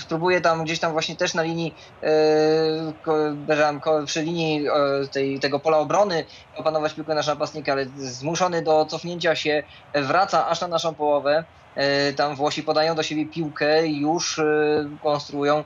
spróbuję 0.00 0.40
tam 0.40 0.64
gdzieś 0.64 0.78
tam 0.78 0.92
właśnie 0.92 1.16
też 1.16 1.34
na 1.34 1.42
linii 1.42 1.74
e, 2.02 4.06
przy 4.06 4.22
linii 4.22 4.68
e, 4.68 4.72
tej, 5.08 5.40
tego 5.40 5.60
pola 5.60 5.78
obrony 5.78 6.24
opanować 6.56 6.94
piłkę 6.94 7.14
naszego 7.14 7.34
napastnika, 7.34 7.72
ale 7.72 7.86
zmuszony 7.96 8.62
do 8.62 8.84
cofnięcia 8.84 9.34
się 9.34 9.62
wraca 9.94 10.48
aż 10.48 10.60
na 10.60 10.68
naszą 10.68 10.94
połowę. 10.94 11.44
Tam 12.16 12.36
Włosi 12.36 12.62
podają 12.62 12.94
do 12.94 13.02
siebie 13.02 13.26
piłkę 13.26 13.86
już 13.86 14.40
konstruują 15.02 15.64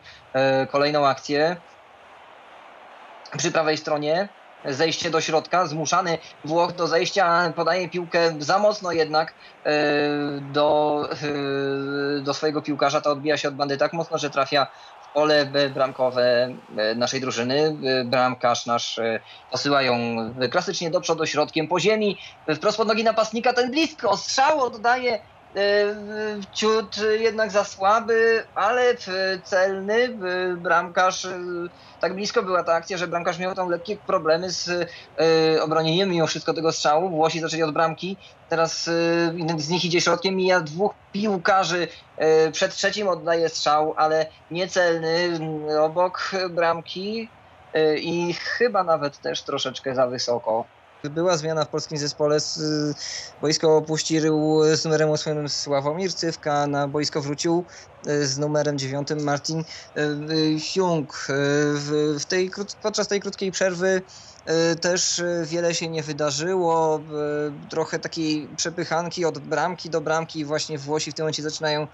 kolejną 0.71 1.07
akcję. 1.07 1.57
Przy 3.37 3.53
prawej 3.53 3.77
stronie 3.77 4.29
zejście 4.65 5.11
do 5.11 5.21
środka, 5.21 5.67
zmuszany 5.67 6.19
Włoch 6.45 6.73
do 6.73 6.87
zejścia, 6.87 7.53
podaje 7.57 7.89
piłkę 7.89 8.35
za 8.39 8.59
mocno 8.59 8.93
jednak 8.93 9.35
e, 9.65 9.71
do, 10.53 11.09
e, 11.13 12.21
do 12.21 12.35
swojego 12.35 12.63
piłkarza, 12.63 13.01
to 13.01 13.11
odbija 13.11 13.37
się 13.37 13.49
od 13.49 13.55
bandy 13.55 13.77
tak 13.77 13.93
mocno, 13.93 14.19
że 14.19 14.31
trafia 14.31 14.67
w 15.03 15.13
pole 15.13 15.47
bramkowe 15.75 16.49
e, 16.77 16.95
naszej 16.95 17.21
drużyny. 17.21 17.77
Bramkarz 18.05 18.67
nasz 18.67 19.01
posyła 19.51 19.83
ją 19.83 19.97
klasycznie 20.51 20.91
do 20.91 21.01
przodu 21.01 21.27
środkiem 21.27 21.69
po 21.69 21.81
ziemi, 21.81 22.19
wprost 22.57 22.77
pod 22.77 22.89
nogi 22.89 23.05
napastnika, 23.05 23.53
ten 23.53 23.71
blisko, 23.71 24.17
strzał 24.17 24.61
oddaje 24.61 25.19
ciut 26.53 26.97
jednak 27.19 27.51
za 27.51 27.65
słaby, 27.65 28.45
ale 28.55 28.95
celny. 29.45 30.19
Bramkarz, 30.57 31.27
tak 32.01 32.15
blisko 32.15 32.43
była 32.43 32.65
ta 32.65 32.75
akcja, 32.75 32.97
że 32.99 33.09
bramkarz 33.09 33.39
miał 33.39 33.55
tam 33.55 33.69
lekkie 33.69 33.97
problemy 33.97 34.51
z 34.51 34.69
e, 34.69 35.63
obronieniem 35.63 36.11
mimo 36.11 36.27
wszystko 36.27 36.55
tego 36.55 36.73
strzału. 36.73 37.11
Włosi 37.11 37.41
zaczęli 37.41 37.63
od 37.63 37.73
bramki. 37.73 38.17
Teraz 38.49 38.89
e, 38.89 38.93
jeden 39.35 39.61
z 39.61 39.69
nich 39.69 39.85
idzie 39.85 40.01
środkiem, 40.01 40.37
mija 40.37 40.61
dwóch 40.61 40.95
piłkarzy. 41.13 41.89
E, 42.17 42.51
przed 42.51 42.75
trzecim 42.75 43.09
oddaje 43.09 43.49
strzał, 43.49 43.95
ale 43.97 44.27
niecelny 44.51 45.39
obok 45.81 46.31
bramki 46.51 47.29
i 47.97 48.35
chyba 48.35 48.85
nawet 48.85 49.19
też 49.19 49.43
troszeczkę 49.43 49.95
za 49.95 50.07
wysoko. 50.07 50.65
Była 51.05 51.37
zmiana 51.37 51.65
w 51.65 51.69
polskim 51.69 51.99
zespole. 51.99 52.39
Boisko 53.41 53.77
opuścił 53.77 54.61
z 54.75 54.85
numerem 54.85 55.11
8 55.11 55.49
Sławomir 55.49 56.15
Cywka, 56.15 56.67
na 56.67 56.89
boisko 56.89 57.23
wrócił 57.23 57.67
e, 58.07 58.27
z 58.27 58.39
numerem 58.39 58.79
9 58.79 59.09
Martin 59.21 59.65
Jung. 60.77 61.27
E, 61.29 61.33
w 62.19 62.25
tej, 62.29 62.51
podczas 62.83 63.09
tej 63.09 63.21
krótkiej 63.21 63.53
przerwy 63.53 64.03
e, 64.45 64.77
też 64.77 65.23
wiele 65.45 65.75
się 65.75 65.89
nie 65.89 66.03
wydarzyło. 66.03 67.01
Trochę 67.71 67.99
takiej 67.99 68.49
przepychanki 68.57 69.25
od 69.25 69.39
bramki 69.39 69.91
do 69.91 70.01
bramki. 70.01 70.45
Właśnie 70.45 70.79
Włosi 70.79 71.11
w 71.11 71.15
tym 71.15 71.25
momencie 71.25 71.43
zaczynają 71.43 71.87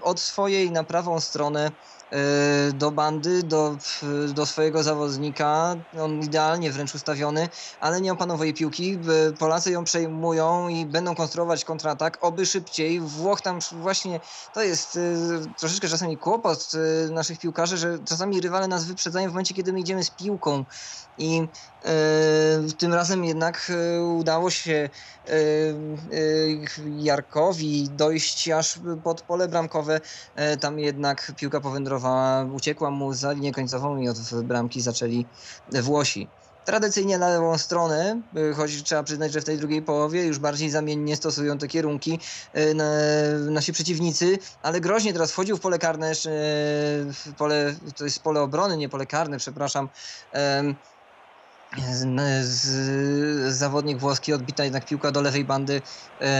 od 0.00 0.20
swojej 0.20 0.70
na 0.70 0.84
prawą 0.84 1.20
stronę 1.20 1.70
E, 1.70 1.93
do 2.74 2.90
bandy, 2.90 3.42
do, 3.42 3.76
do 4.34 4.46
swojego 4.46 4.82
zawodnika. 4.82 5.76
On 6.00 6.20
idealnie 6.20 6.72
wręcz 6.72 6.94
ustawiony, 6.94 7.48
ale 7.80 8.00
nie 8.00 8.12
opanowuje 8.12 8.54
piłki. 8.54 8.98
Polacy 9.38 9.70
ją 9.70 9.84
przejmują 9.84 10.68
i 10.68 10.86
będą 10.86 11.14
konstruować 11.14 11.64
kontratak, 11.64 12.18
oby 12.20 12.46
szybciej. 12.46 13.00
Włoch 13.00 13.40
tam 13.40 13.58
właśnie, 13.72 14.20
to 14.54 14.62
jest 14.62 14.96
e, 14.96 15.00
troszeczkę 15.58 15.88
czasami 15.88 16.16
kłopot 16.16 16.70
e, 16.74 17.12
naszych 17.12 17.38
piłkarzy, 17.38 17.76
że 17.76 17.98
czasami 17.98 18.40
rywale 18.40 18.68
nas 18.68 18.84
wyprzedzają 18.84 19.28
w 19.28 19.32
momencie, 19.32 19.54
kiedy 19.54 19.72
my 19.72 19.80
idziemy 19.80 20.04
z 20.04 20.10
piłką. 20.10 20.64
I 21.18 21.48
tym 22.78 22.94
razem 22.94 23.24
jednak 23.24 23.72
udało 24.18 24.50
się 24.50 24.88
Jarkowi 26.98 27.88
dojść 27.90 28.50
aż 28.50 28.78
pod 29.04 29.22
pole 29.22 29.48
bramkowe. 29.48 30.00
Tam 30.60 30.78
jednak 30.78 31.32
piłka 31.36 31.60
powędrowała 31.60 32.44
uciekła 32.44 32.90
mu 32.90 33.14
za 33.14 33.32
linię 33.32 33.52
końcową 33.52 33.98
i 33.98 34.08
od 34.08 34.18
bramki 34.42 34.80
zaczęli 34.80 35.26
Włosi. 35.82 36.28
Tradycyjnie 36.64 37.18
na 37.18 37.28
lewą 37.28 37.58
stronę, 37.58 38.20
choć 38.56 38.82
trzeba 38.82 39.02
przyznać, 39.02 39.32
że 39.32 39.40
w 39.40 39.44
tej 39.44 39.58
drugiej 39.58 39.82
połowie 39.82 40.24
już 40.24 40.38
bardziej 40.38 40.70
zamiennie 40.70 41.16
stosują 41.16 41.58
te 41.58 41.68
kierunki 41.68 42.18
nasi 43.50 43.72
przeciwnicy, 43.72 44.38
ale 44.62 44.80
groźnie 44.80 45.12
teraz 45.12 45.32
wchodził 45.32 45.56
w 45.56 45.60
pole 45.60 45.78
karne, 45.78 46.12
w 46.14 47.32
pole, 47.38 47.74
to 47.96 48.04
jest 48.04 48.22
pole 48.22 48.40
obrony, 48.40 48.76
nie 48.76 48.88
pole 48.88 49.06
karne, 49.06 49.38
przepraszam 49.38 49.88
z, 51.82 52.46
z, 52.46 53.56
zawodnik 53.56 53.98
włoski 53.98 54.32
odbita 54.32 54.64
jednak 54.64 54.86
piłka 54.86 55.10
do 55.10 55.20
lewej 55.20 55.44
bandy 55.44 55.82
e, 56.20 56.24
e, 56.24 56.34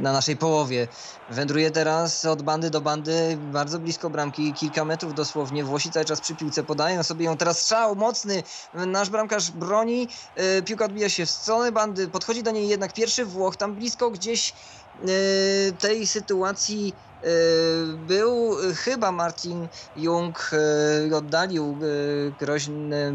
na 0.00 0.12
naszej 0.12 0.36
połowie. 0.36 0.88
Wędruje 1.30 1.70
teraz 1.70 2.24
od 2.24 2.42
bandy 2.42 2.70
do 2.70 2.80
bandy, 2.80 3.38
bardzo 3.52 3.78
blisko 3.78 4.10
bramki, 4.10 4.52
kilka 4.52 4.84
metrów 4.84 5.14
dosłownie. 5.14 5.64
Włosi 5.64 5.90
cały 5.90 6.04
czas 6.04 6.20
przy 6.20 6.34
piłce 6.34 6.62
podają 6.62 7.02
sobie 7.02 7.24
ją. 7.24 7.36
Teraz 7.36 7.58
strzał 7.58 7.96
mocny, 7.96 8.42
nasz 8.74 9.10
bramkarz 9.10 9.50
broni, 9.50 10.08
e, 10.36 10.62
piłka 10.62 10.84
odbija 10.84 11.08
się 11.08 11.26
w 11.26 11.30
stronę 11.30 11.72
bandy, 11.72 12.08
podchodzi 12.08 12.42
do 12.42 12.50
niej 12.50 12.68
jednak 12.68 12.92
pierwszy 12.92 13.24
Włoch, 13.24 13.56
tam 13.56 13.74
blisko 13.74 14.10
gdzieś 14.10 14.52
e, 14.52 15.72
tej 15.72 16.06
sytuacji 16.06 16.94
był 17.96 18.56
chyba 18.76 19.12
Martin 19.12 19.68
Jung 19.94 20.50
y, 21.08 21.16
oddalił 21.16 21.80
y, 21.82 22.34
groźny, 22.38 23.12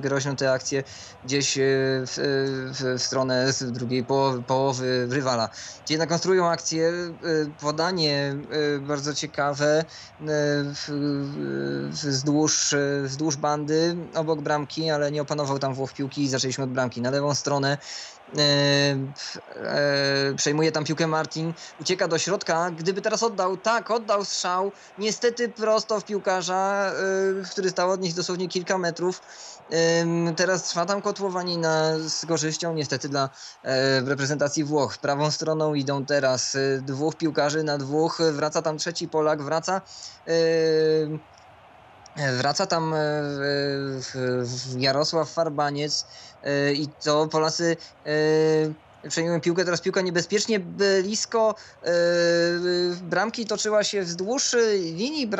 groźną, 0.00 0.36
tę 0.36 0.52
akcję 0.52 0.84
gdzieś 1.22 1.58
w, 2.06 2.72
w, 2.74 2.98
w 2.98 3.02
stronę 3.02 3.52
drugiej 3.60 4.04
połowy, 4.04 4.42
połowy 4.42 5.06
rywala. 5.10 5.48
Gdzie 5.84 5.94
jednak 5.94 6.08
konstruują 6.08 6.50
akcję, 6.50 6.92
podanie 7.58 8.36
bardzo 8.80 9.14
ciekawe 9.14 9.84
wzdłuż, 11.88 12.74
wzdłuż 13.02 13.36
bandy, 13.36 13.96
obok 14.14 14.42
bramki, 14.42 14.90
ale 14.90 15.12
nie 15.12 15.22
opanował 15.22 15.58
tam 15.58 15.74
Włoch 15.74 15.92
piłki 15.92 16.22
i 16.22 16.28
zaczęliśmy 16.28 16.64
od 16.64 16.70
bramki. 16.72 17.02
Na 17.02 17.10
lewą 17.10 17.34
stronę 17.34 17.78
przejmuje 20.36 20.72
tam 20.72 20.84
piłkę 20.84 21.06
Martin, 21.06 21.52
ucieka 21.80 22.08
do 22.08 22.18
środka. 22.18 22.70
Gdyby 22.70 23.02
teraz 23.02 23.22
oddał, 23.22 23.56
tak, 23.56 23.90
oddał 23.90 24.24
strzał, 24.24 24.72
niestety 24.98 25.48
prosto 25.48 26.00
w 26.00 26.04
piłkarza, 26.04 26.92
e, 27.40 27.50
który 27.50 27.70
stał 27.70 27.90
od 27.90 28.00
nich 28.00 28.14
dosłownie 28.14 28.48
kilka 28.48 28.78
metrów. 28.78 29.22
Teraz 30.36 30.62
trwa 30.68 30.86
tam 30.86 31.02
kotłowanina 31.02 31.98
z 32.08 32.26
korzyścią 32.26 32.74
niestety 32.74 33.08
dla 33.08 33.28
reprezentacji 34.04 34.64
Włoch. 34.64 34.98
Prawą 34.98 35.30
stroną 35.30 35.74
idą 35.74 36.06
teraz 36.06 36.56
dwóch 36.80 37.16
piłkarzy 37.16 37.62
na 37.62 37.78
dwóch. 37.78 38.18
Wraca 38.32 38.62
tam 38.62 38.78
trzeci 38.78 39.08
Polak, 39.08 39.42
wraca 39.42 39.80
Wraca 42.16 42.66
tam 42.66 42.94
Jarosław 44.76 45.30
Farbaniec 45.30 46.06
i 46.74 46.94
to 47.04 47.28
Polacy 47.28 47.76
przejmują 49.08 49.40
piłkę, 49.40 49.64
teraz 49.64 49.80
piłka 49.80 50.00
niebezpiecznie 50.00 50.60
blisko 50.60 51.54
yy, 51.82 51.90
bramki 53.02 53.46
toczyła 53.46 53.84
się 53.84 54.02
wzdłuż 54.02 54.56
linii, 54.74 55.30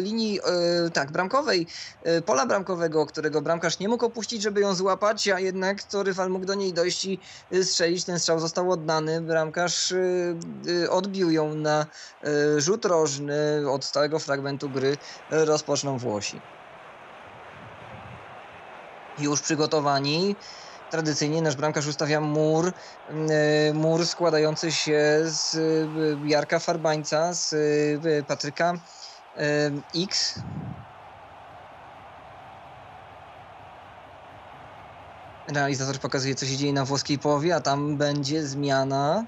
linii 0.00 0.34
yy, 0.34 0.90
tak, 0.90 1.12
bramkowej, 1.12 1.66
yy, 2.04 2.22
pola 2.22 2.46
bramkowego, 2.46 3.06
którego 3.06 3.42
bramkarz 3.42 3.78
nie 3.78 3.88
mógł 3.88 4.06
opuścić, 4.06 4.42
żeby 4.42 4.60
ją 4.60 4.74
złapać, 4.74 5.28
a 5.28 5.40
jednak 5.40 5.82
to 5.82 6.02
rywal 6.02 6.30
mógł 6.30 6.46
do 6.46 6.54
niej 6.54 6.72
dojść 6.72 7.04
i 7.04 7.18
strzelić. 7.62 8.04
Ten 8.04 8.18
strzał 8.18 8.40
został 8.40 8.70
oddany. 8.70 9.20
Bramkarz 9.20 9.94
odbił 10.90 11.30
ją 11.30 11.54
na 11.54 11.86
rzut 12.56 12.84
rożny 12.84 13.64
od 13.70 13.84
stałego 13.84 14.18
fragmentu 14.18 14.70
gry. 14.70 14.96
Rozpoczną 15.30 15.98
Włosi. 15.98 16.40
Już 19.18 19.40
przygotowani 19.40 20.36
tradycyjnie 20.94 21.42
nasz 21.42 21.56
bramkarz 21.56 21.86
ustawia 21.86 22.20
mur, 22.20 22.72
e, 23.08 23.72
mur 23.74 24.06
składający 24.06 24.72
się 24.72 25.22
z 25.24 25.54
e, 25.54 26.28
Jarka 26.28 26.58
Farbańca, 26.58 27.32
z 27.32 27.52
e, 27.52 28.22
Patryka 28.22 28.74
X. 29.94 30.38
Realizator 35.48 35.98
pokazuje, 35.98 36.34
co 36.34 36.46
się 36.46 36.56
dzieje 36.56 36.72
na 36.72 36.84
włoskiej 36.84 37.18
połowie, 37.18 37.56
a 37.56 37.60
tam 37.60 37.96
będzie 37.96 38.46
zmiana. 38.46 39.26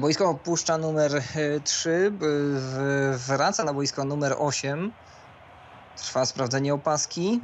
Boisko 0.00 0.28
opuszcza 0.30 0.78
numer 0.78 1.22
3, 1.64 2.12
wraca 3.28 3.64
na 3.64 3.74
boisko 3.74 4.04
numer 4.04 4.34
8. 4.38 4.92
Trwa 5.94 6.26
sprawdzenie 6.26 6.74
opaski. 6.74 7.40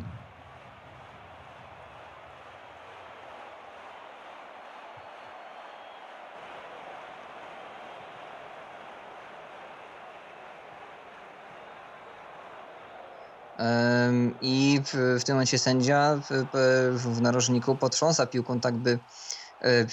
I 14.40 14.80
w, 15.20 15.24
tym 15.24 15.34
momencie 15.34 15.58
sędzia 15.58 16.20
w, 16.30 16.48
w 16.90 17.20
narożniku 17.20 17.76
potrząsa 17.76 18.26
piłką, 18.26 18.60
tak 18.60 18.76
by 18.76 18.90
e, 18.90 18.98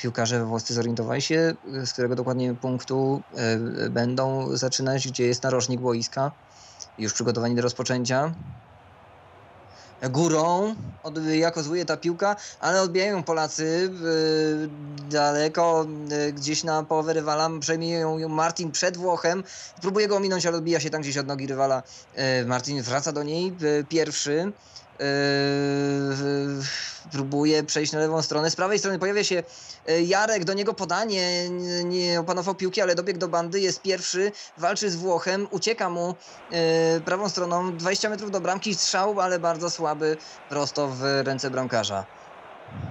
piłkarze 0.02 0.46
włoscy 0.46 0.74
zorientowali 0.74 1.22
się, 1.22 1.56
z 1.86 1.94
którego 1.94 2.16
dokładnie 2.16 2.54
punktu 2.54 3.22
e, 3.36 3.90
będą 3.90 4.58
zaczynać, 4.58 5.08
gdzie 5.08 5.28
jest 5.28 5.44
narożnik 5.44 5.82
boiska. 5.82 6.32
Już 6.98 7.14
przygotowani 7.14 7.56
do 7.56 7.62
rozpoczęcia 7.62 8.34
górą 10.10 10.76
kozuje 11.54 11.86
ta 11.86 11.98
piłka, 11.98 12.36
ale 12.60 12.82
odbijają 12.82 13.24
Polacy 13.24 13.92
daleko, 15.10 15.86
gdzieś 16.34 16.64
na 16.64 16.84
połowę 16.84 17.14
rywala, 17.14 17.50
przejmuje 17.60 18.00
ją 18.00 18.30
Martin 18.30 18.72
przed 18.72 18.98
Włochem, 18.98 19.44
próbuje 19.82 20.08
go 20.08 20.16
ominąć, 20.16 20.46
ale 20.46 20.58
odbija 20.58 20.80
się 20.80 20.90
tam 20.90 21.02
gdzieś 21.02 21.18
od 21.18 21.28
nogi 21.28 21.48
rywala. 21.48 21.84
Martin 22.46 22.82
wraca 22.82 23.12
do 23.12 23.24
niej, 23.24 23.56
pierwszy, 23.90 24.52
próbuje 27.12 27.64
przejść 27.64 27.92
na 27.94 28.00
lewą 28.00 28.22
stronę. 28.22 28.52
Z 28.52 28.56
prawej 28.56 28.80
strony 28.80 29.00
pojawia 29.00 29.24
się 29.24 29.44
yy, 29.88 30.04
Jarek, 30.04 30.46
do 30.46 30.54
niego 30.54 30.74
podanie, 30.74 31.50
nie 31.84 32.20
opanował 32.20 32.56
piłki, 32.56 32.82
ale 32.82 32.96
dobiegł 32.96 33.20
do 33.20 33.28
bandy, 33.28 33.60
jest 33.60 33.82
pierwszy, 33.82 34.32
walczy 34.58 34.92
z 34.92 34.96
Włochem, 34.96 35.48
ucieka 35.52 35.90
mu 35.90 36.16
yy, 36.50 36.58
prawą 37.06 37.30
stroną, 37.30 37.78
20 37.78 38.10
metrów 38.10 38.32
do 38.32 38.42
bramki, 38.42 38.76
strzał, 38.76 39.20
ale 39.20 39.40
bardzo 39.40 39.70
słaby, 39.70 40.18
prosto 40.48 40.88
w 40.88 41.02
ręce 41.24 41.52
bramkarza. 41.52 42.19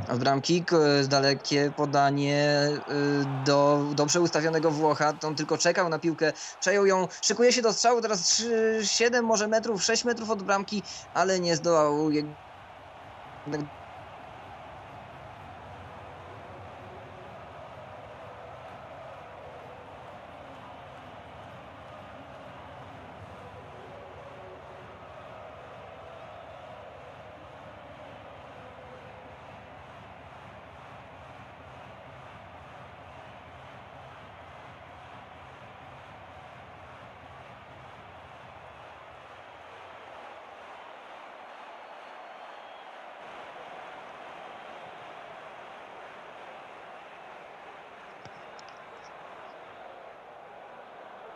Od 0.09 0.19
bramki 0.19 0.65
dalekie 1.09 1.73
podanie 1.77 2.69
y, 2.79 3.25
do 3.45 3.85
dobrze 3.95 4.21
ustawionego 4.21 4.71
Włocha. 4.71 5.13
On 5.23 5.35
tylko 5.35 5.59
czekał 5.59 5.89
na 5.89 5.99
piłkę, 5.99 6.33
przejął 6.61 6.87
ją, 6.87 7.09
szykuje 7.23 7.53
się 7.53 7.63
do 7.63 7.73
strzału, 7.73 8.01
teraz 8.01 8.23
3, 8.23 8.81
7 8.85 9.25
może 9.25 9.49
metrów, 9.49 9.85
6 9.85 10.05
metrów 10.05 10.31
od 10.31 10.43
bramki, 10.43 10.83
ale 11.15 11.41
nie 11.41 11.57
zdołał 11.57 12.11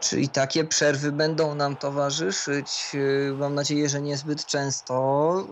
Czyli 0.03 0.29
takie 0.29 0.65
przerwy 0.65 1.13
będą 1.13 1.55
nam 1.55 1.77
towarzyszyć. 1.77 2.93
Y, 2.95 3.35
mam 3.39 3.55
nadzieję, 3.55 3.89
że 3.89 4.03
niezbyt 4.03 4.47
często. 4.47 5.47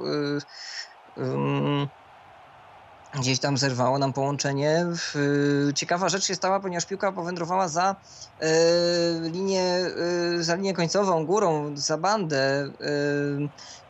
Y, 1.17 1.89
gdzieś 3.15 3.41
tam 3.41 3.59
zerwało 3.59 3.99
nam 3.99 4.13
połączenie. 4.13 4.87
Ciekawa 5.75 6.09
rzecz 6.09 6.25
się 6.25 6.35
stała, 6.35 6.61
ponieważ 6.61 6.87
piłka 6.87 7.13
powędrowała 7.13 7.69
za 7.69 7.97
y, 8.43 8.47
linię, 9.31 9.65
za 10.41 10.55
linię 10.55 10.75
końcową, 10.75 11.27
górą, 11.27 11.77
za 11.77 11.99
bandę. 11.99 12.71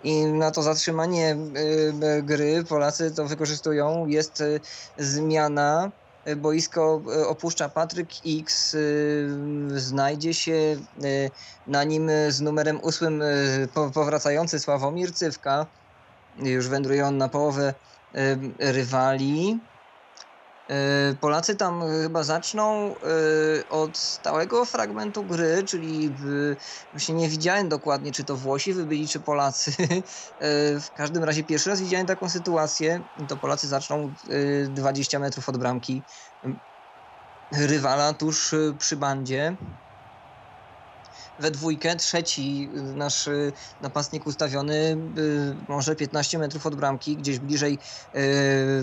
I 0.04 0.24
na 0.26 0.50
to 0.50 0.62
zatrzymanie 0.62 1.36
gry 2.22 2.64
Polacy 2.64 3.10
to 3.10 3.26
wykorzystują. 3.26 4.06
Jest 4.06 4.42
zmiana 4.98 5.90
boisko 6.36 7.02
e, 7.16 7.26
opuszcza 7.26 7.68
Patryk 7.68 8.08
X, 8.26 8.74
e, 8.74 8.78
znajdzie 9.80 10.34
się 10.34 10.76
na 11.66 11.84
nim 11.84 12.10
z 12.28 12.40
numerem 12.40 12.80
ósmym 12.80 13.22
powracający 13.94 14.58
Sławomir 14.58 15.14
Cywka, 15.14 15.66
już 16.38 16.68
wędruje 16.68 17.06
on 17.06 17.18
na 17.18 17.28
połowę 17.28 17.74
rywali. 18.58 19.60
E, 20.70 21.14
Polacy 21.20 21.56
tam 21.56 21.82
chyba 22.02 22.22
zaczną 22.22 22.94
e, 22.98 23.68
od 23.68 23.98
stałego 23.98 24.64
fragmentu 24.64 25.24
gry, 25.24 25.64
czyli 25.64 26.14
właśnie 26.92 27.14
nie 27.14 27.28
widziałem 27.28 27.68
dokładnie, 27.68 28.12
czy 28.12 28.24
to 28.24 28.36
Włosi 28.36 28.72
wybyli, 28.72 29.08
czy 29.08 29.20
Polacy. 29.20 29.72
E, 30.38 30.80
w 30.80 30.92
każdym 30.92 31.24
razie 31.24 31.44
pierwszy 31.44 31.70
raz 31.70 31.80
widziałem 31.80 32.06
taką 32.06 32.28
sytuację. 32.28 33.04
To 33.28 33.36
Polacy 33.36 33.68
zaczną 33.68 34.14
20 34.68 35.18
metrów 35.18 35.48
od 35.48 35.58
bramki 35.58 36.06
rywala 37.52 38.14
tuż 38.14 38.54
przy 38.78 38.96
bandzie 38.96 39.56
we 41.40 41.50
dwójkę. 41.50 41.96
Trzeci 41.96 42.70
y, 42.76 42.82
nasz 42.94 43.26
y, 43.26 43.52
napastnik 43.80 44.26
ustawiony 44.26 44.96
y, 45.18 45.56
może 45.68 45.96
15 45.96 46.38
metrów 46.38 46.66
od 46.66 46.76
bramki, 46.76 47.16
gdzieś 47.16 47.38
bliżej 47.38 47.80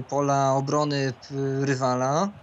pola 0.09 0.53
obrony 0.55 1.13
rywala. 1.61 2.33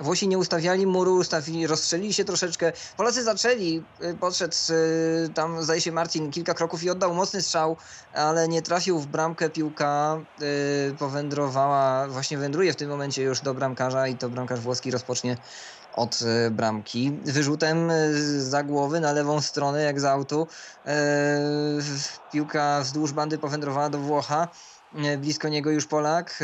Włosi 0.00 0.28
nie 0.28 0.38
ustawiali 0.38 0.86
muru, 0.86 1.14
ustawili, 1.14 1.66
rozstrzelili 1.66 2.12
się 2.12 2.24
troszeczkę. 2.24 2.72
Polacy 2.96 3.24
zaczęli, 3.24 3.82
y, 4.04 4.14
podszedł 4.14 4.56
y, 4.70 5.28
tam, 5.34 5.62
zdaje 5.62 5.80
się, 5.80 5.92
Marcin 5.92 6.30
kilka 6.30 6.54
kroków 6.54 6.82
i 6.82 6.90
oddał 6.90 7.14
mocny 7.14 7.42
strzał, 7.42 7.76
ale 8.14 8.48
nie 8.48 8.62
trafił 8.62 8.98
w 8.98 9.06
bramkę. 9.06 9.50
Piłka 9.50 10.20
y, 10.90 10.94
powędrowała, 10.98 12.08
właśnie 12.08 12.38
wędruje 12.38 12.72
w 12.72 12.76
tym 12.76 12.90
momencie 12.90 13.22
już 13.22 13.40
do 13.40 13.54
bramkarza 13.54 14.08
i 14.08 14.16
to 14.16 14.28
bramkarz 14.28 14.60
włoski 14.60 14.90
rozpocznie 14.90 15.36
od 15.96 16.18
bramki. 16.50 17.18
Wyrzutem 17.24 17.90
za 18.38 18.62
głowy 18.62 19.00
na 19.00 19.12
lewą 19.12 19.40
stronę, 19.40 19.82
jak 19.82 20.00
z 20.00 20.04
autu. 20.04 20.46
Piłka 22.32 22.80
wzdłuż 22.80 23.12
bandy 23.12 23.38
powędrowała 23.38 23.90
do 23.90 23.98
Włocha. 23.98 24.48
Blisko 25.18 25.48
niego 25.48 25.70
już 25.70 25.86
Polak. 25.86 26.38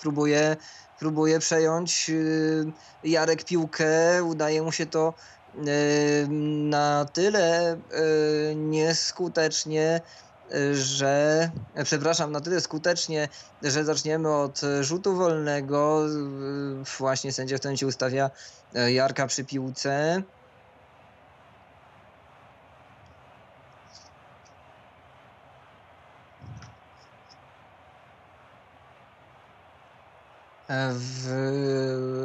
Próbuje 0.00 0.56
próbuje 1.02 1.38
przejąć 1.38 2.10
y, 2.10 2.72
Jarek 3.04 3.44
piłkę, 3.44 4.24
udaje 4.24 4.62
mu 4.62 4.72
się 4.72 4.86
to 4.86 5.14
y, 5.54 6.28
na 6.70 7.06
tyle 7.12 7.74
y, 7.74 8.54
nieskutecznie, 8.54 10.00
że 10.72 11.50
przepraszam, 11.84 12.32
na 12.32 12.40
tyle 12.40 12.60
skutecznie, 12.60 13.28
że 13.62 13.84
zaczniemy 13.84 14.28
od 14.28 14.60
rzutu 14.80 15.16
wolnego. 15.16 16.06
Właśnie 16.98 17.32
sędzia 17.32 17.56
w 17.56 17.60
tym 17.60 17.68
momencie 17.68 17.86
ustawia 17.86 18.30
Jarka 18.88 19.26
przy 19.26 19.44
piłce. 19.44 20.22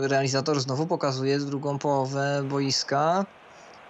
Realizator 0.02 0.60
znowu 0.60 0.88
pokazuje 0.88 1.40
drugą 1.40 1.80
połowę 1.80 2.44
boiska. 2.50 3.26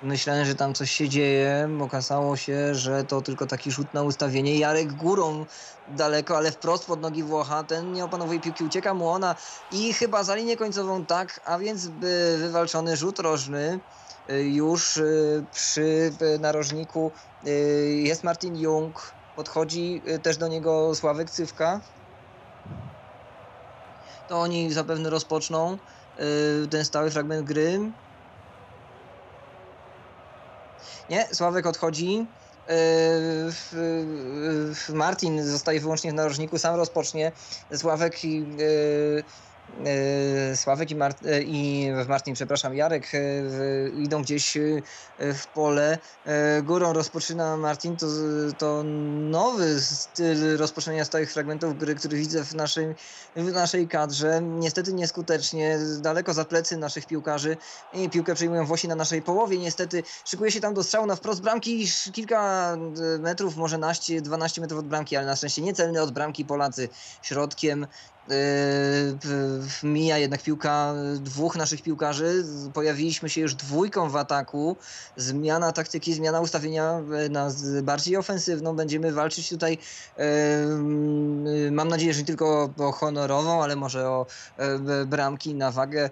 Myślałem, 0.04 0.46
że 0.46 0.56
tam 0.56 0.74
coś 0.74 0.92
się 0.92 1.10
dzieje. 1.10 1.70
Okazało 1.82 2.38
się, 2.38 2.76
że 2.76 3.04
to 3.04 3.22
tylko 3.22 3.46
taki 3.46 3.72
rzut 3.72 3.94
na 3.94 4.04
ustawienie. 4.04 4.58
Jarek 4.58 4.94
górą 4.94 5.46
daleko, 5.88 6.38
ale 6.38 6.52
wprost 6.52 6.86
pod 6.86 7.02
nogi 7.02 7.24
Włocha. 7.24 7.64
Ten 7.64 7.94
nie 7.94 8.06
opanowuje 8.06 8.40
piłki, 8.40 8.64
ucieka 8.64 8.94
mu 8.94 9.10
ona 9.10 9.36
i 9.72 9.94
chyba 9.94 10.24
za 10.24 10.36
linię 10.36 10.58
końcową 10.58 11.06
tak, 11.06 11.42
a 11.46 11.58
więc 11.60 11.88
by 11.88 12.38
wywalczony 12.40 12.98
rzut 12.98 13.20
rożny. 13.20 13.80
Już 14.44 14.98
y, 14.98 15.46
przy 15.54 16.12
narożniku 16.40 17.12
y, 17.48 18.02
jest 18.04 18.24
Martin 18.24 18.56
Jung. 18.56 19.14
Podchodzi 19.36 20.02
y, 20.08 20.20
też 20.20 20.38
do 20.38 20.48
niego 20.48 20.96
Sławek 20.96 21.30
Cywka 21.30 21.82
to 24.28 24.40
oni 24.40 24.74
zapewne 24.74 25.10
rozpoczną 25.10 25.78
yy, 26.18 26.68
ten 26.72 26.86
stały 26.86 27.12
fragment 27.12 27.48
gry. 27.48 27.92
Nie, 31.10 31.28
Sławek 31.34 31.66
odchodzi. 31.66 32.28
Martin 34.90 35.46
zostaje 35.46 35.80
wyłącznie 35.80 36.12
w 36.12 36.14
narożniku, 36.14 36.58
sam 36.58 36.76
rozpocznie. 36.76 37.32
Sławek 37.76 38.24
i 38.24 38.58
Sławek 40.56 40.92
i, 40.92 40.96
Mart 40.96 41.26
e, 41.26 41.42
i 41.42 41.92
Martin, 42.08 42.34
przepraszam, 42.34 42.76
Jarek 42.76 43.12
e, 43.14 43.20
idą 43.90 44.22
gdzieś 44.22 44.58
w 45.20 45.48
pole. 45.54 45.98
Górą 46.64 46.94
rozpoczyna 46.94 47.58
Martin, 47.58 47.98
to, 47.98 48.08
to 48.58 48.84
nowy 49.30 49.82
styl 49.82 50.58
rozpoczynania 50.58 51.06
stałych 51.06 51.34
fragmentów 51.34 51.78
gry, 51.78 51.96
który 51.96 52.18
widzę 52.18 52.44
w 52.44 52.56
naszej, 52.56 52.96
w 53.36 53.52
naszej 53.52 53.88
kadrze. 53.88 54.42
Niestety 54.42 54.94
nieskutecznie, 54.94 55.80
daleko 56.00 56.34
za 56.34 56.46
plecy 56.46 56.78
naszych 56.78 57.06
piłkarzy. 57.06 57.58
I 57.94 58.10
piłkę 58.10 58.36
przejmują 58.36 58.66
Włosi 58.66 58.88
na 58.88 58.96
naszej 58.96 59.22
połowie. 59.22 59.58
Niestety 59.58 60.04
szykuje 60.26 60.52
się 60.52 60.60
tam 60.60 60.74
do 60.74 60.84
strzału 60.84 61.06
na 61.06 61.16
wprost 61.16 61.42
bramki, 61.42 61.88
kilka 62.14 62.74
metrów, 63.20 63.56
może 63.56 63.78
naście, 63.78 64.22
12 64.22 64.62
metrów 64.62 64.80
od 64.80 64.88
bramki, 64.88 65.16
ale 65.16 65.26
na 65.26 65.36
szczęście 65.36 65.62
niecelny 65.62 66.02
od 66.02 66.12
bramki 66.12 66.46
Polacy 66.46 66.90
środkiem 67.22 67.88
Yy, 68.30 69.90
mija 69.90 70.18
jednak 70.18 70.44
piłka 70.44 70.94
dwóch 71.16 71.56
naszych 71.56 71.82
piłkarzy. 71.82 72.46
Pojawiliśmy 72.74 73.30
się 73.30 73.42
już 73.42 73.56
dwójką 73.56 74.10
w 74.10 74.16
ataku. 74.16 74.76
Zmiana 75.18 75.72
taktyki, 75.72 76.14
zmiana 76.14 76.42
ustawienia 76.42 77.02
na 77.30 77.52
bardziej 77.84 78.18
ofensywną. 78.18 78.76
Będziemy 78.76 79.12
walczyć 79.12 79.50
tutaj, 79.50 79.78
yy, 80.18 81.72
mam 81.72 81.88
nadzieję, 81.88 82.14
że 82.14 82.20
nie 82.20 82.26
tylko 82.26 82.70
o 82.78 82.92
honorową, 82.92 83.64
ale 83.64 83.76
może 83.76 84.10
o 84.10 84.26
bramki 85.06 85.56
na 85.56 85.72
wagę 85.72 86.10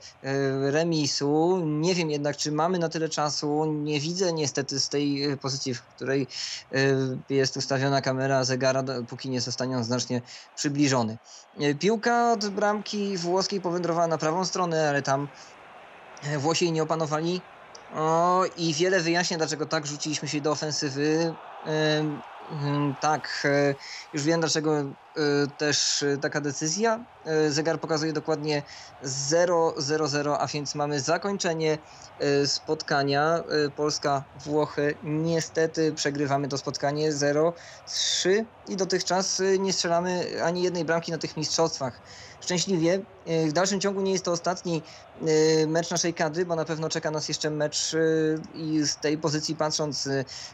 remisu. 0.61 1.61
Nie 1.65 1.95
wiem 1.95 2.11
jednak, 2.11 2.37
czy 2.37 2.51
mamy 2.51 2.79
na 2.79 2.89
tyle 2.89 3.09
czasu. 3.09 3.65
Nie 3.65 3.99
widzę 3.99 4.33
niestety 4.33 4.79
z 4.79 4.89
tej 4.89 5.37
pozycji, 5.37 5.73
w 5.73 5.81
której 5.81 6.27
jest 7.29 7.57
ustawiona 7.57 8.01
kamera 8.01 8.43
zegara, 8.43 8.83
póki 9.09 9.29
nie 9.29 9.41
zostanie 9.41 9.77
on 9.77 9.83
znacznie 9.83 10.21
przybliżony. 10.55 11.17
Piłka 11.79 12.04
od 12.07 12.49
bramki 12.49 13.17
włoskiej 13.17 13.61
powędrowała 13.61 14.07
na 14.07 14.17
prawą 14.17 14.45
stronę, 14.45 14.89
ale 14.89 15.01
tam 15.01 15.27
Włosi 16.37 16.71
nie 16.71 16.83
opanowali. 16.83 17.41
O, 17.95 18.45
I 18.57 18.73
wiele 18.73 18.99
wyjaśnia, 19.01 19.37
dlaczego 19.37 19.65
tak 19.65 19.87
rzuciliśmy 19.87 20.27
się 20.27 20.41
do 20.41 20.51
ofensywy. 20.51 21.35
Tak, 22.99 23.41
e, 23.45 23.75
już 24.13 24.23
wiem 24.23 24.39
dlaczego 24.39 24.79
e, 24.79 25.47
też 25.57 26.03
e, 26.03 26.17
taka 26.17 26.41
decyzja. 26.41 27.05
Zegar 27.49 27.79
pokazuje 27.79 28.13
dokładnie 28.13 28.63
0-0-0, 29.01 30.35
a 30.39 30.47
więc 30.47 30.75
mamy 30.75 30.99
zakończenie 30.99 31.77
spotkania 32.45 33.43
Polska-Włochy. 33.75 34.99
Niestety 35.03 35.93
przegrywamy 35.93 36.47
to 36.47 36.57
spotkanie 36.57 37.11
0-3 37.11 37.53
i 38.65 38.75
dotychczas 38.75 39.41
nie 39.59 39.73
strzelamy 39.73 40.43
ani 40.43 40.61
jednej 40.61 40.85
bramki 40.85 41.11
na 41.11 41.17
tych 41.17 41.37
mistrzostwach 41.37 42.01
szczęśliwie. 42.45 43.01
E, 43.25 43.47
w 43.47 43.53
dalszym 43.53 43.79
ciągu 43.79 44.01
nie 44.01 44.11
jest 44.11 44.25
to 44.25 44.31
ostatni 44.31 44.81
e, 45.21 45.67
mecz 45.67 45.89
naszej 45.89 46.13
kadry, 46.13 46.45
bo 46.45 46.55
na 46.55 46.65
pewno 46.65 46.89
czeka 46.89 47.11
nas 47.11 47.27
jeszcze 47.27 47.49
mecz 47.49 47.93
e, 47.93 47.97
i 48.57 48.79
z 48.85 48.97
tej 48.97 49.17
pozycji 49.17 49.55
patrząc 49.55 50.09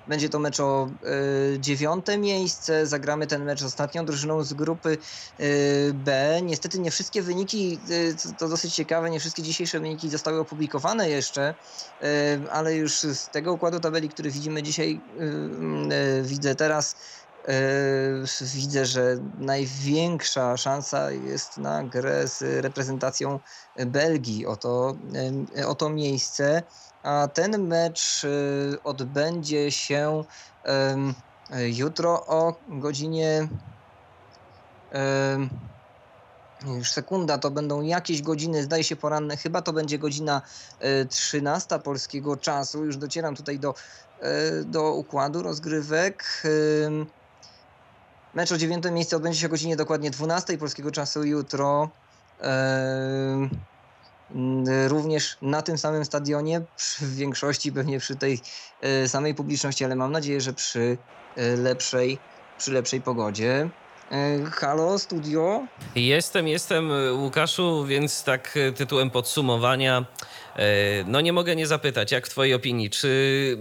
będzie 0.08 0.30
to 0.30 0.40
mecz 0.40 0.60
o 0.60 0.90
dziewiąte 1.60 2.18
miejsce. 2.18 2.88
Zagramy 2.88 3.28
ten 3.28 3.46
mecz 3.46 3.64
ostatnią 3.64 4.06
drużyną 4.06 4.44
z 4.44 4.54
grupy 4.54 4.98
B. 5.94 6.40
Niestety 6.44 6.80
nie 6.80 6.92
wszystkie 6.92 7.22
wyniki, 7.22 7.80
to 8.38 8.50
dosyć 8.50 8.76
ciekawe, 8.76 9.10
nie 9.10 9.20
wszystkie 9.20 9.44
dzisiejsze 9.44 9.80
wyniki 9.80 10.10
zostały 10.10 10.40
opublikowane 10.40 11.10
jeszcze, 11.10 11.56
ale 12.52 12.76
już 12.76 13.00
z 13.00 13.30
tego 13.30 13.54
układu 13.54 13.80
tabeli, 13.80 14.10
który 14.10 14.32
widzimy 14.32 14.64
dzisiaj, 14.64 15.02
widzę 16.24 16.56
teraz, 16.56 16.96
widzę, 18.56 18.86
że 18.86 19.18
największa 19.38 20.58
szansa 20.58 21.12
jest 21.12 21.58
na 21.58 21.84
grę 21.84 22.28
z 22.28 22.64
reprezentacją 22.64 23.40
Belgii 23.86 24.46
o 24.46 24.56
to, 24.56 24.98
yy, 25.56 25.68
o 25.68 25.76
to 25.76 25.90
miejsce, 25.90 26.64
a 27.04 27.28
ten 27.34 27.68
mecz 27.68 28.24
yy, 28.24 28.84
odbędzie 28.84 29.72
się 29.72 30.24
jutro 31.54 32.26
o 32.28 32.62
godzinie 32.68 33.48
już 36.66 36.92
sekunda, 36.92 37.38
to 37.38 37.52
będą 37.52 37.82
jakieś 37.82 38.22
godziny, 38.22 38.64
zdaje 38.64 38.84
się 38.84 38.96
poranne, 38.96 39.38
chyba 39.38 39.62
to 39.62 39.74
będzie 39.74 40.00
godzina 40.00 40.42
13 41.10 41.80
polskiego 41.80 42.38
czasu. 42.38 42.86
Już 42.86 42.98
docieram 42.98 43.36
tutaj 43.36 43.60
do, 43.60 43.74
do 44.66 44.94
układu 44.94 45.44
rozgrywek. 45.44 46.44
Mecz 48.34 48.52
o 48.52 48.58
dziewiąte 48.58 48.92
miejsce 48.92 49.16
odbędzie 49.16 49.40
się 49.40 49.48
o 49.48 49.50
godzinie 49.50 49.76
dokładnie 49.76 50.12
12 50.12 50.58
polskiego 50.58 50.92
czasu 50.92 51.24
jutro. 51.24 51.98
Również 54.88 55.38
na 55.42 55.62
tym 55.62 55.78
samym 55.78 56.06
stadionie, 56.06 56.62
w 57.00 57.16
większości 57.16 57.72
pewnie 57.72 58.00
przy 58.00 58.16
tej 58.16 58.42
e, 58.82 59.08
samej 59.08 59.36
publiczności, 59.36 59.86
ale 59.86 59.96
mam 59.96 60.12
nadzieję, 60.12 60.42
że 60.42 60.54
przy 60.54 60.98
e, 61.36 61.56
lepszej, 61.56 62.24
przy 62.58 62.72
lepszej 62.72 63.02
pogodzie. 63.02 63.70
E, 64.12 64.46
halo, 64.52 65.00
studio? 65.00 65.68
Jestem, 65.96 66.48
jestem, 66.48 66.92
Łukaszu, 67.12 67.86
więc 67.86 68.24
tak 68.24 68.60
tytułem 68.76 69.10
podsumowania. 69.10 70.06
E, 70.56 70.64
no 71.08 71.22
nie 71.22 71.34
mogę 71.34 71.56
nie 71.56 71.68
zapytać, 71.68 72.12
jak 72.12 72.28
w 72.28 72.30
Twojej 72.30 72.54
opinii, 72.54 72.90
czy 72.90 73.58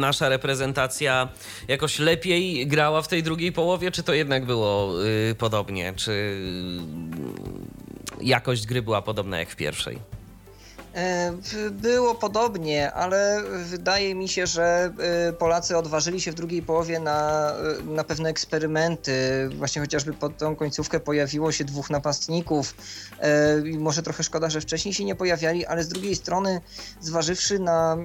nasza 0.00 0.28
reprezentacja 0.28 1.28
jakoś 1.68 1.98
lepiej 1.98 2.66
grała 2.66 3.02
w 3.02 3.08
tej 3.08 3.22
drugiej 3.22 3.52
połowie, 3.52 3.90
czy 3.90 4.02
to 4.02 4.14
jednak 4.14 4.44
było 4.46 5.04
y, 5.04 5.34
podobnie? 5.34 5.92
Czy 5.96 6.40
jakość 8.20 8.66
gry 8.66 8.82
była 8.82 9.02
podobna 9.02 9.38
jak 9.38 9.50
w 9.50 9.56
pierwszej? 9.56 9.98
E, 10.94 11.32
było 11.70 12.14
podobnie, 12.14 12.92
ale 12.92 13.42
wydaje 13.64 14.14
mi 14.14 14.28
się, 14.28 14.46
że 14.46 14.92
e, 14.98 15.32
Polacy 15.32 15.76
odważyli 15.76 16.20
się 16.20 16.32
w 16.32 16.34
drugiej 16.34 16.62
połowie 16.62 17.00
na, 17.00 17.50
e, 17.50 17.82
na 17.84 18.04
pewne 18.04 18.28
eksperymenty. 18.28 19.12
Właśnie 19.58 19.82
chociażby 19.82 20.12
pod 20.12 20.38
tą 20.38 20.56
końcówkę 20.56 21.00
pojawiło 21.00 21.52
się 21.52 21.64
dwóch 21.64 21.90
napastników. 21.90 22.74
Może 23.78 24.02
trochę 24.02 24.22
szkoda, 24.22 24.50
że 24.50 24.60
wcześniej 24.60 24.94
się 24.94 25.04
nie 25.04 25.14
pojawiali, 25.14 25.66
ale 25.66 25.84
z 25.84 25.88
drugiej 25.88 26.16
strony, 26.16 26.60
zważywszy 27.00 27.58
na 27.58 27.96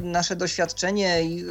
nasze 0.00 0.36
doświadczenie 0.36 1.22
i 1.22 1.44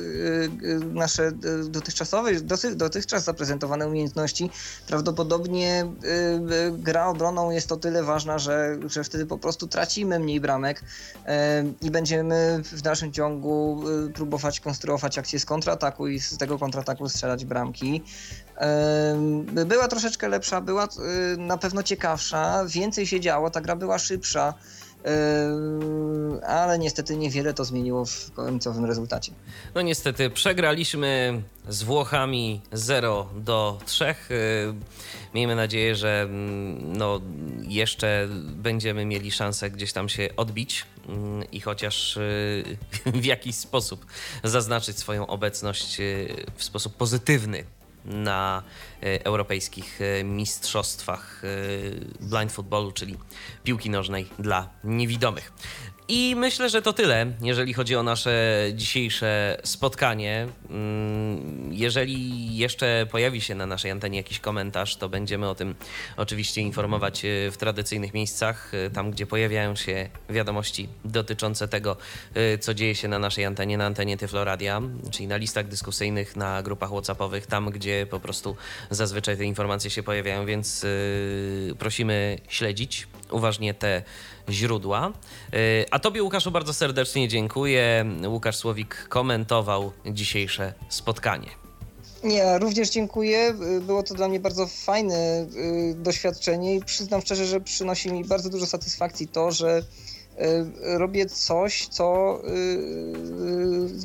nasze 0.94 1.32
dotychczasowe, 1.70 2.32
dotychczas 2.76 3.24
zaprezentowane 3.24 3.88
umiejętności, 3.88 4.50
prawdopodobnie 4.88 5.86
gra 6.72 7.08
obroną 7.08 7.52
jest 7.52 7.72
o 7.72 7.78
tyle 7.78 8.04
ważna, 8.04 8.40
że, 8.40 8.78
że 8.88 9.04
wtedy 9.04 9.26
po 9.26 9.38
prostu 9.38 9.68
tracimy 9.68 10.20
mniej 10.20 10.40
bramek 10.40 10.53
i 11.82 11.92
będziemy 11.92 12.62
w 12.64 12.82
dalszym 12.82 13.12
ciągu 13.12 13.84
y, 14.08 14.10
próbować 14.10 14.60
konstruować 14.60 15.18
akcję 15.18 15.40
z 15.40 15.46
kontrataku 15.46 16.08
i 16.08 16.20
z 16.20 16.38
tego 16.38 16.60
kontrataku 16.60 17.10
strzelać 17.10 17.46
bramki. 17.46 18.04
Była 19.66 19.88
troszeczkę 19.88 20.28
lepsza, 20.28 20.62
była 20.62 20.86
y, 20.86 21.38
na 21.38 21.58
pewno 21.58 21.84
ciekawsza, 21.84 22.66
więcej 22.68 23.08
się 23.08 23.20
działo, 23.20 23.50
ta 23.50 23.62
gra 23.62 23.76
była 23.76 24.00
szybsza 24.00 24.54
ale 26.48 26.80
niestety 26.80 27.18
niewiele 27.18 27.54
to 27.54 27.66
zmieniło 27.66 28.06
w 28.06 28.32
końcowym 28.32 28.86
rezultacie. 28.86 29.32
No 29.76 29.82
niestety 29.82 30.30
przegraliśmy 30.30 31.42
z 31.70 31.84
Włochami 31.84 32.62
0 32.72 33.30
do 33.36 33.80
3. 33.86 34.16
Miejmy 35.34 35.56
nadzieję, 35.56 35.96
że 35.96 36.28
no, 36.82 37.22
jeszcze 37.62 38.28
będziemy 38.56 39.06
mieli 39.06 39.32
szansę 39.32 39.70
gdzieś 39.70 39.94
tam 39.94 40.10
się 40.10 40.30
odbić 40.38 40.86
i 41.52 41.62
chociaż 41.62 42.18
y, 42.18 42.78
w 43.06 43.26
jakiś 43.26 43.56
sposób 43.56 44.06
zaznaczyć 44.44 44.98
swoją 44.98 45.28
obecność 45.28 46.00
y, 46.00 46.46
w 46.56 46.64
sposób 46.64 46.96
pozytywny 46.96 47.64
na 48.06 48.64
e, 49.04 49.26
europejskich 49.26 50.02
e, 50.02 50.24
mistrzostwach 50.24 51.42
e, 51.44 51.48
blind 52.26 52.52
footballu, 52.52 52.92
czyli 52.92 53.18
piłki 53.64 53.90
nożnej 53.90 54.30
dla 54.40 54.70
niewidomych. 54.84 55.54
I 56.08 56.36
myślę, 56.36 56.70
że 56.70 56.82
to 56.82 56.94
tyle, 56.94 57.26
jeżeli 57.42 57.74
chodzi 57.74 57.96
o 57.96 58.04
nasze 58.04 58.66
dzisiejsze 58.74 59.58
spotkanie. 59.64 60.48
Mm, 60.70 61.74
jeżeli 61.74 62.58
jeszcze 62.58 63.08
pojawi 63.12 63.42
się 63.42 63.56
na 63.56 63.66
naszej 63.66 63.92
antenie 63.92 64.18
jakiś 64.18 64.40
komentarz, 64.40 64.96
to 64.96 65.10
będziemy 65.10 65.50
o 65.50 65.56
tym 65.56 65.76
oczywiście 66.18 66.62
informować 66.62 67.26
e, 67.26 67.52
w 67.52 67.58
tradycyjnych 67.58 68.14
miejscach, 68.14 68.72
e, 68.74 68.90
tam 68.90 69.12
gdzie 69.12 69.28
pojawiają 69.28 69.76
się 69.76 70.10
wiadomości 70.30 70.90
dotyczące 71.06 71.68
tego, 71.68 71.98
e, 72.34 72.58
co 72.58 72.74
dzieje 72.74 72.96
się 72.96 73.08
na 73.08 73.20
naszej 73.20 73.46
antenie, 73.46 73.78
na 73.78 73.86
antenie 73.86 74.18
Tyfloradia, 74.18 74.82
czyli 75.12 75.28
na 75.28 75.38
listach 75.38 75.68
dyskusyjnych, 75.68 76.36
na 76.36 76.64
grupach 76.64 76.90
WhatsAppowych, 76.90 77.46
tam 77.48 77.70
gdzie 77.70 78.08
po 78.10 78.20
prostu 78.20 78.56
zazwyczaj 78.90 79.38
te 79.38 79.46
informacje 79.46 79.90
się 79.90 80.04
pojawiają, 80.04 80.46
więc 80.46 80.86
prosimy 81.80 82.38
śledzić 82.48 83.08
uważnie 83.34 83.74
te 83.74 84.04
źródła. 84.50 85.12
Y, 85.54 85.86
a 85.92 86.00
Tobie, 86.00 86.24
Łukaszu, 86.24 86.52
bardzo 86.52 86.74
serdecznie 86.74 87.28
dziękuję. 87.28 88.06
Łukasz 88.28 88.56
Słowik 88.56 89.08
komentował 89.10 89.92
dzisiejsze 90.06 90.74
spotkanie. 90.90 91.50
Ja 92.24 92.58
również 92.58 92.90
dziękuję. 92.90 93.54
Było 93.82 94.04
to 94.04 94.16
dla 94.16 94.28
mnie 94.28 94.40
bardzo 94.40 94.68
fajne 94.68 95.48
doświadczenie 95.96 96.76
i 96.76 96.84
przyznam 96.84 97.22
szczerze, 97.22 97.46
że 97.46 97.62
przynosi 97.62 98.12
mi 98.12 98.26
bardzo 98.26 98.50
dużo 98.50 98.66
satysfakcji 98.66 99.28
to, 99.28 99.52
że 99.52 99.82
Y, 99.82 100.13
robię 100.82 101.26
coś, 101.26 101.88
co, 101.88 102.40
y, 102.48 102.52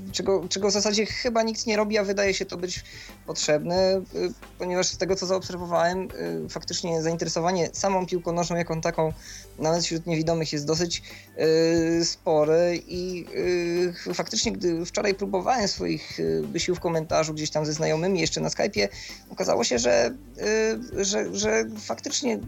y, 0.09 0.13
czego, 0.13 0.49
czego 0.49 0.69
w 0.69 0.73
zasadzie 0.73 1.07
chyba 1.07 1.43
nikt 1.43 1.67
nie 1.67 1.77
robi, 1.77 1.99
a 1.99 2.05
wydaje 2.05 2.35
się 2.35 2.47
to 2.47 2.57
być 2.57 2.85
potrzebne, 3.27 4.01
ponieważ 4.59 4.87
z 4.87 4.99
tego 4.99 5.17
co 5.17 5.27
zaobserwowałem, 5.27 6.09
faktycznie 6.49 7.03
zainteresowanie 7.03 7.69
samą 7.73 8.07
piłką 8.07 8.33
nożną 8.33 8.57
jaką 8.57 8.81
taką, 8.81 9.13
nawet 9.59 9.85
wśród 9.85 10.07
niewidomych 10.07 10.53
jest 10.53 10.67
dosyć 10.67 11.03
spore 12.05 12.77
i 12.77 13.27
faktycznie 14.15 14.53
gdy 14.53 14.87
wczoraj 14.87 15.15
próbowałem 15.15 15.69
swoich 15.69 16.19
wysiłów 16.43 16.81
komentarzu 16.81 17.35
gdzieś 17.35 17.51
tam 17.51 17.67
ze 17.67 17.73
znajomymi 17.73 18.21
jeszcze 18.21 18.41
na 18.41 18.49
Skype'ie, 18.49 18.89
okazało 19.31 19.65
się, 19.65 19.79
że, 19.79 20.15
że, 20.97 21.37
że 21.37 21.65
faktycznie 21.79 22.39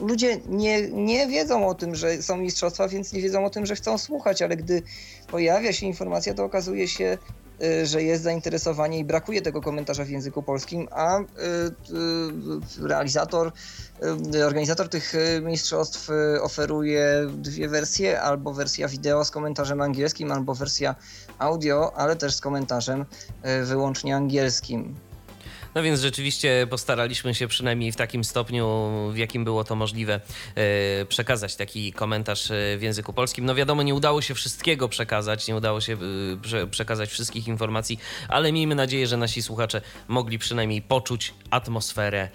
ludzie 0.00 0.40
nie, 0.48 0.90
nie 0.90 1.26
wiedzą 1.26 1.68
o 1.68 1.74
tym, 1.74 1.94
że 1.94 2.22
są 2.22 2.36
mistrzostwa, 2.36 2.88
więc 2.88 3.13
nie 3.14 3.22
wiedzą 3.22 3.44
o 3.44 3.50
tym, 3.50 3.66
że 3.66 3.74
chcą 3.74 3.98
słuchać, 3.98 4.42
ale 4.42 4.56
gdy 4.56 4.82
pojawia 5.30 5.72
się 5.72 5.86
informacja, 5.86 6.34
to 6.34 6.44
okazuje 6.44 6.88
się, 6.88 7.18
y, 7.62 7.86
że 7.86 8.02
jest 8.02 8.22
zainteresowanie 8.22 8.98
i 8.98 9.04
brakuje 9.04 9.42
tego 9.42 9.60
komentarza 9.60 10.04
w 10.04 10.08
języku 10.08 10.42
polskim, 10.42 10.88
a 10.90 11.20
y, 11.20 11.24
y, 12.82 12.88
realizator, 12.88 13.52
organizator 14.46 14.88
tych 14.88 15.12
mistrzostw 15.42 16.08
oferuje 16.42 17.26
dwie 17.28 17.68
wersje, 17.68 18.20
albo 18.20 18.54
wersja 18.54 18.88
wideo 18.88 19.24
z 19.24 19.30
komentarzem 19.30 19.80
angielskim, 19.80 20.32
albo 20.32 20.54
wersja 20.54 20.94
audio, 21.38 21.96
ale 21.96 22.16
też 22.16 22.36
z 22.36 22.40
komentarzem 22.40 23.04
wyłącznie 23.64 24.16
angielskim. 24.16 24.94
No 25.74 25.82
więc 25.82 26.00
rzeczywiście 26.00 26.66
postaraliśmy 26.70 27.34
się 27.34 27.48
przynajmniej 27.48 27.92
w 27.92 27.96
takim 27.96 28.24
stopniu, 28.24 28.90
w 29.12 29.16
jakim 29.16 29.44
było 29.44 29.64
to 29.64 29.76
możliwe, 29.76 30.20
e, 30.54 31.04
przekazać 31.04 31.56
taki 31.56 31.92
komentarz 31.92 32.50
e, 32.50 32.78
w 32.78 32.82
języku 32.82 33.12
polskim. 33.12 33.44
No 33.44 33.54
wiadomo, 33.54 33.82
nie 33.82 33.94
udało 33.94 34.22
się 34.22 34.34
wszystkiego 34.34 34.88
przekazać, 34.88 35.48
nie 35.48 35.56
udało 35.56 35.80
się 35.80 35.96
e, 36.62 36.66
przekazać 36.66 37.10
wszystkich 37.10 37.48
informacji, 37.48 37.98
ale 38.28 38.52
miejmy 38.52 38.74
nadzieję, 38.74 39.06
że 39.06 39.16
nasi 39.16 39.42
słuchacze 39.42 39.80
mogli 40.08 40.38
przynajmniej 40.38 40.82
poczuć 40.82 41.34
atmosferę, 41.50 42.28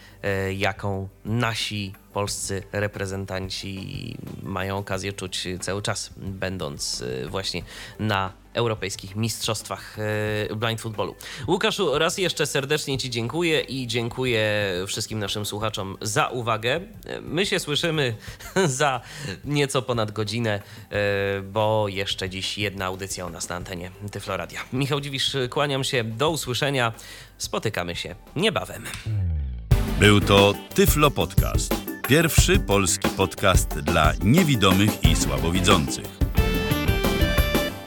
jaką 0.57 1.09
nasi 1.25 1.93
polscy 2.13 2.63
reprezentanci 2.71 4.17
mają 4.43 4.77
okazję 4.77 5.13
czuć 5.13 5.47
cały 5.61 5.81
czas, 5.81 6.13
będąc 6.17 7.03
właśnie 7.27 7.63
na 7.99 8.33
europejskich 8.53 9.15
mistrzostwach 9.15 9.97
e, 10.49 10.55
blind 10.55 10.81
footballu. 10.81 11.15
Łukaszu, 11.47 11.99
raz 11.99 12.17
jeszcze 12.17 12.45
serdecznie 12.45 12.97
Ci 12.97 13.09
dziękuję 13.09 13.61
i 13.61 13.87
dziękuję 13.87 14.71
wszystkim 14.87 15.19
naszym 15.19 15.45
słuchaczom 15.45 15.97
za 16.01 16.27
uwagę. 16.27 16.79
My 17.21 17.45
się 17.45 17.59
słyszymy 17.59 18.15
za 18.79 19.01
nieco 19.45 19.81
ponad 19.81 20.11
godzinę, 20.11 20.61
e, 20.91 21.41
bo 21.41 21.87
jeszcze 21.87 22.29
dziś 22.29 22.57
jedna 22.57 22.85
audycja 22.85 23.25
u 23.25 23.29
nas 23.29 23.49
na 23.49 23.55
antenie 23.55 23.91
Tyfloradia. 24.11 24.61
Michał 24.73 25.01
Dziwisz, 25.01 25.37
kłaniam 25.49 25.83
się, 25.83 26.03
do 26.03 26.29
usłyszenia, 26.29 26.93
spotykamy 27.37 27.95
się 27.95 28.15
niebawem. 28.35 28.83
Był 29.99 30.21
to 30.21 30.53
Tyflo 30.75 31.11
Podcast. 31.11 31.75
Pierwszy 32.07 32.59
polski 32.59 33.09
podcast 33.09 33.79
dla 33.79 34.13
niewidomych 34.23 35.03
i 35.03 35.15
słabowidzących. 35.15 36.18